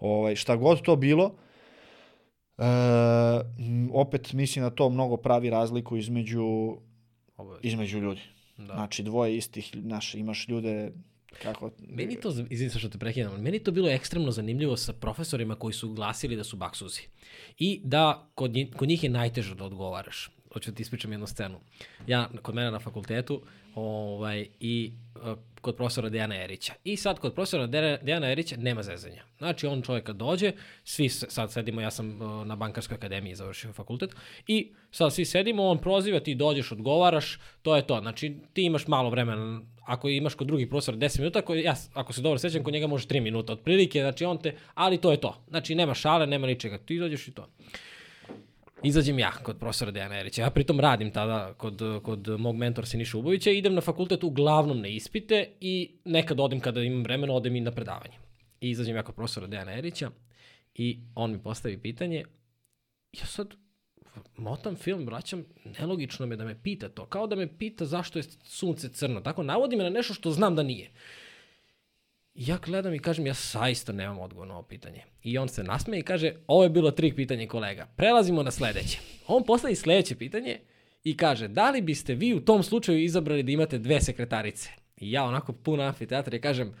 Ovaj, 0.00 0.36
šta 0.36 0.56
god 0.56 0.82
to 0.82 0.96
bilo, 0.96 1.34
e, 2.58 2.64
opet 3.92 4.32
mislim 4.32 4.64
da 4.64 4.70
to 4.70 4.90
mnogo 4.90 5.16
pravi 5.16 5.50
razliku 5.50 5.96
između, 5.96 6.76
između 7.62 7.98
ljudi. 7.98 8.20
Da. 8.66 8.74
Znači, 8.74 9.02
dvoje 9.02 9.36
istih, 9.36 9.70
naš, 9.74 10.14
imaš 10.14 10.48
ljude, 10.48 10.92
kako... 11.42 11.70
Meni 11.88 12.20
to, 12.20 12.28
izvini 12.50 12.70
se 12.70 12.78
što 12.78 12.88
te 12.88 12.98
prekidam, 12.98 13.42
meni 13.42 13.58
to 13.58 13.70
bilo 13.70 13.88
ekstremno 13.88 14.30
zanimljivo 14.30 14.76
sa 14.76 14.92
profesorima 14.92 15.54
koji 15.54 15.72
su 15.72 15.92
glasili 15.92 16.36
da 16.36 16.44
su 16.44 16.56
baksuzi. 16.56 17.02
I 17.58 17.80
da 17.84 18.30
kod, 18.34 18.52
njih, 18.52 18.68
kod 18.76 18.88
njih 18.88 19.04
je 19.04 19.10
najteže 19.10 19.54
da 19.54 19.64
odgovaraš. 19.64 20.30
Hoću 20.52 20.70
da 20.70 20.74
ti 20.74 20.82
ispričam 20.82 21.12
jednu 21.12 21.26
scenu. 21.26 21.60
Ja, 22.06 22.28
kod 22.42 22.54
mene 22.54 22.70
na 22.70 22.78
fakultetu, 22.78 23.42
ovaj, 23.74 24.46
i 24.60 24.92
uh, 25.14 25.38
kod 25.60 25.76
profesora 25.76 26.08
Dejana 26.08 26.44
Erića. 26.44 26.72
I 26.84 26.96
sad 26.96 27.18
kod 27.18 27.34
profesora 27.34 27.66
Dejana- 27.66 28.32
Erića 28.32 28.56
nema 28.56 28.82
zezanja. 28.82 29.22
Znači, 29.38 29.66
on 29.66 29.82
čovjek 29.82 30.04
kad 30.04 30.16
dođe, 30.16 30.52
svi 30.84 31.08
sad 31.08 31.52
sedimo, 31.52 31.80
ja 31.80 31.90
sam 31.90 32.22
uh, 32.22 32.46
na 32.46 32.56
bankarskoj 32.56 32.94
akademiji 32.94 33.34
završio 33.34 33.72
fakultet, 33.72 34.10
i 34.46 34.72
sad 34.90 35.14
svi 35.14 35.24
sedimo, 35.24 35.62
on 35.62 35.78
proziva, 35.78 36.20
ti 36.20 36.34
dođeš, 36.34 36.72
odgovaraš, 36.72 37.38
to 37.62 37.76
je 37.76 37.86
to. 37.86 38.00
Znači, 38.00 38.36
ti 38.52 38.62
imaš 38.62 38.86
malo 38.86 39.10
vremena, 39.10 39.60
ako 39.86 40.08
imaš 40.08 40.34
kod 40.34 40.46
drugih 40.46 40.68
profesora 40.68 40.96
10 40.96 41.18
minuta, 41.18 41.38
ako, 41.38 41.54
ja, 41.54 41.74
ako 41.94 42.12
se 42.12 42.22
dobro 42.22 42.38
sećam, 42.38 42.64
kod 42.64 42.72
njega 42.72 42.86
može 42.86 43.06
3 43.06 43.20
minuta 43.20 43.52
otprilike, 43.52 44.00
znači 44.00 44.24
on 44.24 44.38
te, 44.38 44.54
ali 44.74 44.98
to 44.98 45.10
je 45.10 45.20
to. 45.20 45.44
Znači, 45.48 45.74
nema 45.74 45.94
šale, 45.94 46.26
nema 46.26 46.46
ničega, 46.46 46.78
ti 46.78 46.98
dođeš 46.98 47.28
i 47.28 47.32
to. 47.32 47.48
Izađem 48.84 49.18
ja 49.18 49.32
kod 49.42 49.58
profesora 49.58 49.90
Dejana 49.90 50.20
Erića. 50.20 50.42
Ja 50.42 50.50
pritom 50.50 50.80
radim 50.80 51.10
tada 51.10 51.54
kod, 51.54 51.82
kod 52.02 52.28
mog 52.40 52.56
mentora 52.56 52.86
Siniša 52.86 53.18
Ubovića. 53.18 53.50
Idem 53.50 53.74
na 53.74 53.80
fakultet 53.80 54.24
uglavnom 54.24 54.80
na 54.80 54.88
ispite 54.88 55.48
i 55.60 55.90
nekad 56.04 56.40
odem 56.40 56.60
kada 56.60 56.82
imam 56.82 57.02
vremena, 57.02 57.32
odem 57.32 57.56
i 57.56 57.60
na 57.60 57.70
predavanje. 57.70 58.14
I 58.60 58.70
izađem 58.70 58.96
ja 58.96 59.02
kod 59.02 59.14
profesora 59.14 59.46
Dejana 59.46 59.78
Erića 59.78 60.10
i 60.74 60.98
on 61.14 61.32
mi 61.32 61.42
postavi 61.42 61.78
pitanje. 61.78 62.24
Ja 63.12 63.26
sad 63.26 63.54
motam 64.36 64.76
film, 64.76 65.06
vraćam, 65.06 65.44
nelogično 65.78 66.26
me 66.26 66.36
da 66.36 66.44
me 66.44 66.62
pita 66.62 66.88
to. 66.88 67.06
Kao 67.06 67.26
da 67.26 67.36
me 67.36 67.58
pita 67.58 67.84
zašto 67.84 68.18
je 68.18 68.22
sunce 68.44 68.88
crno. 68.88 69.20
Tako 69.20 69.42
navodi 69.42 69.76
me 69.76 69.84
na 69.84 69.90
nešto 69.90 70.14
što 70.14 70.30
znam 70.30 70.56
da 70.56 70.62
nije. 70.62 70.90
I 72.34 72.46
ja 72.46 72.58
gledam 72.64 72.94
i 72.94 72.98
kažem, 72.98 73.26
ja 73.26 73.34
saista 73.34 73.92
nemam 73.92 74.18
odgovor 74.18 74.48
na 74.48 74.54
ovo 74.54 74.62
pitanje. 74.62 75.02
I 75.22 75.38
on 75.38 75.48
se 75.48 75.64
nasmeje 75.64 76.00
i 76.00 76.02
kaže, 76.02 76.34
ovo 76.46 76.62
je 76.62 76.70
bilo 76.70 76.90
trik 76.90 77.16
pitanje 77.16 77.46
kolega. 77.46 77.86
Prelazimo 77.96 78.42
na 78.42 78.50
sledeće. 78.50 78.98
On 79.26 79.44
postavi 79.44 79.74
sledeće 79.76 80.14
pitanje 80.14 80.60
i 81.04 81.16
kaže, 81.16 81.48
da 81.48 81.70
li 81.70 81.80
biste 81.80 82.14
vi 82.14 82.34
u 82.34 82.40
tom 82.40 82.62
slučaju 82.62 83.02
izabrali 83.04 83.42
da 83.42 83.52
imate 83.52 83.78
dve 83.78 84.00
sekretarice? 84.00 84.70
I 84.96 85.12
ja 85.12 85.24
onako 85.24 85.52
pun 85.52 85.80
amfiteatra 85.80 86.36
i 86.36 86.40
kažem, 86.40 86.74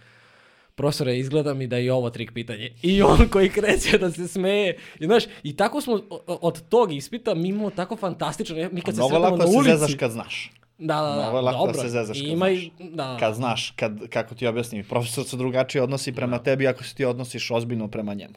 profesore, 0.74 1.18
izgleda 1.18 1.54
mi 1.54 1.66
da 1.66 1.76
je 1.76 1.92
ovo 1.92 2.10
trik 2.10 2.32
pitanje. 2.32 2.70
I 2.82 3.02
on 3.02 3.28
koji 3.28 3.48
kreće 3.48 3.98
da 3.98 4.10
se 4.10 4.28
smeje. 4.28 4.78
I, 5.00 5.04
znaš, 5.04 5.24
i 5.42 5.56
tako 5.56 5.80
smo 5.80 6.00
od 6.26 6.68
tog 6.68 6.92
ispita, 6.92 7.34
mi 7.34 7.48
imamo 7.48 7.70
tako 7.70 7.96
fantastično, 7.96 8.56
mi 8.72 8.80
kad 8.80 8.94
se 8.94 9.00
Mnogo 9.00 9.08
sretamo 9.08 9.24
lako 9.24 9.36
na 9.36 9.44
da 9.44 9.50
se 9.50 9.56
ulici... 9.56 9.70
zezaš 9.70 9.94
kad 9.94 10.10
znaš. 10.10 10.50
Da, 10.82 10.94
da, 10.96 11.06
da, 11.06 11.14
Mnogo 11.14 11.36
je 11.36 11.42
lako 11.42 11.58
dobro. 11.58 11.72
da 11.72 11.78
se 11.78 11.88
zezaš 11.88 12.18
kad 12.18 12.26
Ima 12.26 12.46
znaš. 12.46 12.58
i, 12.58 12.70
da, 12.90 13.16
Kad 13.20 13.34
znaš, 13.34 13.70
kad, 13.70 14.08
kako 14.08 14.34
ti 14.34 14.46
objasnim, 14.46 14.84
profesor 14.84 15.24
se 15.24 15.36
drugačije 15.36 15.82
odnosi 15.82 16.12
prema 16.12 16.38
tebi 16.38 16.68
ako 16.68 16.84
se 16.84 16.94
ti 16.94 17.04
odnosiš 17.04 17.50
ozbiljno 17.50 17.88
prema 17.88 18.14
njemu. 18.14 18.34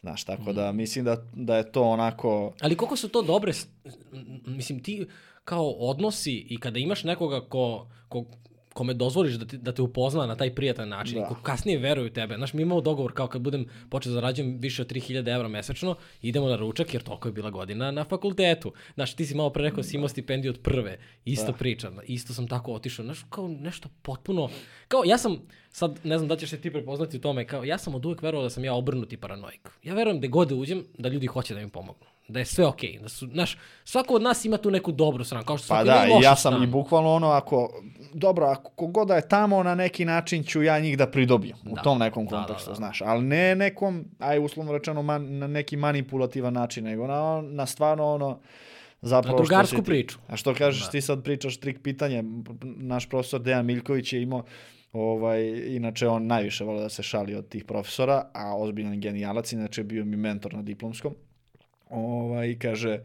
Znaš, 0.00 0.24
tako 0.24 0.52
da 0.52 0.72
Mm. 0.72 0.76
mislim 0.76 1.04
da, 1.04 1.16
da 1.34 1.56
je 1.56 1.72
to 1.72 1.82
onako... 1.82 2.52
Ali 2.60 2.76
koliko 2.76 2.96
su 2.96 3.08
to 3.08 3.22
dobre, 3.22 3.52
mislim 4.46 4.82
ti 4.82 5.06
kao 5.44 5.70
odnosi 5.70 6.46
i 6.48 6.58
kada 6.58 6.78
imaš 6.78 7.04
nekoga 7.04 7.40
ko, 7.40 7.86
ko 8.08 8.24
kome 8.74 8.94
dozvoliš 8.94 9.34
da, 9.34 9.46
ti, 9.46 9.58
da 9.58 9.72
te 9.72 9.82
upozna 9.82 10.26
na 10.26 10.36
taj 10.36 10.54
prijatan 10.54 10.88
način, 10.88 11.14
Da. 11.14 11.20
da. 11.20 11.28
ko 11.28 11.34
kasnije 11.42 11.78
veruje 11.78 12.06
u 12.06 12.10
tebe. 12.12 12.34
Znaš, 12.36 12.52
mi 12.52 12.62
imamo 12.62 12.80
dogovor 12.80 13.12
kao 13.12 13.26
kad 13.26 13.42
budem 13.42 13.66
počeo 13.90 14.10
da 14.10 14.14
zarađujem 14.14 14.58
više 14.58 14.82
od 14.82 14.92
3000 14.92 15.34
evra 15.34 15.48
mesečno, 15.48 15.96
idemo 16.22 16.48
na 16.48 16.56
ručak 16.56 16.94
jer 16.94 17.02
toliko 17.02 17.28
je 17.28 17.32
bila 17.32 17.50
godina 17.50 17.90
na 17.90 18.04
fakultetu. 18.04 18.72
Znaš, 18.94 19.14
ti 19.14 19.26
si 19.26 19.34
malo 19.34 19.50
pre 19.50 19.62
rekao 19.62 19.76
da 19.76 19.82
si 19.82 19.96
imao 19.96 20.08
stipendiju 20.08 20.50
od 20.52 20.60
prve, 20.60 20.98
isto 21.24 21.52
da. 21.52 21.58
priča, 21.58 21.90
isto 22.06 22.34
sam 22.34 22.48
tako 22.48 22.72
otišao, 22.72 23.04
znaš, 23.04 23.18
kao 23.30 23.48
nešto 23.48 23.88
potpuno, 24.02 24.48
kao 24.88 25.02
ja 25.06 25.18
sam, 25.18 25.36
sad 25.70 26.00
ne 26.04 26.18
znam 26.18 26.28
da 26.28 26.36
ćeš 26.36 26.50
se 26.50 26.60
ti 26.60 26.72
prepoznati 26.72 27.16
u 27.16 27.20
tome, 27.20 27.46
kao 27.46 27.64
ja 27.64 27.78
sam 27.78 27.94
od 27.94 28.06
uvek 28.06 28.22
verovao 28.22 28.42
da 28.42 28.50
sam 28.50 28.64
ja 28.64 28.74
obrnuti 28.74 29.16
paranoik. 29.16 29.70
Ja 29.82 29.94
verujem 29.94 30.20
da 30.20 30.26
god 30.26 30.48
da 30.48 30.54
uđem, 30.54 30.84
da 30.98 31.08
ljudi 31.08 31.26
hoće 31.26 31.54
da 31.54 31.60
mi 31.60 31.68
pomognu. 31.68 32.13
Da 32.28 32.38
je 32.38 32.44
sve 32.44 32.66
okej, 32.66 32.98
da 32.98 33.08
su, 33.08 33.26
znaš, 33.26 33.56
svako 33.84 34.14
od 34.14 34.22
nas 34.22 34.44
ima 34.44 34.56
tu 34.56 34.70
neku 34.70 34.92
dobru 34.92 35.24
stranu, 35.24 35.44
kao 35.44 35.58
što 35.58 35.68
Pa 35.68 35.74
svako 35.74 35.84
da, 35.90 36.06
ima 36.06 36.20
ja 36.20 36.36
sam 36.36 36.52
stranu. 36.52 36.64
i 36.64 36.68
bukvalno 36.68 37.10
ono, 37.10 37.28
ako, 37.28 37.82
dobro, 38.14 38.46
ako 38.46 38.70
kogod 38.70 39.08
da 39.08 39.16
je 39.16 39.28
tamo, 39.28 39.62
na 39.62 39.74
neki 39.74 40.04
način 40.04 40.42
ću 40.42 40.62
ja 40.62 40.78
njih 40.78 40.98
da 40.98 41.06
pridobijem 41.06 41.56
u 41.64 41.74
Da. 41.74 41.82
tom 41.82 41.98
nekom 41.98 42.24
Da, 42.24 42.30
da, 42.30 42.36
kontekstu, 42.38 42.70
da. 42.70 42.74
znaš, 42.74 43.00
ali 43.00 43.22
ne 43.22 43.54
nekom, 43.54 44.04
aj 44.18 44.38
uslovno 44.38 44.72
rečeno, 44.72 45.02
man, 45.02 45.38
na 45.38 45.46
neki 45.46 45.76
manipulativan 45.76 46.52
način, 46.52 46.84
nego 46.84 47.06
na, 47.06 47.42
na 47.42 47.66
stvarno 47.66 48.04
ono, 48.06 48.38
zapravo 49.02 49.36
Na 49.36 49.42
drugarsku 49.42 49.76
ti- 49.76 49.82
priču. 49.82 50.18
A 50.28 50.36
što 50.36 50.54
kažeš, 50.54 50.90
ti 50.90 51.00
sad 51.00 51.22
pričaš 51.22 51.56
trik 51.56 51.82
pitanje, 51.82 52.24
naš 52.62 53.08
profesor 53.08 53.40
Dejan 53.40 53.66
Miljković 53.66 54.12
je 54.12 54.22
imao, 54.22 54.44
ovaj, 54.92 55.42
inače 55.66 56.08
on 56.08 56.26
najviše 56.26 56.64
vole 56.64 56.82
da 56.82 56.88
se 56.88 57.02
šali 57.02 57.34
od 57.34 57.48
tih 57.48 57.64
profesora, 57.64 58.26
a 58.34 58.56
ozbiljan 58.56 59.00
genijalac, 59.00 59.52
inače 59.52 59.82
bio 59.84 60.04
mi 60.04 60.16
mentor 60.16 60.54
na 60.54 60.62
diplomskom, 60.62 61.14
ovaj, 61.90 62.50
i 62.50 62.58
kaže, 62.58 63.00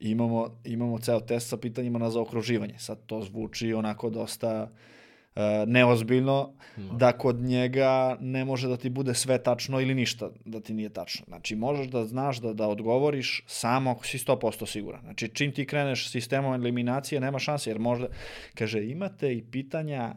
imamo, 0.00 0.60
imamo 0.64 0.98
ceo 0.98 1.20
test 1.20 1.48
sa 1.48 1.56
pitanjima 1.56 1.98
na 1.98 2.10
zaokruživanje. 2.10 2.74
Sad 2.78 2.98
to 3.06 3.22
zvuči 3.22 3.72
onako 3.74 4.10
dosta 4.10 4.62
uh, 4.62 5.42
neozbiljno, 5.66 6.52
da 6.76 7.12
kod 7.12 7.40
njega 7.40 8.16
ne 8.20 8.44
može 8.44 8.68
da 8.68 8.76
ti 8.76 8.90
bude 8.90 9.14
sve 9.14 9.42
tačno 9.42 9.80
ili 9.80 9.94
ništa 9.94 10.30
da 10.44 10.60
ti 10.60 10.74
nije 10.74 10.88
tačno. 10.88 11.24
Znači, 11.28 11.56
možeš 11.56 11.86
da 11.86 12.04
znaš 12.04 12.40
da, 12.40 12.52
da 12.52 12.68
odgovoriš 12.68 13.44
samo 13.46 13.90
ako 13.90 14.06
si 14.06 14.18
100% 14.18 14.66
siguran. 14.66 15.00
Znači, 15.00 15.28
čim 15.28 15.52
ti 15.52 15.66
kreneš 15.66 16.10
sistemom 16.10 16.54
eliminacije, 16.54 17.20
nema 17.20 17.38
šanse, 17.38 17.70
jer 17.70 17.78
možda, 17.78 18.06
kaže, 18.54 18.86
imate 18.86 19.34
i 19.34 19.42
pitanja 19.42 20.14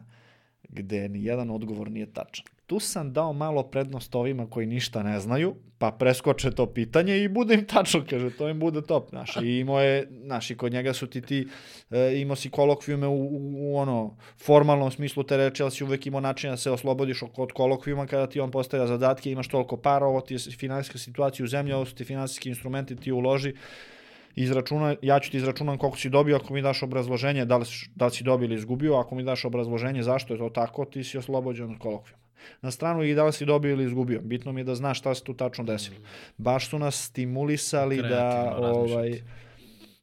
gde 0.68 1.08
ni 1.08 1.24
jedan 1.24 1.50
odgovor 1.50 1.90
nije 1.90 2.12
tačan. 2.12 2.46
Tu 2.66 2.80
sam 2.80 3.12
dao 3.12 3.32
malo 3.32 3.62
prednost 3.62 4.14
ovima 4.14 4.50
koji 4.50 4.66
ništa 4.66 5.02
ne 5.02 5.20
znaju, 5.20 5.54
pa 5.78 5.90
preskoče 5.90 6.50
to 6.50 6.66
pitanje 6.66 7.18
i 7.18 7.28
bude 7.28 7.54
im 7.54 7.66
tačno, 7.66 8.04
kaže, 8.10 8.30
to 8.30 8.48
im 8.48 8.58
bude 8.58 8.82
top. 8.82 9.10
Znaš, 9.10 9.36
i 9.42 9.58
imao 9.58 9.80
je, 9.80 10.08
znaš, 10.24 10.50
i 10.50 10.56
kod 10.56 10.72
njega 10.72 10.92
su 10.92 11.06
ti 11.06 11.20
ti, 11.20 11.48
e, 11.90 12.20
imao 12.20 12.36
si 12.36 12.50
kolokvijume 12.50 13.06
u, 13.06 13.12
u, 13.14 13.52
u, 13.56 13.76
ono, 13.76 14.16
formalnom 14.38 14.90
smislu 14.90 15.22
te 15.22 15.36
reči, 15.36 15.62
ali 15.62 15.70
si 15.70 15.84
uvek 15.84 16.06
imao 16.06 16.20
način 16.20 16.50
da 16.50 16.56
se 16.56 16.70
oslobodiš 16.70 17.22
od- 17.36 17.52
kolokvijuma 17.52 18.06
kada 18.06 18.26
ti 18.26 18.40
on 18.40 18.50
postavlja 18.50 18.86
zadatke, 18.86 19.30
imaš 19.30 19.48
toliko 19.48 19.76
para, 19.76 20.06
ovo 20.06 20.20
ti 20.20 20.34
je 20.34 20.38
finansijska 20.38 20.98
situacija 20.98 21.44
u 21.44 21.48
zemlji, 21.48 21.72
ovo 21.72 21.84
su 21.84 21.94
ti 21.94 22.04
finansijski 22.04 22.48
instrumenti, 22.48 22.96
ti 22.96 23.12
uloži, 23.12 23.54
izračuna, 24.36 24.94
ja 25.02 25.20
ću 25.20 25.30
ti 25.30 25.36
izračunam 25.36 25.78
koliko 25.78 25.98
si 25.98 26.10
dobio 26.10 26.36
ako 26.36 26.54
mi 26.54 26.62
daš 26.62 26.82
obrazloženje, 26.82 27.44
da 27.44 27.56
li, 27.56 27.64
da 27.94 28.04
li 28.04 28.10
si 28.10 28.24
dobio 28.24 28.44
ili 28.44 28.54
izgubio, 28.54 28.94
ako 28.94 29.14
mi 29.14 29.22
daš 29.22 29.44
obrazloženje 29.44 30.02
zašto 30.02 30.34
je 30.34 30.38
to 30.38 30.48
tako, 30.48 30.84
ti 30.84 31.04
si 31.04 31.18
oslobođen 31.18 31.70
od 31.70 31.78
kolokvijuma. 31.78 32.25
Na 32.62 32.70
stranu 32.70 33.02
i 33.02 33.14
da 33.14 33.24
li 33.24 33.32
si 33.32 33.44
dobio 33.44 33.70
ili 33.72 33.84
izgubio. 33.84 34.20
Bitno 34.20 34.52
mi 34.52 34.60
je 34.60 34.64
da 34.64 34.74
znaš 34.74 34.98
šta 34.98 35.14
se 35.14 35.24
tu 35.24 35.34
tačno 35.34 35.64
desilo. 35.64 35.96
Baš 36.36 36.70
su 36.70 36.78
nas 36.78 37.04
stimulisali 37.04 37.96
da, 37.96 38.08
Kreativno 38.08 38.68
ovaj, 38.68 39.08
razmišljati. 39.08 39.22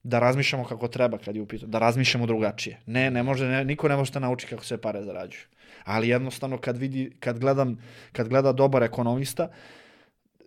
da 0.03 0.19
razmišljamo 0.19 0.65
kako 0.65 0.87
treba 0.87 1.17
kad 1.17 1.35
je 1.35 1.41
u 1.41 1.45
pitanju, 1.45 1.71
da 1.71 1.79
razmišljamo 1.79 2.25
drugačije. 2.25 2.79
Ne, 2.85 3.11
ne 3.11 3.23
može, 3.23 3.47
ne, 3.47 3.65
niko 3.65 3.87
ne 3.87 3.95
može 3.95 4.11
da 4.11 4.19
nauči 4.19 4.47
kako 4.47 4.65
se 4.65 4.77
pare 4.77 5.03
zarađuju. 5.03 5.41
Ali 5.83 6.09
jednostavno 6.09 6.57
kad 6.57 6.77
vidi, 6.77 7.11
kad 7.19 7.39
gledam, 7.39 7.77
kad 8.11 8.27
gleda 8.29 8.51
dobar 8.51 8.83
ekonomista, 8.83 9.49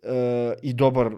e, 0.07 0.55
i 0.63 0.73
dobar 0.73 1.11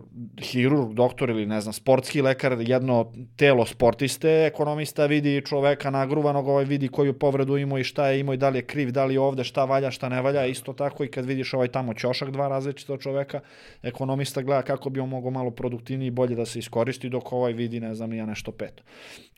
hirurg, 0.43 0.94
doktor 0.94 1.31
ili 1.31 1.47
ne 1.47 1.60
znam, 1.60 1.73
sportski 1.73 2.23
lekar, 2.23 2.56
jedno 2.60 3.12
telo 3.36 3.66
sportiste, 3.66 4.47
ekonomista 4.47 5.06
vidi 5.06 5.43
čoveka 5.47 5.90
nagruvanog, 5.90 6.48
ovaj 6.48 6.65
vidi 6.65 6.89
koju 6.89 7.19
povredu 7.19 7.56
imao 7.56 7.78
i 7.78 7.85
šta 7.85 8.09
je 8.09 8.20
imao 8.20 8.35
i 8.35 8.36
da 8.36 8.48
li 8.48 8.59
je 8.59 8.66
kriv, 8.66 8.90
da 8.90 9.05
li 9.05 9.15
je 9.15 9.20
ovde, 9.20 9.44
šta 9.44 9.65
valja, 9.65 9.90
šta 9.90 10.09
ne 10.09 10.23
valja, 10.23 10.47
isto 10.47 10.73
tako 10.73 11.05
i 11.05 11.09
kad 11.09 11.24
vidiš 11.24 11.55
ovaj 11.55 11.69
tamo 11.69 11.94
ćošak, 11.94 12.31
dva 12.31 12.48
različita 12.48 12.97
čoveka, 12.97 13.40
ekonomista 13.82 14.43
gleda 14.43 14.62
kako 14.62 14.90
bi 14.90 15.01
on 15.01 15.09
mogao 15.09 15.31
malo 15.31 15.51
produktivniji 15.51 16.06
i 16.06 16.10
bolje 16.10 16.35
da 16.35 16.47
se 16.47 16.59
iskoristi, 16.59 17.09
dok 17.09 17.32
ovaj 17.32 17.52
vidi, 17.52 17.81
ne 17.81 17.94
znam, 17.94 18.12
ja 18.12 18.27
nešto 18.27 18.52
peto. 18.52 18.82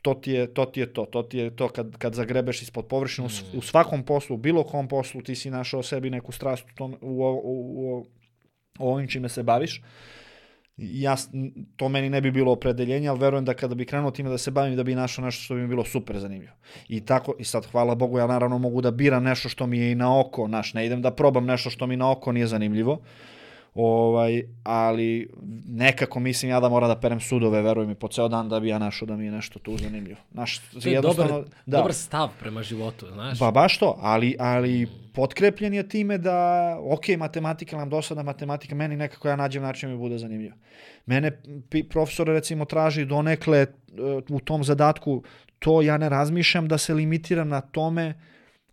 To 0.01 0.13
ti 0.13 0.31
je 0.31 0.53
to, 0.53 0.65
ti 0.65 0.79
je 0.79 0.93
to, 0.93 1.05
to 1.05 1.23
ti 1.23 1.37
je 1.37 1.55
to 1.55 1.69
kad, 1.69 1.97
kad 1.97 2.13
zagrebeš 2.13 2.61
ispod 2.61 2.85
površine, 2.85 3.27
u 3.53 3.61
svakom 3.61 4.03
poslu, 4.03 4.35
u 4.35 4.39
bilo 4.39 4.63
kom 4.63 4.87
poslu, 4.87 5.21
ti 5.21 5.35
si 5.35 5.49
našao 5.49 5.83
sebi 5.83 6.09
neku 6.09 6.31
strast 6.31 6.63
u, 6.63 6.75
tom, 6.75 6.95
u, 7.01 7.23
u, 7.43 7.97
u 7.97 8.05
ovim 8.79 9.07
čime 9.07 9.29
se 9.29 9.43
baviš. 9.43 9.81
Ja, 10.77 11.15
to 11.75 11.89
meni 11.89 12.09
ne 12.09 12.21
bi 12.21 12.31
bilo 12.31 12.51
opredeljenje, 12.51 13.09
ali 13.09 13.19
verujem 13.19 13.45
da 13.45 13.53
kada 13.53 13.75
bi 13.75 13.85
krenuo 13.85 14.11
time 14.11 14.29
da 14.29 14.37
se 14.37 14.51
bavim, 14.51 14.75
da 14.75 14.83
bi 14.83 14.95
našao 14.95 15.25
nešto 15.25 15.43
što 15.43 15.55
bi 15.55 15.61
mi 15.61 15.67
bilo 15.67 15.85
super 15.85 16.19
zanimljivo. 16.19 16.53
I 16.87 17.05
tako, 17.05 17.35
i 17.39 17.43
sad, 17.43 17.65
hvala 17.65 17.95
Bogu, 17.95 18.17
ja 18.17 18.27
naravno 18.27 18.57
mogu 18.57 18.81
da 18.81 18.91
biram 18.91 19.23
nešto 19.23 19.49
što 19.49 19.67
mi 19.67 19.79
je 19.79 19.91
i 19.91 19.95
na 19.95 20.19
oko, 20.19 20.47
naš, 20.47 20.73
ne 20.73 20.85
idem 20.85 21.01
da 21.01 21.11
probam 21.11 21.45
nešto 21.45 21.69
što 21.69 21.87
mi 21.87 21.97
na 21.97 22.11
oko 22.11 22.31
nije 22.31 22.47
zanimljivo, 22.47 23.01
ovaj, 23.73 24.43
ali 24.63 25.29
nekako 25.67 26.19
mislim 26.19 26.51
ja 26.51 26.59
da 26.59 26.69
moram 26.69 26.89
da 26.89 26.95
perem 26.95 27.19
sudove, 27.19 27.61
veruj 27.61 27.87
mi, 27.87 27.95
po 27.95 28.07
ceo 28.07 28.27
dan 28.27 28.49
da 28.49 28.59
bi 28.59 28.67
ja 28.67 28.79
našao 28.79 29.05
da 29.05 29.15
mi 29.15 29.25
je 29.25 29.31
nešto 29.31 29.59
tu 29.59 29.77
zanimljivo. 29.77 30.19
Naš, 30.31 30.57
To 30.59 30.79
je 30.79 30.93
jednostavno- 30.93 31.31
dobar, 31.31 31.49
da. 31.65 31.77
dobar 31.77 31.93
stav 31.93 32.29
prema 32.39 32.63
životu, 32.63 33.07
znaš. 33.07 33.39
Pa 33.39 33.51
baš 33.51 33.77
to, 33.77 33.97
ali, 33.99 34.35
ali 34.39 34.87
potkrepljen 35.13 35.73
je 35.73 35.89
time 35.89 36.17
da, 36.17 36.37
ok, 36.83 37.07
matematika 37.17 37.77
nam 37.77 37.89
dosada, 37.89 38.23
matematika, 38.23 38.75
meni 38.75 38.95
nekako 38.95 39.27
ja 39.27 39.35
nađem 39.35 39.63
način 39.63 39.89
da 39.89 39.95
mi 39.95 39.99
bude 39.99 40.17
zanimljivo. 40.17 40.55
Mene 41.05 41.41
profesor 41.89 42.27
recimo 42.27 42.65
traži 42.65 43.05
donekle 43.05 43.59
e, 43.59 43.67
u 44.29 44.39
tom 44.39 44.63
zadatku, 44.63 45.23
to 45.59 45.81
ja 45.81 45.97
ne 45.97 46.09
razmišljam 46.09 46.67
da 46.67 46.77
se 46.77 46.93
limitiram 46.93 47.49
na 47.49 47.61
tome, 47.61 48.13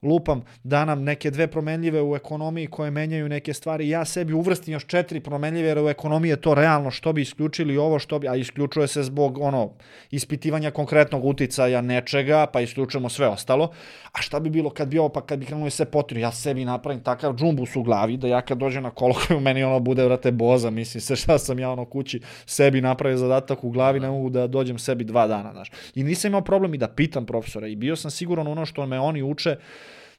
lupam, 0.02 0.42
da 0.62 0.84
nam 0.84 1.02
neke 1.02 1.30
dve 1.30 1.46
promenljive 1.46 2.02
u 2.02 2.16
ekonomiji 2.16 2.66
koje 2.66 2.90
menjaju 2.90 3.28
neke 3.28 3.54
stvari, 3.54 3.88
ja 3.88 4.04
sebi 4.04 4.32
uvrstim 4.32 4.72
još 4.72 4.86
četiri 4.86 5.20
promenljive, 5.20 5.68
jer 5.68 5.78
u 5.78 5.88
ekonomiji 5.88 6.30
je 6.30 6.40
to 6.40 6.54
realno, 6.54 6.90
što 6.90 7.12
bi 7.12 7.22
isključili 7.22 7.76
ovo, 7.76 7.98
što 7.98 8.18
bi, 8.18 8.28
a 8.28 8.36
isključuje 8.36 8.88
se 8.88 9.02
zbog 9.02 9.38
ono, 9.38 9.72
ispitivanja 10.10 10.70
konkretnog 10.70 11.24
uticaja 11.24 11.80
nečega, 11.80 12.46
pa 12.52 12.60
isključujemo 12.60 13.08
sve 13.08 13.28
ostalo. 13.28 13.70
A 14.12 14.22
šta 14.22 14.40
bi 14.40 14.50
bilo 14.50 14.70
kad 14.70 14.88
bi 14.88 14.98
ovo, 14.98 15.08
pa 15.08 15.20
kad 15.20 15.38
bi 15.38 15.46
krenuli 15.46 15.70
sve 15.70 15.86
potri, 15.86 16.20
ja 16.20 16.32
sebi 16.32 16.64
napravim 16.64 17.02
takav 17.02 17.34
džumbus 17.34 17.76
u 17.76 17.82
glavi, 17.82 18.16
da 18.16 18.28
ja 18.28 18.40
kad 18.40 18.58
dođem 18.58 18.82
na 18.82 18.90
kolokviju, 18.90 19.40
meni 19.48 19.64
ono 19.64 19.80
bude, 19.80 20.04
vrate, 20.04 20.32
boza, 20.32 20.70
mislim, 20.70 21.00
sve 21.00 21.16
šta 21.16 21.38
sam 21.38 21.58
ja 21.58 21.70
ono 21.70 21.84
kući 21.84 22.20
sebi 22.46 22.80
napravio 22.80 23.18
zadatak 23.18 23.64
u 23.64 23.70
glavi, 23.70 24.00
ne 24.00 24.08
mogu 24.08 24.30
da 24.30 24.46
dođem 24.46 24.78
sebi 24.78 25.04
dva 25.04 25.26
dana, 25.26 25.52
znaš. 25.52 25.70
I 25.94 26.04
nisam 26.04 26.28
imao 26.28 26.40
problem 26.40 26.74
i 26.74 26.78
da 26.78 26.88
pitam 26.88 27.26
profesora 27.26 27.66
i 27.66 27.76
bio 27.76 27.96
sam 27.96 28.10
siguran 28.10 28.46
ono 28.46 28.66
što 28.66 28.86
me 28.86 29.00
oni 29.00 29.22
uče, 29.22 29.56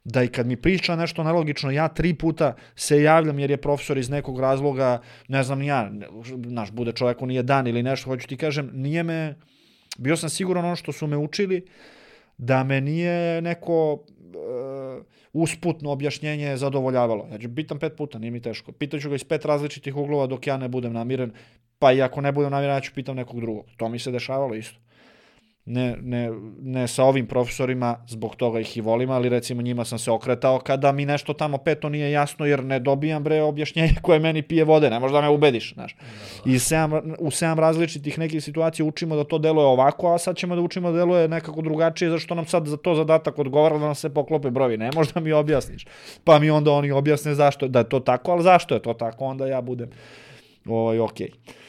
da 0.04 0.24
i 0.24 0.28
kad 0.28 0.48
mi 0.48 0.56
priča 0.56 0.96
nešto 0.96 1.24
nelogično, 1.24 1.72
ja 1.72 1.88
tri 1.88 2.14
puta 2.14 2.56
se 2.76 3.02
javljam 3.02 3.40
jer 3.40 3.52
je 3.52 3.58
profesor 3.58 3.98
iz 3.98 4.10
nekog 4.10 4.40
razloga, 4.40 5.02
ne 5.28 5.44
znam 5.44 5.62
ja, 5.62 5.92
znaš, 6.48 6.72
bude 6.72 6.92
čoveku 6.92 7.26
nije 7.26 7.44
dan 7.44 7.68
ili 7.68 7.84
nešto, 7.84 8.10
hoću 8.10 8.28
ti 8.28 8.38
kažem, 8.38 8.72
nije 8.74 9.04
me, 9.04 9.36
bio 9.98 10.18
sam 10.18 10.30
siguran 10.30 10.66
ono 10.66 10.76
što 10.76 10.92
su 10.92 11.08
me 11.08 11.18
učili, 11.18 11.66
da 12.38 12.64
me 12.64 12.82
nije 12.82 13.42
neko 13.42 13.94
uh, 13.94 15.04
usputno 15.34 15.92
objašnjenje 15.92 16.58
zadovoljavalo. 16.58 17.28
Ja 17.32 17.40
ću 17.40 17.56
pitam 17.56 17.80
pet 17.80 17.94
puta, 17.98 18.20
nije 18.20 18.32
mi 18.32 18.42
teško. 18.42 18.72
Pitaću 18.72 19.10
ga 19.10 19.16
iz 19.16 19.24
pet 19.24 19.46
različitih 19.46 19.96
uglova 19.96 20.28
dok 20.28 20.48
ja 20.48 20.58
ne 20.58 20.68
budem 20.68 20.94
namiren, 20.94 21.32
pa 21.80 21.92
i 21.92 22.02
ako 22.02 22.22
ne 22.22 22.32
budem 22.32 22.52
namiren, 22.52 22.76
ja 22.76 22.82
ću 22.82 22.92
pitam 22.96 23.16
nekog 23.16 23.42
drugog. 23.42 23.66
To 23.78 23.90
mi 23.90 24.00
se 24.00 24.12
dešavalo 24.12 24.56
isto. 24.56 24.80
Ne, 25.66 25.96
ne, 26.02 26.32
ne 26.62 26.88
sa 26.88 27.04
ovim 27.04 27.28
profesorima, 27.28 27.96
zbog 28.08 28.36
toga 28.36 28.60
ih 28.60 28.78
i 28.78 28.82
volim, 28.82 29.10
ali 29.10 29.30
recimo 29.30 29.62
njima 29.62 29.86
sam 29.86 30.00
se 30.00 30.12
okretao 30.12 30.60
kada 30.60 30.92
mi 30.92 31.06
nešto 31.06 31.34
tamo 31.34 31.58
peto 31.58 31.90
nije 31.90 32.12
jasno, 32.12 32.46
jer 32.46 32.64
ne 32.64 32.80
dobijam 32.80 33.24
bre 33.24 33.42
objašnjenje 33.42 33.96
koje 34.02 34.20
meni 34.20 34.42
pije 34.42 34.64
vode, 34.64 34.90
ne 34.90 35.00
možeš 35.00 35.14
da 35.14 35.22
me 35.22 35.30
ubediš, 35.30 35.74
znaš. 35.74 35.96
I 36.46 36.60
sedam, 36.60 36.92
u 37.20 37.32
sedam 37.32 37.60
različitih 37.60 38.20
nekih 38.20 38.44
situacija 38.44 38.86
učimo 38.86 39.16
da 39.16 39.24
to 39.24 39.38
deluje 39.38 39.66
ovako, 39.66 40.14
a 40.14 40.18
sad 40.18 40.38
ćemo 40.38 40.56
da 40.56 40.62
učimo 40.62 40.92
da 40.92 40.98
deluje 40.98 41.28
nekako 41.28 41.62
drugačije, 41.62 42.10
zašto 42.10 42.36
nam 42.36 42.46
sad 42.46 42.66
za 42.66 42.78
to 42.78 42.96
zadatak 42.96 43.40
odgovara 43.40 43.78
da 43.78 43.86
nam 43.86 43.96
se 43.96 44.14
poklope 44.14 44.50
brovi, 44.50 44.78
ne 44.78 44.92
možeš 44.96 45.14
da 45.14 45.20
mi 45.20 45.32
objasniš. 45.32 45.86
Pa 46.24 46.40
mi 46.40 46.50
onda 46.50 46.72
oni 46.72 46.92
objasne 46.92 47.36
zašto, 47.36 47.68
da 47.68 47.80
je 47.80 47.90
to 47.90 48.00
tako, 48.00 48.32
ali 48.32 48.44
zašto 48.44 48.76
je 48.76 48.82
to 48.82 48.94
tako, 48.94 49.26
onda 49.26 49.48
ja 49.48 49.62
budem 49.62 49.90
ovaj, 50.66 51.00
okej. 51.00 51.28
Okay. 51.28 51.60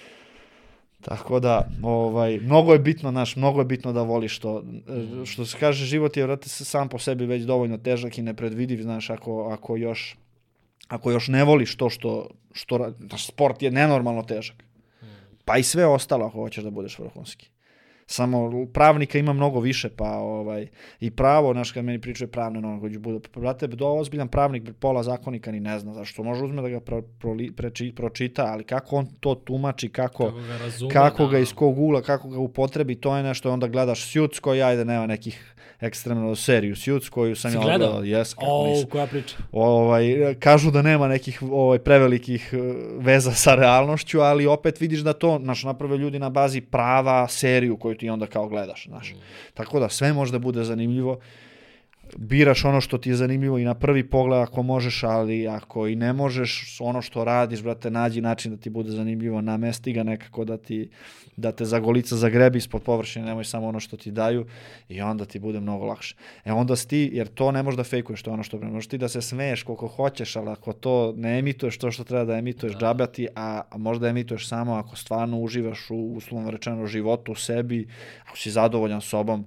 Tako 1.01 1.41
da, 1.41 1.69
ovaj, 1.83 2.39
mnogo 2.41 2.73
je 2.73 2.79
bitno, 2.79 3.11
naš, 3.11 3.37
mnogo 3.37 3.61
je 3.61 3.65
bitno 3.65 3.93
da 3.93 4.03
voliš 4.03 4.39
to. 4.39 4.65
Što 5.25 5.47
se 5.47 5.57
kaže, 5.61 5.85
život 5.85 6.17
je, 6.17 6.25
vrati, 6.25 6.49
sam 6.49 6.89
po 6.89 6.99
sebi 6.99 7.27
već 7.27 7.43
dovoljno 7.43 7.79
težak 7.79 8.19
i 8.19 8.23
nepredvidiv, 8.23 8.83
znaš, 8.83 9.11
ako, 9.11 9.49
ako 9.49 9.77
još 9.77 10.17
ako 10.91 11.11
još 11.11 11.29
ne 11.29 11.45
voliš 11.45 11.77
to 11.77 11.91
što, 11.91 12.29
što 12.53 12.93
sport 13.19 13.63
je 13.63 13.71
nenormalno 13.71 14.23
težak. 14.23 14.65
Pa 15.45 15.59
i 15.59 15.63
sve 15.63 15.87
ostalo 15.87 16.27
ako 16.27 16.39
hoćeš 16.39 16.65
da 16.65 16.71
budeš 16.71 16.99
vrhunski 16.99 17.51
samo 18.11 18.67
pravnika 18.73 19.19
ima 19.19 19.33
mnogo 19.33 19.61
više, 19.61 19.89
pa 19.89 20.19
ovaj, 20.19 20.67
i 21.01 21.11
pravo, 21.11 21.53
znaš, 21.53 21.73
kad 21.73 21.85
meni 21.85 22.01
pričaju 22.01 22.29
pravne, 22.29 22.61
no, 22.61 22.81
koji 22.81 22.99
bude, 22.99 23.29
brate, 23.37 23.67
do 23.67 23.87
ozbiljan 23.87 24.29
pravnik, 24.29 24.71
pola 24.81 25.03
zakonika 25.03 25.53
ni 25.53 25.61
ne 25.61 25.79
zna, 25.79 25.95
zašto 25.95 26.23
može 26.23 26.45
uzme 26.45 26.63
da 26.63 26.69
ga 26.69 26.81
pro, 26.81 27.03
pro, 27.03 27.37
preči, 27.57 27.93
pročita, 27.97 28.47
ali 28.47 28.65
kako 28.65 28.97
on 28.97 29.07
to 29.21 29.35
tumači, 29.35 29.89
kako, 29.89 30.25
kako 30.25 30.41
ga, 30.41 30.59
razume, 30.59 30.93
kako 30.93 31.25
da. 31.25 31.31
ga 31.31 31.39
iz 31.39 31.53
kog 31.53 31.79
ula, 31.79 32.03
kako 32.03 32.29
ga 32.29 32.39
upotrebi, 32.39 32.95
to 32.95 33.17
je 33.17 33.23
nešto, 33.23 33.53
onda 33.53 33.69
gledaš 33.69 34.13
Suits 34.13 34.41
koji, 34.41 34.63
ajde, 34.63 34.85
nema 34.85 35.07
nekih 35.07 35.55
ekstremno 35.81 36.37
seriju 36.37 36.77
Suits 36.77 37.09
koju 37.09 37.37
sam 37.37 37.55
ja 37.55 37.61
gledao. 37.61 38.03
Yes, 38.03 38.35
o, 38.37 38.87
koja 38.91 39.07
priča? 39.07 39.37
Ovaj, 39.53 40.35
kažu 40.39 40.71
da 40.71 40.83
nema 40.83 41.09
nekih 41.09 41.43
ovaj, 41.43 41.79
prevelikih 41.79 42.51
eh, 42.53 42.59
veza 42.99 43.33
sa 43.33 43.55
realnošću, 43.55 44.21
ali 44.21 44.47
opet 44.47 44.81
vidiš 44.81 45.01
da 45.01 45.13
to, 45.13 45.39
znaš, 45.43 45.65
naprave 45.65 45.97
ljudi 45.97 46.19
na 46.19 46.31
bazi 46.31 46.61
prava 46.61 47.29
seriju 47.29 47.77
koju 47.77 47.95
ti 47.95 48.11
onda 48.11 48.27
kao 48.27 48.49
gledaš, 48.49 48.87
znaš. 48.87 49.13
Mm. 49.13 49.17
Tako 49.55 49.81
da 49.81 49.89
sve 49.89 50.13
može 50.13 50.33
da 50.33 50.39
bude 50.39 50.65
zanimljivo. 50.65 51.19
Biraš 52.17 52.65
ono 52.65 52.81
što 52.81 52.99
ti 52.99 53.11
je 53.11 53.17
zanimljivo 53.17 53.59
i 53.59 53.65
na 53.65 53.75
prvi 53.75 54.11
pogled 54.11 54.41
ako 54.41 54.63
možeš, 54.63 55.03
ali 55.03 55.49
ako 55.49 55.87
i 55.87 55.97
ne 55.97 56.13
možeš, 56.13 56.77
ono 56.81 57.03
što 57.03 57.25
radiš, 57.25 57.63
brate, 57.63 57.91
nađi 57.91 58.21
način 58.21 58.57
da 58.57 58.63
ti 58.63 58.71
bude 58.71 58.91
zanimljivo, 58.91 59.41
namesti 59.41 59.93
ga 59.93 60.03
nekako 60.03 60.45
da 60.45 60.57
ti 60.57 60.91
da 61.37 61.53
te 61.53 61.65
zagolica 61.65 62.17
zagrebi 62.17 62.59
ispod 62.59 62.83
površine, 62.83 63.27
nemoj 63.27 63.45
samo 63.45 63.69
ono 63.69 63.81
što 63.81 63.97
ti 63.97 64.11
daju 64.11 64.47
i 64.89 65.01
onda 65.01 65.25
ti 65.25 65.39
bude 65.39 65.61
mnogo 65.61 65.85
lakše. 65.85 66.17
E 66.45 66.53
onda 66.53 66.77
si 66.77 66.89
ti, 66.89 67.11
jer 67.13 67.29
to 67.29 67.53
ne 67.53 67.63
možeš 67.63 67.77
da 67.77 67.85
fejkuješ, 67.85 68.23
to 68.23 68.31
je 68.31 68.35
ono 68.35 68.43
što 68.43 68.59
možeš 68.59 68.89
ti 68.89 68.99
da 68.99 69.09
se 69.09 69.23
smeješ 69.23 69.63
koliko 69.63 69.89
hoćeš, 69.89 70.37
ali 70.37 70.51
ako 70.51 70.73
to 70.73 71.15
ne 71.17 71.39
emituješ 71.39 71.79
to 71.79 71.91
što 71.91 72.05
treba 72.05 72.25
da 72.25 72.39
emituješ, 72.39 72.73
da. 72.73 72.79
džabati, 72.79 73.29
a, 73.35 73.63
a 73.71 73.79
možda 73.79 74.09
emituješ 74.09 74.49
samo 74.49 74.75
ako 74.75 74.97
stvarno 74.97 75.39
uživaš 75.39 75.91
u 75.91 75.97
uslovno 75.97 76.51
rečeno 76.51 76.87
životu, 76.87 77.33
u 77.33 77.35
sebi, 77.35 77.89
ako 78.27 78.39
si 78.39 78.51
zadovoljan 78.51 79.01
sobom, 79.01 79.47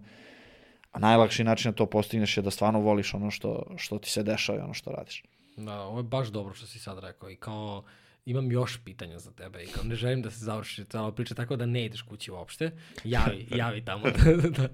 a 0.93 0.99
najlakši 0.99 1.43
način 1.43 1.71
da 1.71 1.75
to 1.75 1.85
postigneš 1.85 2.37
je 2.37 2.43
da 2.43 2.51
stvarno 2.51 2.79
voliš 2.79 3.13
ono 3.13 3.31
što, 3.31 3.63
što 3.77 3.97
ti 3.97 4.09
se 4.09 4.23
dešava 4.23 4.59
i 4.59 4.61
ono 4.61 4.73
što 4.73 4.91
radiš. 4.91 5.23
Da, 5.57 5.81
ovo 5.81 5.99
je 5.99 6.03
baš 6.03 6.27
dobro 6.27 6.53
što 6.53 6.67
si 6.67 6.79
sad 6.79 6.99
rekao 6.99 7.29
i 7.29 7.35
kao 7.35 7.83
imam 8.25 8.51
još 8.51 8.79
pitanja 8.85 9.19
za 9.19 9.31
tebe 9.31 9.63
i 9.63 9.67
kao 9.67 9.83
ne 9.83 9.95
želim 9.95 10.21
da 10.21 10.31
se 10.31 10.45
završi 10.45 10.85
cela 10.85 11.11
priča, 11.11 11.35
tako 11.35 11.55
da 11.55 11.65
ne 11.65 11.85
ideš 11.85 12.01
kući 12.01 12.31
uopšte. 12.31 12.71
Javi, 13.03 13.47
javi 13.59 13.85
tamo. 13.85 14.03
da, 14.03 14.33
da, 14.33 14.49
da, 14.49 14.69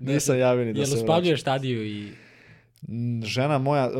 Nisam 0.00 0.38
javio 0.38 0.64
ni 0.64 0.72
da 0.72 0.86
se 0.86 0.94
uspavljuješ 0.94 1.40
stadiju 1.40 1.86
i... 1.86 2.12
Žena 3.24 3.58
moja, 3.58 3.90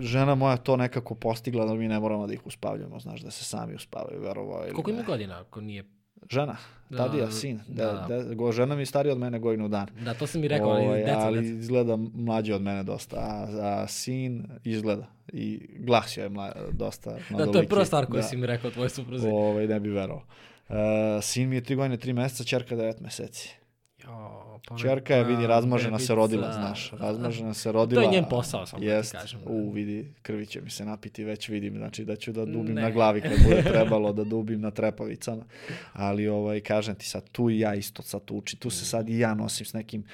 žena 0.00 0.34
moja 0.34 0.56
to 0.56 0.76
nekako 0.76 1.14
postigla 1.14 1.66
da 1.66 1.74
mi 1.74 1.88
ne 1.88 2.00
moramo 2.00 2.26
da 2.26 2.32
ih 2.34 2.46
uspavljamo, 2.46 3.00
znaš, 3.00 3.20
da 3.20 3.30
se 3.30 3.44
sami 3.44 3.74
uspavaju, 3.74 4.20
verovo. 4.20 4.64
Koliko 4.72 4.90
ima 4.90 5.02
godina 5.02 5.40
ako 5.40 5.60
nije 5.60 5.84
Žena, 6.30 6.56
Tadija, 6.96 7.24
da, 7.24 7.30
sin. 7.30 7.60
Da, 7.68 8.06
da. 8.08 8.22
Da, 8.22 8.52
žena 8.52 8.74
mi 8.74 8.82
je 8.82 8.86
starija 8.86 9.12
od 9.12 9.18
mene 9.18 9.38
godinu 9.38 9.68
dan. 9.68 9.86
Da, 10.04 10.14
to 10.14 10.26
sam 10.26 10.40
mi 10.40 10.48
rekao, 10.48 10.70
ali 10.70 10.84
ovaj, 10.84 11.00
deca, 11.00 11.18
Ali 11.18 11.58
izgleda 11.58 11.96
mlađi 12.14 12.52
od 12.52 12.62
mene 12.62 12.82
dosta, 12.82 13.16
a, 13.16 13.46
a 13.62 13.86
sin 13.86 14.46
izgleda 14.64 15.06
i 15.32 15.60
glasio 15.78 16.22
je 16.22 16.28
mla, 16.28 16.52
dosta 16.72 17.16
Da, 17.30 17.52
to 17.52 17.58
je 17.58 17.68
prva 17.68 17.84
stvar 17.84 18.06
koju 18.06 18.20
da. 18.20 18.22
si 18.22 18.36
mi 18.36 18.46
rekao 18.46 18.70
tvoj 18.70 18.88
supruzi. 18.88 19.28
Ovaj, 19.28 19.66
ne 19.66 19.80
bi 19.80 19.88
verovao. 19.88 20.22
Uh, 20.68 20.74
sin 21.22 21.48
mi 21.48 21.56
je 21.56 21.64
tri 21.64 21.74
godine, 21.74 21.96
tri 21.96 22.12
meseca, 22.12 22.44
čerka 22.44 22.76
devet 22.76 23.00
meseci. 23.00 23.56
Jo, 24.04 24.58
pa 24.68 24.76
Čerka 24.76 25.14
je, 25.14 25.24
vidi, 25.24 25.46
razmažena 25.46 25.98
se 25.98 26.14
rodila, 26.14 26.52
znaš. 26.52 26.90
Razmažena 26.90 27.54
se 27.54 27.72
rodila. 27.72 28.02
To 28.02 28.08
je 28.08 28.12
njen 28.12 28.24
posao, 28.30 28.66
samo 28.66 28.84
jest, 28.84 29.12
da 29.12 29.18
ti 29.18 29.22
kažem. 29.22 29.40
U, 29.46 29.70
vidi, 29.70 30.12
krvi 30.22 30.46
će 30.46 30.60
mi 30.60 30.70
se 30.70 30.84
napiti, 30.84 31.24
već 31.24 31.48
vidim, 31.48 31.76
znači 31.76 32.04
da 32.04 32.16
ću 32.16 32.32
da 32.32 32.44
dubim 32.44 32.74
ne. 32.74 32.82
na 32.82 32.90
glavi 32.90 33.20
kad 33.20 33.32
bude 33.48 33.62
trebalo, 33.62 34.12
da 34.12 34.24
dubim 34.24 34.60
na 34.60 34.70
trepavicama. 34.70 35.44
Ali, 35.92 36.28
ovaj, 36.28 36.60
kažem 36.60 36.94
ti 36.94 37.06
sad, 37.06 37.30
tu 37.30 37.50
i 37.50 37.58
ja 37.58 37.74
isto 37.74 38.02
sad 38.02 38.24
tu 38.24 38.36
uči, 38.36 38.56
tu 38.56 38.70
se 38.70 38.84
sad 38.84 39.08
i 39.08 39.18
ja 39.18 39.34
nosim 39.34 39.66
s 39.66 39.72
nekim 39.72 40.04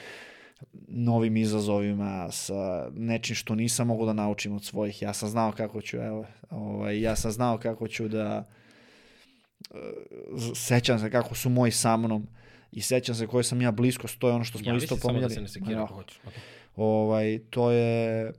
novim 0.89 1.37
izazovima, 1.37 2.31
sa 2.31 2.91
nečim 2.95 3.37
što 3.37 3.55
nisam 3.55 3.87
mogao 3.87 4.07
da 4.07 4.13
naučim 4.13 4.53
od 4.53 4.65
svojih. 4.65 5.03
Ja 5.03 5.13
sam 5.13 5.29
znao 5.29 5.53
kako 5.53 5.81
ću, 5.81 5.97
evo, 5.97 6.27
ovaj, 6.51 7.01
ja 7.01 7.17
sam 7.17 7.31
znao 7.31 7.59
kako 7.59 7.89
ću 7.89 8.09
da, 8.09 8.45
uh, 9.71 9.77
sećam 10.55 10.99
se 10.99 11.11
kako 11.11 11.35
su 11.35 11.51
moji 11.51 11.73
sa 11.73 11.97
mnom, 11.97 12.27
i 12.75 12.81
sećam 12.81 13.15
se 13.15 13.27
koje 13.27 13.45
sam 13.45 13.63
ja 13.63 13.71
blisko, 13.71 14.09
to 14.19 14.29
je 14.29 14.35
ono 14.35 14.45
što 14.45 14.59
smo 14.59 14.71
ja, 14.71 14.77
isto 14.77 14.97
pominjali. 14.97 15.25
Ja, 15.25 15.29
da 15.29 15.35
se 15.35 15.41
ne 15.41 15.49
sekira 15.49 15.87
hoćeš. 15.87 16.21
Okay. 16.27 16.39
Ovaj, 16.77 17.39
to 17.51 17.71
je 17.71 18.33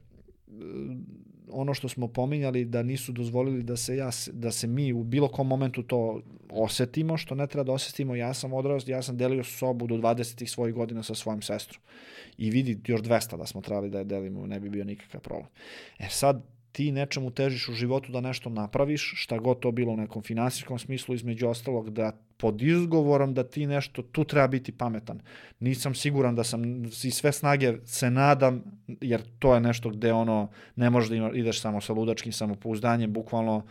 ono 1.51 1.73
što 1.73 1.89
smo 1.89 2.07
pominjali 2.07 2.65
da 2.65 2.83
nisu 2.83 3.11
dozvolili 3.11 3.63
da 3.63 3.77
se 3.77 3.95
ja 3.97 4.09
da 4.31 4.51
se 4.51 4.67
mi 4.67 4.93
u 4.93 5.03
bilo 5.03 5.27
kom 5.27 5.47
momentu 5.47 5.83
to 5.83 6.21
osetimo 6.49 7.17
što 7.17 7.35
ne 7.35 7.47
treba 7.47 7.63
da 7.63 7.71
osetimo 7.71 8.15
ja 8.15 8.33
sam 8.33 8.53
odrast 8.53 8.87
ja 8.87 9.01
sam 9.01 9.17
delio 9.17 9.43
sobu 9.43 9.87
do 9.87 9.95
20 9.95 10.45
svojih 10.47 10.75
godina 10.75 11.03
sa 11.03 11.15
svojim 11.15 11.41
sestrom 11.41 11.81
i 12.37 12.49
vidi 12.49 12.79
još 12.87 13.01
200 13.01 13.37
da 13.37 13.45
smo 13.45 13.61
trebali 13.61 13.89
da 13.89 13.97
je 13.97 14.03
delimo 14.03 14.47
ne 14.47 14.59
bi 14.59 14.69
bio 14.69 14.83
nikakav 14.83 15.21
problem 15.21 15.47
e 15.99 16.07
sad 16.09 16.54
ti 16.75 16.91
nečemu 16.91 17.31
težiš 17.31 17.69
u 17.69 17.73
životu 17.73 18.11
da 18.11 18.21
nešto 18.21 18.49
napraviš, 18.49 19.13
šta 19.15 19.37
god 19.37 19.59
to 19.59 19.71
bilo 19.71 19.93
u 19.93 19.97
nekom 19.97 20.23
finansijskom 20.23 20.79
smislu, 20.79 21.15
između 21.15 21.47
ostalog 21.47 21.89
da 21.89 22.11
pod 22.37 22.61
izgovorom 22.61 23.33
da 23.33 23.43
ti 23.43 23.67
nešto, 23.67 24.01
tu 24.01 24.23
treba 24.23 24.47
biti 24.47 24.71
pametan. 24.71 25.21
Nisam 25.59 25.95
siguran 25.95 26.35
da 26.35 26.43
sam, 26.43 26.85
i 26.85 27.11
sve 27.11 27.31
snage 27.31 27.73
se 27.85 28.09
nadam, 28.11 28.63
jer 29.01 29.21
to 29.39 29.53
je 29.53 29.61
nešto 29.61 29.89
gde 29.89 30.13
ono, 30.13 30.49
ne 30.75 30.89
možeš 30.89 31.09
da 31.09 31.31
ideš 31.33 31.61
samo 31.61 31.81
sa 31.81 31.93
ludačkim 31.93 32.31
samopouzdanjem, 32.31 33.13
bukvalno, 33.13 33.63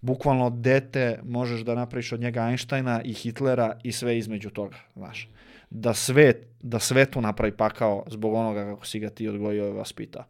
bukvalno 0.00 0.50
dete 0.50 1.20
možeš 1.24 1.60
da 1.60 1.74
napraviš 1.74 2.12
od 2.12 2.20
njega 2.20 2.48
Einsteina 2.48 3.02
i 3.04 3.12
Hitlera 3.12 3.78
i 3.82 3.92
sve 3.92 4.18
između 4.18 4.50
toga, 4.50 4.76
znaš. 4.94 5.28
Da 5.70 5.94
svet, 5.94 6.46
da 6.62 6.78
svetu 6.78 7.20
napravi 7.20 7.52
pakao 7.52 8.04
zbog 8.06 8.34
onoga 8.34 8.64
kako 8.64 8.86
si 8.86 8.98
ga 8.98 9.10
ti 9.10 9.28
odgojio 9.28 9.68
i 9.68 9.72
vaspitao 9.72 10.24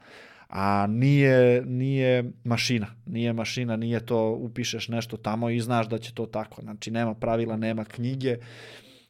a 0.48 0.86
nije, 0.86 1.62
nije 1.66 2.32
mašina, 2.44 2.86
nije 3.06 3.32
mašina, 3.32 3.77
nije 3.77 4.06
to 4.06 4.31
upišeš 4.31 4.89
nešto 4.89 5.16
tamo 5.16 5.51
i 5.51 5.60
znaš 5.60 5.89
da 5.89 5.98
će 5.98 6.14
to 6.14 6.27
tako, 6.27 6.62
znači 6.62 6.90
nema 6.90 7.14
pravila, 7.14 7.56
nema 7.56 7.85
knjige, 7.85 8.36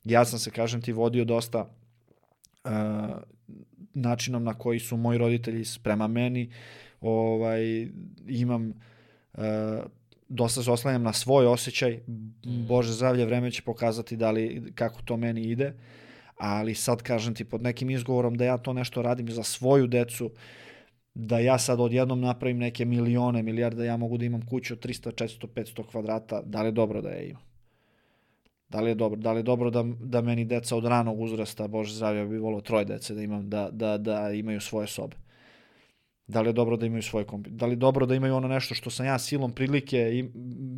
ja 0.04 0.24
sam 0.24 0.38
se, 0.38 0.50
kažem 0.50 0.82
ti, 0.82 0.92
vodio 0.92 1.24
dosta 1.24 1.60
uh, 2.64 2.70
načinom 3.94 4.44
na 4.44 4.54
koji 4.54 4.78
su 4.78 4.96
moji 4.96 5.18
roditelji 5.18 5.64
sprema 5.64 6.06
meni, 6.06 6.50
ovaj, 7.00 7.88
imam 8.28 8.72
uh, 9.34 9.44
dosta 10.28 10.62
se 10.62 10.70
oslanjam 10.70 11.02
na 11.02 11.12
svoj 11.12 11.46
osjećaj, 11.46 12.00
Bože 12.68 12.92
zdravlje, 12.92 13.24
vreme 13.24 13.50
će 13.50 13.62
pokazati 13.62 14.16
da 14.16 14.30
li, 14.30 14.72
kako 14.74 15.02
to 15.02 15.16
meni 15.16 15.42
ide, 15.42 15.74
ali 16.36 16.74
sad 16.74 17.02
kažem 17.02 17.34
ti 17.34 17.44
pod 17.44 17.62
nekim 17.62 17.90
izgovorom 17.90 18.34
da 18.34 18.44
ja 18.44 18.58
to 18.58 18.72
nešto 18.72 19.02
radim 19.02 19.30
za 19.30 19.42
svoju 19.42 19.86
decu, 19.86 20.26
uh, 20.26 20.32
da 21.18 21.38
ja 21.38 21.58
sad 21.58 21.80
odjednom 21.80 22.20
napravim 22.20 22.58
neke 22.58 22.84
milione, 22.84 23.42
milijarde, 23.42 23.86
ja 23.86 23.96
mogu 23.96 24.18
da 24.18 24.24
imam 24.24 24.46
kuću 24.46 24.74
od 24.74 24.86
300, 24.86 25.24
400, 25.24 25.46
500 25.46 25.86
kvadrata, 25.90 26.42
da 26.42 26.62
li 26.62 26.68
je 26.68 26.72
dobro 26.72 27.00
da 27.00 27.08
je 27.08 27.28
imam? 27.28 27.42
Da 28.68 28.80
li 28.80 28.90
je 28.90 28.94
dobro? 28.94 29.20
Da 29.20 29.32
li 29.32 29.38
je 29.38 29.42
dobro 29.42 29.70
da, 29.70 29.84
da 30.00 30.20
meni 30.20 30.44
deca 30.44 30.76
od 30.76 30.84
ranog 30.84 31.20
uzrasta, 31.20 31.68
Bože 31.68 31.94
zdravlja, 31.94 32.24
bi 32.24 32.38
volio 32.38 32.60
troje 32.60 32.84
dece 32.84 33.14
da 33.14 33.22
imam, 33.22 33.50
da, 33.50 33.68
da, 33.72 33.98
da 33.98 34.30
imaju 34.30 34.60
svoje 34.60 34.86
sobe? 34.86 35.16
Da 36.26 36.40
li 36.40 36.48
je 36.48 36.52
dobro 36.52 36.76
da 36.76 36.86
imaju 36.86 37.02
svoje 37.02 37.24
kompi? 37.24 37.50
Da 37.50 37.66
li 37.66 37.72
je 37.72 37.76
dobro 37.76 38.06
da 38.06 38.14
imaju 38.14 38.34
ono 38.34 38.48
nešto 38.48 38.74
što 38.74 38.90
sam 38.90 39.06
ja 39.06 39.18
silom 39.18 39.52
prilike 39.52 40.24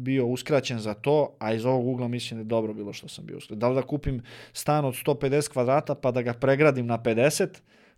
bio 0.04 0.26
uskraćen 0.26 0.78
za 0.78 0.94
to, 0.94 1.36
a 1.38 1.52
iz 1.52 1.64
ovog 1.64 1.86
ugla 1.86 2.08
mislim 2.08 2.38
da 2.38 2.42
je 2.42 2.48
dobro 2.48 2.74
bilo 2.74 2.92
što 2.92 3.08
sam 3.08 3.26
bio 3.26 3.36
uskraćen. 3.36 3.58
Da 3.58 3.68
li 3.68 3.74
da 3.74 3.82
kupim 3.82 4.22
stan 4.52 4.84
od 4.84 4.94
150 4.94 5.52
kvadrata 5.52 5.94
pa 5.94 6.10
da 6.10 6.22
ga 6.22 6.32
pregradim 6.32 6.86
na 6.86 6.98
50, 6.98 7.48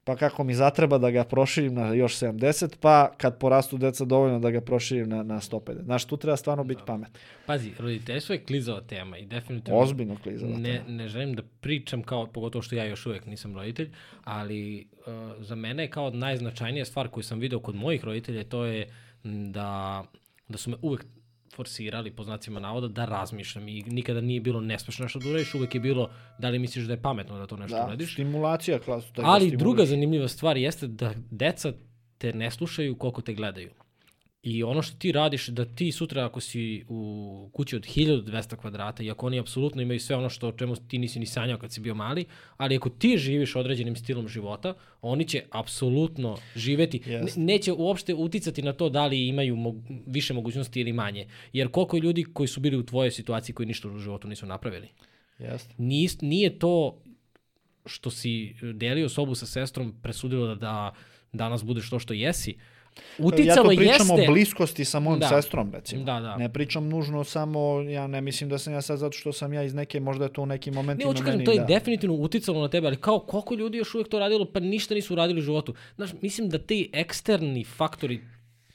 pa 0.05 0.17
kako 0.17 0.45
mi 0.45 0.55
zatreba 0.55 0.99
da 0.99 1.11
ga 1.11 1.25
proširim 1.25 1.75
na 1.75 1.95
još 1.95 2.19
70, 2.19 2.77
pa 2.81 3.11
kad 3.17 3.39
porastu 3.39 3.79
deca 3.79 4.05
dovoljno 4.05 4.39
da 4.39 4.51
ga 4.51 4.61
proširim 4.61 5.09
na, 5.09 5.23
na 5.23 5.41
150. 5.41 5.85
Znaš, 5.85 6.05
tu 6.05 6.17
treba 6.17 6.37
stvarno 6.37 6.65
biti 6.65 6.83
pamet. 6.87 7.19
Pazi, 7.47 7.73
roditeljstvo 7.79 8.33
je 8.33 8.45
klizava 8.45 8.81
tema 8.81 9.19
i 9.19 9.27
definitivno... 9.27 9.81
Ozbiljno 9.81 10.17
klizava 10.23 10.59
ne, 10.59 10.73
tema. 10.73 10.85
ne 10.89 11.09
želim 11.09 11.35
da 11.35 11.43
pričam 11.61 12.03
kao, 12.03 12.27
pogotovo 12.27 12.63
što 12.63 12.75
ja 12.75 12.85
još 12.85 13.07
uvek 13.07 13.27
nisam 13.27 13.55
roditelj, 13.55 13.91
ali 14.25 14.89
uh, 15.07 15.45
za 15.45 15.55
mene 15.55 15.83
je 15.83 15.91
kao 15.91 16.11
najznačajnija 16.11 16.85
stvar 16.85 17.09
koju 17.09 17.25
sam 17.25 17.39
video 17.39 17.61
kod 17.61 17.75
mojih 17.75 18.05
roditelja, 18.05 18.45
to 18.45 18.65
je 18.65 18.89
da, 19.25 20.05
da 20.49 20.59
su 20.59 20.71
me 20.71 20.77
uvek 20.83 21.07
forsirali, 21.61 22.11
po 22.11 22.25
znacima 22.25 22.61
navoda, 22.61 22.89
da 22.91 23.05
razmišljam 23.07 23.69
i 23.69 23.83
nikada 23.83 24.21
nije 24.23 24.41
bilo 24.41 24.61
nespešno 24.63 25.03
nešto 25.03 25.19
da 25.19 25.29
uradiš, 25.29 25.55
uvek 25.55 25.75
je 25.75 25.81
bilo 25.81 26.07
da 26.39 26.49
li 26.49 26.59
misliš 26.59 26.85
da 26.85 26.93
je 26.93 27.03
pametno 27.03 27.39
da 27.39 27.47
to 27.47 27.57
nešto 27.57 27.77
Da, 27.77 27.85
uradiš. 27.87 28.13
stimulacija 28.13 28.79
klasu. 28.79 29.13
Da 29.13 29.23
Ali 29.25 29.41
stimuliš. 29.41 29.59
druga 29.59 29.85
zanimljiva 29.87 30.29
stvar 30.29 30.57
jeste 30.57 30.87
da 30.89 31.13
deca 31.31 31.73
te 32.19 32.33
ne 32.35 32.51
slušaju 32.51 32.97
koliko 32.97 33.23
te 33.23 33.35
gledaju. 33.35 33.71
I 34.43 34.63
ono 34.63 34.83
što 34.83 34.97
ti 34.97 35.13
radiš, 35.13 35.47
da 35.49 35.65
ti 35.65 35.93
sutra 35.93 36.25
ako 36.25 36.41
si 36.41 36.85
u 36.89 37.51
kući 37.53 37.77
od 37.77 37.83
1200 37.83 38.57
kvadrata, 38.57 39.03
i 39.03 39.11
ako 39.11 39.27
oni 39.27 39.39
apsolutno 39.39 39.83
imaju 39.83 40.01
sve 40.01 40.17
ono 40.17 40.31
što 40.31 40.49
o 40.49 40.53
čemu 40.53 40.77
ti 40.77 40.99
nisi 40.99 41.19
ni 41.19 41.27
sanjao 41.27 41.59
kad 41.59 41.73
si 41.73 41.81
bio 41.81 41.95
mali, 41.95 42.25
ali 42.57 42.77
ako 42.77 42.89
ti 42.89 43.19
živiš 43.19 43.57
određenim 43.57 43.97
stilom 43.97 44.29
života, 44.29 44.75
oni 45.03 45.29
će 45.29 45.43
apsolutno 45.51 46.37
živeti. 46.57 47.01
Ne, 47.07 47.13
Jeste. 47.13 47.41
neće 47.41 47.73
uopšte 47.73 48.15
uticati 48.15 48.63
na 48.63 48.73
to 48.73 48.89
da 48.89 49.07
li 49.07 49.29
imaju 49.29 49.57
mo 49.57 49.75
više 50.07 50.35
mogućnosti 50.35 50.81
ili 50.81 50.93
manje. 50.93 51.27
Jer 51.53 51.69
koliko 51.69 51.97
je 51.97 52.01
ljudi 52.01 52.25
koji 52.25 52.47
su 52.47 52.61
bili 52.61 52.77
u 52.77 52.87
tvojoj 52.87 53.11
situaciji 53.11 53.55
koji 53.55 53.67
ništa 53.67 53.89
u 53.89 53.99
životu 53.99 54.29
nisu 54.29 54.47
napravili. 54.47 54.89
Jeste. 55.39 55.75
Nis, 55.79 56.21
nije 56.21 56.59
to 56.59 57.03
što 57.87 58.11
si 58.11 58.55
delio 58.75 59.09
sobu 59.09 59.35
sa 59.35 59.47
sestrom 59.47 59.95
presudilo 60.03 60.47
da, 60.47 60.55
da 60.55 60.93
danas 61.33 61.65
budeš 61.65 61.91
to 61.91 61.99
što 61.99 62.15
jesi. 62.15 62.57
Uticalo 63.19 63.71
to 63.71 63.77
pričam 63.77 64.07
jeste... 64.09 64.29
o 64.29 64.33
bliskosti 64.33 64.85
sa 64.85 65.01
mojom 65.01 65.21
Da. 65.21 65.29
sestrom, 65.29 65.73
recimo. 65.73 66.05
Da, 66.05 66.21
da. 66.21 66.37
Ne 66.37 66.53
pričam 66.53 66.89
nužno 66.89 67.25
samo, 67.25 67.81
ja 67.81 68.07
ne 68.07 68.21
mislim 68.21 68.51
da 68.51 68.59
sam 68.59 68.73
ja 68.73 68.83
sad 68.83 68.99
zato 68.99 69.13
što 69.13 69.33
sam 69.33 69.53
ja 69.53 69.63
iz 69.63 69.75
neke, 69.75 70.01
možda 70.01 70.25
je 70.25 70.33
to 70.33 70.43
u 70.43 70.47
nekim 70.47 70.75
Ne, 70.75 70.77
momentima 70.77 71.09
hoću 71.11 71.23
kažem, 71.25 71.39
meni, 71.39 71.45
to 71.45 71.53
je 71.53 71.59
da. 71.59 71.65
definitivno 71.65 72.15
uticalo 72.17 72.61
na 72.61 72.69
tebe, 72.69 72.87
ali 72.87 72.97
kao 72.97 73.19
koliko 73.19 73.55
ljudi 73.55 73.79
još 73.79 73.95
uvijek 73.95 74.09
to 74.09 74.19
radilo, 74.19 74.45
pa 74.53 74.61
ništa 74.61 74.95
nisu 74.95 75.15
radili 75.15 75.39
u 75.39 75.43
životu. 75.43 75.75
Znaš, 75.97 76.11
mislim 76.23 76.49
da 76.49 76.59
ti 76.59 76.91
eksterni 76.93 77.65
faktori 77.65 78.21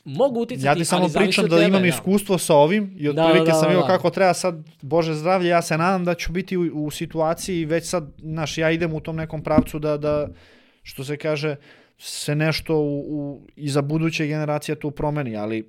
mogu 0.05 0.39
uticati, 0.39 0.67
Ja 0.67 0.75
ti 0.75 0.85
samo 0.85 1.07
pričam 1.13 1.47
da 1.47 1.55
tebe, 1.55 1.67
imam 1.67 1.85
iskustvo 1.85 2.37
sa 2.37 2.55
ovim 2.55 2.95
i 2.97 3.13
Da, 3.13 3.25
otprilike 3.25 3.51
da, 3.51 3.57
sam 3.57 3.67
vidio 3.67 3.81
da. 3.81 3.87
kako 3.87 4.09
treba 4.09 4.33
sad, 4.33 4.55
Bože 4.81 5.13
zdravlje, 5.13 5.49
ja 5.49 5.61
se 5.61 5.77
nadam 5.77 6.05
da 6.05 6.13
ću 6.13 6.31
biti 6.31 6.57
u, 6.57 6.85
u 6.85 6.91
situaciji 6.91 7.65
već 7.65 7.85
sad, 7.89 8.11
znaš, 8.21 8.57
ja 8.57 8.71
idem 8.71 8.93
u 8.93 8.99
tom 8.99 9.15
nekom 9.15 9.43
pravcu 9.43 9.79
da, 9.79 9.97
da 9.97 10.27
što 10.83 11.03
se 11.03 11.17
kaže, 11.17 11.55
se 11.97 12.35
nešto 12.35 12.77
u, 12.77 12.99
u, 12.99 13.47
i 13.55 13.69
za 13.69 13.81
buduće 13.81 14.27
generacije 14.27 14.75
tu 14.75 14.91
promeni, 14.91 15.37
ali 15.37 15.67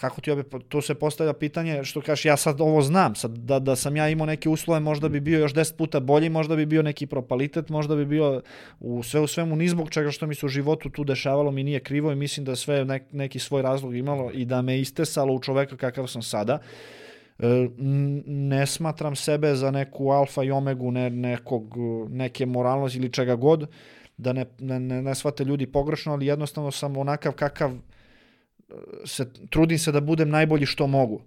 kako 0.00 0.20
ti 0.20 0.30
obe, 0.30 0.42
to 0.68 0.80
se 0.82 0.94
postavlja 0.94 1.32
pitanje, 1.32 1.84
što 1.84 2.00
kažeš, 2.00 2.24
ja 2.24 2.36
sad 2.36 2.60
ovo 2.60 2.82
znam, 2.82 3.14
sad 3.14 3.30
da, 3.30 3.58
da 3.58 3.76
sam 3.76 3.96
ja 3.96 4.08
imao 4.08 4.26
neke 4.26 4.48
uslove, 4.48 4.80
možda 4.80 5.08
bi 5.08 5.20
bio 5.20 5.38
još 5.38 5.54
10 5.54 5.76
puta 5.76 6.00
bolji, 6.00 6.28
možda 6.28 6.56
bi 6.56 6.66
bio 6.66 6.82
neki 6.82 7.06
propalitet, 7.06 7.68
možda 7.68 7.96
bi 7.96 8.06
bio 8.06 8.42
u 8.80 9.02
sve 9.02 9.20
u 9.20 9.26
svemu 9.26 9.56
ni 9.56 9.68
zbog 9.68 9.90
čega 9.90 10.10
što 10.10 10.26
mi 10.26 10.34
se 10.34 10.46
u 10.46 10.48
životu 10.48 10.90
tu 10.90 11.04
dešavalo 11.04 11.50
mi 11.50 11.64
nije 11.64 11.80
krivo 11.80 12.12
i 12.12 12.16
mislim 12.16 12.44
da 12.44 12.56
sve 12.56 12.84
nek, 12.84 13.02
neki 13.12 13.38
svoj 13.38 13.62
razlog 13.62 13.96
imalo 13.96 14.30
i 14.34 14.44
da 14.44 14.62
me 14.62 14.80
istesalo 14.80 15.34
u 15.34 15.40
čoveka 15.40 15.76
kakav 15.76 16.06
sam 16.06 16.22
sada. 16.22 16.58
E, 17.38 17.68
ne 18.26 18.66
smatram 18.66 19.16
sebe 19.16 19.54
za 19.54 19.70
neku 19.70 20.10
alfa 20.10 20.42
i 20.42 20.50
omegu 20.50 20.90
ne, 20.90 21.10
nekog, 21.10 21.74
neke 22.08 22.46
moralnosti 22.46 22.98
ili 22.98 23.12
čega 23.12 23.36
god, 23.36 23.68
da 24.20 24.32
ne, 24.32 24.44
ne, 24.58 24.80
ne, 24.80 25.02
ne 25.02 25.14
shvate 25.14 25.44
ljudi 25.44 25.66
pogrešno, 25.66 26.12
ali 26.12 26.26
jednostavno 26.26 26.70
sam 26.70 26.96
onakav 26.96 27.32
kakav 27.32 27.72
se, 29.04 29.26
trudim 29.50 29.78
se 29.78 29.92
da 29.92 30.00
budem 30.00 30.30
najbolji 30.30 30.66
što 30.66 30.86
mogu. 30.86 31.22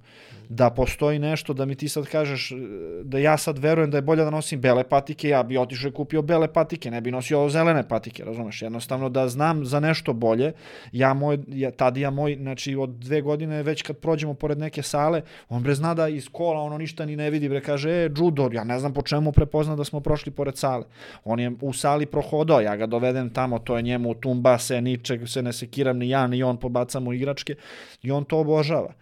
Da 0.54 0.70
postoji 0.70 1.20
nešto, 1.20 1.54
da 1.54 1.66
mi 1.66 1.76
ti 1.76 1.90
sad 1.90 2.06
kažeš 2.06 2.52
e, 2.52 2.56
da 3.04 3.18
ja 3.18 3.38
sad 3.38 3.58
verujem 3.58 3.92
da 3.92 3.98
je 3.98 4.02
bolje 4.02 4.24
da 4.24 4.30
nosim 4.30 4.62
bele 4.62 4.84
patike, 4.84 5.30
ja 5.30 5.44
bi 5.44 5.58
otišao 5.58 5.90
i 5.90 5.92
kupio 5.92 6.22
bele 6.22 6.48
patike, 6.48 6.92
ne 6.92 7.02
bi 7.02 7.12
nosio 7.12 7.50
zelene 7.50 7.88
patike, 7.88 8.24
razumeš? 8.24 8.62
Jednostavno 8.62 9.10
da 9.10 9.28
znam 9.28 9.66
za 9.66 9.80
nešto 9.80 10.14
bolje, 10.14 10.52
ja 10.92 11.14
moj, 11.14 11.40
ja, 11.48 11.72
tad 11.72 11.98
ja 11.98 12.10
moj, 12.10 12.38
znači 12.42 12.76
od 12.76 12.90
dve 12.90 13.22
godine 13.22 13.64
već 13.64 13.82
kad 13.82 13.98
prođemo 13.98 14.34
pored 14.34 14.58
neke 14.58 14.82
sale, 14.82 15.22
on 15.50 15.64
bre 15.64 15.76
zna 15.76 15.94
da 15.94 16.08
iz 16.08 16.30
kola 16.32 16.62
ono 16.62 16.78
ništa 16.78 17.06
ni 17.06 17.16
ne 17.16 17.30
vidi, 17.30 17.50
bre 17.50 17.62
kaže, 17.62 17.90
e, 17.90 18.10
judo, 18.18 18.50
ja 18.54 18.64
ne 18.64 18.80
znam 18.80 18.94
po 18.94 19.02
čemu 19.02 19.32
prepozna 19.32 19.76
da 19.76 19.84
smo 19.84 20.00
prošli 20.00 20.32
pored 20.32 20.58
sale. 20.58 20.86
On 21.24 21.40
je 21.40 21.52
u 21.62 21.74
sali 21.74 22.06
prohodao, 22.06 22.62
ja 22.62 22.76
ga 22.76 22.86
dovedem 22.86 23.30
tamo, 23.30 23.60
to 23.60 23.78
je 23.78 23.82
njemu 23.82 24.14
tumba 24.14 24.58
se, 24.58 24.82
ničeg 24.82 25.28
se 25.28 25.42
ne 25.42 25.54
sekiram 25.54 25.98
ni 25.98 26.10
ja, 26.10 26.28
ni 26.28 26.44
on, 26.44 26.58
pobacamo 26.58 27.14
igračke 27.14 27.56
i 28.04 28.12
on 28.12 28.26
to 28.26 28.38
obožava 28.38 28.94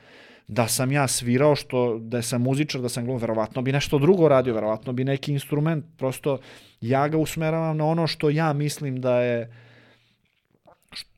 da 0.48 0.68
sam 0.68 0.92
ja 0.92 1.08
svirao, 1.08 1.56
što 1.56 2.00
da 2.00 2.22
sam 2.22 2.42
muzičar, 2.42 2.82
da 2.82 2.90
sam 2.90 3.06
glum, 3.06 3.18
verovatno 3.18 3.62
bi 3.62 3.72
nešto 3.72 4.00
drugo 4.00 4.28
radio, 4.28 4.54
verovatno 4.54 4.94
bi 4.94 5.04
neki 5.04 5.32
instrument, 5.32 5.86
prosto 5.98 6.40
ja 6.82 7.08
ga 7.08 7.18
usmeravam 7.18 7.78
na 7.78 7.86
ono 7.86 8.08
što 8.08 8.30
ja 8.30 8.54
mislim 8.54 9.02
da 9.02 9.22
je 9.22 9.54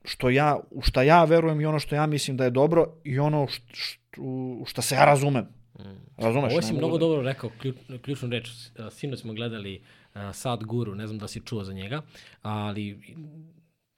što 0.06 0.30
ja, 0.30 0.60
u 0.72 0.82
šta 0.82 1.04
ja 1.04 1.24
verujem 1.24 1.62
i 1.62 1.66
ono 1.66 1.80
što 1.80 1.96
ja 1.96 2.06
mislim 2.06 2.38
da 2.38 2.44
je 2.44 2.50
dobro 2.50 2.88
i 3.04 3.20
ono 3.20 3.48
što, 3.48 3.66
što, 3.72 4.22
u 4.22 4.64
šta 4.68 4.82
se 4.82 4.96
ja 4.96 5.06
razumem. 5.06 5.48
Razumeš? 6.18 6.52
Ovo 6.52 6.62
si 6.62 6.74
mnogo 6.74 6.98
da- 6.98 7.06
dobro 7.06 7.22
rekao, 7.22 7.50
ključ, 7.62 7.76
ključnu 8.02 8.30
reč. 8.30 8.50
Sinoć 8.92 9.20
smo 9.20 9.34
gledali 9.34 9.82
uh, 10.16 10.22
Sad 10.34 10.64
Guru, 10.64 10.96
ne 10.96 11.08
znam 11.08 11.20
da 11.20 11.28
si 11.28 11.42
čuo 11.46 11.64
za 11.64 11.74
njega, 11.74 12.02
ali 12.42 13.00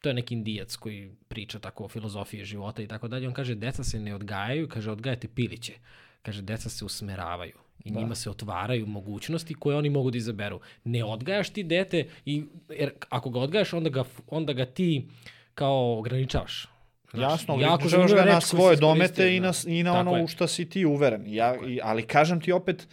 to 0.06 0.10
je 0.10 0.14
neki 0.14 0.34
indijac 0.34 0.76
koji 0.76 1.10
priča 1.28 1.60
tako 1.60 1.86
o 1.86 1.88
filozofiji 1.88 2.46
života 2.46 2.82
i 2.82 2.88
tako 2.88 3.08
dalje. 3.08 3.28
On 3.28 3.34
kaže, 3.34 3.56
deca 3.56 3.84
se 3.84 4.00
ne 4.00 4.16
odgajaju, 4.16 4.68
kaže, 4.70 4.92
odgajate 4.92 5.28
piliće. 5.28 5.74
Kaže, 6.22 6.42
deca 6.42 6.70
se 6.70 6.86
usmeravaju 6.86 7.58
i 7.86 7.92
da. 7.92 8.00
njima 8.00 8.16
se 8.16 8.30
otvaraju 8.30 8.86
mogućnosti 8.88 9.54
koje 9.54 9.78
oni 9.78 9.90
mogu 9.90 10.12
da 10.12 10.18
izaberu. 10.18 10.60
Ne 10.84 11.04
odgajaš 11.04 11.50
ti 11.50 11.64
dete, 11.64 12.06
i, 12.26 12.44
jer 12.70 12.92
ako 13.10 13.30
ga 13.30 13.40
odgajaš, 13.40 13.74
onda 13.74 13.90
ga, 13.90 14.04
onda 14.28 14.54
ga 14.54 14.66
ti 14.66 15.08
kao 15.56 15.98
ograničavaš. 16.00 16.68
Znaš, 17.14 17.32
Jasno, 17.32 17.58
zanimljiva 17.90 18.24
ga 18.24 18.32
na 18.32 18.42
svoje 18.42 18.78
domete 18.78 19.36
i 19.36 19.40
na, 19.40 19.52
da. 19.52 19.72
i 19.72 19.84
na 19.84 20.00
ono 20.00 20.18
je. 20.18 20.24
u 20.24 20.28
šta 20.28 20.48
si 20.48 20.70
ti 20.70 20.86
uveren. 20.86 21.24
Ja, 21.28 21.56
i, 21.68 21.80
ali 21.84 22.04
kažem 22.04 22.42
ti 22.42 22.52
opet, 22.52 22.88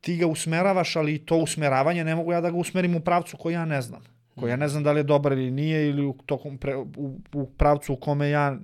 ti 0.00 0.16
ga 0.16 0.26
usmeravaš, 0.26 0.96
ali 0.96 1.18
to 1.18 1.36
usmeravanje 1.36 2.04
ne 2.04 2.14
mogu 2.14 2.32
ja 2.32 2.40
da 2.40 2.50
ga 2.50 2.56
usmerim 2.56 2.94
u 2.96 3.00
pravcu 3.00 3.36
koji 3.36 3.54
ja 3.54 3.64
ne 3.64 3.82
znam. 3.82 4.13
Koji 4.40 4.50
ja 4.50 4.56
ne 4.56 4.68
znam 4.68 4.82
da 4.82 4.92
li 4.92 5.00
je 5.00 5.04
dobar 5.04 5.32
ili 5.32 5.50
nije, 5.50 5.88
ili 5.88 6.06
u, 6.06 6.14
tokom 6.26 6.58
pre, 6.58 6.76
u, 6.76 7.20
u 7.32 7.46
pravcu 7.46 7.92
u 7.92 7.96
kome 7.96 8.30
ja 8.30 8.56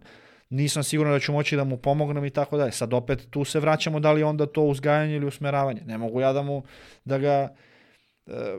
nisam 0.51 0.83
siguran 0.83 1.13
da 1.13 1.19
ću 1.19 1.33
moći 1.33 1.57
da 1.57 1.65
mu 1.65 1.77
pomognem 1.77 2.25
i 2.25 2.31
tako 2.31 2.57
dalje. 2.57 2.73
Sad 2.73 2.95
opet 2.95 3.27
tu 3.31 3.45
se 3.45 3.61
vraćamo 3.61 4.01
da 4.01 4.13
li 4.13 4.23
onda 4.23 4.47
to 4.47 4.63
uzgajanje 4.63 5.17
ili 5.17 5.27
usmeravanje. 5.27 5.83
Ne 5.87 5.99
mogu 5.99 6.21
ja 6.21 6.33
da 6.33 6.43
mu, 6.43 6.63
da 7.05 7.19
ga, 7.19 7.49
e, 8.27 8.59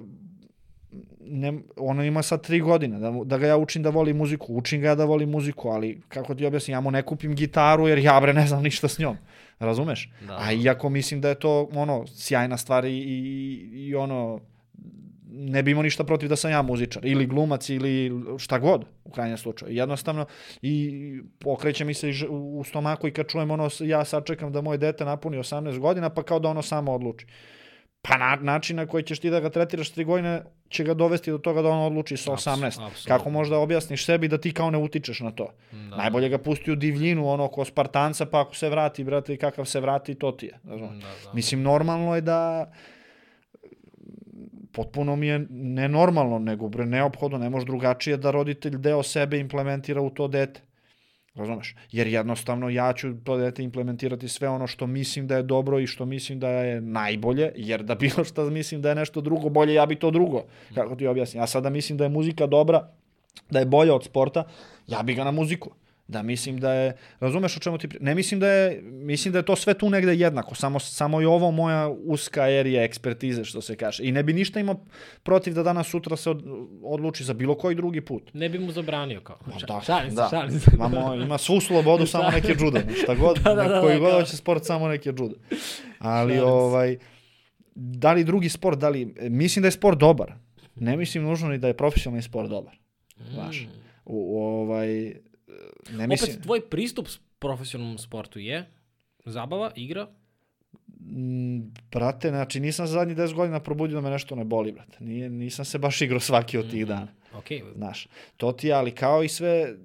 ne, 1.20 1.54
ono 1.78 2.04
ima 2.04 2.22
sad 2.22 2.44
tri 2.44 2.60
godine, 2.60 3.00
da, 3.00 3.14
da 3.26 3.38
ga 3.38 3.48
ja 3.48 3.58
učim 3.58 3.84
da 3.84 3.90
voli 3.90 4.14
muziku, 4.14 4.56
učim 4.56 4.82
ga 4.82 4.88
ja 4.88 4.96
da 4.96 5.06
voli 5.06 5.26
muziku, 5.26 5.70
ali 5.70 6.02
kako 6.08 6.36
ti 6.36 6.46
objasnim, 6.46 6.74
ja 6.74 6.82
mu 6.82 6.92
ne 6.92 7.02
kupim 7.02 7.36
gitaru 7.36 7.88
jer 7.88 7.98
ja 7.98 8.20
bre 8.20 8.34
ne 8.34 8.48
znam 8.48 8.64
ništa 8.64 8.88
s 8.88 9.00
njom, 9.00 9.18
razumeš? 9.60 10.12
Da. 10.28 10.38
A 10.40 10.52
iako 10.52 10.90
mislim 10.90 11.22
da 11.22 11.30
je 11.30 11.40
to 11.40 11.70
ono 11.74 12.08
sjajna 12.08 12.58
stvar 12.58 12.86
i, 12.86 12.98
i, 12.98 13.70
i 13.74 13.96
ono 13.96 14.40
ne 15.50 15.64
bi 15.64 15.72
imao 15.72 15.84
ništa 15.84 16.04
protiv 16.04 16.30
da 16.30 16.36
sam 16.36 16.52
ja 16.52 16.62
muzičar 16.62 17.06
ili 17.06 17.26
glumac 17.26 17.70
ili 17.70 18.12
šta 18.38 18.60
god 18.60 18.86
u 19.04 19.12
krajnjem 19.12 19.38
slučaju. 19.38 19.76
Jednostavno 19.76 20.26
i 20.62 21.20
okreće 21.46 21.86
mi 21.86 21.94
se 21.94 22.10
i 22.10 22.14
u 22.30 22.64
stomaku 22.64 23.08
i 23.08 23.12
kad 23.12 23.28
čujem 23.28 23.52
ono 23.52 23.70
ja 23.80 24.06
sad 24.06 24.26
čekam 24.26 24.52
da 24.52 24.62
moje 24.62 24.78
dete 24.78 25.06
napuni 25.06 25.38
18 25.38 25.80
godina 25.80 26.10
pa 26.10 26.24
kao 26.24 26.40
da 26.40 26.50
ono 26.50 26.62
samo 26.62 26.92
odluči. 26.92 27.26
Pa 28.02 28.18
na, 28.18 28.36
način 28.36 28.76
na 28.76 28.86
koji 28.86 29.04
ćeš 29.04 29.20
ti 29.20 29.30
da 29.30 29.40
ga 29.40 29.50
tretiraš 29.50 29.94
3 29.94 30.06
godine 30.06 30.44
će 30.70 30.84
ga 30.84 30.94
dovesti 30.94 31.32
do 31.32 31.38
toga 31.38 31.62
da 31.62 31.70
on 31.70 31.86
odluči 31.86 32.18
sa 32.18 32.32
18. 32.32 32.66
apsolutno. 32.66 32.90
Kako 33.08 33.30
možda 33.30 33.58
objasniš 33.58 34.06
sebi 34.06 34.28
da 34.28 34.38
ti 34.38 34.54
kao 34.54 34.72
ne 34.72 34.78
utičeš 34.78 35.20
na 35.20 35.32
to? 35.32 35.54
Da. 35.72 35.98
Najbolje 35.98 36.30
ga 36.30 36.38
pusti 36.38 36.72
u 36.72 36.76
divljinu, 36.76 37.28
ono, 37.30 37.48
ko 37.48 37.66
Spartanca, 37.66 38.26
pa 38.26 38.42
ako 38.42 38.56
se 38.56 38.70
vrati, 38.70 39.04
brate, 39.04 39.34
i 39.34 39.38
kakav 39.38 39.66
se 39.66 39.80
vrati, 39.80 40.16
to 40.16 40.32
ti 40.32 40.46
je. 40.46 40.60
Da, 40.64 40.78
da. 40.78 40.90
Mislim, 41.34 41.62
normalno 41.62 42.16
je 42.16 42.22
da 42.22 42.72
potpuno 44.72 45.16
mi 45.16 45.28
je 45.28 45.46
nenormalno, 45.50 46.40
nego 46.40 46.70
bre 46.70 46.86
neophodno, 46.86 47.38
ne 47.38 47.50
može 47.50 47.66
drugačije 47.66 48.18
da 48.18 48.32
roditelj 48.32 48.78
deo 48.78 49.04
sebe 49.04 49.40
implementira 49.40 50.02
u 50.02 50.10
to 50.10 50.28
dete. 50.28 50.62
Razumeš? 51.36 51.76
Jer 51.92 52.08
jednostavno 52.08 52.70
ja 52.70 52.94
ću 52.94 53.14
to 53.24 53.38
dete 53.38 53.64
implementirati 53.64 54.28
sve 54.28 54.50
ono 54.50 54.68
što 54.68 54.88
mislim 54.88 55.28
da 55.28 55.36
je 55.36 55.44
dobro 55.44 55.80
i 55.80 55.88
što 55.88 56.06
mislim 56.06 56.40
da 56.40 56.50
je 56.50 56.82
najbolje, 56.82 57.52
jer 57.56 57.84
da 57.84 57.96
bilo 57.96 58.24
što 58.24 58.50
mislim 58.50 58.82
da 58.82 58.90
je 58.90 58.96
nešto 58.96 59.22
drugo 59.22 59.50
bolje, 59.50 59.74
ja 59.74 59.86
bi 59.86 59.96
to 59.96 60.12
drugo. 60.12 60.44
Kako 60.76 60.96
ti 60.96 61.08
objasnim? 61.08 61.42
Ja 61.42 61.48
sada 61.48 61.70
mislim 61.70 61.98
da 61.98 62.04
je 62.04 62.10
muzika 62.10 62.48
dobra, 62.48 62.88
da 63.50 63.60
je 63.60 63.66
bolja 63.66 63.96
od 63.96 64.04
sporta, 64.04 64.44
ja 64.88 65.04
bi 65.04 65.14
ga 65.14 65.24
na 65.24 65.32
muziku. 65.32 65.72
Da 66.12 66.22
mislim 66.22 66.58
da 66.58 66.74
je, 66.74 66.88
razumeš 67.20 67.58
o 67.58 67.60
čemu 67.60 67.78
ti, 67.78 67.88
pri- 67.88 67.98
ne 68.02 68.16
mislim 68.16 68.40
da 68.40 68.48
je, 68.48 68.82
mislim 68.84 69.32
da 69.32 69.40
je 69.40 69.46
to 69.46 69.56
sve 69.56 69.74
tu 69.74 69.90
negde 69.90 70.16
jednako, 70.16 70.56
samo, 70.56 70.80
samo 70.80 71.22
je 71.22 71.28
ovo 71.28 71.52
moja 71.52 71.90
uska 71.90 72.50
erija 72.50 72.84
ekspertize, 72.84 73.44
što 73.44 73.62
se 73.62 73.76
kaže. 73.76 74.04
I 74.04 74.12
ne 74.12 74.24
bi 74.24 74.34
ništa 74.34 74.60
imao 74.60 74.86
protiv 75.24 75.54
da 75.54 75.64
danas 75.64 75.88
sutra 75.88 76.16
se 76.16 76.30
od, 76.30 76.44
odluči 76.84 77.24
za 77.24 77.34
bilo 77.34 77.56
koji 77.56 77.76
drugi 77.76 78.02
put. 78.02 78.34
Ne 78.34 78.50
bi 78.50 78.60
mu 78.60 78.72
zabranio 78.72 79.22
kao. 79.22 79.38
Ma 79.46 79.54
da, 79.68 79.82
šalim 79.82 80.10
se, 80.10 80.16
da. 80.16 80.28
šalim 80.30 80.60
se. 80.60 80.72
Imamo, 80.76 81.16
ima 81.16 81.38
svu 81.38 81.60
slobodu, 81.62 82.06
samo 82.16 82.30
neke 82.32 82.56
džude. 82.56 82.84
Šta 83.04 83.16
god, 83.16 83.40
Da, 83.46 83.56
da, 83.56 83.64
da, 83.64 83.82
koji 83.82 83.94
da, 83.94 84.00
god 84.00 84.14
hoće 84.14 84.38
sport, 84.38 84.66
samo 84.66 84.88
neke 84.88 85.12
džude. 85.12 85.36
Ali, 86.00 86.34
Šalim 86.34 86.38
se. 86.38 86.44
ovaj, 86.44 86.98
da 87.76 88.14
li 88.14 88.24
drugi 88.24 88.50
sport, 88.50 88.80
da 88.80 88.90
li, 88.90 89.06
mislim 89.22 89.62
da 89.62 89.68
je 89.68 89.72
sport 89.72 90.00
dobar. 90.00 90.34
Ne 90.76 90.98
mislim 90.98 91.24
nužno 91.24 91.50
ni 91.50 91.58
da 91.58 91.68
je 91.68 91.74
profesionalni 91.74 92.22
sport 92.22 92.50
dobar. 92.50 92.76
Znaš, 93.34 93.68
u, 94.06 94.18
u, 94.30 94.44
ovaj, 94.44 95.14
ne 95.92 96.08
mislim, 96.08 96.32
Opet, 96.32 96.44
tvoj 96.44 96.70
pristup 96.70 97.08
profesionalnom 97.40 97.98
sportu 97.98 98.40
je 98.40 98.66
zabava, 99.26 99.72
igra, 99.76 100.08
Mm, 101.06 101.60
brate, 101.92 102.30
znači 102.30 102.60
nisam 102.60 102.88
za 102.88 102.94
zadnjih 102.94 103.18
10 103.18 103.34
godina 103.34 103.60
probudio 103.60 103.96
da 103.96 104.02
me 104.02 104.10
nešto 104.10 104.36
ne 104.36 104.44
boli, 104.44 104.72
brate. 104.72 104.98
Nije, 105.00 105.30
nisam 105.30 105.66
se 105.66 105.78
baš 105.78 106.02
igrao 106.02 106.20
svaki 106.20 106.58
od 106.58 106.72
tih 106.72 106.88
dana. 106.88 107.08
ok, 107.34 107.46
Znaš, 107.76 108.08
to 108.38 108.52
ti 108.52 108.68
je, 108.68 108.74
ali 108.74 108.92
kao 108.92 109.24
i 109.24 109.30
sve, 109.30 109.76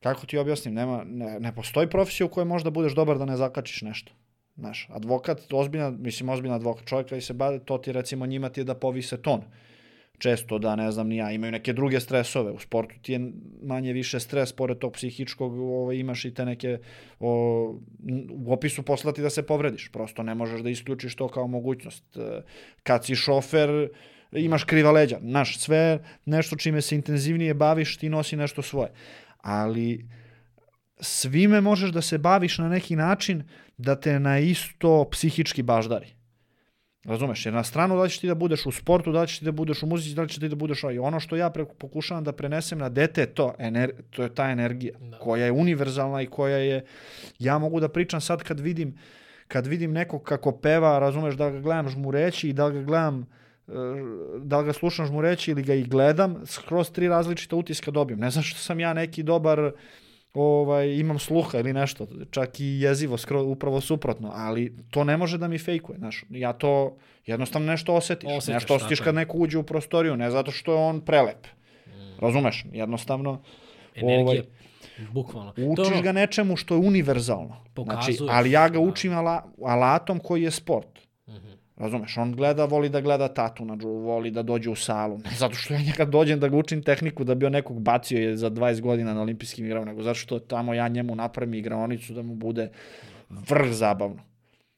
kako 0.00 0.26
ti 0.26 0.38
objasnim, 0.38 0.74
nema, 0.74 1.04
ne, 1.06 1.40
ne 1.40 1.54
postoji 1.54 1.90
profesija 1.90 2.26
u 2.26 2.28
kojoj 2.28 2.44
možda 2.44 2.70
budeš 2.70 2.94
dobar 2.94 3.18
da 3.18 3.24
ne 3.24 3.36
zakačiš 3.36 3.82
nešto. 3.82 4.12
Znaš, 4.56 4.88
advokat, 4.90 5.52
ozbiljna, 5.52 5.90
mislim 5.90 6.28
ozbiljna 6.28 6.54
advokat, 6.56 6.86
čovjek 6.86 7.08
koji 7.08 7.20
se 7.20 7.32
bave, 7.32 7.58
to 7.58 7.78
ti 7.78 7.92
recimo 7.92 8.26
njima 8.26 8.48
ti 8.48 8.60
je 8.60 8.64
da 8.64 8.74
povise 8.74 9.22
ton. 9.22 9.42
Često 10.22 10.58
da, 10.58 10.76
ne 10.76 10.90
znam, 10.90 11.08
ni 11.08 11.16
ja, 11.16 11.32
imaju 11.32 11.52
neke 11.52 11.72
druge 11.72 12.00
stresove. 12.00 12.52
U 12.52 12.58
sportu 12.58 12.94
ti 13.02 13.12
je 13.12 13.20
manje 13.62 13.92
više 13.92 14.20
stres, 14.20 14.52
pored 14.52 14.78
tog 14.78 14.92
psihičkog 14.92 15.58
ovaj, 15.58 15.96
imaš 15.96 16.24
i 16.24 16.34
te 16.34 16.44
neke, 16.44 16.78
o, 17.20 17.30
u 18.30 18.52
opisu 18.52 18.82
poslati 18.82 19.22
da 19.22 19.30
se 19.30 19.42
povrediš. 19.42 19.88
Prosto 19.92 20.22
ne 20.22 20.34
možeš 20.34 20.60
da 20.60 20.70
isključiš 20.70 21.16
to 21.16 21.28
kao 21.28 21.46
mogućnost. 21.46 22.16
E, 22.16 22.42
Kad 22.82 23.04
si 23.04 23.14
šofer, 23.14 23.88
imaš 24.32 24.64
kriva 24.64 24.90
leđa. 24.90 25.18
Znaš, 25.20 25.58
sve 25.58 25.98
nešto 26.24 26.56
čime 26.56 26.80
se 26.80 26.94
intenzivnije 26.94 27.54
baviš, 27.54 27.96
ti 27.96 28.08
nosi 28.08 28.36
nešto 28.36 28.62
svoje. 28.62 28.92
Ali 29.40 30.06
svime 31.00 31.60
možeš 31.60 31.90
da 31.90 32.02
se 32.02 32.18
baviš 32.18 32.58
na 32.58 32.68
neki 32.68 32.96
način 32.96 33.42
da 33.76 34.00
te 34.00 34.20
na 34.20 34.38
isto 34.38 35.08
psihički 35.10 35.62
baždari. 35.62 36.21
Razumeš? 37.04 37.46
Jer 37.46 37.54
na 37.54 37.64
stranu 37.64 37.96
da 37.96 38.02
li 38.02 38.10
ćeš 38.10 38.18
ti 38.18 38.26
da 38.26 38.34
budeš 38.34 38.66
u 38.66 38.72
sportu, 38.72 39.12
da 39.12 39.20
li 39.20 39.28
ćeš 39.28 39.38
ti 39.38 39.44
da 39.44 39.52
budeš 39.52 39.82
u 39.82 39.86
muzici, 39.86 40.14
da 40.14 40.22
li 40.22 40.28
ćeš 40.28 40.38
ti 40.38 40.48
da 40.48 40.56
budeš... 40.56 40.82
I 40.92 40.98
ono 40.98 41.20
što 41.20 41.36
ja 41.36 41.50
pre, 41.50 41.64
pokušavam 41.64 42.24
da 42.24 42.32
prenesem 42.32 42.78
na 42.78 42.88
dete 42.88 43.26
to, 43.26 43.54
ener, 43.58 43.92
to 44.10 44.22
je 44.22 44.34
ta 44.34 44.50
energija 44.50 44.94
Da. 45.00 45.18
koja 45.18 45.44
je 45.44 45.52
univerzalna 45.52 46.22
i 46.22 46.26
koja 46.26 46.56
je... 46.56 46.84
Ja 47.38 47.58
mogu 47.58 47.80
da 47.80 47.88
pričam 47.88 48.20
sad 48.20 48.42
kad 48.42 48.60
vidim 48.60 48.94
kad 49.48 49.66
vidim 49.66 49.92
nekog 49.92 50.22
kako 50.22 50.52
peva, 50.52 50.98
razumeš, 50.98 51.34
da 51.34 51.50
ga 51.50 51.60
gledam 51.60 51.88
žmureći 51.88 52.48
i 52.48 52.52
da 52.52 52.70
ga 52.70 52.82
gledam 52.82 53.26
e, 53.68 53.72
da 54.38 54.58
li 54.58 54.64
ga 54.66 54.72
slušam 54.72 55.06
žmureći 55.06 55.50
ili 55.50 55.62
ga 55.62 55.74
i 55.74 55.82
gledam, 55.82 56.42
skroz 56.46 56.90
tri 56.90 57.08
različita 57.08 57.56
utiska 57.56 57.90
dobijem. 57.90 58.20
Ne 58.20 58.30
znam 58.30 58.42
što 58.42 58.58
sam 58.58 58.80
ja 58.80 58.92
neki 58.92 59.22
dobar 59.22 59.72
ovaj, 60.34 60.94
imam 60.94 61.18
sluha 61.18 61.58
ili 61.58 61.72
nešto, 61.72 62.06
čak 62.30 62.60
i 62.60 62.80
jezivo, 62.80 63.18
skroz, 63.18 63.46
upravo 63.46 63.80
suprotno, 63.80 64.32
ali 64.34 64.76
to 64.90 65.04
ne 65.04 65.16
može 65.16 65.38
da 65.38 65.48
mi 65.48 65.58
fejkuje, 65.58 65.98
znaš, 65.98 66.24
ja 66.30 66.52
to 66.52 66.96
jednostavno 67.26 67.66
nešto 67.66 67.94
osetiš, 67.94 68.30
Osjećaš, 68.30 68.54
nešto 68.54 68.74
osjetiš 68.74 68.98
tako 68.98 69.04
kad 69.04 69.14
neko 69.14 69.38
uđe 69.38 69.58
u 69.58 69.62
prostoriju, 69.62 70.16
ne 70.16 70.30
zato 70.30 70.50
što 70.50 70.72
je 70.72 70.78
on 70.78 71.00
prelep, 71.00 71.46
razumeš, 72.18 72.64
jednostavno 72.72 73.42
energija, 73.94 74.22
Ovaj, 74.22 74.42
bukvalno. 75.12 75.52
To 75.52 75.62
učiš 75.62 75.86
ono- 75.86 76.02
ga 76.02 76.12
nečemu 76.12 76.56
što 76.56 76.74
je 76.74 76.78
univerzalno, 76.78 77.48
znači, 77.48 77.68
Pokazuješ, 77.74 78.20
ali 78.30 78.50
ja 78.50 78.68
ga 78.68 78.72
da. 78.72 78.80
učim 78.80 79.12
ala, 79.12 79.44
alatom 79.64 80.18
koji 80.18 80.42
je 80.42 80.50
sport. 80.50 81.01
Razumeš, 81.76 82.16
on 82.18 82.32
gleda, 82.32 82.64
voli 82.64 82.88
da 82.88 83.00
gleda 83.00 83.28
tatu 83.28 83.64
na 83.64 83.76
džu, 83.76 83.88
voli 83.88 84.30
da 84.30 84.42
dođe 84.42 84.70
u 84.70 84.74
salu. 84.76 85.18
Ne 85.18 85.30
zato 85.38 85.54
što 85.54 85.74
ja 85.74 85.80
njega 85.80 86.04
dođem 86.04 86.40
da 86.40 86.48
ga 86.48 86.56
učim 86.56 86.82
tehniku 86.82 87.24
da 87.24 87.34
bi 87.34 87.46
on 87.46 87.52
nekog 87.52 87.80
bacio 87.80 88.18
je 88.18 88.36
za 88.36 88.50
20 88.50 88.80
godina 88.80 89.14
na 89.14 89.22
olimpijskim 89.22 89.66
igrama, 89.66 89.86
nego 89.86 90.02
zato 90.02 90.14
što 90.14 90.38
tamo 90.38 90.74
ja 90.74 90.88
njemu 90.88 91.14
napravim 91.14 91.54
igraonicu 91.54 92.12
da 92.14 92.22
mu 92.22 92.34
bude 92.34 92.70
vrh 93.30 93.72
zabavno. 93.72 94.22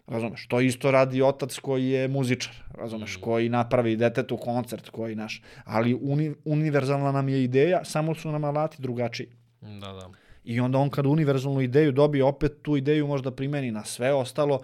Razumeš, 0.07 0.47
to 0.49 0.61
isto 0.61 0.91
radi 0.91 1.23
otac 1.23 1.59
koji 1.59 1.89
je 1.89 2.09
muzičar, 2.09 2.53
razumeš, 2.75 3.17
koji 3.17 3.49
napravi 3.49 3.97
detetu 3.97 4.37
koncert, 4.37 4.91
koji 4.91 5.15
naš, 5.15 5.43
ali 5.65 5.95
uni, 5.95 6.35
univerzalna 6.45 7.13
nam 7.13 7.29
je 7.29 7.45
ideja, 7.45 7.85
samo 7.85 8.15
su 8.15 8.33
nam 8.33 8.45
alati 8.45 8.83
drugačiji. 8.83 9.29
Da, 9.61 9.93
da. 9.93 10.11
I 10.45 10.61
onda 10.61 10.79
on 10.79 10.91
kad 10.91 11.07
univerzalnu 11.07 11.61
ideju 11.61 11.93
dobije, 11.93 12.25
opet 12.25 12.63
tu 12.63 12.77
ideju 12.77 13.07
možda 13.07 13.31
primeni 13.31 13.71
na 13.71 13.85
sve 13.85 14.13
ostalo, 14.13 14.61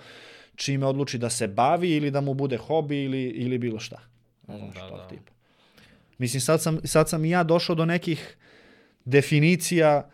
čime 0.61 0.87
odluči 0.87 1.19
da 1.19 1.31
se 1.31 1.49
bavi 1.49 1.91
ili 1.91 2.11
da 2.11 2.21
mu 2.21 2.35
bude 2.35 2.57
hobi 2.59 2.99
ili, 2.99 3.23
ili 3.23 3.59
bilo 3.59 3.79
šta. 3.79 3.99
Razumeš, 4.47 4.75
Da, 4.77 4.97
da. 4.97 5.09
tipa. 5.09 5.33
Mislim, 6.19 6.41
sad 6.41 6.63
sam, 6.63 6.79
sad 6.85 7.09
sam 7.09 7.25
i 7.25 7.31
ja 7.31 7.43
došao 7.45 7.77
do 7.77 7.85
nekih 7.87 8.37
definicija 9.07 10.09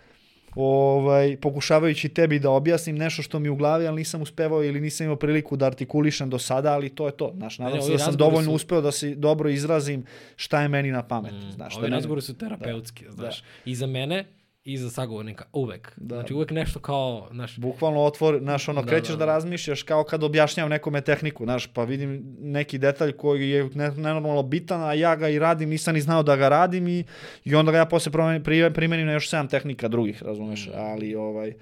ovaj, 0.57 1.37
pokušavajući 1.39 2.09
tebi 2.11 2.39
da 2.39 2.51
objasnim 2.51 2.97
nešto 2.97 3.23
što 3.23 3.39
mi 3.39 3.49
u 3.49 3.57
glavi, 3.57 3.87
ali 3.87 3.97
nisam 3.97 4.23
uspevao 4.23 4.65
ili 4.65 4.81
nisam 4.81 5.05
imao 5.05 5.17
priliku 5.17 5.57
da 5.57 5.67
artikulišem 5.67 6.31
do 6.31 6.39
sada, 6.41 6.73
ali 6.73 6.89
to 6.91 7.07
je 7.07 7.13
to. 7.13 7.33
Znaš, 7.37 7.59
nadam 7.59 7.77
Ne, 7.77 7.83
se 7.83 7.93
da 7.93 7.99
sam 7.99 8.17
dovoljno 8.17 8.45
su- 8.45 8.55
uspeo 8.55 8.81
da 8.81 8.93
se 8.93 9.15
dobro 9.17 9.49
izrazim 9.51 10.05
šta 10.37 10.63
je 10.63 10.69
meni 10.69 10.91
na 10.91 11.03
pamet. 11.05 11.33
Mm, 11.35 11.51
Znaš, 11.51 11.75
Ovi 11.75 11.83
da 11.83 11.89
ne- 11.89 11.97
razgovori 11.97 12.23
su 12.23 12.35
terapeutski, 12.35 13.05
znaš. 13.11 13.43
I 13.65 13.75
za 13.75 13.87
mene, 13.89 14.25
i 14.67 14.79
za 14.79 14.91
sagovornika, 14.91 15.45
uvek. 15.53 15.93
Da. 15.97 16.15
Znači, 16.15 16.35
uvek 16.35 16.51
nešto 16.51 16.81
kao, 16.81 17.29
znaš, 17.33 17.59
Bukvalno 17.59 18.01
otvor, 18.01 18.39
znaš, 18.43 18.69
ono, 18.69 18.83
Da, 18.83 18.89
krećeš 18.89 19.11
da, 19.11 19.17
da, 19.17 19.27
da. 19.27 19.33
razmišljaš 19.33 19.83
kao 19.83 20.05
kad 20.05 20.25
objašnjavam 20.25 20.71
nekome 20.71 21.01
tehniku, 21.01 21.45
znaš, 21.45 21.67
pa 21.67 21.85
vidim 21.85 22.37
neki 22.41 22.79
detalj 22.79 23.13
koji 23.13 23.51
je 23.51 23.71
ne- 23.75 23.91
nenormalno 23.91 24.43
bitan, 24.43 24.83
a 24.83 24.95
ja 24.95 25.17
ga 25.17 25.29
i 25.29 25.39
radim, 25.39 25.69
nisam 25.69 25.95
ni 25.95 26.01
znao 26.01 26.23
da 26.23 26.37
ga 26.37 26.49
radim 26.49 26.89
i, 26.89 27.05
i 27.45 27.55
onda 27.55 27.73
ga 27.73 27.79
ja 27.79 27.85
posle 27.87 28.13
primenim 28.75 29.07
na 29.07 29.13
još 29.13 29.31
7 29.31 29.51
tehnika 29.51 29.89
drugih, 29.89 30.23
razumeš, 30.23 30.71
ali 30.75 31.15
ovaj, 31.15 31.53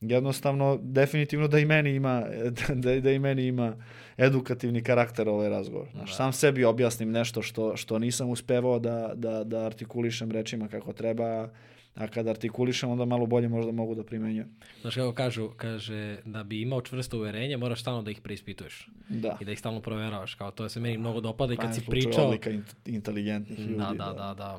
jednostavno, 0.00 0.78
definitivno 0.82 1.48
da 1.48 1.58
i 1.58 1.64
meni 1.64 1.90
ima, 1.90 2.24
da, 2.74 3.00
da 3.00 3.10
i 3.10 3.18
meni 3.18 3.46
ima 3.46 3.76
edukativni 4.16 4.82
karakter 4.82 5.28
ovaj 5.28 5.48
razgovor. 5.48 5.88
Znaš, 5.92 6.16
sam 6.16 6.32
sebi 6.32 6.64
objasnim 6.64 7.10
nešto 7.10 7.42
što, 7.42 7.76
što 7.76 7.98
nisam 7.98 8.30
uspevao 8.30 8.78
da, 8.78 9.12
da, 9.14 9.44
da 9.44 9.66
artikulišem 9.66 10.30
rečima 10.30 10.68
kako 10.68 10.92
treba, 10.92 11.48
a 11.96 12.08
kad 12.08 12.28
artikulišem 12.28 12.90
onda 12.90 13.04
malo 13.04 13.26
bolje 13.26 13.48
možda 13.48 13.72
mogu 13.72 13.94
da 13.94 14.04
primenjujem. 14.04 14.48
znaš 14.80 14.94
kako 14.94 15.12
kažu, 15.12 15.50
kaže, 15.56 16.18
da 16.24 16.42
bi 16.44 16.62
imao 16.62 16.80
čvrsto 16.80 17.16
uverenje, 17.18 17.56
moraš 17.56 17.80
stalno 17.80 18.02
da 18.02 18.10
ih 18.10 18.20
preispituješ. 18.20 18.88
Da. 19.08 19.36
I 19.40 19.44
da 19.44 19.52
ih 19.52 19.58
stalno 19.58 19.80
proveravaš. 19.80 20.34
Kao, 20.34 20.50
to 20.50 20.68
se 20.68 20.80
meni 20.80 20.98
mnogo 20.98 21.20
dopada 21.20 21.52
i 21.52 21.56
kad 21.56 21.66
Pa, 21.66 21.72
si 21.72 21.86
pričao... 21.86 22.24
Odlika 22.24 22.50
int- 22.50 22.74
inteligentnih 22.86 23.58
ljudi. 23.58 23.74
Da, 23.74 23.92
da, 23.98 24.12
da, 24.12 24.34
da. 24.34 24.58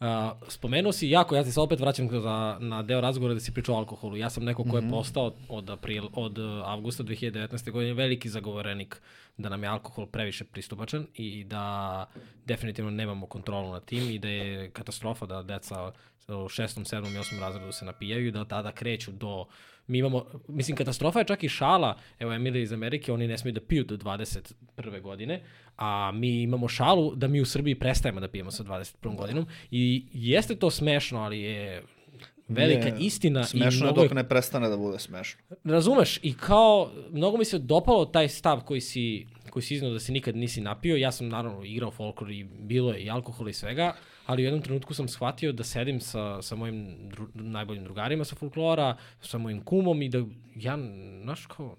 A, 0.00 0.34
spomenuo 0.48 0.92
si 0.92 1.08
jako, 1.08 1.36
ja 1.36 1.44
ti 1.44 1.52
se 1.52 1.60
opet 1.60 1.80
vraćam 1.80 2.08
za, 2.20 2.58
na 2.60 2.82
deo 2.82 3.00
razgovora 3.00 3.34
da 3.34 3.40
si 3.40 3.52
pričao 3.54 3.74
o 3.74 3.78
alkoholu. 3.78 4.16
Ja 4.16 4.30
sam 4.30 4.44
neko 4.44 4.64
ko 4.64 4.76
je 4.76 4.90
postao 4.90 5.32
od, 5.48 5.70
april, 5.70 6.04
od 6.12 6.38
uh, 6.38 6.62
avgusta 6.64 7.02
2019. 7.04 7.70
godine 7.70 7.94
veliki 7.94 8.28
zagovorenik 8.28 9.00
da 9.36 9.48
nam 9.48 9.62
je 9.62 9.68
alkohol 9.68 10.06
previše 10.06 10.44
pristupačan 10.44 11.06
i 11.14 11.44
da 11.44 12.06
definitivno 12.46 12.90
nemamo 12.90 13.26
kontrolu 13.26 13.72
nad 13.72 13.84
tim 13.84 14.10
i 14.10 14.18
da 14.18 14.28
je 14.28 14.70
katastrofa 14.70 15.26
da 15.26 15.42
deca 15.42 15.92
u 16.28 16.48
šestom, 16.48 16.84
sedmom 16.84 17.14
i 17.14 17.18
osmom 17.18 17.40
razredu 17.40 17.72
se 17.72 17.84
napijaju 17.84 18.26
i 18.26 18.30
da 18.30 18.44
tada 18.44 18.72
kreću 18.72 19.12
do 19.12 19.46
mi 19.86 19.98
imamo, 19.98 20.24
mislim, 20.48 20.76
katastrofa 20.76 21.18
je 21.18 21.24
čak 21.24 21.44
i 21.44 21.48
šala, 21.48 21.96
evo 22.18 22.32
Emilija 22.32 22.62
iz 22.62 22.72
Amerike, 22.72 23.12
oni 23.12 23.28
ne 23.28 23.38
smiju 23.38 23.52
da 23.52 23.60
piju 23.60 23.84
do 23.84 23.96
21. 23.96 25.00
godine, 25.00 25.42
a 25.76 26.10
mi 26.14 26.42
imamo 26.42 26.68
šalu 26.68 27.14
da 27.14 27.28
mi 27.28 27.40
u 27.40 27.44
Srbiji 27.44 27.74
prestajemo 27.74 28.20
da 28.20 28.28
pijemo 28.28 28.50
sa 28.50 28.64
21. 28.64 29.16
godinom 29.16 29.46
i 29.70 30.04
jeste 30.12 30.56
to 30.56 30.70
smešno, 30.70 31.20
ali 31.20 31.40
je 31.40 31.82
velika 32.48 32.88
Nije 32.88 33.06
istina 33.06 33.40
i 33.40 33.44
Smešno 33.44 33.78
je 33.78 33.82
mnogo 33.82 34.02
je 34.02 34.08
dok 34.08 34.14
ne 34.14 34.28
prestane 34.28 34.68
da 34.68 34.76
bude 34.76 34.98
smešno. 34.98 35.40
Razumeš, 35.64 36.18
i 36.22 36.34
kao, 36.34 36.90
mnogo 37.10 37.36
mi 37.36 37.44
se 37.44 37.58
dopalo 37.58 38.04
taj 38.04 38.28
stav 38.28 38.60
koji 38.60 38.80
si, 38.80 39.26
koji 39.54 39.62
si 39.62 39.74
iznao 39.74 39.92
da 39.92 40.00
se 40.00 40.12
nikad 40.12 40.36
nisi 40.36 40.60
napio. 40.60 40.96
Ja 40.96 41.12
sam 41.12 41.28
naravno 41.28 41.64
igrao 41.64 41.90
folklor 41.90 42.30
i 42.30 42.44
bilo 42.44 42.92
je 42.92 43.04
i 43.04 43.10
alkohol 43.10 43.48
i 43.48 43.52
svega, 43.52 43.94
ali 44.26 44.42
u 44.42 44.44
jednom 44.44 44.62
trenutku 44.62 44.94
sam 44.94 45.08
shvatio 45.08 45.52
da 45.52 45.64
sedim 45.64 46.00
sa, 46.00 46.42
sa 46.42 46.56
mojim 46.56 47.08
dru, 47.08 47.28
najboljim 47.34 47.84
drugarima 47.84 48.24
sa 48.24 48.34
folklora, 48.36 48.96
sa 49.20 49.38
mojim 49.38 49.60
kumom 49.64 50.02
i 50.02 50.08
da 50.08 50.24
ja, 50.56 50.78
znaš 51.22 51.46
kao, 51.46 51.76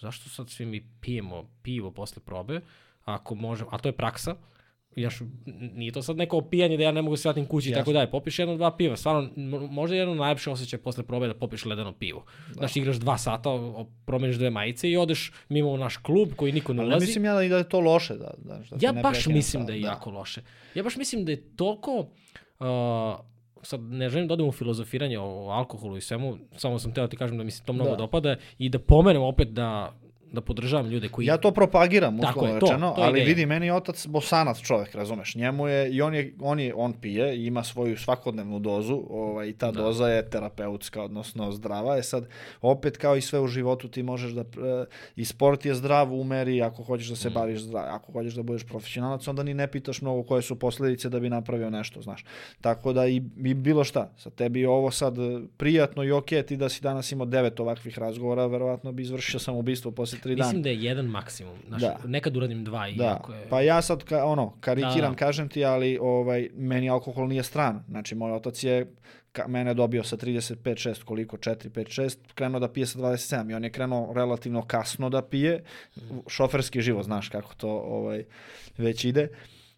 zašto 0.00 0.30
sad 0.30 0.50
svi 0.50 0.66
mi 0.66 0.82
pijemo 1.00 1.44
pivo 1.62 1.90
posle 1.90 2.22
probe, 2.22 2.60
ako 3.04 3.34
možemo, 3.34 3.70
a 3.72 3.78
to 3.78 3.88
je 3.88 3.96
praksa, 3.96 4.34
ja 4.96 5.10
šu, 5.10 5.24
nije 5.74 5.92
to 5.92 6.02
sad 6.02 6.16
neko 6.16 6.36
opijanje 6.36 6.76
da 6.76 6.82
ja 6.82 6.92
ne 6.92 7.02
mogu 7.02 7.16
se 7.16 7.28
vratim 7.28 7.46
kući 7.46 7.70
i 7.70 7.74
tako 7.74 7.92
dalje. 7.92 8.10
Popiš 8.10 8.38
jedno, 8.38 8.56
dva 8.56 8.76
piva. 8.76 8.96
Stvarno, 8.96 9.30
mo- 9.30 9.70
možda 9.70 9.96
je 9.96 10.00
jedno 10.00 10.14
najlepše 10.14 10.50
osjećaj 10.50 10.78
posle 10.78 11.04
probe 11.04 11.26
da 11.26 11.34
popiš 11.34 11.64
ledeno 11.64 11.92
pivo. 11.92 12.24
Da. 12.48 12.52
Znaš, 12.52 12.76
igraš 12.76 12.96
dva 12.96 13.18
sata, 13.18 13.50
promeniš 14.04 14.36
dve 14.36 14.50
majice 14.50 14.90
i 14.90 14.96
odeš 14.96 15.32
mimo 15.48 15.70
u 15.70 15.76
naš 15.76 15.96
klub 15.96 16.28
koji 16.36 16.52
niko 16.52 16.72
ne 16.72 16.80
Ali 16.80 16.88
ulazi. 16.88 17.06
mislim 17.06 17.24
ja 17.24 17.34
da, 17.34 17.48
da 17.48 17.56
je 17.56 17.68
to 17.68 17.80
loše. 17.80 18.14
Da, 18.14 18.30
da, 18.38 18.54
da 18.70 18.76
Ja 18.80 18.92
ne 18.92 19.02
baš 19.02 19.26
mislim 19.26 19.66
da 19.66 19.72
je 19.72 19.80
jako 19.80 20.10
loše. 20.10 20.40
Ja 20.74 20.82
baš 20.82 20.96
mislim 20.96 21.24
da 21.24 21.32
je 21.32 21.56
toliko 21.56 21.98
uh, 22.60 22.66
sad 23.62 23.80
ne 23.80 24.08
želim 24.08 24.28
da 24.28 24.34
odem 24.34 24.48
u 24.48 24.52
filozofiranje 24.52 25.18
o 25.18 25.48
alkoholu 25.48 25.96
i 25.96 26.00
svemu, 26.00 26.38
samo 26.52 26.78
sam 26.78 26.94
teo 26.94 27.04
da 27.04 27.10
ti 27.10 27.16
kažem 27.16 27.38
da 27.38 27.44
mi 27.44 27.50
se 27.50 27.62
to 27.64 27.72
mnogo 27.72 27.90
Da. 27.90 27.96
dopada 27.96 28.36
i 28.58 28.68
da 28.68 28.78
pomenem 28.78 29.22
opet 29.22 29.48
da, 29.48 29.92
da 30.32 30.40
podržavam 30.40 30.86
ljude 30.86 31.08
koji... 31.08 31.26
Ja 31.26 31.36
to 31.36 31.50
propagiram, 31.50 32.20
uslovno 32.20 32.40
to- 32.50 32.66
rečeno, 32.66 32.92
to 32.92 33.00
je 33.00 33.06
ali 33.06 33.12
ideja. 33.14 33.26
vidi, 33.26 33.46
meni 33.46 33.66
je 33.66 33.74
otac 33.74 34.06
bosanac 34.06 34.58
čovek, 34.58 34.94
razumeš, 34.94 35.34
njemu 35.34 35.68
je, 35.68 35.90
i 35.90 36.02
on, 36.02 36.14
je, 36.14 36.34
on, 36.40 36.60
je, 36.60 36.74
on 36.74 36.92
pije, 36.92 37.36
i 37.36 37.46
ima 37.46 37.64
svoju 37.64 37.96
svakodnevnu 37.96 38.58
dozu, 38.58 39.02
ovaj, 39.10 39.48
i 39.48 39.52
ta 39.52 39.70
Da. 39.70 39.82
doza 39.82 40.08
je 40.08 40.30
terapeutska, 40.30 41.02
odnosno 41.02 41.52
zdrava, 41.52 41.96
je 41.96 42.02
sad, 42.02 42.28
opet 42.62 42.96
kao 42.96 43.16
i 43.16 43.20
sve 43.20 43.40
u 43.40 43.46
životu, 43.46 43.88
ti 43.88 44.02
možeš 44.02 44.32
da, 44.32 44.40
e, 44.40 44.44
i 45.16 45.24
sport 45.24 45.64
je 45.64 45.74
zdrav 45.74 46.14
u 46.14 46.24
meri, 46.24 46.62
ako 46.62 46.82
hoćeš 46.82 47.08
da 47.08 47.14
Mm. 47.14 47.16
se 47.18 47.30
baviš 47.30 47.60
zdrav, 47.60 47.84
ako 47.86 48.12
hoćeš 48.12 48.34
da 48.34 48.42
budeš 48.42 48.64
profesionalac, 48.64 49.28
onda 49.28 49.42
ni 49.42 49.54
ne 49.54 49.66
pitaš 49.68 50.00
mnogo 50.00 50.22
koje 50.22 50.42
su 50.42 50.56
posledice 50.56 51.08
da 51.08 51.20
bi 51.20 51.28
napravio 51.28 51.70
nešto, 51.70 52.02
znaš. 52.02 52.24
Tako 52.60 52.92
da 52.92 53.06
i, 53.06 53.16
i 53.38 53.54
bilo 53.54 53.84
šta, 53.84 54.12
sa 54.16 54.30
tebi 54.30 54.60
je 54.60 54.68
ovo 54.68 54.90
sad 54.90 55.14
prijatno 55.56 56.04
i 56.04 56.12
okej, 56.12 56.42
ti 56.42 56.56
da 56.56 56.68
si 56.68 56.82
danas 56.82 57.12
imao 57.12 57.26
devet 57.26 57.60
ovakvih 57.60 57.98
razgovora, 57.98 58.46
verovatno 58.46 58.92
bi 58.92 59.02
izvršio 59.02 59.40
samoubistvo 59.40 59.90
posle 59.90 60.17
tri 60.22 60.34
dana. 60.34 60.46
Mislim 60.46 60.62
da 60.62 60.68
je 60.68 60.82
jedan 60.82 61.06
maksimum. 61.06 61.58
Znaš, 61.68 61.82
Da. 61.82 61.96
Nekad 62.04 62.36
uradim 62.36 62.64
dva 62.64 62.88
i 62.88 62.94
Da, 62.94 63.20
je... 63.28 63.48
pa 63.50 63.60
ja 63.60 63.82
sad 63.82 64.04
ka, 64.04 64.24
ono, 64.24 64.56
karikiram, 64.60 65.00
Da, 65.00 65.08
da. 65.08 65.14
kažem 65.14 65.48
ti, 65.48 65.64
ali 65.64 65.98
ovaj, 66.00 66.48
meni 66.54 66.90
alkohol 66.90 67.28
nije 67.28 67.42
stran. 67.42 67.84
Znači, 67.88 68.14
moj 68.14 68.32
otac 68.32 68.64
je 68.64 68.86
ka, 69.32 69.48
mene 69.48 69.74
dobio 69.74 70.04
sa 70.04 70.16
35-6, 70.16 71.04
koliko, 71.04 71.36
4-5-6, 71.36 72.16
krenuo 72.34 72.60
da 72.60 72.68
pije 72.68 72.86
sa 72.86 72.98
27 72.98 73.50
i 73.50 73.54
on 73.54 73.64
je 73.64 73.70
krenuo 73.70 74.12
relativno 74.12 74.62
kasno 74.62 75.10
da 75.10 75.22
pije, 75.22 75.62
šoferski 76.26 76.80
život, 76.80 77.04
znaš 77.04 77.28
kako 77.28 77.54
to 77.54 77.70
ovaj, 77.70 78.24
već 78.78 79.04
ide. 79.04 79.28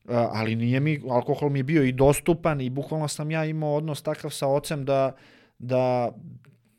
A, 0.08 0.28
ali 0.32 0.56
nije 0.56 0.80
mi, 0.80 1.00
alkohol 1.10 1.50
mi 1.50 1.58
je 1.58 1.62
bio 1.62 1.84
i 1.84 1.92
dostupan 1.92 2.60
i 2.60 2.70
bukvalno 2.70 3.08
sam 3.08 3.30
ja 3.30 3.44
imao 3.44 3.74
odnos 3.74 4.02
takav 4.02 4.30
sa 4.30 4.46
ocem 4.46 4.84
da, 4.84 5.12
da 5.58 6.12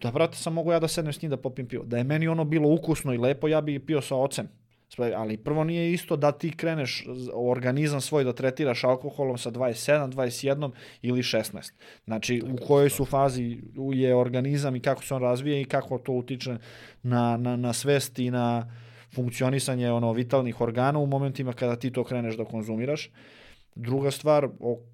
da 0.02 0.12
brate 0.12 0.38
sam 0.38 0.54
mogu 0.54 0.72
ja 0.72 0.80
da 0.80 0.88
sednem 0.88 1.14
s 1.14 1.22
njim 1.22 1.30
da 1.30 1.38
popim 1.38 1.68
pivo. 1.68 1.84
Da 1.86 1.98
je 1.98 2.04
meni 2.04 2.28
ono 2.28 2.44
bilo 2.44 2.70
ukusno 2.70 3.14
i 3.14 3.18
lepo, 3.18 3.48
ja 3.48 3.62
bi 3.62 3.80
pio 3.80 4.02
sa 4.02 4.16
ocem. 4.16 4.48
Ali 4.98 5.38
prvo 5.38 5.64
nije 5.64 5.94
isto 5.94 6.16
da 6.16 6.32
ti 6.32 6.52
kreneš 6.58 7.06
organizam 7.34 8.02
svoj 8.02 8.24
da 8.24 8.34
tretiraš 8.34 8.84
alkoholom 8.84 9.38
sa 9.38 9.52
27, 9.52 10.12
21 10.12 10.72
ili 11.02 11.22
16. 11.22 11.72
Znači 12.06 12.42
u 12.54 12.66
kojoj 12.68 12.90
su 12.90 13.06
fazi 13.06 13.62
je 13.94 14.16
organizam 14.16 14.76
i 14.76 14.80
kako 14.80 15.04
se 15.04 15.14
on 15.14 15.22
razvija 15.22 15.62
i 15.62 15.66
kako 15.66 15.98
to 15.98 16.14
utiče 16.14 16.58
na, 17.04 17.38
na, 17.38 17.56
na 17.56 17.74
svest 17.74 18.20
i 18.20 18.32
na 18.32 18.72
funkcionisanje 19.16 19.92
ono 19.92 20.14
vitalnih 20.14 20.62
organa 20.62 21.00
u 21.00 21.06
momentima 21.06 21.54
kada 21.54 21.76
ti 21.76 21.92
to 21.92 22.04
kreneš 22.04 22.38
da 22.38 22.46
konzumiraš. 22.46 23.10
Druga 23.76 24.12
stvar, 24.12 24.50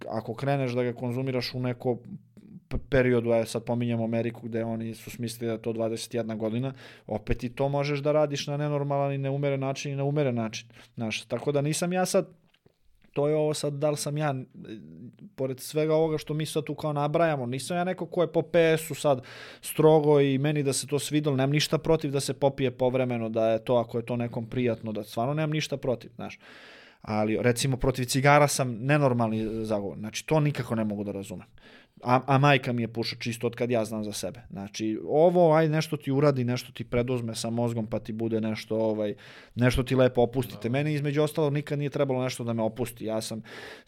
ako 0.10 0.36
kreneš 0.36 0.72
da 0.72 0.84
ga 0.84 0.94
konzumiraš 0.94 1.54
u 1.54 1.60
neko 1.60 1.98
periodu, 2.90 3.30
ja 3.30 3.46
sad 3.46 3.64
pominjem 3.64 4.02
Ameriku 4.02 4.42
gde 4.48 4.64
oni 4.64 4.96
su 4.96 5.12
smislili 5.12 5.48
da 5.48 5.54
je 5.54 5.62
to 5.62 5.74
21 5.74 6.38
godina, 6.38 6.74
opet 7.08 7.44
i 7.44 7.50
to 7.50 7.70
možeš 7.70 8.00
da 8.00 8.12
radiš 8.12 8.48
na 8.48 8.58
nenormalan 8.58 9.14
i 9.14 9.18
neumeren 9.18 9.60
način 9.60 9.92
i 9.92 9.96
na 9.96 10.04
umeren 10.04 10.36
način. 10.36 10.68
Znaš, 10.96 11.26
tako 11.26 11.52
da 11.52 11.62
nisam 11.62 11.94
ja 11.94 12.06
sad 12.06 12.28
to 13.18 13.28
je 13.28 13.36
ovo 13.36 13.54
sad, 13.54 13.74
da 13.74 13.90
li 13.90 13.98
sam 13.98 14.18
ja, 14.18 14.36
pored 15.36 15.60
svega 15.60 15.96
ovoga 15.96 16.18
što 16.18 16.34
mi 16.34 16.46
sad 16.46 16.64
tu 16.64 16.76
kao 16.76 16.94
nabrajamo, 16.94 17.46
nisam 17.46 17.78
ja 17.78 17.84
neko 17.84 18.06
ko 18.06 18.22
je 18.22 18.32
po 18.32 18.42
PS-u 18.42 18.96
sad 18.96 19.22
strogo 19.62 20.20
i 20.22 20.38
meni 20.38 20.64
da 20.64 20.74
se 20.74 20.88
to 20.88 21.00
svidalo, 21.00 21.36
nemam 21.36 21.52
ništa 21.52 21.78
protiv 21.78 22.12
da 22.12 22.20
se 22.20 22.34
popije 22.34 22.72
povremeno, 22.72 23.30
da 23.30 23.50
je 23.50 23.64
to 23.64 23.76
ako 23.76 23.98
je 23.98 24.06
to 24.06 24.16
nekom 24.16 24.46
prijatno, 24.50 24.92
da 24.92 25.04
stvarno 25.04 25.34
nemam 25.34 25.50
ništa 25.50 25.78
protiv, 25.78 26.12
znaš. 26.16 26.40
Ali 27.02 27.38
recimo 27.42 27.78
protiv 27.78 28.06
cigara 28.06 28.48
sam 28.48 28.78
nenormalni 28.82 29.66
zagovor, 29.66 29.98
znači 29.98 30.26
to 30.26 30.40
nikako 30.40 30.76
ne 30.76 30.84
mogu 30.84 31.04
da 31.04 31.12
razumem. 31.12 31.48
A, 32.04 32.22
a 32.28 32.38
majka 32.38 32.74
mi 32.74 32.82
je 32.82 32.88
pušač 32.88 33.28
isto 33.28 33.48
od 33.48 33.56
kad 33.56 33.72
ja 33.72 33.86
znam 33.86 34.04
za 34.04 34.14
sebe. 34.14 34.42
Znači, 34.50 35.00
ovo, 35.08 35.54
aj 35.54 35.70
nešto 35.70 35.98
ti 35.98 36.12
uradi, 36.12 36.44
nešto 36.44 36.72
ti 36.72 36.84
preduzme 36.84 37.36
sa 37.36 37.50
mozgom, 37.50 37.88
pa 37.88 38.00
ti 38.00 38.14
bude 38.14 38.42
nešto, 38.42 38.78
ovaj, 38.78 39.16
nešto 39.56 39.84
ti 39.84 39.96
lepo 39.96 40.22
opustite. 40.22 40.70
Meni 40.70 40.94
između 40.94 41.22
ostalog 41.22 41.54
nikad 41.54 41.80
nije 41.80 41.90
trebalo 41.90 42.24
nešto 42.24 42.44
da 42.44 42.54
me 42.54 42.64
opusti. 42.64 43.06
Ja 43.06 43.22
sam 43.22 43.42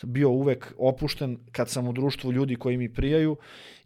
bio 0.04 0.30
uvek 0.30 0.74
opušten 0.78 1.38
kad 1.52 1.70
sam 1.70 1.88
u 1.88 1.94
društvu 1.94 2.32
ljudi 2.32 2.56
koji 2.56 2.78
mi 2.78 2.94
prijaju 2.94 3.38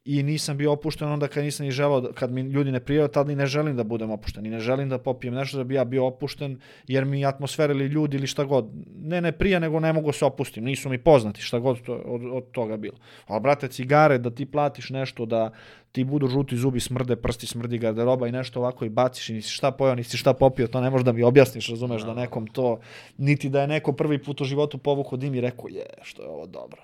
i 0.06 0.24
nisam 0.24 0.58
bio 0.58 0.72
opušten 0.72 1.08
onda 1.08 1.28
kad 1.28 1.44
nisam 1.44 1.66
ni 1.66 1.72
želeo, 1.72 2.02
da- 2.02 2.12
kad 2.14 2.32
mi 2.32 2.42
ljudi 2.42 2.72
ne 2.72 2.80
prijaju, 2.80 3.08
tad 3.08 3.30
i 3.30 3.36
ne 3.36 3.46
želim 3.46 3.76
da 3.78 3.84
budem 3.84 4.12
opušten 4.12 4.46
i 4.46 4.50
ne 4.50 4.60
želim 4.60 4.90
da 4.90 4.98
popijem 4.98 5.34
nešto 5.34 5.58
da 5.58 5.64
bi 5.64 5.76
ja 5.76 5.84
bio 5.86 6.06
opušten 6.06 6.60
jer 6.88 7.06
mi 7.06 7.26
atmosfera 7.26 7.74
ili 7.74 7.86
ljudi 7.86 8.18
ili 8.18 8.28
šta 8.28 8.44
god, 8.44 8.70
ne 8.96 9.22
ne 9.22 9.32
prija 9.32 9.60
nego 9.60 9.80
ne 9.80 9.94
mogu 9.94 10.12
se 10.12 10.26
opustim, 10.26 10.64
nisu 10.64 10.90
mi 10.90 10.98
poznati 10.98 11.42
šta 11.42 11.60
god 11.60 11.82
to, 11.82 11.94
od, 12.06 12.22
od 12.32 12.52
toga 12.52 12.78
bilo. 12.78 12.98
Ali 13.28 13.42
brate, 13.42 13.68
cigare, 13.68 14.18
da 14.18 14.30
ti 14.30 14.46
platiš 14.46 14.90
nešto, 14.90 15.26
da 15.26 15.52
ti 15.92 16.04
budu 16.04 16.28
žuti 16.28 16.58
zubi, 16.58 16.80
smrde, 16.80 17.16
prsti, 17.16 17.48
smrdi 17.48 17.78
garderoba 17.78 18.28
i 18.28 18.32
nešto 18.32 18.60
ovako 18.60 18.86
i 18.86 18.90
baciš 18.90 19.30
i 19.30 19.34
nisi 19.34 19.50
šta 19.50 19.72
pojao, 19.72 19.96
nisi 19.96 20.18
šta 20.18 20.34
popio, 20.34 20.68
to 20.68 20.82
ne 20.82 20.90
možeš 20.90 21.06
da 21.06 21.12
mi 21.12 21.24
objasniš, 21.24 21.70
razumeš, 21.70 22.02
da 22.02 22.14
nekom 22.14 22.48
to, 22.48 22.80
niti 23.18 23.50
da 23.50 23.62
je 23.62 23.68
neko 23.68 23.94
prvi 23.94 24.24
put 24.24 24.42
u 24.42 24.46
životu 24.46 24.78
povukao 24.78 25.18
dim 25.18 25.36
i 25.36 25.42
rekao, 25.42 25.68
je, 25.70 25.86
što 26.02 26.24
je 26.24 26.30
ovo 26.30 26.46
dobro. 26.46 26.82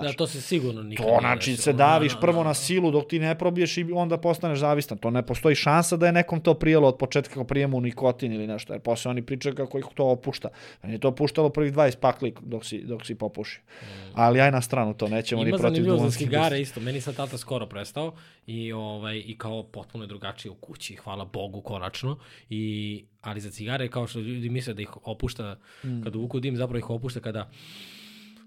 Znaš, 0.00 0.12
Da, 0.12 0.16
to 0.16 0.26
se 0.26 0.40
sigurno 0.40 0.82
nikad 0.82 1.06
to 1.06 1.16
znači 1.20 1.56
se 1.56 1.72
Da, 1.72 1.76
daviš 1.76 2.12
da, 2.12 2.20
prvo 2.20 2.42
da, 2.42 2.48
na 2.48 2.54
silu 2.54 2.90
dok 2.90 3.08
ti 3.08 3.18
ne 3.18 3.38
probiješ 3.38 3.76
i 3.76 3.86
onda 3.94 4.18
postaneš 4.18 4.58
zavistan. 4.58 4.98
To 4.98 5.10
ne 5.10 5.26
postoji 5.26 5.54
šansa 5.54 5.96
da 5.96 6.06
je 6.06 6.12
nekom 6.12 6.40
to 6.40 6.54
prijelo 6.54 6.88
od 6.88 6.96
početka 6.96 7.34
kako 7.34 7.44
prijemu 7.44 7.80
nikotin 7.80 8.32
ili 8.32 8.46
nešto, 8.46 8.72
jer 8.72 8.80
posle 8.80 9.10
oni 9.10 9.22
pričaju 9.22 9.54
kako 9.54 9.78
ih 9.78 9.84
to 9.94 10.04
opušta. 10.04 10.48
Meni 10.82 10.94
je 10.94 10.98
to 10.98 11.14
puštalo 11.14 11.48
prvih 11.48 11.72
20 11.72 11.96
pakli 11.96 12.34
dok 12.40 12.64
si, 12.64 12.78
dok 12.78 13.06
si 13.06 13.14
popušio. 13.14 13.62
Ali 14.14 14.40
aj 14.40 14.50
na 14.50 14.60
stranu 14.62 14.94
to, 14.94 15.08
nećemo 15.08 15.42
ni 15.42 15.48
Ima 15.48 15.58
protiv 15.58 15.74
zanimljivo 15.74 15.96
za 15.96 16.00
duvanske 16.00 16.24
cigare 16.24 16.60
isto. 16.60 16.80
Meni 16.80 17.00
sad 17.00 17.16
tata 17.16 17.38
skoro 17.38 17.66
prestao 17.66 18.12
i, 18.46 18.72
ovaj, 18.72 19.22
i 19.26 19.38
kao 19.38 19.62
potpuno 19.62 20.04
je 20.04 20.08
drugačije 20.08 20.52
u 20.52 20.54
kući, 20.54 20.96
hvala 20.96 21.24
Bogu 21.24 21.60
konačno. 21.60 22.18
I, 22.50 23.04
ali 23.20 23.40
za 23.40 23.50
cigare 23.50 23.88
kao 23.88 24.06
što 24.06 24.18
ljudi 24.18 24.48
misle 24.48 24.74
da 24.74 24.82
ih 24.82 25.06
opušta 25.06 25.56
Mm. 25.84 26.02
kada 26.02 26.18
uvuku 26.18 26.40
dim, 26.40 26.56
zapravo 26.56 26.78
ih 26.78 26.90
opušta 26.90 27.20
kada 27.20 27.50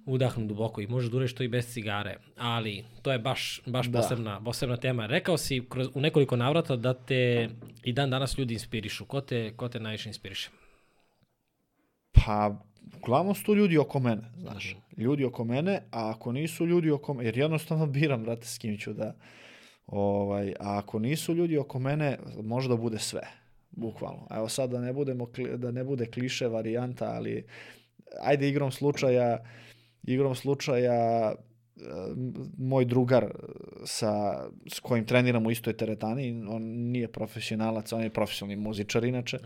udahnu 0.05 0.45
duboko 0.47 0.81
i 0.81 0.87
možeš 0.87 1.11
da 1.11 1.17
ureš 1.17 1.35
to 1.35 1.43
i 1.43 1.47
bez 1.47 1.73
cigare, 1.73 2.17
ali 2.37 2.83
to 3.01 3.11
je 3.11 3.19
baš, 3.19 3.61
baš 3.65 3.87
Da. 3.87 3.99
posebna, 3.99 4.41
posebna 4.43 4.77
tema. 4.77 5.05
Rekao 5.05 5.37
si 5.37 5.63
kroz, 5.69 5.87
u 5.93 6.01
nekoliko 6.01 6.35
navrata 6.35 6.75
da 6.75 6.93
te 6.93 7.49
i 7.83 7.93
dan 7.93 8.09
danas 8.09 8.37
ljudi 8.37 8.53
inspirišu. 8.53 9.05
Ko 9.05 9.21
te, 9.21 9.53
ko 9.57 9.69
te 9.69 9.79
najviše 9.79 10.09
inspiriše? 10.09 10.49
Pa, 12.11 12.55
uglavnom 12.97 13.35
su 13.35 13.43
to 13.43 13.53
ljudi 13.53 13.77
oko 13.77 13.99
mene, 13.99 14.21
znaš. 14.37 14.75
Ljudi 14.97 15.25
oko 15.25 15.43
mene, 15.43 15.81
a 15.91 16.09
ako 16.09 16.31
nisu 16.31 16.65
ljudi 16.65 16.91
oko 16.91 17.13
mene, 17.13 17.27
jer 17.27 17.37
jednostavno 17.37 17.85
biram, 17.95 18.23
brate, 18.23 18.47
s 18.47 18.57
kim 18.57 18.77
ću 18.77 18.93
da... 18.93 19.15
Ovaj, 19.87 20.53
a 20.59 20.77
ako 20.77 20.99
nisu 20.99 21.33
ljudi 21.33 21.57
oko 21.57 21.79
mene, 21.79 22.17
može 22.43 22.69
da 22.69 22.75
bude 22.75 22.99
sve. 22.99 23.21
Bukvalno. 23.71 24.27
Evo 24.31 24.49
sad 24.49 24.69
da 24.69 24.81
ne, 24.81 24.93
budemo, 24.93 25.27
da 25.55 25.71
ne 25.71 25.83
bude 25.83 26.05
kliše 26.05 26.47
varijanta, 26.47 27.11
ali 27.11 27.45
ajde 28.21 28.49
igrom 28.49 28.71
slučaja, 28.71 29.37
igrom 30.07 30.35
slučaja 30.35 31.31
e, 31.31 31.35
moj 32.57 32.85
drugar 32.85 33.31
sa, 33.85 34.43
s 34.67 34.79
kojim 34.79 35.05
treniram 35.05 35.45
u 35.45 35.51
istoj 35.51 35.73
teretani, 35.73 36.45
on 36.49 36.63
nije 36.63 37.07
profesionalac, 37.07 37.93
on 37.93 38.01
je 38.01 38.09
profesionalni 38.09 38.63
muzičar 38.63 39.03
inače, 39.03 39.37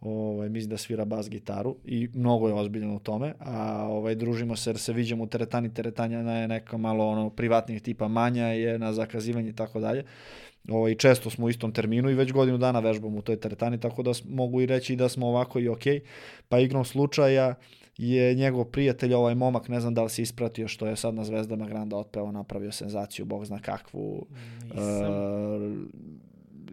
ovaj, 0.00 0.48
mislim 0.48 0.70
da 0.70 0.76
svira 0.76 1.04
bas 1.04 1.30
gitaru 1.30 1.76
i 1.84 2.08
mnogo 2.14 2.48
je 2.48 2.54
ozbiljan 2.54 2.90
u 2.90 2.98
tome, 2.98 3.34
a 3.38 3.86
ovaj, 3.90 4.14
družimo 4.14 4.56
se 4.56 4.70
jer 4.70 4.78
se 4.78 4.92
viđamo 4.92 5.24
u 5.24 5.26
teretani, 5.26 5.74
teretanja 5.74 6.18
je 6.18 6.48
neka 6.48 6.76
malo 6.76 7.08
ono, 7.08 7.30
privatnih 7.30 7.82
tipa 7.82 8.08
manja 8.08 8.46
je 8.46 8.78
na 8.78 8.92
zakazivanje 8.92 9.48
i 9.48 9.56
tako 9.56 9.80
dalje. 9.80 10.04
Ovaj, 10.68 10.94
često 10.94 11.30
smo 11.30 11.46
u 11.46 11.50
istom 11.50 11.72
terminu 11.72 12.10
i 12.10 12.14
već 12.14 12.32
godinu 12.32 12.58
dana 12.58 12.80
vežbamo 12.80 13.18
u 13.18 13.22
toj 13.22 13.40
teretani, 13.40 13.80
tako 13.80 14.02
da 14.02 14.12
mogu 14.28 14.60
i 14.60 14.66
reći 14.66 14.96
da 14.96 15.08
smo 15.08 15.28
ovako 15.28 15.60
i 15.60 15.68
okej. 15.68 16.00
Pa 16.48 16.58
igrom 16.58 16.84
slučaja 16.84 17.54
je 17.98 18.34
njegov 18.34 18.64
prijatelj, 18.64 19.14
ovaj 19.14 19.34
momak, 19.34 19.68
ne 19.68 19.80
znam 19.80 19.94
da 19.94 20.02
li 20.02 20.10
si 20.10 20.22
ispratio 20.22 20.68
što 20.68 20.86
je 20.86 20.96
sad 20.96 21.14
na 21.14 21.24
Zvezdama 21.24 21.66
Granda 21.66 21.96
otpeo, 21.96 22.32
napravio 22.32 22.72
senzaciju, 22.72 23.24
bog 23.24 23.44
zna 23.44 23.58
kakvu. 23.58 24.26
Nisam. 24.64 25.12
Uh, 25.12 25.78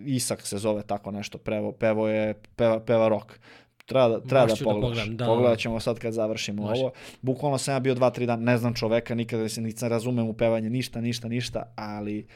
Isak 0.05 0.41
se 0.41 0.57
zove 0.57 0.83
tako 0.83 1.11
nešto, 1.11 1.37
prevo, 1.37 1.71
pevo 1.71 2.07
je, 2.07 2.33
peva, 2.55 2.79
peva 2.79 3.07
rock. 3.07 3.39
Treba 3.85 4.07
da, 4.07 4.19
treba 4.21 4.45
da 4.45 4.55
ću 4.55 4.63
da 4.63 4.69
pogledaš. 4.69 4.97
pogledam, 4.97 5.17
da, 5.17 5.25
Pogledat 5.25 5.51
da. 5.57 5.61
ćemo 5.61 5.79
sad 5.79 5.99
kad 5.99 6.13
završimo 6.13 6.61
Može. 6.63 6.81
ovo. 6.81 6.91
Bukvalno 7.21 7.57
sam 7.57 7.73
ja 7.73 7.79
bio 7.79 7.93
dva, 7.95 8.09
tri 8.09 8.25
dana, 8.25 8.43
ne 8.43 8.57
znam 8.57 8.73
čoveka, 8.73 9.15
nikada 9.15 9.49
se 9.49 9.61
nisam 9.61 9.89
razumem 9.89 10.27
u 10.27 10.33
pevanje, 10.33 10.69
ništa, 10.69 11.01
ništa, 11.01 11.27
ništa, 11.27 11.73
ali 11.75 12.27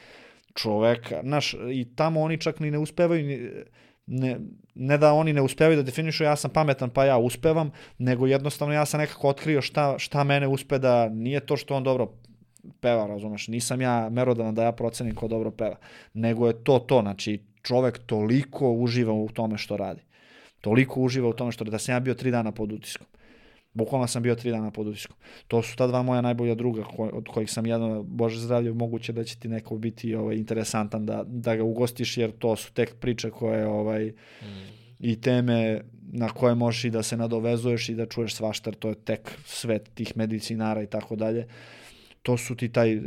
čoveka, 0.53 1.19
znaš, 1.23 1.53
i 1.71 1.87
tamo 1.95 2.21
oni 2.21 2.37
čak 2.37 2.59
ni 2.59 2.71
ne 2.71 2.77
uspevaju, 2.77 3.25
ni, 3.25 3.49
ne, 4.09 4.37
ne 4.75 4.97
da 4.97 5.13
oni 5.13 5.33
ne 5.33 5.41
uspevaju 5.41 5.77
da 5.77 5.83
definišu 5.83 6.23
ja 6.23 6.35
sam 6.35 6.51
pametan 6.51 6.89
pa 6.89 7.05
ja 7.05 7.17
uspevam, 7.17 7.71
nego 7.97 8.27
jednostavno 8.27 8.73
ja 8.73 8.85
sam 8.85 8.99
nekako 8.99 9.29
otkrio 9.29 9.61
šta, 9.61 9.99
šta 9.99 10.23
mene 10.23 10.47
uspe 10.47 10.79
da 10.79 11.09
nije 11.09 11.39
to 11.39 11.57
što 11.57 11.75
on 11.75 11.83
dobro 11.83 12.11
peva, 12.81 13.07
razumeš, 13.07 13.47
nisam 13.47 13.81
ja 13.81 14.09
merodavan 14.09 14.55
da 14.55 14.63
ja 14.63 14.71
procenim 14.71 15.15
ko 15.15 15.27
dobro 15.27 15.51
peva, 15.51 15.75
nego 16.13 16.47
je 16.47 16.63
to 16.63 16.79
to, 16.79 17.01
znači 17.01 17.43
čovek 17.61 17.99
toliko 18.05 18.71
uživa 18.71 19.13
u 19.13 19.29
tome 19.29 19.57
što 19.57 19.77
radi. 19.77 20.01
Toliko 20.61 21.01
uživa 21.01 21.29
u 21.29 21.33
tome 21.33 21.51
što 21.51 21.63
da 21.63 21.79
sam 21.79 21.95
ja 21.95 21.99
bio 21.99 22.13
tri 22.13 22.31
dana 22.31 22.51
pod 22.51 22.71
utiskom. 22.71 23.07
Bukvalno 23.73 24.07
sam 24.07 24.23
bio 24.23 24.35
tri 24.35 24.51
dana 24.51 24.71
pod 24.71 24.87
utiskom. 24.87 25.17
To 25.47 25.61
su 25.61 25.75
ta 25.75 25.87
dva 25.87 26.01
moja 26.01 26.21
najbolja 26.21 26.55
druga 26.55 26.83
ko, 26.83 27.03
od 27.03 27.27
kojih 27.27 27.51
sam 27.51 27.65
jedan, 27.65 28.03
Bože 28.03 28.39
zdravlje, 28.39 28.73
moguće 28.73 29.13
da 29.13 29.23
će 29.23 29.39
ti 29.39 29.47
neko 29.47 29.77
biti 29.77 30.15
ovaj, 30.15 30.35
interesantan 30.35 31.05
da, 31.05 31.23
da 31.27 31.55
ga 31.55 31.63
ugostiš, 31.63 32.17
jer 32.17 32.31
to 32.31 32.55
su 32.55 32.73
tek 32.73 32.95
priče 32.95 33.29
koje 33.29 33.67
ovaj, 33.67 34.05
mm. 34.05 34.45
i 34.99 35.21
teme 35.21 35.81
na 36.11 36.29
koje 36.29 36.55
možeš 36.55 36.83
i 36.85 36.89
da 36.89 37.03
se 37.03 37.17
nadovezuješ 37.17 37.89
i 37.89 37.95
da 37.95 38.05
čuješ 38.05 38.35
svašta, 38.35 38.71
to 38.71 38.89
je 38.89 38.95
tek 38.95 39.31
svet 39.45 39.89
tih 39.93 40.17
medicinara 40.17 40.83
i 40.83 40.87
tako 40.87 41.15
dalje 41.15 41.47
to 42.23 42.37
su 42.37 42.55
ti 42.55 42.69
taj 42.69 42.93
e, 42.93 43.01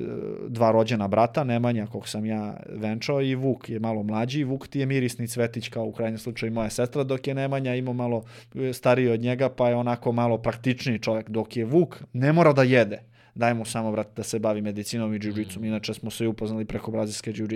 dva 0.49 0.71
rođena 0.71 1.09
brata, 1.09 1.45
Nemanja, 1.45 1.87
kog 1.87 2.09
sam 2.09 2.27
ja 2.27 2.57
venčao, 2.69 3.23
i 3.23 3.35
Vuk 3.35 3.69
je 3.69 3.81
malo 3.81 4.03
mlađi. 4.03 4.45
Vuk 4.45 4.69
ti 4.69 4.81
je 4.81 4.87
mirisni 4.87 5.29
cvetić, 5.29 5.69
kao 5.69 5.85
u 5.85 5.93
krajnjem 5.93 6.19
slučaju 6.19 6.53
moja 6.53 6.71
sestra, 6.71 7.05
dok 7.05 7.27
je 7.27 7.35
Nemanja 7.35 7.75
imao 7.75 7.95
malo 7.95 8.25
e, 8.55 8.73
stariji 8.73 9.09
od 9.09 9.21
njega, 9.21 9.49
pa 9.49 9.69
je 9.69 9.77
onako 9.77 10.13
malo 10.13 10.39
praktičniji 10.39 10.99
čovjek. 10.99 11.31
Dok 11.31 11.57
je 11.57 11.65
Vuk, 11.65 12.03
ne 12.13 12.33
mora 12.33 12.53
da 12.53 12.63
jede. 12.63 13.03
Daj 13.35 13.55
mu 13.55 13.65
samo, 13.65 13.91
vrat, 13.91 14.09
da 14.17 14.23
se 14.23 14.39
bavi 14.39 14.61
medicinom 14.61 15.15
i 15.15 15.19
džiu-džicom. 15.19 15.59
Mm. 15.59 15.65
Inače 15.65 15.95
smo 15.95 16.11
se 16.11 16.27
upoznali 16.27 16.65
preko 16.65 16.91
brazilske 16.91 17.33
džiu 17.33 17.49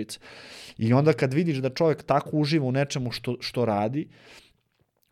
I 0.77 0.93
onda 0.93 1.13
kad 1.13 1.33
vidiš 1.33 1.57
da 1.57 1.69
čovjek 1.69 2.03
tako 2.03 2.37
uživa 2.37 2.65
u 2.65 2.71
nečemu 2.71 3.11
što, 3.11 3.37
što 3.39 3.65
radi, 3.65 4.07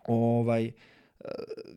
ovaj, 0.07 0.67
uh, 0.67 0.73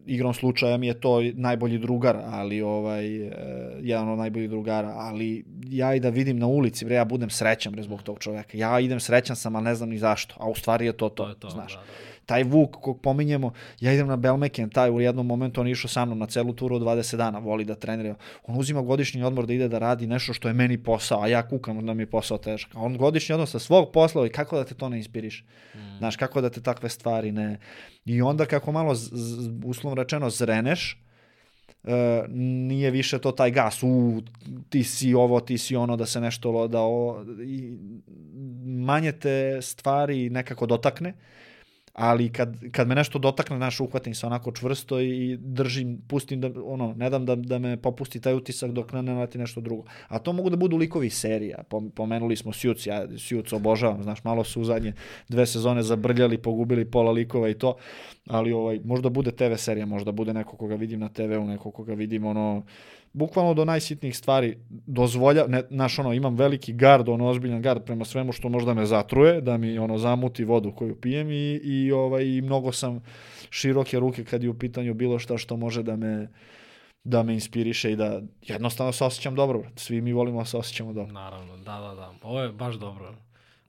igrom 0.07 0.35
slučaja 0.35 0.77
mi 0.77 0.87
je 0.87 1.01
to 1.01 1.20
najbolji 1.35 1.79
drugar, 1.79 2.16
ali 2.25 2.62
ovaj 2.62 3.27
uh, 3.27 3.33
jedan 3.81 4.09
od 4.09 4.19
najboljih 4.19 4.51
drugara, 4.51 4.93
ali 4.97 5.45
ja 5.66 5.95
i 5.95 6.01
da 6.01 6.09
vidim 6.09 6.39
na 6.39 6.47
ulici, 6.47 6.85
bre, 6.85 6.95
ja 6.95 7.05
budem 7.05 7.31
srećan 7.31 7.73
bre 7.73 7.83
zbog 7.83 8.03
tog 8.03 8.19
čoveka. 8.19 8.59
Ja 8.59 8.81
idem 8.81 9.01
srećan 9.01 9.37
sam, 9.37 9.57
ali 9.57 9.65
ne 9.65 9.75
znam 9.75 9.89
ni 9.89 9.99
zašto, 9.99 10.35
a 10.39 10.49
u 10.49 10.55
stvari 10.55 10.87
je 10.87 10.93
to 10.93 11.09
to, 11.09 11.25
to, 11.25 11.29
je 11.29 11.35
to 11.35 11.51
znaš. 11.51 11.75
Da, 11.75 11.81
da 11.81 12.18
taj 12.28 12.44
Vuk 12.44 12.76
kog 12.76 13.00
pominjemo, 13.00 13.52
ja 13.80 13.92
idem 13.92 14.06
na 14.06 14.16
Belmeken, 14.16 14.70
taj 14.70 14.90
u 14.90 15.00
jednom 15.00 15.26
momentu 15.26 15.60
on 15.60 15.68
išao 15.68 15.88
sa 15.88 16.05
mnom 16.05 16.18
na 16.18 16.26
celu 16.26 16.52
turu 16.52 16.76
od 16.76 16.82
20 16.82 17.16
dana, 17.16 17.38
voli 17.38 17.64
da 17.64 17.74
trenira. 17.74 18.14
On 18.46 18.59
uzima 18.59 18.82
godišnji 18.82 19.22
odmor 19.22 19.46
da 19.46 19.52
ide 19.52 19.68
da 19.68 19.78
radi 19.78 20.06
nešto 20.06 20.34
što 20.36 20.48
je 20.48 20.55
meni 20.55 20.76
posao, 20.78 21.22
a 21.22 21.28
ja 21.28 21.42
kukam 21.48 21.86
da 21.86 21.94
mi 21.94 22.02
je 22.02 22.10
posao 22.10 22.38
težak. 22.38 22.74
A 22.74 22.82
on 22.84 22.96
godišnji 22.96 23.32
odmor 23.32 23.48
sa 23.48 23.59
svog 23.59 23.88
posla 23.92 24.26
i 24.26 24.30
kako 24.30 24.56
da 24.56 24.64
te 24.64 24.74
to 24.74 24.88
ne 24.88 24.98
inspiriš? 24.98 25.44
Mm. 25.74 25.98
Znaš, 25.98 26.16
kako 26.16 26.40
da 26.40 26.50
te 26.50 26.60
takve 26.60 26.88
stvari 26.88 27.32
ne... 27.32 27.59
I 28.05 28.22
onda 28.22 28.46
kako 28.46 28.72
malo, 28.72 28.94
uslovno 29.64 30.02
rečeno, 30.02 30.30
zreneš, 30.30 31.02
Uh, 31.82 31.94
nije 32.28 32.90
više 32.90 33.18
to 33.18 33.32
taj 33.32 33.50
gas, 33.50 33.82
u, 33.82 34.22
ti 34.68 34.82
si 34.84 35.14
ovo, 35.14 35.40
ti 35.40 35.59
si 35.59 35.76
ono, 35.76 35.96
da 35.96 36.06
se 36.06 36.20
nešto 36.20 36.68
da 36.68 36.80
o, 36.82 37.24
i 37.44 37.76
manje 38.64 39.12
te 39.12 39.59
stvari 39.62 40.30
nekako 40.30 40.66
dotakne 40.66 41.14
ali 41.99 42.33
kad, 42.33 42.57
kad 42.70 42.89
me 42.89 42.95
nešto 42.95 43.19
dotakne, 43.19 43.59
naš 43.59 43.81
uhvatim 43.81 44.15
se 44.15 44.27
onako 44.27 44.53
čvrsto 44.53 45.01
i 45.01 45.37
držim, 45.41 45.99
pustim 46.09 46.41
da, 46.41 46.51
ono, 46.65 46.95
ne 46.95 47.11
dam 47.11 47.27
da, 47.27 47.35
da 47.35 47.59
me 47.59 47.77
popusti 47.77 48.20
taj 48.20 48.35
utisak 48.35 48.70
dok 48.70 48.93
ne 48.93 49.03
naleti 49.03 49.39
nešto 49.39 49.61
drugo. 49.61 49.85
A 50.09 50.19
to 50.19 50.33
mogu 50.33 50.51
da 50.51 50.57
budu 50.57 50.77
likovi 50.77 51.11
serija. 51.11 51.65
Pomenuli 51.95 52.37
smo 52.37 52.53
Suits, 52.53 52.87
ja 52.87 53.07
Suits 53.19 53.53
obožavam, 53.53 54.03
znaš, 54.03 54.25
malo 54.25 54.45
su 54.45 54.61
u 54.61 54.65
zadnje 54.65 54.93
dve 55.29 55.47
sezone 55.47 55.83
zabrljali, 55.83 56.39
pogubili 56.39 56.85
pola 56.85 57.11
likova 57.12 57.49
i 57.49 57.55
to, 57.55 57.77
ali 58.27 58.53
ovaj, 58.53 58.81
možda 58.85 59.09
bude 59.09 59.31
TV 59.31 59.55
serija, 59.57 59.87
možda 59.87 60.12
bude 60.12 60.35
neko 60.35 60.57
koga 60.57 60.75
vidim 60.75 61.01
na 61.01 61.09
TV-u, 61.09 61.45
neko 61.45 61.70
koga 61.70 61.95
vidim 61.95 62.27
ono, 62.27 62.62
bukvalno 63.19 63.55
do 63.55 63.65
najsitnijih 63.65 64.16
stvari 64.16 64.59
dozvolja, 64.70 65.47
ne, 65.47 65.62
naš 65.70 65.99
ono, 65.99 66.12
imam 66.12 66.36
veliki 66.36 66.73
gard, 66.73 67.09
ono 67.09 67.28
ozbiljan 67.28 67.62
gard 67.62 67.82
prema 67.85 68.05
svemu 68.05 68.32
što 68.32 68.49
možda 68.49 68.74
me 68.74 68.86
zatruje, 68.86 69.40
da 69.40 69.57
mi 69.57 69.78
ono 69.78 69.99
zamuti 69.99 70.45
vodu 70.45 70.73
koju 70.73 71.01
pijem 71.01 71.31
i, 71.31 71.61
i, 71.65 71.93
ovaj, 71.93 72.24
i 72.24 72.43
mnogo 72.43 72.73
sam 72.73 73.03
široke 73.51 73.99
ruke 73.99 74.24
kad 74.24 74.43
je 74.43 74.51
u 74.51 74.59
pitanju 74.59 74.95
bilo 74.95 75.19
šta 75.19 75.39
što 75.39 75.57
može 75.57 75.82
da 75.82 75.97
me 75.97 76.28
da 77.05 77.23
me 77.23 77.35
inspiriše 77.35 77.93
i 77.93 77.97
da 77.97 78.20
jednostavno 78.43 78.93
se 78.93 79.05
osjećam 79.05 79.35
dobro. 79.35 79.62
Svi 79.77 80.01
mi 80.01 80.12
volimo 80.12 80.39
da 80.39 80.45
se 80.45 80.57
osjećamo 80.57 80.93
dobro. 80.93 81.12
Naravno, 81.12 81.57
da, 81.57 81.81
da, 81.81 81.95
da. 81.95 82.12
Ovo 82.23 82.40
je 82.40 82.53
baš 82.53 82.74
dobro. 82.74 83.15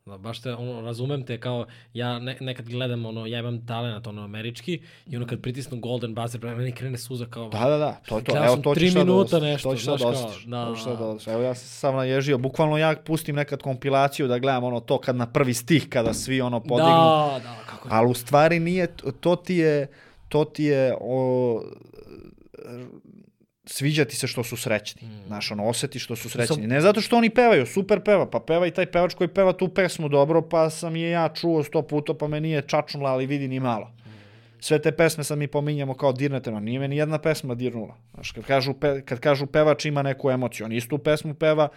Da, 0.10 0.18
baš 0.18 0.42
te, 0.42 0.54
ono, 0.54 0.82
razumem 0.82 1.26
te 1.26 1.40
kao, 1.40 1.66
ja 1.94 2.20
ne, 2.20 2.38
nekad 2.40 2.70
gledam, 2.70 3.06
ono, 3.06 3.26
ja 3.26 3.40
imam 3.40 3.66
talent, 3.66 4.08
ono, 4.08 4.24
američki, 4.24 4.82
i 5.08 5.16
ono, 5.16 5.28
kad 5.28 5.42
pritisnu 5.42 5.80
golden 5.80 6.16
buzzer, 6.16 6.42
prema 6.42 6.56
meni 6.56 6.72
krene 6.72 6.98
suza 6.98 7.26
kao... 7.26 7.50
Da, 7.50 7.70
da, 7.70 7.78
da, 7.78 8.00
to 8.08 8.18
je 8.18 8.24
to. 8.24 8.46
Evo, 8.46 8.58
to 8.58 8.76
ćeš 8.76 8.94
sad 8.94 9.08
minuta 9.08 9.40
nešto, 9.40 9.70
to 9.70 9.76
ćeš 9.76 9.86
sad 9.86 10.02
osjetiš. 10.02 10.46
Da, 10.46 10.66
to 10.66 10.76
ćeš 10.76 10.84
sad 10.84 10.98
da, 10.98 11.32
Evo, 11.34 11.42
ja 11.42 11.56
sam 11.56 11.68
sam 11.68 11.96
naježio, 11.96 12.38
bukvalno 12.38 12.78
ja 12.78 12.96
pustim 13.06 13.36
nekad 13.36 13.62
kompilaciju 13.62 14.28
da 14.28 14.40
gledam 14.40 14.64
ono 14.64 14.80
to 14.80 14.98
kad 14.98 15.16
na 15.16 15.26
prvi 15.26 15.54
stih, 15.54 15.90
kada 15.90 16.14
svi 16.14 16.42
ono 16.42 16.60
podignu. 16.60 16.90
Da, 16.90 17.40
da, 17.44 17.56
kako 17.70 17.88
je. 17.88 17.96
Ali 17.96 18.12
u 18.12 18.14
stvari 18.14 18.60
nije, 18.60 18.88
to 19.20 19.36
ti 19.36 19.56
je, 19.56 19.88
to 20.30 20.46
ti 20.46 20.64
je, 20.64 20.96
o, 21.02 21.62
sviđa 23.70 24.06
ti 24.06 24.16
se 24.16 24.28
što 24.28 24.44
su 24.44 24.58
srećni. 24.58 25.08
Mm. 25.08 25.28
Znaš, 25.28 25.52
ono, 25.52 25.68
oseti 25.68 26.00
što 26.00 26.16
su 26.16 26.30
srećni. 26.30 26.68
Ne 26.68 26.82
zato 26.82 27.02
što 27.02 27.18
oni 27.18 27.30
pevaju, 27.30 27.66
super 27.66 28.00
peva, 28.00 28.30
pa 28.30 28.40
peva 28.40 28.68
i 28.68 28.72
taj 28.72 28.86
pevač 28.86 29.14
koji 29.14 29.28
peva 29.28 29.54
tu 29.54 29.68
pesmu 29.68 30.10
dobro, 30.10 30.42
pa 30.42 30.70
sam 30.70 30.96
je 30.96 31.10
ja 31.10 31.30
čuo 31.30 31.64
sto 31.64 31.82
puta, 31.82 32.14
pa 32.14 32.28
me 32.28 32.42
nije 32.42 32.62
čačnula, 32.62 33.12
ali 33.12 33.26
vidi 33.26 33.48
ni 33.48 33.60
malo. 33.60 33.86
Mm. 33.86 34.10
Sve 34.60 34.82
te 34.82 34.92
pesme 34.92 35.24
sam 35.24 35.40
mi 35.40 35.48
pominjamo 35.48 35.94
kao 35.94 36.12
dirnete, 36.14 36.52
no 36.52 36.60
nije 36.60 36.80
me 36.80 36.88
ni 36.88 36.98
jedna 36.98 37.20
pesma 37.20 37.56
dirnula. 37.56 37.96
Znaš, 38.14 38.32
kad 38.32 38.44
kažu, 38.44 38.74
pe, 38.74 39.02
kad 39.02 39.20
kažu 39.20 39.46
pevač 39.46 39.86
ima 39.86 40.02
neku 40.02 40.30
emociju, 40.30 40.66
on 40.66 40.72
istu 40.72 40.98
pesmu 40.98 41.34
peva, 41.34 41.70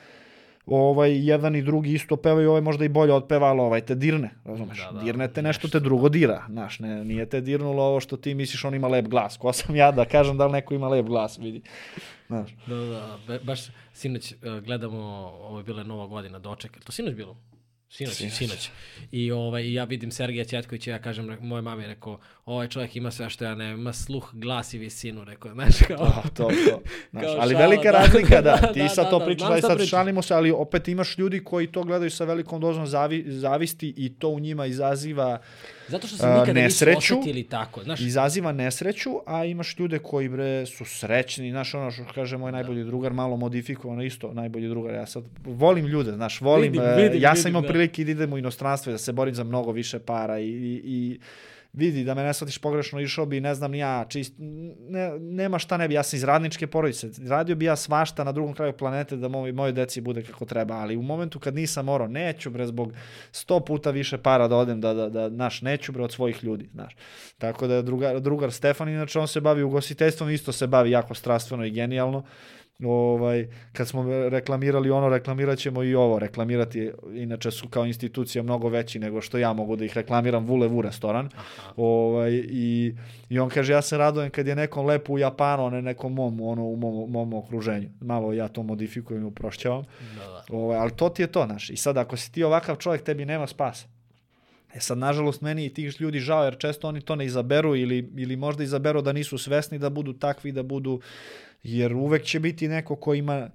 ovaj, 0.66 1.26
jedan 1.26 1.56
i 1.56 1.62
drugi 1.62 1.92
isto 1.92 2.16
pevaju, 2.16 2.50
ovaj 2.50 2.60
možda 2.60 2.84
i 2.84 2.88
bolje 2.88 3.14
otpeva, 3.14 3.48
ali 3.48 3.60
ovaj 3.60 3.80
te 3.80 3.94
dirne, 3.94 4.30
razumeš? 4.44 4.78
Da, 4.78 4.92
da, 4.92 5.02
dirne 5.02 5.28
te 5.28 5.42
nešto, 5.42 5.66
nešto 5.66 5.78
te 5.78 5.82
drugo 5.82 6.08
dira, 6.08 6.42
znaš, 6.48 6.78
ne, 6.78 7.04
nije 7.04 7.26
te 7.26 7.40
dirnulo 7.40 7.82
ovo 7.82 8.00
što 8.00 8.16
ti 8.16 8.34
misliš 8.34 8.64
on 8.64 8.74
ima 8.74 8.88
lep 8.88 9.08
glas. 9.08 9.36
Ko 9.36 9.52
sam 9.52 9.76
ja 9.76 9.90
da 9.92 10.04
kažem 10.04 10.36
da 10.38 10.46
li 10.46 10.52
neko 10.52 10.74
ima 10.74 10.88
lep 10.88 11.06
glas, 11.06 11.38
vidi. 11.38 11.62
Znaš. 12.26 12.50
Da, 12.66 13.18
da, 13.28 13.38
baš 13.42 13.60
sinoć 13.92 14.32
uh, 14.32 14.64
gledamo, 14.64 14.98
ovo 15.42 15.58
je 15.58 15.64
bila 15.64 15.82
nova 15.82 16.06
godina, 16.06 16.38
doček, 16.38 16.84
to 16.84 16.92
sinoć 16.92 17.14
bilo? 17.14 17.36
Sinoć, 17.92 18.14
sinoć. 18.14 18.32
sinoć. 18.32 18.70
I 19.10 19.30
ovaj, 19.30 19.72
ja 19.72 19.84
vidim 19.84 20.10
Sergeja 20.10 20.44
Ćetkovića, 20.44 20.90
ja 20.90 20.98
kažem, 20.98 21.36
moje 21.40 21.62
mami 21.62 21.86
rekao, 21.86 22.18
ovaj 22.44 22.68
čovjek 22.68 22.96
ima 22.96 23.10
sve 23.10 23.30
što 23.30 23.44
ja 23.44 23.54
ne, 23.54 23.72
ima 23.72 23.92
sluh, 23.92 24.30
glas 24.32 24.74
i 24.74 24.78
visinu, 24.78 25.24
rekao, 25.24 25.52
znaš, 25.52 25.78
kao... 25.88 25.96
To, 25.96 26.22
to, 26.34 26.50
to. 26.70 26.82
Znaš, 27.10 27.24
ali 27.38 27.54
šala, 27.54 27.66
velika 27.66 27.92
da, 27.92 27.98
razlika, 27.98 28.40
da, 28.40 28.56
ti 28.74 28.80
da, 28.80 28.88
sad 28.88 29.04
da, 29.04 29.10
to 29.10 29.18
da, 29.18 29.24
pričaš, 29.24 29.50
aj 29.50 29.60
sad 29.60 29.76
priča. 29.76 29.90
šalimo 29.90 30.22
se, 30.22 30.34
ali 30.34 30.50
opet 30.50 30.88
imaš 30.88 31.18
ljudi 31.18 31.44
koji 31.44 31.66
to 31.66 31.82
gledaju 31.82 32.10
sa 32.10 32.24
velikom 32.24 32.60
dozom 32.60 32.86
zavi, 32.86 33.24
zavisti 33.26 33.94
i 33.96 34.14
to 34.18 34.28
u 34.28 34.40
njima 34.40 34.66
izaziva 34.66 35.38
Zato 35.88 36.06
što 36.06 36.16
se 36.16 36.26
nikada 36.26 36.52
nesreću, 36.52 37.20
nisu 37.24 37.48
tako. 37.50 37.82
Znaš, 37.82 38.00
izaziva 38.00 38.52
nesreću, 38.52 39.10
a 39.26 39.44
imaš 39.44 39.78
ljude 39.78 39.98
koji 39.98 40.28
bre 40.28 40.66
su 40.66 40.84
srećni, 40.84 41.50
znaš 41.50 41.74
ono 41.74 41.90
što 41.90 42.04
kaže 42.14 42.36
moj 42.36 42.52
najbolji 42.52 42.84
drugar, 42.84 43.12
malo 43.12 43.36
modifikovano 43.36 44.02
isto, 44.02 44.32
najbolji 44.32 44.68
drugar. 44.68 44.94
Ja 44.94 45.06
sad 45.06 45.24
volim 45.44 45.86
ljude, 45.86 46.12
znaš, 46.12 46.40
volim, 46.40 46.72
vidim, 46.72 46.96
vidim, 46.96 47.22
ja 47.22 47.34
sam 47.36 47.48
imao 47.48 47.62
da. 47.62 47.68
Prilike 47.88 48.04
da 48.04 48.22
idem 48.22 48.32
u 48.32 48.38
inostranstvo 48.38 48.90
i 48.90 48.94
da 48.94 48.98
se 48.98 49.12
borim 49.12 49.34
za 49.34 49.44
mnogo 49.44 49.72
više 49.72 49.98
para 49.98 50.38
i, 50.38 50.48
i, 50.48 50.82
i 50.84 51.18
vidi 51.72 52.04
da 52.04 52.14
me 52.14 52.22
ne 52.22 52.34
shvatiš 52.34 52.58
pogrešno, 52.58 53.00
išao 53.00 53.26
bi, 53.26 53.40
ne 53.40 53.54
znam 53.54 53.70
ni 53.70 53.78
ja, 53.78 54.04
čist, 54.08 54.34
ne, 54.88 55.18
nema 55.18 55.58
šta 55.58 55.76
ne 55.76 55.88
bi, 55.88 55.94
ja 55.94 56.02
sam 56.02 56.16
iz 56.16 56.24
radničke 56.24 56.66
porodice, 56.66 57.08
radio 57.28 57.56
bi 57.56 57.64
ja 57.64 57.76
svašta 57.76 58.24
na 58.24 58.32
drugom 58.32 58.54
kraju 58.54 58.72
planete 58.72 59.16
da 59.16 59.28
moj, 59.28 59.52
moje 59.52 59.72
deci 59.72 60.00
bude 60.00 60.22
kako 60.22 60.44
treba, 60.44 60.74
ali 60.74 60.96
u 60.96 61.02
momentu 61.02 61.38
kad 61.38 61.54
nisam 61.54 61.84
morao, 61.84 62.08
neću 62.08 62.50
bre 62.50 62.66
zbog 62.66 62.92
sto 63.32 63.60
puta 63.60 63.90
više 63.90 64.18
para 64.18 64.48
da 64.48 64.56
odem, 64.56 64.80
da, 64.80 64.94
da, 64.94 65.08
da 65.08 65.28
naš, 65.28 65.62
neću 65.62 65.92
bre 65.92 66.04
od 66.04 66.12
svojih 66.12 66.44
ljudi, 66.44 66.68
znaš. 66.72 66.96
Tako 67.38 67.66
da 67.66 67.82
drugar, 67.82 68.20
drugar 68.20 68.52
Stefan, 68.52 68.88
inače 68.88 69.18
on 69.18 69.28
se 69.28 69.40
bavi 69.40 69.62
ugostiteljstvom, 69.62 70.30
isto 70.30 70.52
se 70.52 70.66
bavi 70.66 70.90
jako 70.90 71.14
strastveno 71.14 71.64
i 71.64 71.70
genijalno, 71.70 72.24
ovaj, 72.84 73.48
kad 73.72 73.88
smo 73.88 74.28
reklamirali 74.28 74.90
ono, 74.90 75.08
reklamirat 75.08 75.58
ćemo 75.58 75.82
i 75.82 75.94
ovo, 75.94 76.18
reklamirati, 76.18 76.90
inače 77.14 77.50
su 77.50 77.68
kao 77.68 77.86
institucija 77.86 78.42
mnogo 78.42 78.68
veći 78.68 78.98
nego 78.98 79.20
što 79.20 79.38
ja 79.38 79.52
mogu 79.52 79.76
da 79.76 79.84
ih 79.84 79.96
reklamiram 79.96 80.44
Vule 80.44 80.68
Vu 80.68 80.82
restoran. 80.82 81.28
Aha. 81.36 81.72
Ovaj, 81.76 82.32
i, 82.32 82.94
I 83.28 83.38
on 83.38 83.48
kaže, 83.48 83.72
ja 83.72 83.82
se 83.82 83.98
radujem 83.98 84.30
kad 84.30 84.46
je 84.46 84.56
nekom 84.56 84.86
lepo 84.86 85.12
u 85.12 85.18
Japanu, 85.18 85.70
ne 85.70 85.82
nekom 85.82 86.14
mom, 86.14 86.40
ono, 86.40 86.64
u 86.64 86.76
mom, 86.76 87.10
mom 87.10 87.34
okruženju. 87.34 87.88
Malo 88.00 88.32
ja 88.32 88.48
to 88.48 88.62
modifikujem 88.62 89.22
i 89.22 89.26
uprošćavam. 89.26 89.84
Da, 90.16 90.26
da. 90.26 90.44
Ovaj, 90.56 90.78
ali 90.78 90.90
to 90.90 91.08
ti 91.08 91.22
je 91.22 91.26
to, 91.26 91.46
naš. 91.46 91.70
I 91.70 91.76
sad, 91.76 91.96
ako 91.96 92.16
si 92.16 92.32
ti 92.32 92.44
ovakav 92.44 92.76
čovjek, 92.76 93.02
tebi 93.02 93.24
nema 93.24 93.46
spasa. 93.46 93.86
E 94.74 94.80
sad, 94.80 94.98
nažalost, 94.98 95.40
meni 95.40 95.66
i 95.66 95.74
tih 95.74 96.00
ljudi 96.00 96.20
žao, 96.20 96.44
jer 96.44 96.58
često 96.58 96.88
oni 96.88 97.00
to 97.00 97.16
ne 97.16 97.24
izaberu 97.24 97.76
ili, 97.76 98.10
ili 98.16 98.36
možda 98.36 98.64
izaberu 98.64 99.02
da 99.02 99.12
nisu 99.12 99.38
svesni 99.38 99.78
da 99.78 99.90
budu 99.90 100.12
takvi, 100.12 100.52
da 100.52 100.62
budu 100.62 101.00
jer 101.62 101.94
uvek 101.94 102.24
će 102.24 102.40
biti 102.40 102.68
neko 102.68 102.96
ko 102.96 103.14
ima 103.14 103.50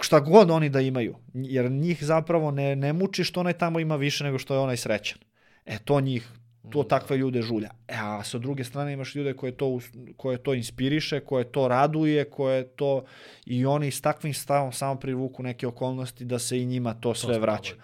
šta 0.00 0.20
god 0.20 0.50
oni 0.50 0.68
da 0.68 0.80
imaju, 0.80 1.16
jer 1.34 1.70
njih 1.70 2.04
zapravo 2.04 2.50
ne, 2.50 2.76
ne 2.76 2.92
muči 2.92 3.24
što 3.24 3.40
onaj 3.40 3.52
tamo 3.52 3.80
ima 3.80 3.96
više 3.96 4.24
nego 4.24 4.38
što 4.38 4.54
je 4.54 4.60
onaj 4.60 4.76
srećan. 4.76 5.18
E, 5.66 5.78
to 5.78 6.00
njih, 6.00 6.28
to 6.70 6.82
da. 6.82 6.88
takve 6.88 7.16
ljude 7.16 7.42
žulja. 7.42 7.70
E, 7.88 7.94
a 8.00 8.24
sa 8.24 8.38
druge 8.38 8.64
strane 8.64 8.92
imaš 8.92 9.14
ljude 9.14 9.34
koje 9.34 9.52
to, 9.52 9.78
koje 10.16 10.38
to 10.38 10.54
inspiriše, 10.54 11.20
koje 11.20 11.52
to 11.52 11.68
raduje, 11.68 12.24
koje 12.24 12.68
to, 12.68 13.04
i 13.46 13.66
oni 13.66 13.90
s 13.90 14.00
takvim 14.00 14.34
stavom 14.34 14.72
samo 14.72 15.00
privuku 15.00 15.42
neke 15.42 15.66
okolnosti 15.66 16.24
da 16.24 16.38
se 16.38 16.62
i 16.62 16.66
njima 16.66 16.94
to, 16.94 17.00
to 17.00 17.14
sve 17.14 17.38
vraća. 17.38 17.74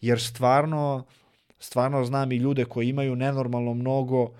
Jer 0.00 0.20
stvarno, 0.20 1.04
stvarno 1.62 2.04
znam 2.04 2.32
i 2.32 2.36
ljude 2.36 2.64
koji 2.64 2.88
imaju 2.88 3.16
nenormalno 3.16 3.74
mnogo, 3.74 4.30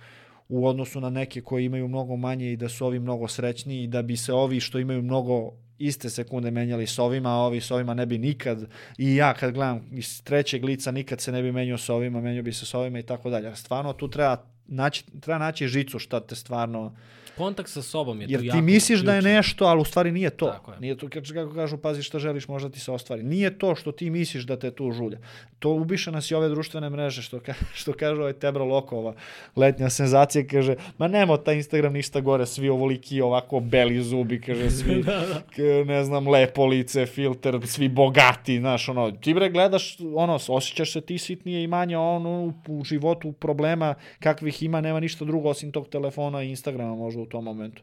u 0.49 0.67
odnosu 0.67 1.01
na 1.01 1.11
neke 1.11 1.41
koji 1.41 1.65
imaju 1.65 1.89
mnogo 1.89 2.17
manje 2.17 2.53
i 2.53 2.57
da 2.57 2.69
su 2.69 2.87
ovi 2.87 2.99
mnogo 2.99 3.29
srećniji 3.29 3.85
i 3.85 3.87
da 3.87 4.03
bi 4.03 4.17
se 4.17 4.33
ovi 4.33 4.61
što 4.61 4.79
imaju 4.79 5.03
mnogo 5.03 5.53
iste 5.79 6.11
sekunde 6.11 6.51
menjali 6.51 6.87
s 6.87 6.99
ovima, 6.99 7.31
a 7.31 7.47
ovi 7.47 7.61
s 7.61 7.71
ovima 7.71 7.95
ne 7.95 8.07
bi 8.07 8.19
nikad, 8.19 8.67
i 8.99 9.17
ja 9.17 9.35
kad 9.35 9.55
gledam 9.55 9.89
iz 9.93 10.23
trećeg 10.25 10.65
lica 10.65 10.91
nikad 10.91 11.21
se 11.21 11.33
ne 11.33 11.43
bi 11.43 11.53
menjao 11.53 11.79
s 11.79 11.89
ovima, 11.89 12.21
menjao 12.21 12.43
bi 12.43 12.53
se 12.53 12.67
s 12.67 12.75
ovima 12.75 12.99
i 12.99 13.03
tako 13.03 13.31
dalje. 13.31 13.57
Stvarno 13.57 13.93
tu 13.93 14.09
treba 14.11 14.45
naći, 14.67 15.05
treba 15.21 15.39
naći 15.39 15.69
žicu 15.69 15.99
šta 15.99 16.21
te 16.21 16.35
stvarno 16.35 16.97
Kontakt 17.37 17.69
sa 17.69 17.83
sobom 17.83 18.21
je 18.21 18.27
Jer 18.31 18.41
tu 18.41 18.43
ti 18.43 18.47
jako 18.47 18.61
misliš 18.61 19.01
da 19.01 19.15
je 19.15 19.23
nešto, 19.23 19.65
ali 19.65 19.81
u 19.81 19.85
stvari 19.85 20.13
nije 20.13 20.31
to. 20.31 20.47
Tako 20.47 20.73
je. 20.73 20.81
Nije 20.81 20.97
to, 20.97 21.09
kako 21.09 21.55
kažu, 21.55 21.79
pazi 21.79 22.03
šta 22.03 22.19
želiš, 22.19 22.49
možda 22.49 22.69
ti 22.71 22.81
se 22.81 22.93
ostvari. 22.93 23.23
Nije 23.23 23.59
to 23.59 23.75
što 23.75 23.93
ti 23.93 24.11
misliš 24.11 24.45
da 24.45 24.59
te 24.59 24.71
tu 24.71 24.93
žulja. 24.93 25.19
To 25.59 25.71
ubiše 25.71 26.13
nas 26.13 26.31
i 26.31 26.35
ove 26.35 26.49
društvene 26.49 26.91
mreže, 26.91 27.23
što, 27.23 27.41
ka, 27.41 27.55
što 27.81 27.93
kaže 27.93 28.21
ovaj 28.21 28.33
Tebro 28.33 28.65
Lokova, 28.65 29.15
letnja 29.57 29.91
senzacija, 29.91 30.47
kaže, 30.51 30.75
ma 30.99 31.09
nemo 31.09 31.37
ta 31.37 31.53
Instagram 31.53 31.93
ništa 31.93 32.21
gore, 32.21 32.47
svi 32.47 32.69
ovoliki 32.69 33.21
ovako 33.21 33.61
beli 33.61 34.03
zubi, 34.03 34.41
kaže, 34.41 34.71
svi, 34.79 35.05
k- 35.57 35.87
ne 35.87 36.05
znam, 36.05 36.29
lepo 36.29 36.67
lice, 36.67 37.07
filter, 37.07 37.61
svi 37.67 37.89
bogati, 37.89 38.59
znaš, 38.59 38.89
ono, 38.89 39.11
ti 39.11 39.35
bre 39.35 39.51
gledaš, 39.51 39.97
ono, 40.15 40.39
osjećaš 40.49 40.93
se 40.93 41.01
ti 41.01 41.19
sitnije 41.19 41.65
i 41.65 41.67
manje, 41.67 41.97
ono, 41.97 42.31
u, 42.31 42.53
u 42.69 42.85
životu 42.85 43.33
problema 43.33 43.95
kakvih 44.21 44.63
ima, 44.63 44.81
nema 44.81 45.01
ništa 45.01 45.25
drugo 45.25 45.49
osim 45.49 45.73
tog 45.73 45.89
telefona 45.89 46.43
i 46.43 46.51
Instagrama 46.51 46.95
možda 46.95 47.22
u 47.23 47.27
tom 47.27 47.45
momentu. 47.45 47.83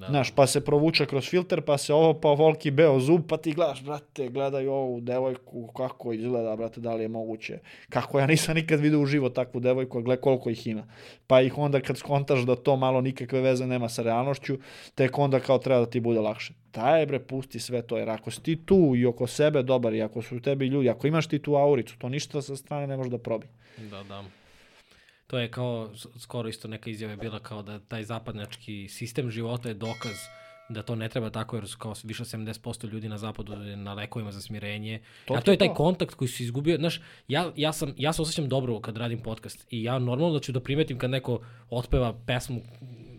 Da. 0.00 0.06
Znaš, 0.06 0.30
pa 0.30 0.46
se 0.46 0.64
provuče 0.64 1.06
kroz 1.06 1.28
filter, 1.28 1.60
pa 1.60 1.78
se 1.78 1.94
ovo, 1.94 2.14
pa 2.14 2.28
volki 2.28 2.70
beo 2.70 3.00
zub, 3.00 3.22
pa 3.28 3.36
ti 3.36 3.52
gledaš, 3.52 3.82
brate, 3.82 4.28
gledaj 4.28 4.68
ovu 4.68 5.00
devojku, 5.00 5.66
kako 5.66 6.12
izgleda, 6.12 6.56
brate, 6.56 6.80
da 6.80 6.94
li 6.94 7.02
je 7.02 7.08
moguće. 7.08 7.58
Kako 7.88 8.18
ja 8.18 8.26
nisam 8.26 8.54
nikad 8.54 8.80
vidio 8.80 9.00
u 9.00 9.06
živo 9.06 9.28
takvu 9.28 9.60
devojku, 9.60 9.98
a 9.98 10.02
gle 10.02 10.16
koliko 10.16 10.50
ih 10.50 10.66
ima. 10.66 10.86
Pa 11.26 11.40
ih 11.40 11.58
onda 11.58 11.80
kad 11.80 11.98
skontaš 11.98 12.40
da 12.40 12.56
to 12.56 12.76
malo 12.76 13.00
nikakve 13.00 13.40
veze 13.40 13.66
nema 13.66 13.88
sa 13.88 14.02
realnošću, 14.02 14.58
tek 14.94 15.18
onda 15.18 15.40
kao 15.40 15.58
treba 15.58 15.80
da 15.80 15.90
ti 15.90 16.00
bude 16.00 16.20
lakše. 16.20 16.52
Daj 16.74 17.06
bre, 17.06 17.18
pusti 17.18 17.60
sve 17.60 17.82
to, 17.82 17.98
jer 17.98 18.10
ako 18.10 18.30
si 18.30 18.42
ti 18.42 18.56
tu 18.66 18.92
i 18.96 19.06
oko 19.06 19.26
sebe 19.26 19.62
dobar 19.62 19.94
i 19.94 20.02
ako 20.02 20.22
su 20.22 20.36
u 20.36 20.40
tebi 20.40 20.66
ljudi, 20.66 20.88
ako 20.88 21.06
imaš 21.06 21.26
ti 21.26 21.38
tu 21.38 21.54
auricu, 21.54 21.98
to 21.98 22.08
ništa 22.08 22.42
sa 22.42 22.56
strane 22.56 22.86
ne 22.86 22.96
može 22.96 23.10
da 23.10 23.18
probi. 23.18 23.46
Da, 23.90 24.02
da. 24.02 24.24
To 25.26 25.38
je 25.38 25.50
kao, 25.50 25.90
skoro 26.18 26.48
isto 26.48 26.68
neka 26.68 26.90
izjava 26.90 27.10
je 27.10 27.16
bila 27.16 27.38
kao 27.38 27.62
da 27.62 27.78
taj 27.78 28.04
zapadnjački 28.04 28.88
sistem 28.88 29.30
života 29.30 29.68
je 29.68 29.74
dokaz 29.74 30.16
da 30.68 30.82
to 30.82 30.94
ne 30.94 31.08
treba 31.08 31.30
tako, 31.30 31.56
jer 31.56 31.68
su 31.68 31.78
kao 31.78 31.94
više 32.04 32.22
od 32.22 32.28
70% 32.28 32.88
ljudi 32.88 33.08
na 33.08 33.18
zapadu 33.18 33.52
je 33.52 33.76
na 33.76 33.94
lekovima 33.94 34.32
za 34.32 34.40
smirenje. 34.40 35.00
To 35.24 35.34
A 35.34 35.40
to 35.40 35.50
je 35.50 35.58
taj 35.58 35.68
to. 35.68 35.74
kontakt 35.74 36.14
koji 36.14 36.28
si 36.28 36.42
izgubio. 36.42 36.76
Znaš, 36.76 37.00
ja, 37.28 37.52
ja, 37.56 37.72
sam, 37.72 37.94
ja 37.96 38.12
se 38.12 38.22
osjećam 38.22 38.48
dobro 38.48 38.80
kad 38.80 38.96
radim 38.96 39.20
podcast 39.20 39.66
i 39.70 39.82
ja 39.82 39.98
normalno 39.98 40.34
da 40.34 40.40
ću 40.40 40.52
da 40.52 40.60
primetim 40.60 40.98
kad 40.98 41.10
neko 41.10 41.40
otpeva 41.70 42.14
pesmu 42.26 42.60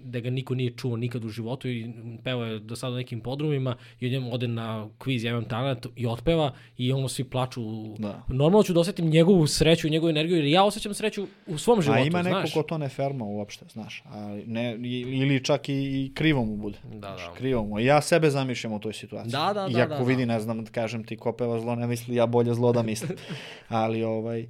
da 0.05 0.19
ga 0.19 0.29
niko 0.29 0.55
nije 0.55 0.71
čuo 0.71 0.97
nikad 0.97 1.25
u 1.25 1.29
životu 1.29 1.69
i 1.69 1.93
peva 2.23 2.45
je 2.45 2.59
do 2.59 2.75
sada 2.75 2.95
nekim 2.95 3.21
podrumima 3.21 3.75
i 3.99 4.05
odjednom 4.05 4.33
ode 4.33 4.47
na 4.47 4.65
kviz 4.97 5.23
Ja 5.23 5.31
imam 5.31 5.45
talent 5.45 5.87
i 5.95 6.07
otpeva 6.07 6.53
i 6.77 6.91
ono 6.91 7.07
svi 7.07 7.23
plaču. 7.25 7.61
Da. 7.97 8.23
Normalno 8.29 8.63
ću 8.63 8.73
da 8.73 8.79
osetim 8.79 9.05
njegovu 9.07 9.47
sreću 9.47 9.87
i 9.87 9.91
njegovu 9.91 10.09
energiju 10.09 10.37
jer 10.37 10.45
ja 10.45 10.63
osjećam 10.63 10.93
sreću 10.93 11.27
u 11.47 11.57
svom 11.57 11.81
životu, 11.81 12.01
A 12.01 12.03
ima 12.03 12.21
neko 12.21 12.39
znaš. 12.39 12.53
ko 12.53 12.63
to 12.63 12.77
ne 12.77 12.89
ferma 12.89 13.25
uopšte, 13.25 13.65
znaš. 13.67 14.03
Ali 14.05 14.43
ne, 14.45 14.75
i- 14.75 14.99
ili 15.01 15.43
čak 15.43 15.69
i, 15.69 15.73
i 15.73 16.11
krivo 16.13 16.45
mu 16.45 16.57
bude. 16.57 16.77
Da, 16.85 16.97
Znaš, 16.97 17.21
da. 17.21 17.33
Krivo 17.33 17.63
mu. 17.63 17.79
I 17.79 17.85
Ja 17.85 18.01
sebe 18.01 18.29
zamišljam 18.29 18.73
u 18.73 18.79
toj 18.79 18.93
situaciji. 18.93 19.31
Da, 19.31 19.51
da, 19.53 19.67
da, 19.67 19.79
Iako 19.79 19.89
da, 19.89 19.97
da. 19.97 20.03
vidi, 20.03 20.25
ne 20.25 20.39
znam, 20.39 20.63
da 20.63 20.71
kažem 20.71 21.03
ti 21.03 21.17
ko 21.17 21.31
peva 21.31 21.59
zlo 21.59 21.75
ne 21.75 21.87
misli, 21.87 22.15
ja 22.15 22.25
bolje 22.25 22.53
zlo 22.53 22.71
da 22.73 22.83
mislim. 22.83 23.11
Ali 23.69 24.03
ovaj, 24.03 24.47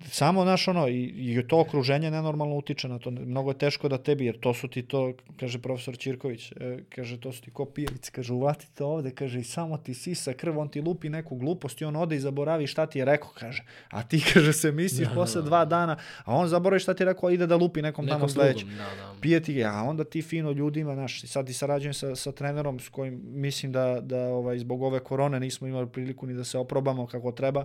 samo 0.00 0.44
naš 0.44 0.68
ono, 0.68 0.88
i, 0.88 1.02
i 1.02 1.48
to 1.48 1.60
okruženje 1.60 2.10
nenormalno 2.10 2.56
utiče 2.56 2.88
na 2.88 2.98
to. 2.98 3.10
Mnogo 3.10 3.50
je 3.50 3.58
teško 3.58 3.88
da 3.88 3.98
tebi, 3.98 4.26
jer 4.26 4.40
to 4.40 4.54
su 4.54 4.68
ti 4.68 4.82
to, 4.82 5.12
kaže 5.40 5.58
profesor 5.58 5.98
Ćirković, 5.98 6.52
e, 6.52 6.78
kaže, 6.88 7.20
to 7.20 7.32
su 7.32 7.42
ti 7.42 7.50
ko 7.50 7.64
pijavice, 7.64 8.10
kaže, 8.10 8.32
uvatite 8.32 8.84
ovde, 8.84 9.10
kaže, 9.10 9.40
i 9.40 9.44
samo 9.44 9.78
ti 9.78 9.94
sisa 9.94 10.32
krv, 10.32 10.58
on 10.58 10.68
ti 10.68 10.80
lupi 10.80 11.08
neku 11.08 11.36
glupost 11.36 11.80
i 11.80 11.84
on 11.84 11.96
ode 11.96 12.16
i 12.16 12.20
zaboravi 12.20 12.66
šta 12.66 12.86
ti 12.86 12.98
je 12.98 13.04
rekao, 13.04 13.30
kaže. 13.38 13.64
A 13.90 14.02
ti, 14.02 14.22
kaže, 14.34 14.52
se 14.52 14.72
misliš 14.72 15.08
Da, 15.08 15.14
posle 15.14 15.42
da, 15.42 15.46
dva 15.46 15.64
dana, 15.64 15.96
a 16.24 16.36
on 16.36 16.48
zaboravi 16.48 16.80
šta 16.80 16.94
ti 16.94 17.02
je 17.02 17.06
rekao, 17.06 17.30
ide 17.30 17.46
da 17.46 17.56
lupi 17.56 17.82
nekom, 17.82 18.06
tamo 18.06 18.18
Nekom 18.18 18.28
sledećem 18.28 18.68
drugom, 18.68 18.86
da, 18.96 19.12
da. 19.12 19.20
pije 19.20 19.42
ti 19.42 19.54
ga, 19.54 19.70
a 19.74 19.82
onda 19.82 20.04
ti 20.04 20.22
fino 20.22 20.52
ljudima, 20.52 20.94
znaš, 20.94 21.22
sad 21.22 21.48
i 21.48 21.52
sarađujem 21.52 21.94
sa, 21.94 22.16
sa 22.16 22.32
trenerom 22.32 22.80
s 22.80 22.88
kojim 22.88 23.20
mislim 23.24 23.72
da, 23.72 23.98
da 24.00 24.28
ovaj, 24.28 24.58
zbog 24.58 24.82
ove 24.82 25.00
korone 25.00 25.40
nismo 25.40 25.66
imali 25.66 25.88
priliku 25.88 26.26
ni 26.26 26.34
da 26.34 26.44
se 26.44 26.58
oprobamo 26.58 27.06
kako 27.06 27.32
treba. 27.32 27.64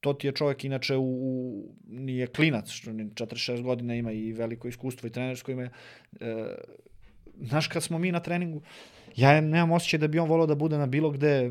To 0.00 0.12
ti 0.12 0.26
je 0.26 0.32
čovjek 0.32 0.64
inače 0.64 0.96
u, 0.96 1.02
u 1.02 1.64
nije 1.88 2.26
klinac, 2.26 2.70
što 2.70 2.92
ni 2.92 3.04
46 3.04 3.62
godina 3.62 3.94
ima 3.94 4.12
i 4.12 4.32
veliko 4.32 4.68
iskustvo 4.68 5.06
i 5.06 5.10
trenersko 5.10 5.52
ima. 5.52 5.62
E, 5.62 5.70
znaš, 7.40 7.68
kad 7.68 7.82
smo 7.82 7.98
mi 7.98 8.12
na 8.12 8.20
treningu, 8.20 8.62
ja 9.16 9.40
nemam 9.40 9.72
osjećaj 9.72 9.98
da 9.98 10.08
bi 10.08 10.18
on 10.18 10.28
volao 10.28 10.46
da 10.46 10.54
bude 10.54 10.78
na 10.78 10.86
bilo 10.86 11.10
gde 11.10 11.28
e, 11.28 11.50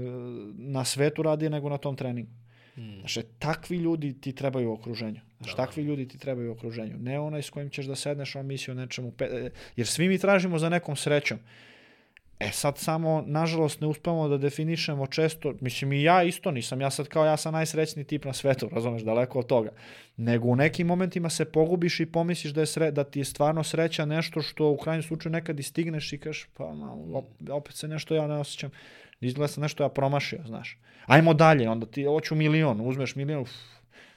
na 0.57 0.85
svetu 0.85 1.23
radije 1.23 1.49
nego 1.49 1.69
na 1.69 1.77
tom 1.77 1.95
treningu. 1.95 2.31
Mm. 2.77 2.99
Znaš, 2.99 3.17
e, 3.17 3.23
takvi 3.39 3.77
ljudi 3.77 4.21
ti 4.21 4.34
trebaju 4.35 4.69
u 4.69 4.73
okruženju. 4.73 5.19
Znaš, 5.38 5.51
Da. 5.51 5.65
takvi 5.65 5.84
ljudi 5.84 6.07
ti 6.07 6.17
trebaju 6.17 6.49
u 6.49 6.53
okruženju. 6.53 6.97
Ne 6.99 7.19
onaj 7.19 7.41
s 7.41 7.49
kojim 7.49 7.69
ćeš 7.69 7.85
da 7.85 7.95
sedneš, 7.95 8.35
on 8.35 8.45
misli 8.45 8.71
o 8.71 8.76
nečemu. 8.76 9.11
Pe... 9.11 9.26
e, 9.26 9.49
Jer 9.76 9.88
svi 9.88 10.07
mi 10.07 10.17
tražimo 10.17 10.59
za 10.59 10.69
nekom 10.69 10.95
srećom. 10.95 11.38
E 12.40 12.52
sad 12.52 12.78
samo, 12.78 13.24
nažalost, 13.28 13.82
ne 13.82 13.88
uspemo 13.88 14.28
da 14.28 14.38
definišemo 14.38 15.07
često, 15.07 15.53
mislim 15.61 15.94
i 15.94 16.03
ja 16.03 16.24
isto 16.24 16.52
nisam, 16.52 16.82
ja 16.82 16.90
sad 16.90 17.07
kao 17.07 17.26
ja 17.26 17.38
sam 17.38 17.53
najsrećniji 17.53 18.06
tip 18.06 18.26
na 18.26 18.34
svetu, 18.34 18.70
razumeš, 18.76 19.02
daleko 19.02 19.40
od 19.40 19.45
toga. 19.45 19.70
Nego 20.18 20.48
u 20.48 20.56
nekim 20.56 20.88
momentima 20.88 21.30
se 21.30 21.45
pogubiš 21.45 21.99
i 21.99 22.06
pomisliš 22.06 22.53
da, 22.53 22.61
je 22.61 22.66
sre, 22.66 22.91
da 22.91 23.03
ti 23.03 23.20
je 23.20 23.26
stvarno 23.26 23.64
sreća 23.64 24.06
nešto 24.06 24.41
što 24.41 24.70
u 24.70 24.78
krajnjem 24.78 25.03
slučaju 25.03 25.32
nekad 25.32 25.60
i 25.60 25.64
stigneš 25.64 26.14
i 26.14 26.18
kažeš, 26.18 26.48
pa 26.57 26.74
ma, 26.74 26.94
op- 26.94 27.52
opet 27.52 27.76
se 27.76 27.88
nešto 27.88 28.16
ja 28.16 28.28
ne 28.28 28.38
osjećam. 28.38 28.70
Izgleda 29.22 29.48
sam 29.48 29.61
nešto 29.61 29.84
ja 29.84 29.90
promašio, 29.90 30.40
znaš. 30.45 30.78
Ajmo 31.06 31.34
dalje, 31.34 31.70
onda 31.70 31.86
ti 31.86 32.03
hoću 32.03 32.36
milion, 32.36 32.82
uzmeš 32.82 33.16
milion, 33.16 33.41
uf, 33.41 33.52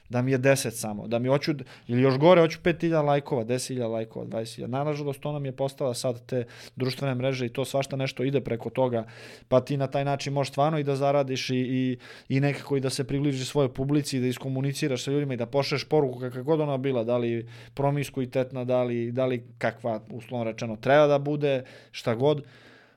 da 0.09 0.21
mi 0.21 0.31
je 0.31 0.39
10 0.39 0.69
samo, 0.69 1.07
da 1.07 1.19
mi 1.19 1.27
hoću, 1.27 1.53
ili 1.87 2.01
još 2.01 2.17
gore, 2.17 2.41
hoću 2.41 2.59
5000 2.63 3.05
lajkova, 3.05 3.45
10.000 3.45 3.87
lajkova, 3.87 4.25
20.000. 4.25 4.67
Nažalost, 4.67 5.19
to 5.19 5.31
nam 5.31 5.45
je 5.45 5.51
postala 5.51 5.93
sad 5.93 6.25
te 6.25 6.45
društvene 6.75 7.15
mreže 7.15 7.45
i 7.45 7.49
to 7.49 7.65
svašta 7.65 7.95
nešto 7.95 8.23
ide 8.23 8.41
preko 8.41 8.69
toga, 8.69 9.05
pa 9.47 9.61
ti 9.61 9.77
na 9.77 9.87
taj 9.87 10.05
način 10.05 10.33
možeš 10.33 10.51
stvarno 10.51 10.79
i 10.79 10.83
da 10.83 10.95
zaradiš 10.95 11.49
i, 11.49 11.55
i, 11.55 11.97
i 12.29 12.39
nekako 12.39 12.77
i 12.77 12.79
da 12.79 12.89
se 12.89 13.03
približiš 13.03 13.47
svojoj 13.47 13.73
publici, 13.73 14.19
da 14.19 14.27
iskomuniciraš 14.27 15.03
sa 15.03 15.11
ljudima 15.11 15.33
i 15.33 15.37
da 15.37 15.45
pošleš 15.45 15.85
poruku 15.85 16.19
kakva 16.19 16.41
god 16.41 16.61
ona 16.61 16.77
bila, 16.77 17.03
da 17.03 17.17
li 17.17 17.47
promiskuitetna, 17.73 18.63
da 18.63 18.83
li, 18.83 19.11
da 19.11 19.25
li 19.25 19.43
kakva, 19.57 20.01
uslovno 20.11 20.51
rečeno, 20.51 20.75
treba 20.75 21.07
da 21.07 21.19
bude, 21.19 21.63
šta 21.91 22.15
god, 22.15 22.43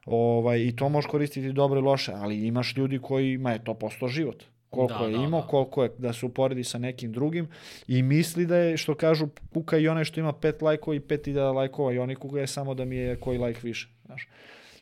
ovaj, 0.06 0.60
i 0.60 0.76
to 0.76 0.88
možeš 0.88 1.10
koristiti 1.10 1.52
dobro 1.52 1.80
i 1.80 1.82
loše, 1.82 2.12
ali 2.14 2.46
imaš 2.46 2.76
ljudi 2.76 2.98
kojima 2.98 3.52
je 3.52 3.64
to 3.64 3.74
posto 3.74 4.08
život 4.08 4.44
koliko 4.70 4.98
Da, 4.98 5.04
je 5.04 5.18
da, 5.18 5.24
imao, 5.24 5.40
da. 5.40 5.46
koliko 5.46 5.82
je 5.82 5.90
da 5.98 6.12
se 6.12 6.26
uporedi 6.26 6.64
sa 6.64 6.78
nekim 6.78 7.12
drugim 7.12 7.48
i 7.88 8.02
misli 8.02 8.46
da 8.46 8.56
je, 8.56 8.76
što 8.76 8.94
kažu, 8.94 9.28
kuka 9.52 9.78
i 9.78 9.88
onaj 9.88 10.04
što 10.04 10.20
ima 10.20 10.32
pet 10.32 10.62
lajkova 10.62 10.96
i 10.96 11.00
pet 11.00 11.24
hiljada 11.24 11.52
lajkova 11.52 11.92
i 11.92 11.98
oni 11.98 12.14
kuka 12.14 12.40
je 12.40 12.46
samo 12.46 12.74
da 12.74 12.84
mi 12.84 12.96
je 12.96 13.16
koji 13.20 13.38
lajk 13.38 13.62
više. 13.62 13.88
Znaš. 14.04 14.28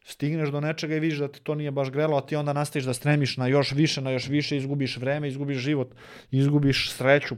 Stigneš 0.04 0.48
do 0.48 0.60
nečega 0.60 0.96
i 0.96 1.00
vidiš 1.00 1.18
da 1.18 1.28
te 1.28 1.40
to 1.40 1.54
nije 1.54 1.70
baš 1.70 1.90
grelo, 1.90 2.16
a 2.16 2.26
ti 2.26 2.36
onda 2.36 2.52
nastaviš 2.52 2.84
da 2.84 2.94
stremiš 2.94 3.36
na 3.36 3.46
još 3.46 3.72
više, 3.72 4.00
na 4.00 4.10
još 4.10 4.28
više, 4.28 4.56
izgubiš 4.56 4.96
vreme, 4.96 5.28
izgubiš 5.28 5.58
život, 5.58 5.94
izgubiš 6.30 6.90
sreću, 6.92 7.36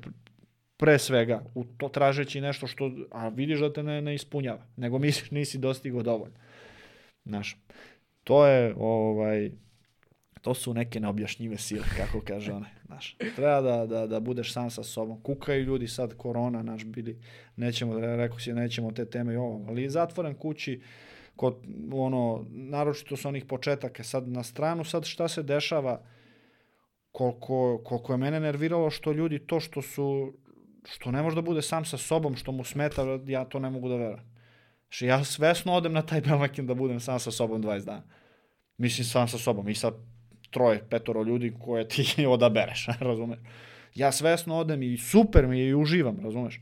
pre 0.76 0.98
svega, 0.98 1.42
u 1.54 1.64
to 1.64 1.88
tražeći 1.88 2.40
nešto 2.40 2.66
što, 2.66 2.90
a 3.10 3.28
vidiš 3.28 3.60
da 3.60 3.72
te 3.72 3.82
ne, 3.82 4.02
ne 4.02 4.14
ispunjava, 4.14 4.66
nego 4.76 4.98
misliš 4.98 5.30
nisi 5.30 5.58
dostigao 5.58 6.02
dovoljno. 6.02 6.36
Znaš, 7.24 7.56
to 8.24 8.46
je, 8.46 8.74
ovaj, 8.78 9.50
to 10.46 10.54
su 10.54 10.74
neke 10.74 11.00
neobjašnjive 11.00 11.58
sile, 11.58 11.84
kako 11.96 12.20
kaže 12.20 12.52
one. 12.52 12.66
Znaš, 12.86 13.16
treba 13.36 13.60
da, 13.60 13.86
da, 13.86 14.06
da 14.06 14.20
budeš 14.20 14.52
sam 14.52 14.70
sa 14.70 14.82
sobom. 14.82 15.22
Kukaju 15.22 15.64
ljudi 15.64 15.88
sad, 15.88 16.14
korona, 16.16 16.62
naš, 16.62 16.84
bili, 16.84 17.18
nećemo, 17.56 17.98
rekao 18.00 18.38
si, 18.38 18.52
nećemo 18.52 18.92
te 18.92 19.04
teme 19.04 19.34
i 19.34 19.36
ovo, 19.36 19.64
ali 19.68 19.90
zatvoren 19.90 20.34
kući, 20.34 20.80
kod, 21.36 21.56
ono, 21.92 22.46
naročito 22.50 23.16
sa 23.16 23.28
onih 23.28 23.44
početaka, 23.44 24.04
sad 24.04 24.28
na 24.28 24.42
stranu, 24.42 24.84
sad 24.84 25.04
šta 25.04 25.28
se 25.28 25.42
dešava, 25.42 26.02
koliko, 27.12 27.82
koliko 27.84 28.12
je 28.12 28.16
mene 28.16 28.40
nerviralo 28.40 28.90
što 28.90 29.12
ljudi 29.12 29.38
to 29.38 29.60
što 29.60 29.82
su, 29.82 30.32
što 30.84 31.10
ne 31.10 31.22
može 31.22 31.34
da 31.34 31.42
bude 31.42 31.62
sam 31.62 31.84
sa 31.84 31.98
sobom, 31.98 32.36
što 32.36 32.52
mu 32.52 32.64
smeta, 32.64 33.02
ja 33.26 33.44
to 33.44 33.58
ne 33.58 33.70
mogu 33.70 33.88
da 33.88 33.96
verujem. 33.96 34.30
Znači, 34.82 35.06
ja 35.06 35.24
svesno 35.24 35.72
odem 35.72 35.92
na 35.92 36.02
taj 36.02 36.20
Belmakin 36.20 36.66
da 36.66 36.74
budem 36.74 37.00
sam 37.00 37.18
sa 37.20 37.30
sobom 37.30 37.62
20 37.62 37.84
dana. 37.84 38.02
Mislim, 38.78 39.04
sam 39.04 39.28
sa 39.28 39.38
sobom. 39.38 39.68
I 39.68 39.74
sa 39.74 39.92
troje, 40.56 40.84
petoro 40.90 41.22
ljudi 41.22 41.52
koje 41.64 41.88
ti 41.88 42.04
odabereš, 42.34 42.86
razumeš? 43.10 43.38
Ja 43.94 44.12
svesno 44.12 44.56
odem 44.56 44.82
i 44.82 44.96
super 44.96 45.46
mi 45.46 45.60
je 45.60 45.68
i 45.68 45.74
uživam, 45.74 46.16
razumeš? 46.22 46.60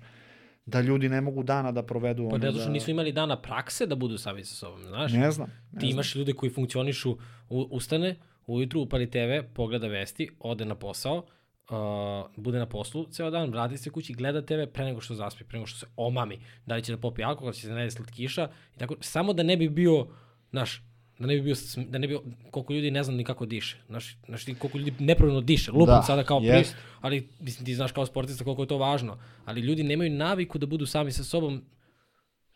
Da 0.67 0.81
ljudi 0.81 1.09
ne 1.09 1.21
mogu 1.21 1.43
dana 1.43 1.73
da 1.73 1.83
provedu 1.83 2.29
Pa 2.31 2.39
ne 2.39 2.47
zato 2.47 2.59
što 2.59 2.67
da... 2.67 2.73
nisu 2.73 2.91
imali 2.91 3.13
dana 3.13 3.37
prakse 3.41 3.87
da 3.87 3.95
budu 3.95 4.19
sami 4.19 4.45
sa 4.45 4.55
sobom, 4.55 4.83
znaš? 4.83 5.13
Ne 5.13 5.31
znam. 5.31 5.49
Ne 5.73 5.81
Ti 5.81 5.87
znam. 5.87 5.91
imaš 5.91 6.15
ljude 6.15 6.33
koji 6.33 6.51
funkcionišu, 6.51 7.13
u, 7.49 7.61
ustane, 7.71 8.17
ujutru 8.47 8.81
upali 8.81 9.11
TV, 9.11 9.45
pogleda 9.55 9.87
vesti, 9.87 10.29
ode 10.41 10.65
na 10.65 10.75
posao, 10.75 11.17
uh, 11.17 12.27
bude 12.37 12.59
na 12.59 12.67
poslu 12.67 13.07
ceo 13.11 13.31
dan, 13.31 13.51
vrati 13.51 13.79
se 13.79 13.91
kući, 13.91 14.15
gleda 14.15 14.43
TV 14.43 14.67
pre 14.73 14.85
nego 14.85 15.01
što 15.01 15.15
zaspi, 15.15 15.45
pre 15.45 15.59
nego 15.59 15.67
što 15.67 15.79
se 15.79 15.87
omami. 15.97 16.41
Da 16.67 16.75
li 16.75 16.83
će 16.83 16.93
da 16.93 16.99
popije 16.99 17.27
alkohol, 17.27 17.53
da 17.53 17.55
će 17.55 17.61
se 17.61 17.73
najde 17.73 17.91
slatkiša 17.91 18.49
i 18.75 18.79
tako, 18.79 18.97
samo 19.01 19.33
da 19.33 19.43
ne 19.43 19.57
bi 19.57 19.69
bio, 19.69 20.07
znaš, 20.51 20.83
da 21.19 21.27
ne 21.27 21.35
bi 21.35 21.43
bio, 21.43 21.55
da 21.77 21.99
ne 21.99 22.09
bi, 22.09 22.19
koliko 22.51 22.73
ljudi 22.73 22.91
ne 22.91 23.03
zna 23.03 23.15
ni 23.15 23.25
kako 23.25 23.47
diše. 23.47 23.77
Znaš, 23.87 24.17
znaš 24.27 24.45
koliko 24.45 24.79
ljudi 24.79 24.95
nepravilno 24.99 25.41
diše. 25.41 25.73
Lupam 25.73 25.97
Da, 25.97 26.03
sada 26.03 26.25
kao 26.25 26.41
jest. 26.43 26.73
pri, 26.73 26.83
ali 27.01 27.29
mislim 27.41 27.67
ti 27.67 27.75
znaš 27.75 27.93
kao 27.93 28.07
sportista 28.07 28.45
koliko 28.45 28.63
je 28.63 28.69
to 28.69 28.79
važno. 28.79 29.19
Ali 29.45 29.61
ljudi 29.61 29.83
nemaju 29.83 30.11
naviku 30.11 30.59
da 30.59 30.67
budu 30.67 30.87
sami 30.87 31.13
sa 31.13 31.25
sobom 31.25 31.63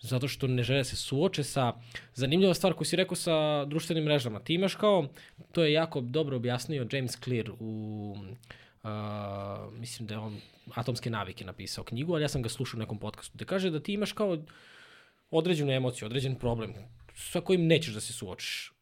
zato 0.00 0.28
što 0.28 0.46
ne 0.46 0.62
žele 0.62 0.78
da 0.78 0.84
se 0.84 0.96
suoče 0.96 1.44
sa 1.44 1.72
zanimljiva 2.14 2.54
stvar 2.54 2.72
koju 2.72 2.86
si 2.86 2.96
rekao 2.96 3.16
sa 3.16 3.64
društvenim 3.64 4.04
mrežama. 4.04 4.40
Ti 4.40 4.54
imaš 4.54 4.74
kao, 4.74 5.08
to 5.52 5.64
je 5.64 5.72
jako 5.72 6.00
dobro 6.00 6.36
objasnio 6.36 6.86
James 6.92 7.20
Clear 7.24 7.50
u 7.60 8.14
uh, 8.82 8.90
mislim 9.72 10.06
da 10.06 10.14
je 10.14 10.18
on 10.18 10.40
Atomske 10.74 11.10
navike 11.10 11.44
napisao 11.44 11.84
knjigu, 11.84 12.14
ali 12.14 12.22
ja 12.22 12.28
sam 12.28 12.42
ga 12.42 12.48
slušao 12.48 12.78
u 12.78 12.80
nekom 12.80 12.98
podcastu, 12.98 13.32
gde 13.34 13.44
kaže 13.44 13.70
da 13.70 13.80
ti 13.80 13.92
imaš 13.92 14.12
kao 14.12 14.38
određenu 15.30 15.72
emociju, 15.72 16.06
određen 16.06 16.34
problem 16.34 16.74
sa 17.18 17.40
kojim 17.40 17.66
nećeš 17.66 17.94
da 17.94 18.00
se 18.00 18.12
suočiš. 18.12 18.72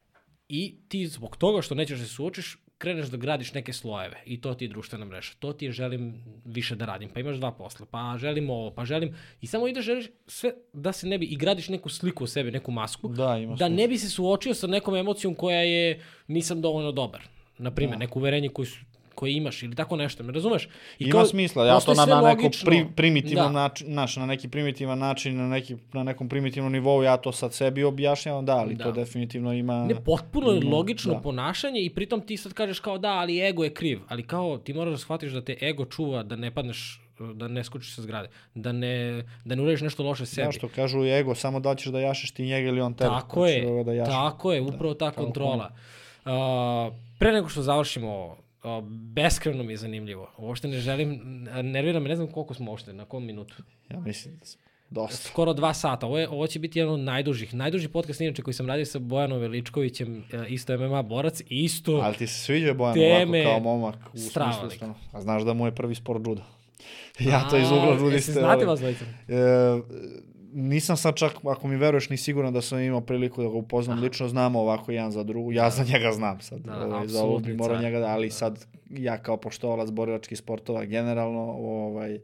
I 0.49 0.75
ti 0.87 1.07
zbog 1.07 1.37
toga 1.37 1.61
što 1.61 1.75
nećeš 1.75 1.99
da 1.99 2.05
se 2.05 2.13
suočiš, 2.13 2.57
kreneš 2.77 3.07
da 3.07 3.17
gradiš 3.17 3.53
neke 3.53 3.73
slojeve 3.73 4.21
i 4.25 4.41
to 4.41 4.53
ti 4.53 4.65
je 4.65 4.69
društvena 4.69 5.05
mreža. 5.05 5.31
To 5.39 5.53
ti 5.53 5.65
je 5.65 5.71
želim 5.71 6.13
više 6.45 6.75
da 6.75 6.85
radim, 6.85 7.09
pa 7.09 7.19
imaš 7.19 7.37
dva 7.37 7.51
posla, 7.51 7.85
pa 7.85 8.15
želim 8.17 8.49
ovo, 8.49 8.71
pa 8.71 8.85
želim... 8.85 9.15
I 9.41 9.47
samo 9.47 9.67
ideš 9.67 9.85
želiš 9.85 10.05
sve 10.27 10.51
da 10.73 10.91
se 10.91 11.07
ne 11.07 11.17
bi... 11.17 11.25
I 11.25 11.35
gradiš 11.35 11.69
neku 11.69 11.89
sliku 11.89 12.23
o 12.23 12.27
sebi, 12.27 12.51
neku 12.51 12.71
masku, 12.71 13.07
Da, 13.07 13.37
ima 13.37 13.51
da 13.51 13.57
smisla. 13.57 13.69
ne 13.75 13.87
bi 13.87 13.97
se 13.97 14.09
suočio 14.09 14.53
sa 14.53 14.67
nekom 14.67 14.95
emocijom 14.95 15.35
koja 15.35 15.61
je 15.61 16.01
nisam 16.27 16.61
dovoljno 16.61 16.91
dobar. 16.91 17.21
Na 17.57 17.71
primjer, 17.71 17.95
Da. 17.95 17.99
neko 17.99 18.19
uverenje 18.19 18.49
koje, 18.49 18.65
su, 18.65 18.77
koje 19.17 19.33
imaš 19.33 19.63
ili 19.63 19.75
tako 19.75 19.95
nešto, 19.95 20.23
me 20.23 20.31
razumeš? 20.33 20.69
I 20.99 21.05
Ima 21.05 21.25
smisla, 21.25 21.65
ja 21.65 21.79
to 21.79 21.93
na, 21.93 22.05
na 22.05 22.21
neko 22.21 22.49
pri, 22.65 22.85
primitivnom 22.95 23.53
Da. 23.53 23.59
način, 23.61 23.93
naš, 23.93 24.15
na 24.15 24.25
neki 24.25 24.49
primitivan 24.49 24.99
način, 24.99 25.37
na, 25.37 25.47
neki, 25.47 25.75
na 25.93 26.03
nekom 26.03 26.29
primitivnom 26.29 26.71
nivou, 26.71 27.03
ja 27.03 27.17
to 27.17 27.31
sad 27.31 27.53
sebi 27.53 27.83
objašnjavam, 27.83 28.45
da, 28.45 28.55
ali 28.57 28.75
Da. 28.75 28.83
to 28.83 28.91
definitivno 28.91 29.53
ima... 29.53 29.85
Ne, 29.85 30.03
potpuno 30.03 30.51
je 30.51 30.63
logično 30.63 31.13
da. 31.13 31.19
ponašanje 31.19 31.81
i 31.81 31.89
pritom 31.89 32.21
ti 32.21 32.37
sad 32.37 32.53
kažeš 32.53 32.79
kao 32.79 32.97
da, 32.97 33.09
ali 33.09 33.41
ego 33.41 33.63
je 33.63 33.73
kriv. 33.73 33.99
Ali 34.07 34.23
kao 34.27 34.57
ti 34.57 34.73
moraš 34.73 34.91
da 34.91 34.97
shvatiš 34.97 35.31
da 35.31 35.41
te 35.41 35.57
ego 35.61 35.85
čuva 35.85 36.23
da 36.23 36.35
ne 36.35 36.51
padneš, 36.53 37.01
da 37.33 37.47
ne 37.47 37.63
skočiš 37.63 37.95
sa 37.95 38.01
zgrade, 38.01 38.29
da 38.55 38.71
ne, 38.71 39.23
da 39.45 39.55
ne 39.55 39.61
uradiš 39.61 39.81
nešto 39.81 40.03
loše 40.03 40.25
sebi. 40.25 40.45
Da, 40.45 40.51
što 40.51 40.67
kažu 40.67 41.03
ego, 41.05 41.35
samo 41.35 41.59
da 41.59 41.75
ćeš 41.75 41.85
da 41.91 41.99
jašeš 41.99 42.31
ti 42.31 42.45
njega 42.45 42.67
ili 42.67 42.81
on 42.81 42.93
tebe. 42.93 43.09
Tako 43.09 43.45
je, 43.47 43.83
da 43.83 43.93
jašeš. 43.93 44.13
tako 44.13 44.53
je, 44.53 44.61
upravo 44.61 44.93
ta 44.93 45.11
kao 45.11 45.23
kontrola. 45.25 45.71
Uh, 46.25 46.31
pre 47.19 47.31
nego 47.31 47.49
što 47.49 47.61
završimo 47.61 48.37
uh, 48.67 48.83
beskreno 48.89 49.63
mi 49.63 49.73
je 49.73 49.77
zanimljivo. 49.77 50.31
Uopšte 50.37 50.67
ne 50.67 50.79
želim, 50.79 51.21
nervira 51.63 51.99
me, 51.99 52.09
ne 52.09 52.15
znam 52.15 52.27
koliko 52.27 52.53
smo 52.53 52.71
uopšte, 52.71 52.93
na 52.93 53.05
kom 53.05 53.25
minutu. 53.25 53.55
Ja 53.89 53.99
mislim 53.99 54.37
da 54.37 54.45
sam 54.45 54.61
dosta. 54.89 55.27
Skoro 55.27 55.53
dva 55.53 55.73
sata. 55.73 56.05
Ovo, 56.05 56.19
je, 56.19 56.29
ovo 56.29 56.47
će 56.47 56.59
biti 56.59 56.79
jedan 56.79 56.93
od 56.93 56.99
najdužih. 56.99 57.53
Najduži 57.53 57.87
podcast 57.87 58.21
inače 58.21 58.41
koji 58.41 58.53
sam 58.53 58.67
radio 58.67 58.85
sa 58.85 58.99
Bojanom 58.99 59.39
Veličkovićem, 59.39 60.23
e, 60.33 60.45
isto 60.47 60.77
MMA 60.77 61.01
borac, 61.01 61.41
isto... 61.49 61.95
Ali 61.95 62.15
ti 62.15 62.27
se 62.27 62.39
sviđa 62.39 62.73
Bojan 62.73 62.93
Teme 62.93 63.41
ovako 63.41 63.51
kao 63.51 63.59
momak 63.59 63.95
u 64.13 64.17
strava 64.17 64.69
smislu. 64.69 64.93
A 65.11 65.21
znaš 65.21 65.43
da 65.43 65.53
mu 65.53 65.65
je 65.65 65.75
prvi 65.75 65.95
sport 65.95 66.27
judo. 66.27 66.41
ja 67.31 67.49
to 67.49 67.57
iz 67.57 67.71
ugla 67.71 67.97
judiste. 67.99 68.31
Znate 68.31 68.47
ovaj, 68.47 68.65
vas 68.65 68.79
dvojica? 68.79 69.05
E, 69.27 69.35
nisam 70.57 70.97
sad 70.97 71.15
čak, 71.15 71.31
ako 71.43 71.67
mi 71.67 71.75
veruješ, 71.75 72.09
ni 72.09 72.17
siguran 72.17 72.53
da 72.53 72.61
sam 72.61 72.79
imao 72.79 73.01
priliku 73.01 73.43
da 73.43 73.49
ga 73.49 73.55
upoznam 73.55 73.99
lično, 73.99 74.27
znamo 74.27 74.59
ovako 74.59 74.91
jedan 74.91 75.11
za 75.11 75.23
drugu, 75.23 75.51
ja 75.51 75.69
za 75.69 75.83
njega 75.83 76.11
znam 76.11 76.41
sad, 76.41 76.59
Da, 76.59 76.71
da, 76.71 76.85
ovaj, 76.85 77.07
za 77.07 77.23
ovo 77.23 77.39
bi 77.39 77.53
morao 77.53 77.75
car. 77.75 77.83
njega 77.83 77.99
da, 77.99 78.07
ali 78.07 78.31
sad 78.31 78.65
ja 78.89 79.17
kao 79.17 79.37
poštovalac 79.37 79.89
borilačkih 79.89 80.37
sportova 80.37 80.85
generalno, 80.85 81.41
ovaj, 81.51 82.19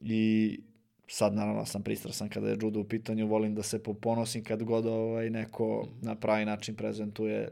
i 0.00 0.60
sad 1.06 1.34
naravno 1.34 1.66
sam 1.66 1.82
pristrasan 1.82 2.28
kada 2.28 2.48
je 2.48 2.58
judo 2.62 2.80
u 2.80 2.84
pitanju, 2.84 3.26
volim 3.26 3.54
da 3.54 3.62
se 3.62 3.82
poponosim 3.82 4.44
kad 4.44 4.62
god 4.62 4.86
ovaj, 4.86 5.30
neko 5.30 5.86
na 6.02 6.14
pravi 6.14 6.44
način 6.44 6.74
prezentuje 6.74 7.48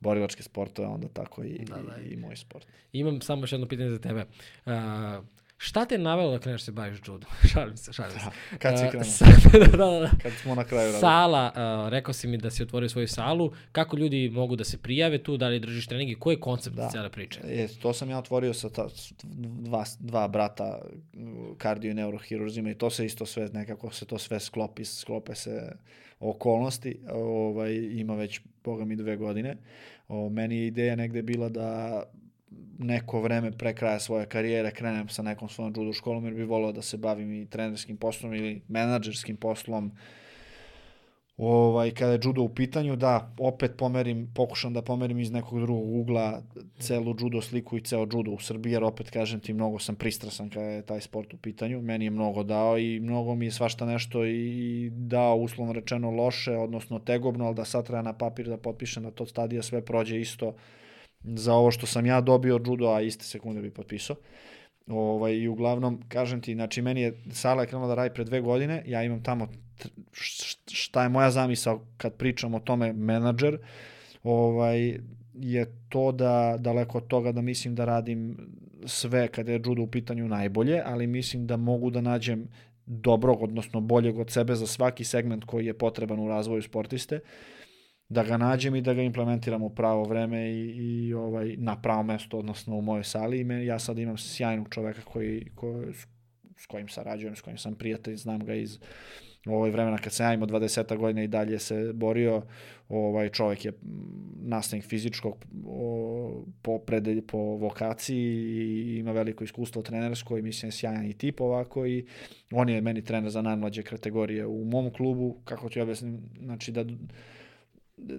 borilačke 0.00 0.42
sportove, 0.42 0.88
onda 0.88 1.08
tako 1.08 1.44
i, 1.44 1.64
Da, 1.64 1.74
da. 1.74 2.02
i, 2.02 2.12
i 2.12 2.16
moj 2.16 2.36
sport. 2.36 2.66
Imam 2.92 3.20
samo 3.20 3.42
još 3.42 3.52
jedno 3.52 3.68
pitanje 3.68 3.90
za 3.90 3.98
tebe. 3.98 4.24
Uh, 4.66 4.72
šta 5.62 5.84
te 5.84 5.98
navelo 5.98 6.30
da 6.30 6.38
kreneš 6.38 6.62
se 6.62 6.72
baviš 6.72 6.98
judo? 6.98 7.26
šalim 7.52 7.76
se, 7.76 7.92
šalim 7.92 8.12
se. 8.12 8.56
Kad 8.58 8.78
si 8.78 8.84
Uh, 8.84 8.90
krenuo? 8.90 9.04
sa- 9.04 9.24
da, 9.52 9.66
da, 9.68 9.86
da. 9.90 10.10
Kad 10.22 10.32
smo 10.32 10.54
na 10.54 10.64
kraju 10.64 10.84
radili. 10.84 11.00
Sala, 11.00 11.52
uh, 11.84 11.90
rekao 11.90 12.14
si 12.14 12.28
mi 12.28 12.38
da 12.38 12.50
si 12.50 12.62
otvorio 12.62 12.88
svoju 12.88 13.08
salu. 13.08 13.52
Kako 13.72 13.96
ljudi 13.96 14.30
mogu 14.30 14.56
da 14.56 14.64
se 14.64 14.78
prijave 14.78 15.18
tu, 15.18 15.36
da 15.36 15.48
li 15.48 15.60
držiš 15.60 15.86
treningi? 15.86 16.14
Koji 16.14 16.34
je 16.34 16.40
koncept 16.40 16.76
Da. 16.76 16.88
cijele 16.88 17.10
priče? 17.10 17.40
Je, 17.42 17.68
to 17.70 17.92
sam 17.92 18.10
ja 18.10 18.18
otvorio 18.18 18.54
sa 18.54 18.70
ta, 18.70 18.88
dva, 19.22 19.84
dva 19.98 20.28
brata 20.28 20.78
uh, 21.14 21.20
kardio 21.58 21.90
i 21.90 21.94
neurohirurzima 21.94 22.70
i 22.70 22.74
to 22.74 22.90
se 22.90 23.06
isto 23.06 23.26
sve 23.26 23.48
nekako 23.48 23.90
se 23.90 24.04
to 24.04 24.18
sve 24.18 24.40
sklopi, 24.40 24.84
sklope 24.84 25.34
se 25.34 25.72
okolnosti. 26.20 27.00
Ovaj, 27.10 27.74
ima 27.74 28.14
već, 28.14 28.40
boga 28.64 28.84
mi, 28.84 28.96
dve 28.96 29.16
godine. 29.16 29.56
O, 30.08 30.28
meni 30.28 30.56
je 30.56 30.66
ideja 30.66 30.96
negde 30.96 31.22
bila 31.22 31.48
da 31.48 32.02
neko 32.78 33.20
vreme 33.20 33.52
pre 33.52 33.74
kraja 33.74 34.00
svoje 34.00 34.26
karijere 34.26 34.70
krenem 34.70 35.08
sa 35.08 35.22
nekom 35.22 35.48
svojom 35.48 35.72
judo 35.76 35.92
školom 35.92 36.24
jer 36.24 36.34
bi 36.34 36.44
volio 36.44 36.72
da 36.72 36.82
se 36.82 36.96
bavim 36.96 37.32
i 37.32 37.46
trenerskim 37.46 37.96
poslom 37.96 38.34
ili 38.34 38.62
menadžerskim 38.68 39.36
poslom 39.36 39.92
Ovaj, 41.36 41.90
kada 41.90 42.12
je 42.12 42.20
judo 42.24 42.42
u 42.42 42.48
pitanju, 42.48 42.96
da, 42.96 43.34
opet 43.38 43.72
pomerim, 43.78 44.30
pokušam 44.34 44.72
da 44.72 44.82
pomerim 44.82 45.18
iz 45.18 45.30
nekog 45.30 45.60
drugog 45.60 45.94
ugla 45.94 46.42
celu 46.78 47.14
judo 47.20 47.40
sliku 47.40 47.76
i 47.76 47.80
ceo 47.80 48.00
judo 48.12 48.30
u 48.30 48.38
Srbiji, 48.38 48.72
jer 48.72 48.84
opet 48.84 49.10
kažem 49.10 49.40
ti, 49.40 49.52
mnogo 49.52 49.78
sam 49.78 49.94
pristrasan 49.94 50.50
kada 50.50 50.66
je 50.66 50.82
taj 50.82 51.00
sport 51.00 51.34
u 51.34 51.36
pitanju. 51.36 51.80
Meni 51.80 52.04
je 52.04 52.10
mnogo 52.10 52.42
dao 52.42 52.78
i 52.78 53.00
mnogo 53.00 53.34
mi 53.34 53.44
je 53.44 53.50
svašta 53.50 53.86
nešto 53.86 54.24
i 54.24 54.90
dao 54.90 55.36
uslovno 55.36 55.72
rečeno 55.72 56.10
loše, 56.10 56.56
odnosno 56.56 56.98
tegobno, 56.98 57.46
ali 57.46 57.54
da 57.54 57.64
sad 57.64 57.86
treba 57.86 58.02
na 58.02 58.12
papir 58.12 58.48
da 58.48 58.56
potpišem 58.56 59.02
da 59.02 59.10
to 59.10 59.26
stadija 59.26 59.62
sve 59.62 59.84
prođe 59.84 60.20
isto 60.20 60.54
za 61.24 61.54
ovo 61.54 61.70
što 61.70 61.86
sam 61.86 62.06
ja 62.06 62.20
dobio 62.20 62.56
od 62.56 62.66
judo, 62.66 62.88
a 62.88 63.00
iste 63.00 63.24
sekunde 63.24 63.60
bi 63.62 63.70
potpisao. 63.70 64.16
Ovaj, 64.86 65.34
I 65.34 65.48
uglavnom, 65.48 66.02
kažem 66.08 66.40
ti, 66.40 66.54
znači 66.54 66.82
meni 66.82 67.00
je 67.00 67.22
sala 67.30 67.62
je 67.62 67.66
krenula 67.66 67.88
da 67.88 67.94
radi 67.94 68.14
pre 68.14 68.24
dve 68.24 68.40
godine, 68.40 68.82
ja 68.86 69.02
imam 69.02 69.22
tamo 69.22 69.48
šta 70.72 71.02
je 71.02 71.08
moja 71.08 71.30
zamisao 71.30 71.80
kad 71.96 72.14
pričam 72.14 72.54
o 72.54 72.60
tome 72.60 72.92
menadžer, 72.92 73.58
ovaj, 74.22 74.98
je 75.34 75.66
to 75.88 76.12
da 76.12 76.56
daleko 76.58 76.98
od 76.98 77.06
toga 77.06 77.32
da 77.32 77.42
mislim 77.42 77.74
da 77.74 77.84
radim 77.84 78.36
sve 78.86 79.28
kada 79.28 79.52
je 79.52 79.62
judo 79.64 79.82
u 79.82 79.86
pitanju 79.86 80.28
najbolje, 80.28 80.82
ali 80.84 81.06
mislim 81.06 81.46
da 81.46 81.56
mogu 81.56 81.90
da 81.90 82.00
nađem 82.00 82.48
dobrog, 82.86 83.42
odnosno 83.42 83.80
boljeg 83.80 84.18
od 84.18 84.30
sebe 84.30 84.54
za 84.54 84.66
svaki 84.66 85.04
segment 85.04 85.44
koji 85.44 85.66
je 85.66 85.78
potreban 85.78 86.20
u 86.20 86.28
razvoju 86.28 86.62
sportiste, 86.62 87.20
da 88.12 88.22
ga 88.22 88.36
nađem 88.36 88.74
i 88.76 88.80
da 88.80 88.94
ga 88.94 89.02
implementiram 89.02 89.62
u 89.62 89.70
pravo 89.70 90.04
vreme 90.04 90.50
i, 90.50 90.60
i 90.76 91.14
ovaj 91.14 91.54
na 91.58 91.82
pravo 91.82 92.02
mesto, 92.02 92.38
odnosno 92.38 92.76
u 92.76 92.82
mojoj 92.82 93.04
sali. 93.04 93.40
I 93.40 93.44
me, 93.44 93.64
ja 93.64 93.78
sad 93.78 93.98
imam 93.98 94.18
sjajnog 94.18 94.68
čoveka 94.70 95.00
koji, 95.04 95.50
ko, 95.54 95.82
s, 96.56 96.66
kojim 96.66 96.88
sarađujem, 96.88 97.36
s 97.36 97.40
kojim 97.40 97.58
sam 97.58 97.74
prijatelj, 97.74 98.16
znam 98.16 98.38
ga 98.38 98.54
iz 98.54 98.78
ovaj 99.46 99.70
vremena 99.70 99.98
kad 99.98 100.12
sam 100.12 100.26
ja 100.26 100.34
imao 100.34 100.48
20 100.48 100.96
godina 100.96 101.22
i 101.22 101.28
dalje 101.28 101.58
se 101.58 101.92
borio, 101.92 102.42
ovaj 102.88 103.28
čovjek 103.28 103.64
je 103.64 103.72
nastavnik 104.42 104.86
fizičkog 104.86 105.44
o, 105.66 106.44
po 106.62 106.78
predelj, 106.78 107.26
po 107.26 107.38
vokaciji 107.38 108.18
i 108.18 108.98
ima 108.98 109.12
veliko 109.12 109.44
iskustvo 109.44 109.82
trenersko 109.82 110.38
i 110.38 110.42
mislim 110.42 110.68
je 110.68 110.72
sjajan 110.72 111.06
i 111.06 111.18
tip 111.18 111.40
ovako 111.40 111.86
i 111.86 112.06
on 112.52 112.68
je 112.68 112.80
meni 112.80 113.04
trener 113.04 113.30
za 113.30 113.42
najmlađe 113.42 113.82
kategorije 113.82 114.46
u 114.46 114.64
mom 114.64 114.90
klubu, 114.90 115.40
kako 115.44 115.68
ti 115.68 115.80
objasnim, 115.80 116.20
znači 116.42 116.72
da 116.72 116.84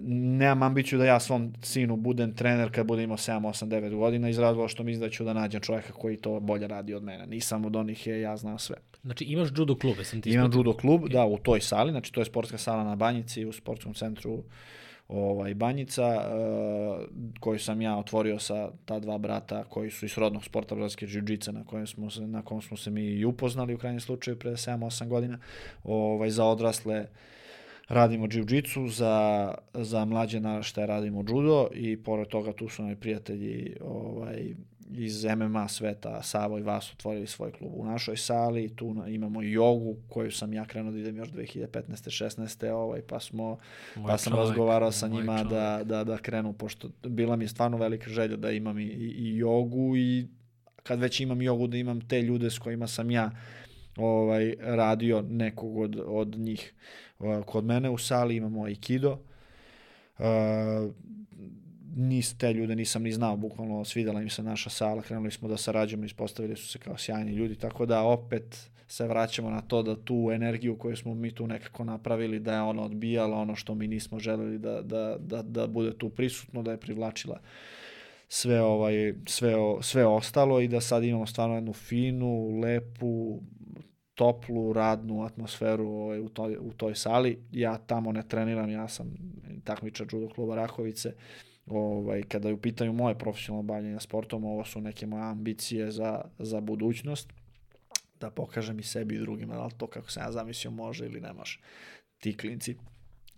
nemam 0.02 0.62
ambiciju 0.62 0.98
da 0.98 1.04
ja 1.04 1.20
svom 1.20 1.52
sinu 1.62 1.96
budem 1.96 2.34
trener 2.34 2.72
kad 2.72 2.86
budem 2.86 3.04
imao 3.04 3.16
7, 3.16 3.40
8, 3.40 3.68
9 3.68 3.94
godina 3.94 4.28
iz 4.28 4.38
razloga 4.38 4.68
što 4.68 4.82
mislim 4.82 5.00
da 5.00 5.10
ću 5.10 5.24
da 5.24 5.32
nađem 5.32 5.60
čovjeka 5.60 5.92
koji 5.92 6.16
to 6.16 6.40
bolje 6.40 6.66
radi 6.66 6.94
od 6.94 7.02
mene. 7.02 7.26
Nisam 7.26 7.64
od 7.64 7.76
onih 7.76 8.06
je, 8.06 8.20
ja 8.20 8.36
znam 8.36 8.58
sve. 8.58 8.76
Znači 9.02 9.24
imaš 9.24 9.48
judo 9.56 9.74
klube, 9.74 10.04
sam 10.04 10.20
ti 10.20 10.30
Imam 10.30 10.50
judo 10.54 10.72
klub, 10.72 11.08
da, 11.08 11.24
u 11.24 11.38
toj 11.38 11.60
sali, 11.60 11.90
znači 11.90 12.12
to 12.12 12.20
je 12.20 12.24
sportska 12.24 12.58
sala 12.58 12.84
na 12.84 12.96
Banjici 12.96 13.44
u 13.44 13.52
sportskom 13.52 13.94
centru 13.94 14.42
ovaj, 15.08 15.54
Banjica, 15.54 16.06
uh, 16.06 17.04
koju 17.40 17.58
sam 17.58 17.82
ja 17.82 17.98
otvorio 17.98 18.38
sa 18.38 18.70
ta 18.84 18.98
dva 18.98 19.18
brata 19.18 19.64
koji 19.64 19.90
su 19.90 20.06
iz 20.06 20.12
srodnog 20.12 20.44
sporta 20.44 20.74
brazilske 20.74 21.06
džiu 21.06 21.22
na 21.52 21.64
kojem 21.64 21.86
smo 21.86 22.10
se, 22.10 22.20
na 22.20 22.42
kom 22.42 22.62
smo 22.62 22.76
se 22.76 22.90
mi 22.90 23.02
i 23.02 23.24
upoznali 23.24 23.74
u 23.74 23.78
krajnjem 23.78 24.00
slučaju 24.00 24.38
pre 24.38 24.50
7-8 24.50 25.08
godina, 25.08 25.38
ovaj, 25.84 26.30
za 26.30 26.44
odrasle 26.44 27.06
radimo 27.88 28.26
jiu-jitsu, 28.26 28.88
za, 28.88 29.54
za 29.74 30.04
mlađe 30.04 30.40
naraštaje 30.40 30.86
radimo 30.86 31.24
judo 31.28 31.68
i 31.74 32.02
pored 32.02 32.28
toga 32.28 32.52
tu 32.52 32.68
su 32.68 32.82
nam 32.82 32.96
prijatelji 32.96 33.76
ovaj, 33.80 34.54
iz 34.90 35.24
MMA 35.24 35.68
sveta, 35.68 36.22
Savo 36.22 36.58
i 36.58 36.62
Vas 36.62 36.92
otvorili 36.92 37.26
svoj 37.26 37.52
klub 37.52 37.72
u 37.74 37.84
našoj 37.84 38.16
sali, 38.16 38.76
tu 38.76 38.96
imamo 39.08 39.42
i 39.42 39.52
jogu 39.52 39.96
koju 40.08 40.30
sam 40.30 40.52
ja 40.52 40.64
krenuo 40.64 40.92
da 40.92 40.98
idem 40.98 41.16
još 41.16 41.28
2015. 41.28 41.66
16. 41.90 42.70
Ovaj, 42.70 43.02
pa 43.02 43.20
smo 43.20 43.58
Moj 43.96 44.06
pa 44.06 44.18
sam 44.18 44.32
čovek, 44.32 44.46
razgovarao 44.46 44.92
sa 44.92 45.08
njima 45.08 45.44
da, 45.44 45.80
da, 45.84 46.04
da 46.04 46.18
krenu, 46.18 46.52
pošto 46.52 46.88
bila 47.02 47.36
mi 47.36 47.44
je 47.44 47.48
stvarno 47.48 47.76
velika 47.76 48.10
želja 48.10 48.36
da 48.36 48.50
imam 48.50 48.78
i, 48.78 48.84
i, 48.84 49.14
i 49.16 49.36
jogu 49.36 49.96
i 49.96 50.26
kad 50.82 51.00
već 51.00 51.20
imam 51.20 51.42
jogu, 51.42 51.66
da 51.66 51.76
imam 51.76 52.00
te 52.00 52.22
ljude 52.22 52.50
s 52.50 52.58
kojima 52.58 52.86
sam 52.86 53.10
ja 53.10 53.30
ovaj, 53.96 54.54
radio 54.60 55.24
nekog 55.28 55.78
od, 55.78 56.00
od 56.06 56.38
njih. 56.38 56.74
Kod 57.46 57.64
mene 57.64 57.90
u 57.90 57.98
sali 57.98 58.36
imamo 58.36 58.64
Aikido, 58.64 59.18
uh, 60.18 60.24
nis, 61.96 62.38
te 62.38 62.52
ljude 62.52 62.76
nisam 62.76 63.02
ni 63.02 63.12
znao, 63.12 63.36
bukvalno 63.36 63.84
svidela 63.84 64.22
im 64.22 64.30
se 64.30 64.42
naša 64.42 64.70
sala, 64.70 65.02
krenuli 65.02 65.30
smo 65.30 65.48
da 65.48 65.56
sarađujemo, 65.56 66.04
ispostavili 66.04 66.56
su 66.56 66.68
se 66.68 66.78
kao 66.78 66.96
sjajni 66.96 67.32
ljudi, 67.32 67.54
tako 67.54 67.86
da 67.86 68.02
opet 68.02 68.70
se 68.88 69.06
vraćamo 69.06 69.50
na 69.50 69.60
to 69.60 69.82
da 69.82 69.96
tu 70.04 70.30
energiju 70.32 70.78
koju 70.78 70.96
smo 70.96 71.14
mi 71.14 71.34
tu 71.34 71.46
nekako 71.46 71.84
napravili, 71.84 72.38
da 72.38 72.54
je 72.54 72.60
ona 72.60 72.82
odbijala 72.82 73.36
ono 73.36 73.56
što 73.56 73.74
mi 73.74 73.86
nismo 73.88 74.18
želeli 74.18 74.58
da, 74.58 74.82
da, 74.82 75.16
da, 75.18 75.42
da 75.42 75.66
bude 75.66 75.98
tu 75.98 76.10
prisutno, 76.10 76.62
da 76.62 76.70
je 76.70 76.80
privlačila 76.80 77.40
sve 78.28 78.62
ovaj 78.62 79.14
sve 79.26 79.54
sve 79.80 80.06
ostalo 80.06 80.60
i 80.60 80.68
da 80.68 80.80
sad 80.80 81.04
imamo 81.04 81.26
stvarno 81.26 81.54
jednu 81.54 81.72
finu, 81.72 82.60
lepu, 82.60 83.40
toplu 84.14 84.72
radnu 84.72 85.22
atmosferu 85.22 85.88
ovaj, 85.88 86.20
u, 86.20 86.28
toj, 86.28 86.56
u 86.60 86.72
toj 86.72 86.94
sali. 86.94 87.42
Ja 87.52 87.78
tamo 87.78 88.12
ne 88.12 88.28
treniram, 88.28 88.70
ja 88.70 88.88
sam 88.88 89.14
takmičar 89.64 90.06
judo 90.12 90.28
kluba 90.28 90.56
Rakovice. 90.56 91.14
Ovaj, 91.66 92.22
kada 92.22 92.48
je 92.48 92.54
u 92.54 92.60
pitanju 92.60 92.92
moje 92.92 93.18
profesionalno 93.18 93.62
bavljanje 93.62 94.00
sportom, 94.00 94.44
ovo 94.44 94.64
su 94.64 94.80
neke 94.80 95.06
moje 95.06 95.22
ambicije 95.22 95.90
za, 95.90 96.24
za 96.38 96.60
budućnost 96.60 97.32
da 98.20 98.30
pokažem 98.30 98.78
i 98.78 98.82
sebi 98.82 99.14
i 99.14 99.18
drugima 99.18 99.54
da 99.54 99.64
li 99.64 99.72
to 99.76 99.86
kako 99.86 100.10
sam 100.10 100.22
ja 100.22 100.32
zamislio 100.32 100.70
može 100.70 101.06
ili 101.06 101.20
ne 101.20 101.32
može. 101.32 101.58
Ti 102.18 102.36
klinci 102.36 102.76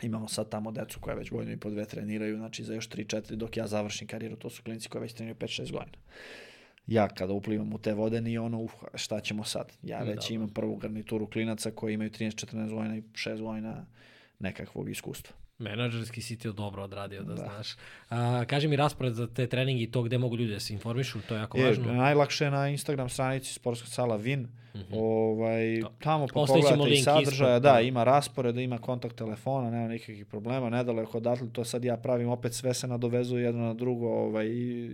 imamo 0.02 0.28
sad 0.28 0.48
tamo 0.48 0.72
decu 0.72 1.00
koja 1.00 1.16
već 1.16 1.30
godinu 1.30 1.52
i 1.52 1.60
po 1.60 1.70
dve 1.70 1.84
treniraju, 1.84 2.36
znači 2.36 2.64
za 2.64 2.74
još 2.74 2.88
3-4 2.88 3.34
dok 3.34 3.56
ja 3.56 3.66
završim 3.66 4.08
karijeru, 4.08 4.36
to 4.36 4.50
su 4.50 4.62
klinci 4.62 4.88
koji 4.88 5.02
već 5.02 5.12
treniraju 5.12 5.36
5-6 5.36 5.72
godina. 5.72 5.98
Ja 6.86 7.08
kada 7.08 7.32
uplivam 7.32 7.72
u 7.72 7.78
te 7.78 7.94
vode, 7.94 8.20
ni 8.20 8.38
ono, 8.38 8.60
uh, 8.60 8.70
šta 8.94 9.20
ćemo 9.20 9.44
sad? 9.44 9.72
Ja 9.82 10.02
već 10.02 10.28
da, 10.28 10.34
imam 10.34 10.48
prvu 10.48 10.76
garnituru 10.76 11.26
klinaca 11.26 11.70
koji 11.70 11.94
imaju 11.94 12.10
13-14 12.10 12.70
godina 12.70 12.96
i 12.96 13.02
6 13.02 13.40
godina 13.40 13.86
nekakvog 14.38 14.90
iskustva. 14.90 15.36
Menadžerski 15.58 16.22
si 16.22 16.38
ti 16.38 16.52
dobro 16.52 16.82
odradio, 16.82 17.22
da, 17.22 17.34
da. 17.34 17.42
znaš. 17.42 17.76
A, 18.10 18.44
kaži 18.46 18.68
mi 18.68 18.76
raspored 18.76 19.14
za 19.14 19.26
te 19.26 19.46
treningi 19.46 19.82
i 19.82 19.90
to 19.90 20.02
gde 20.02 20.18
mogu 20.18 20.36
ljudi 20.36 20.52
da 20.52 20.60
se 20.60 20.72
informišu, 20.72 21.18
to 21.28 21.34
je 21.34 21.40
jako 21.40 21.58
je, 21.58 21.64
važno. 21.64 21.92
Najlakše 21.92 22.44
je 22.44 22.50
na 22.50 22.68
Instagram 22.68 23.08
stranici 23.08 23.52
Sportska 23.52 23.88
sala 23.88 24.16
Vin. 24.16 24.40
Mm 24.40 24.78
-hmm. 24.78 24.98
ovaj, 25.00 25.80
da. 25.80 25.88
tamo 25.98 26.26
pa 26.26 26.32
pogledate 26.32 26.90
i 26.90 26.96
sadržaja, 26.96 27.58
da, 27.58 27.72
da, 27.72 27.80
ima 27.80 28.04
raspored, 28.04 28.56
ima 28.56 28.78
kontakt 28.78 29.16
telefona, 29.16 29.70
nema 29.70 29.88
nikakvih 29.88 30.26
problema, 30.26 30.70
nedaleko 30.70 31.18
odatle, 31.18 31.48
to 31.52 31.64
sad 31.64 31.84
ja 31.84 31.96
pravim, 31.96 32.28
opet 32.28 32.54
sve 32.54 32.74
se 32.74 32.86
nadovezuje 32.86 33.44
jedno 33.44 33.66
na 33.66 33.74
drugo, 33.74 34.08
ovaj, 34.08 34.46
i, 34.46 34.90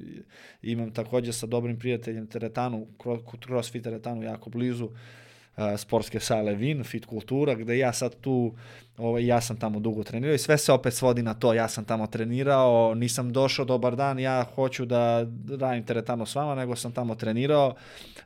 imam 0.63 0.91
takođe 0.91 1.33
sa 1.33 1.47
dobrim 1.47 1.79
prijateljem 1.79 2.27
teretanu, 2.27 2.87
crossfit 3.47 3.85
teretanu 3.85 4.23
jako 4.23 4.51
blizu, 4.51 4.91
sportske 5.77 6.21
sale 6.21 6.55
Vin, 6.55 6.85
Fit 6.85 7.07
Kultura, 7.07 7.55
gde 7.55 7.79
ja 7.79 7.93
sad 7.93 8.15
tu, 8.21 8.55
ovaj, 8.99 9.27
ja 9.27 9.41
sam 9.41 9.57
tamo 9.57 9.81
dugo 9.81 10.05
trenirao 10.05 10.35
i 10.35 10.39
sve 10.39 10.59
se 10.59 10.73
opet 10.73 10.95
svodi 10.95 11.23
na 11.23 11.35
to, 11.35 11.55
ja 11.55 11.69
sam 11.69 11.85
tamo 11.85 12.07
trenirao, 12.07 12.95
nisam 12.95 13.33
došao 13.33 13.65
dobar 13.65 13.97
dan, 13.97 14.19
ja 14.19 14.45
hoću 14.55 14.85
da 14.85 15.27
radim 15.61 15.85
teretano 15.85 16.27
s 16.27 16.35
vama, 16.35 16.55
nego 16.55 16.77
sam 16.77 16.93
tamo 16.93 17.15
trenirao, 17.15 17.75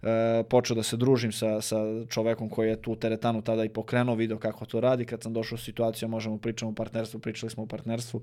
e, 0.03 0.43
počeo 0.51 0.77
da 0.77 0.83
se 0.83 0.97
družim 0.97 1.33
sa, 1.33 1.61
sa 1.61 1.77
čovekom 2.09 2.49
koji 2.49 2.69
je 2.69 2.83
tu 2.83 2.97
teretanu 2.97 3.43
tada 3.43 3.65
i 3.65 3.69
pokrenuo, 3.69 4.15
video 4.15 4.39
kako 4.39 4.67
to 4.67 4.81
radi, 4.81 5.05
kad 5.05 5.23
sam 5.23 5.33
došao 5.33 5.57
u 5.57 5.59
situaciju, 5.59 6.09
možemo 6.09 6.39
pričamo 6.39 6.71
o 6.71 6.75
partnerstvu, 6.75 7.21
pričali 7.21 7.51
smo 7.51 7.63
o 7.63 7.67
partnerstvu, 7.67 8.23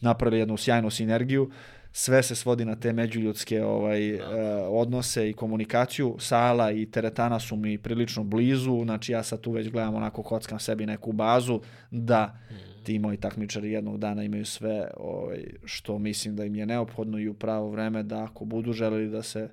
napravili 0.00 0.40
jednu 0.40 0.56
sjajnu 0.56 0.90
sinergiju, 0.90 1.50
sve 1.96 2.22
se 2.22 2.34
svodi 2.34 2.64
na 2.64 2.76
te 2.76 2.92
međuljudske 2.92 3.64
ovaj, 3.64 4.16
da. 4.16 4.26
uh, 4.26 4.80
odnose 4.80 5.30
i 5.30 5.32
komunikaciju. 5.32 6.16
Sala 6.18 6.72
i 6.72 6.86
teretana 6.86 7.40
su 7.40 7.56
mi 7.56 7.78
prilično 7.78 8.24
blizu, 8.24 8.82
znači 8.84 9.12
ja 9.12 9.22
sad 9.22 9.40
tu 9.40 9.52
već 9.52 9.68
gledam 9.68 9.94
onako 9.94 10.22
kockam 10.22 10.58
sebi 10.58 10.86
neku 10.86 11.12
bazu 11.12 11.60
da 11.90 12.38
mm. 12.50 12.84
ti 12.84 12.98
moji 12.98 13.16
takmičari 13.16 13.70
jednog 13.70 13.98
dana 13.98 14.24
imaju 14.24 14.44
sve 14.44 14.88
ovaj, 14.96 15.44
što 15.64 15.98
mislim 15.98 16.36
da 16.36 16.44
im 16.44 16.54
je 16.54 16.66
neophodno 16.66 17.18
i 17.18 17.28
u 17.28 17.34
pravo 17.34 17.70
vreme 17.70 18.02
da 18.02 18.24
ako 18.24 18.44
budu 18.44 18.72
želeli 18.72 19.08
da 19.08 19.22
se 19.22 19.48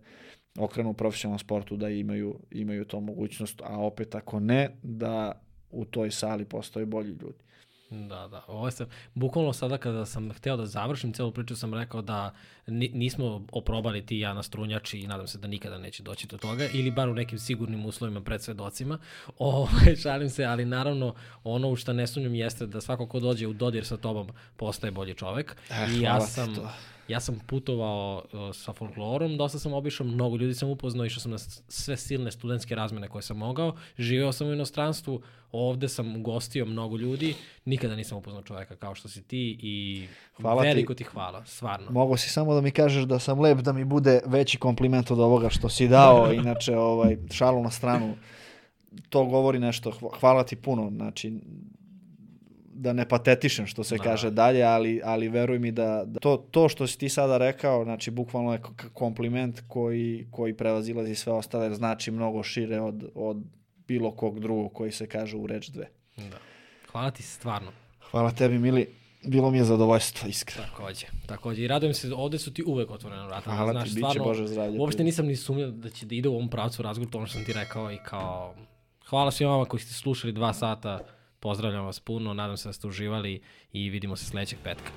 okrenu 0.57 0.93
profesionalnom 0.93 1.39
sportu 1.39 1.77
da 1.77 1.89
imaju, 1.89 2.39
imaju 2.51 2.85
to 2.85 2.99
mogućnost, 2.99 3.61
a 3.63 3.80
opet 3.80 4.15
ako 4.15 4.39
ne, 4.39 4.69
da 4.84 5.41
u 5.72 5.85
toj 5.85 6.11
sali 6.11 6.45
postoje 6.45 6.85
bolji 6.85 7.09
ljudi. 7.09 7.43
Da, 7.91 8.27
da. 8.27 8.43
Ovo 8.47 8.72
sam, 8.72 8.88
bukvalno 9.13 9.53
sada 9.53 9.77
kada 9.77 10.05
sam 10.05 10.31
hteo 10.34 10.57
da 10.57 10.65
završim 10.65 11.13
celu 11.13 11.31
priču 11.31 11.55
sam 11.55 11.73
rekao 11.73 12.01
da 12.01 12.34
nismo 12.68 13.45
oprobali 13.51 14.05
ti 14.05 14.19
ja 14.19 14.34
na 14.34 14.43
strunjači 14.43 14.99
i 14.99 15.07
nadam 15.07 15.27
se 15.27 15.38
da 15.38 15.47
nikada 15.47 15.77
neće 15.77 16.03
doći 16.03 16.27
do 16.27 16.38
toga 16.38 16.68
ili 16.73 16.91
bar 16.91 17.09
u 17.09 17.13
nekim 17.13 17.39
sigurnim 17.39 17.85
uslovima 17.85 18.22
pred 18.22 18.41
svedocima. 18.41 18.99
Ovo, 19.38 19.69
šalim 20.01 20.30
se, 20.30 20.45
ali 20.45 20.65
naravno 20.65 21.15
ono 21.43 21.69
u 21.69 21.76
što 21.76 21.93
ne 21.93 22.07
sumnjam 22.07 22.35
jeste 22.35 22.65
da 22.65 22.81
svako 22.81 23.07
ko 23.07 23.19
dođe 23.19 23.47
u 23.47 23.53
dodir 23.53 23.85
sa 23.85 23.97
tobom 23.97 24.30
postaje 24.57 24.91
bolji 24.91 25.13
čovek. 25.13 25.55
Eh, 25.69 25.88
I 25.91 26.01
ja 26.01 26.22
sam... 26.22 26.55
To 26.55 26.69
ja 27.11 27.19
sam 27.19 27.39
putovao 27.47 28.23
uh, 28.33 28.55
sa 28.55 28.73
folklorom, 28.73 29.38
dosta 29.38 29.59
sam 29.59 29.73
obišao, 29.73 30.07
mnogo 30.07 30.38
ljudi 30.38 30.53
sam 30.53 30.69
upoznao, 30.69 31.05
išao 31.05 31.19
sam 31.19 31.31
na 31.31 31.38
sve 31.67 31.97
silne 31.97 32.31
studentske 32.31 32.75
razmene 32.75 33.07
koje 33.07 33.21
sam 33.21 33.38
mogao, 33.38 33.75
živeo 33.97 34.31
sam 34.31 34.47
u 34.47 34.53
inostranstvu, 34.53 35.21
ovde 35.51 35.88
sam 35.88 36.23
gostio 36.23 36.65
mnogo 36.65 36.97
ljudi, 36.97 37.35
nikada 37.65 37.95
nisam 37.95 38.17
upoznao 38.17 38.43
čoveka 38.43 38.75
kao 38.75 38.95
što 38.95 39.09
si 39.09 39.23
ti 39.23 39.57
i 39.61 40.07
hvala 40.41 40.61
veliko 40.61 40.93
ti. 40.93 41.03
ti 41.03 41.09
hvala, 41.09 41.45
stvarno. 41.45 41.91
Mogu 41.91 42.17
si 42.17 42.29
samo 42.29 42.53
da 42.53 42.61
mi 42.61 42.71
kažeš 42.71 43.03
da 43.03 43.19
sam 43.19 43.39
lep, 43.39 43.57
da 43.57 43.73
mi 43.73 43.85
bude 43.85 44.21
veći 44.25 44.57
kompliment 44.57 45.11
od 45.11 45.19
ovoga 45.19 45.49
što 45.49 45.69
si 45.69 45.88
dao, 45.88 46.31
inače 46.43 46.77
ovaj, 46.77 47.17
šalu 47.31 47.63
na 47.63 47.71
stranu, 47.71 48.15
to 49.09 49.25
govori 49.25 49.59
nešto, 49.59 49.91
hvala 50.19 50.43
ti 50.43 50.55
puno, 50.55 50.91
znači 50.95 51.33
da 52.81 52.93
ne 52.93 53.09
patetišem 53.09 53.67
što 53.67 53.83
se 53.83 53.97
da. 53.97 54.03
kaže 54.03 54.31
dalje, 54.31 54.63
ali, 54.63 55.01
ali 55.03 55.29
veruj 55.29 55.59
mi 55.59 55.71
da, 55.71 56.03
da 56.05 56.19
to, 56.19 56.37
to 56.51 56.69
što 56.69 56.87
si 56.87 56.97
ti 56.97 57.09
sada 57.09 57.37
rekao, 57.37 57.83
znači 57.83 58.11
bukvalno 58.11 58.53
je 58.53 58.61
kompliment 58.93 59.61
koji, 59.67 60.27
koji 60.31 60.53
prevazilazi 60.53 61.15
sve 61.15 61.33
ostale, 61.33 61.65
jer 61.65 61.73
znači 61.73 62.11
mnogo 62.11 62.43
šire 62.43 62.79
od, 62.79 63.11
od 63.15 63.37
bilo 63.87 64.11
kog 64.11 64.39
drugog 64.39 64.73
koji 64.73 64.91
se 64.91 65.07
kaže 65.07 65.37
u 65.37 65.47
reč 65.47 65.69
dve. 65.69 65.89
Da. 66.17 66.37
Hvala 66.91 67.11
ti 67.11 67.23
stvarno. 67.23 67.71
Hvala 68.11 68.31
tebi, 68.31 68.59
Mili. 68.59 68.87
Bilo 69.23 69.51
mi 69.51 69.57
je 69.57 69.63
zadovoljstvo, 69.63 70.29
iskreno. 70.29 70.67
Takođe, 70.67 71.05
takođe. 71.25 71.63
I 71.63 71.67
radujem 71.67 71.93
se, 71.93 72.13
ovde 72.13 72.39
su 72.39 72.53
ti 72.53 72.63
uvek 72.65 72.91
otvorene 72.91 73.25
vrata. 73.25 73.51
Hvala 73.51 73.71
Znaš, 73.71 73.89
ti, 73.89 73.95
bit 73.95 74.13
će 74.13 74.19
Bože 74.19 74.47
zdravlje. 74.47 74.79
Uopšte 74.79 75.03
nisam 75.03 75.25
ni 75.25 75.35
sumnjao 75.35 75.71
da 75.71 75.89
će 75.89 76.05
da 76.05 76.15
ide 76.15 76.29
u 76.29 76.33
ovom 76.33 76.49
pravcu 76.49 76.81
razgovor, 76.81 77.11
to 77.11 77.17
ono 77.17 77.27
što 77.27 77.37
sam 77.37 77.45
ti 77.45 77.53
rekao 77.53 77.91
i 77.91 77.97
kao... 78.05 78.55
Hvala 79.09 79.31
svima 79.31 79.51
vama 79.51 79.65
koji 79.65 79.79
ste 79.79 79.93
slušali 79.93 80.33
dva 80.33 80.53
sata 80.53 80.99
Pozdravljam 81.41 81.85
vas 81.85 81.99
puno, 81.99 82.34
nadam 82.34 82.57
se 82.57 82.69
da 82.69 82.73
ste 82.73 82.88
uživali 82.88 83.41
i 83.73 83.89
vidimo 83.89 84.15
se 84.15 84.26
sledećeg 84.26 84.59
petka. 84.63 84.91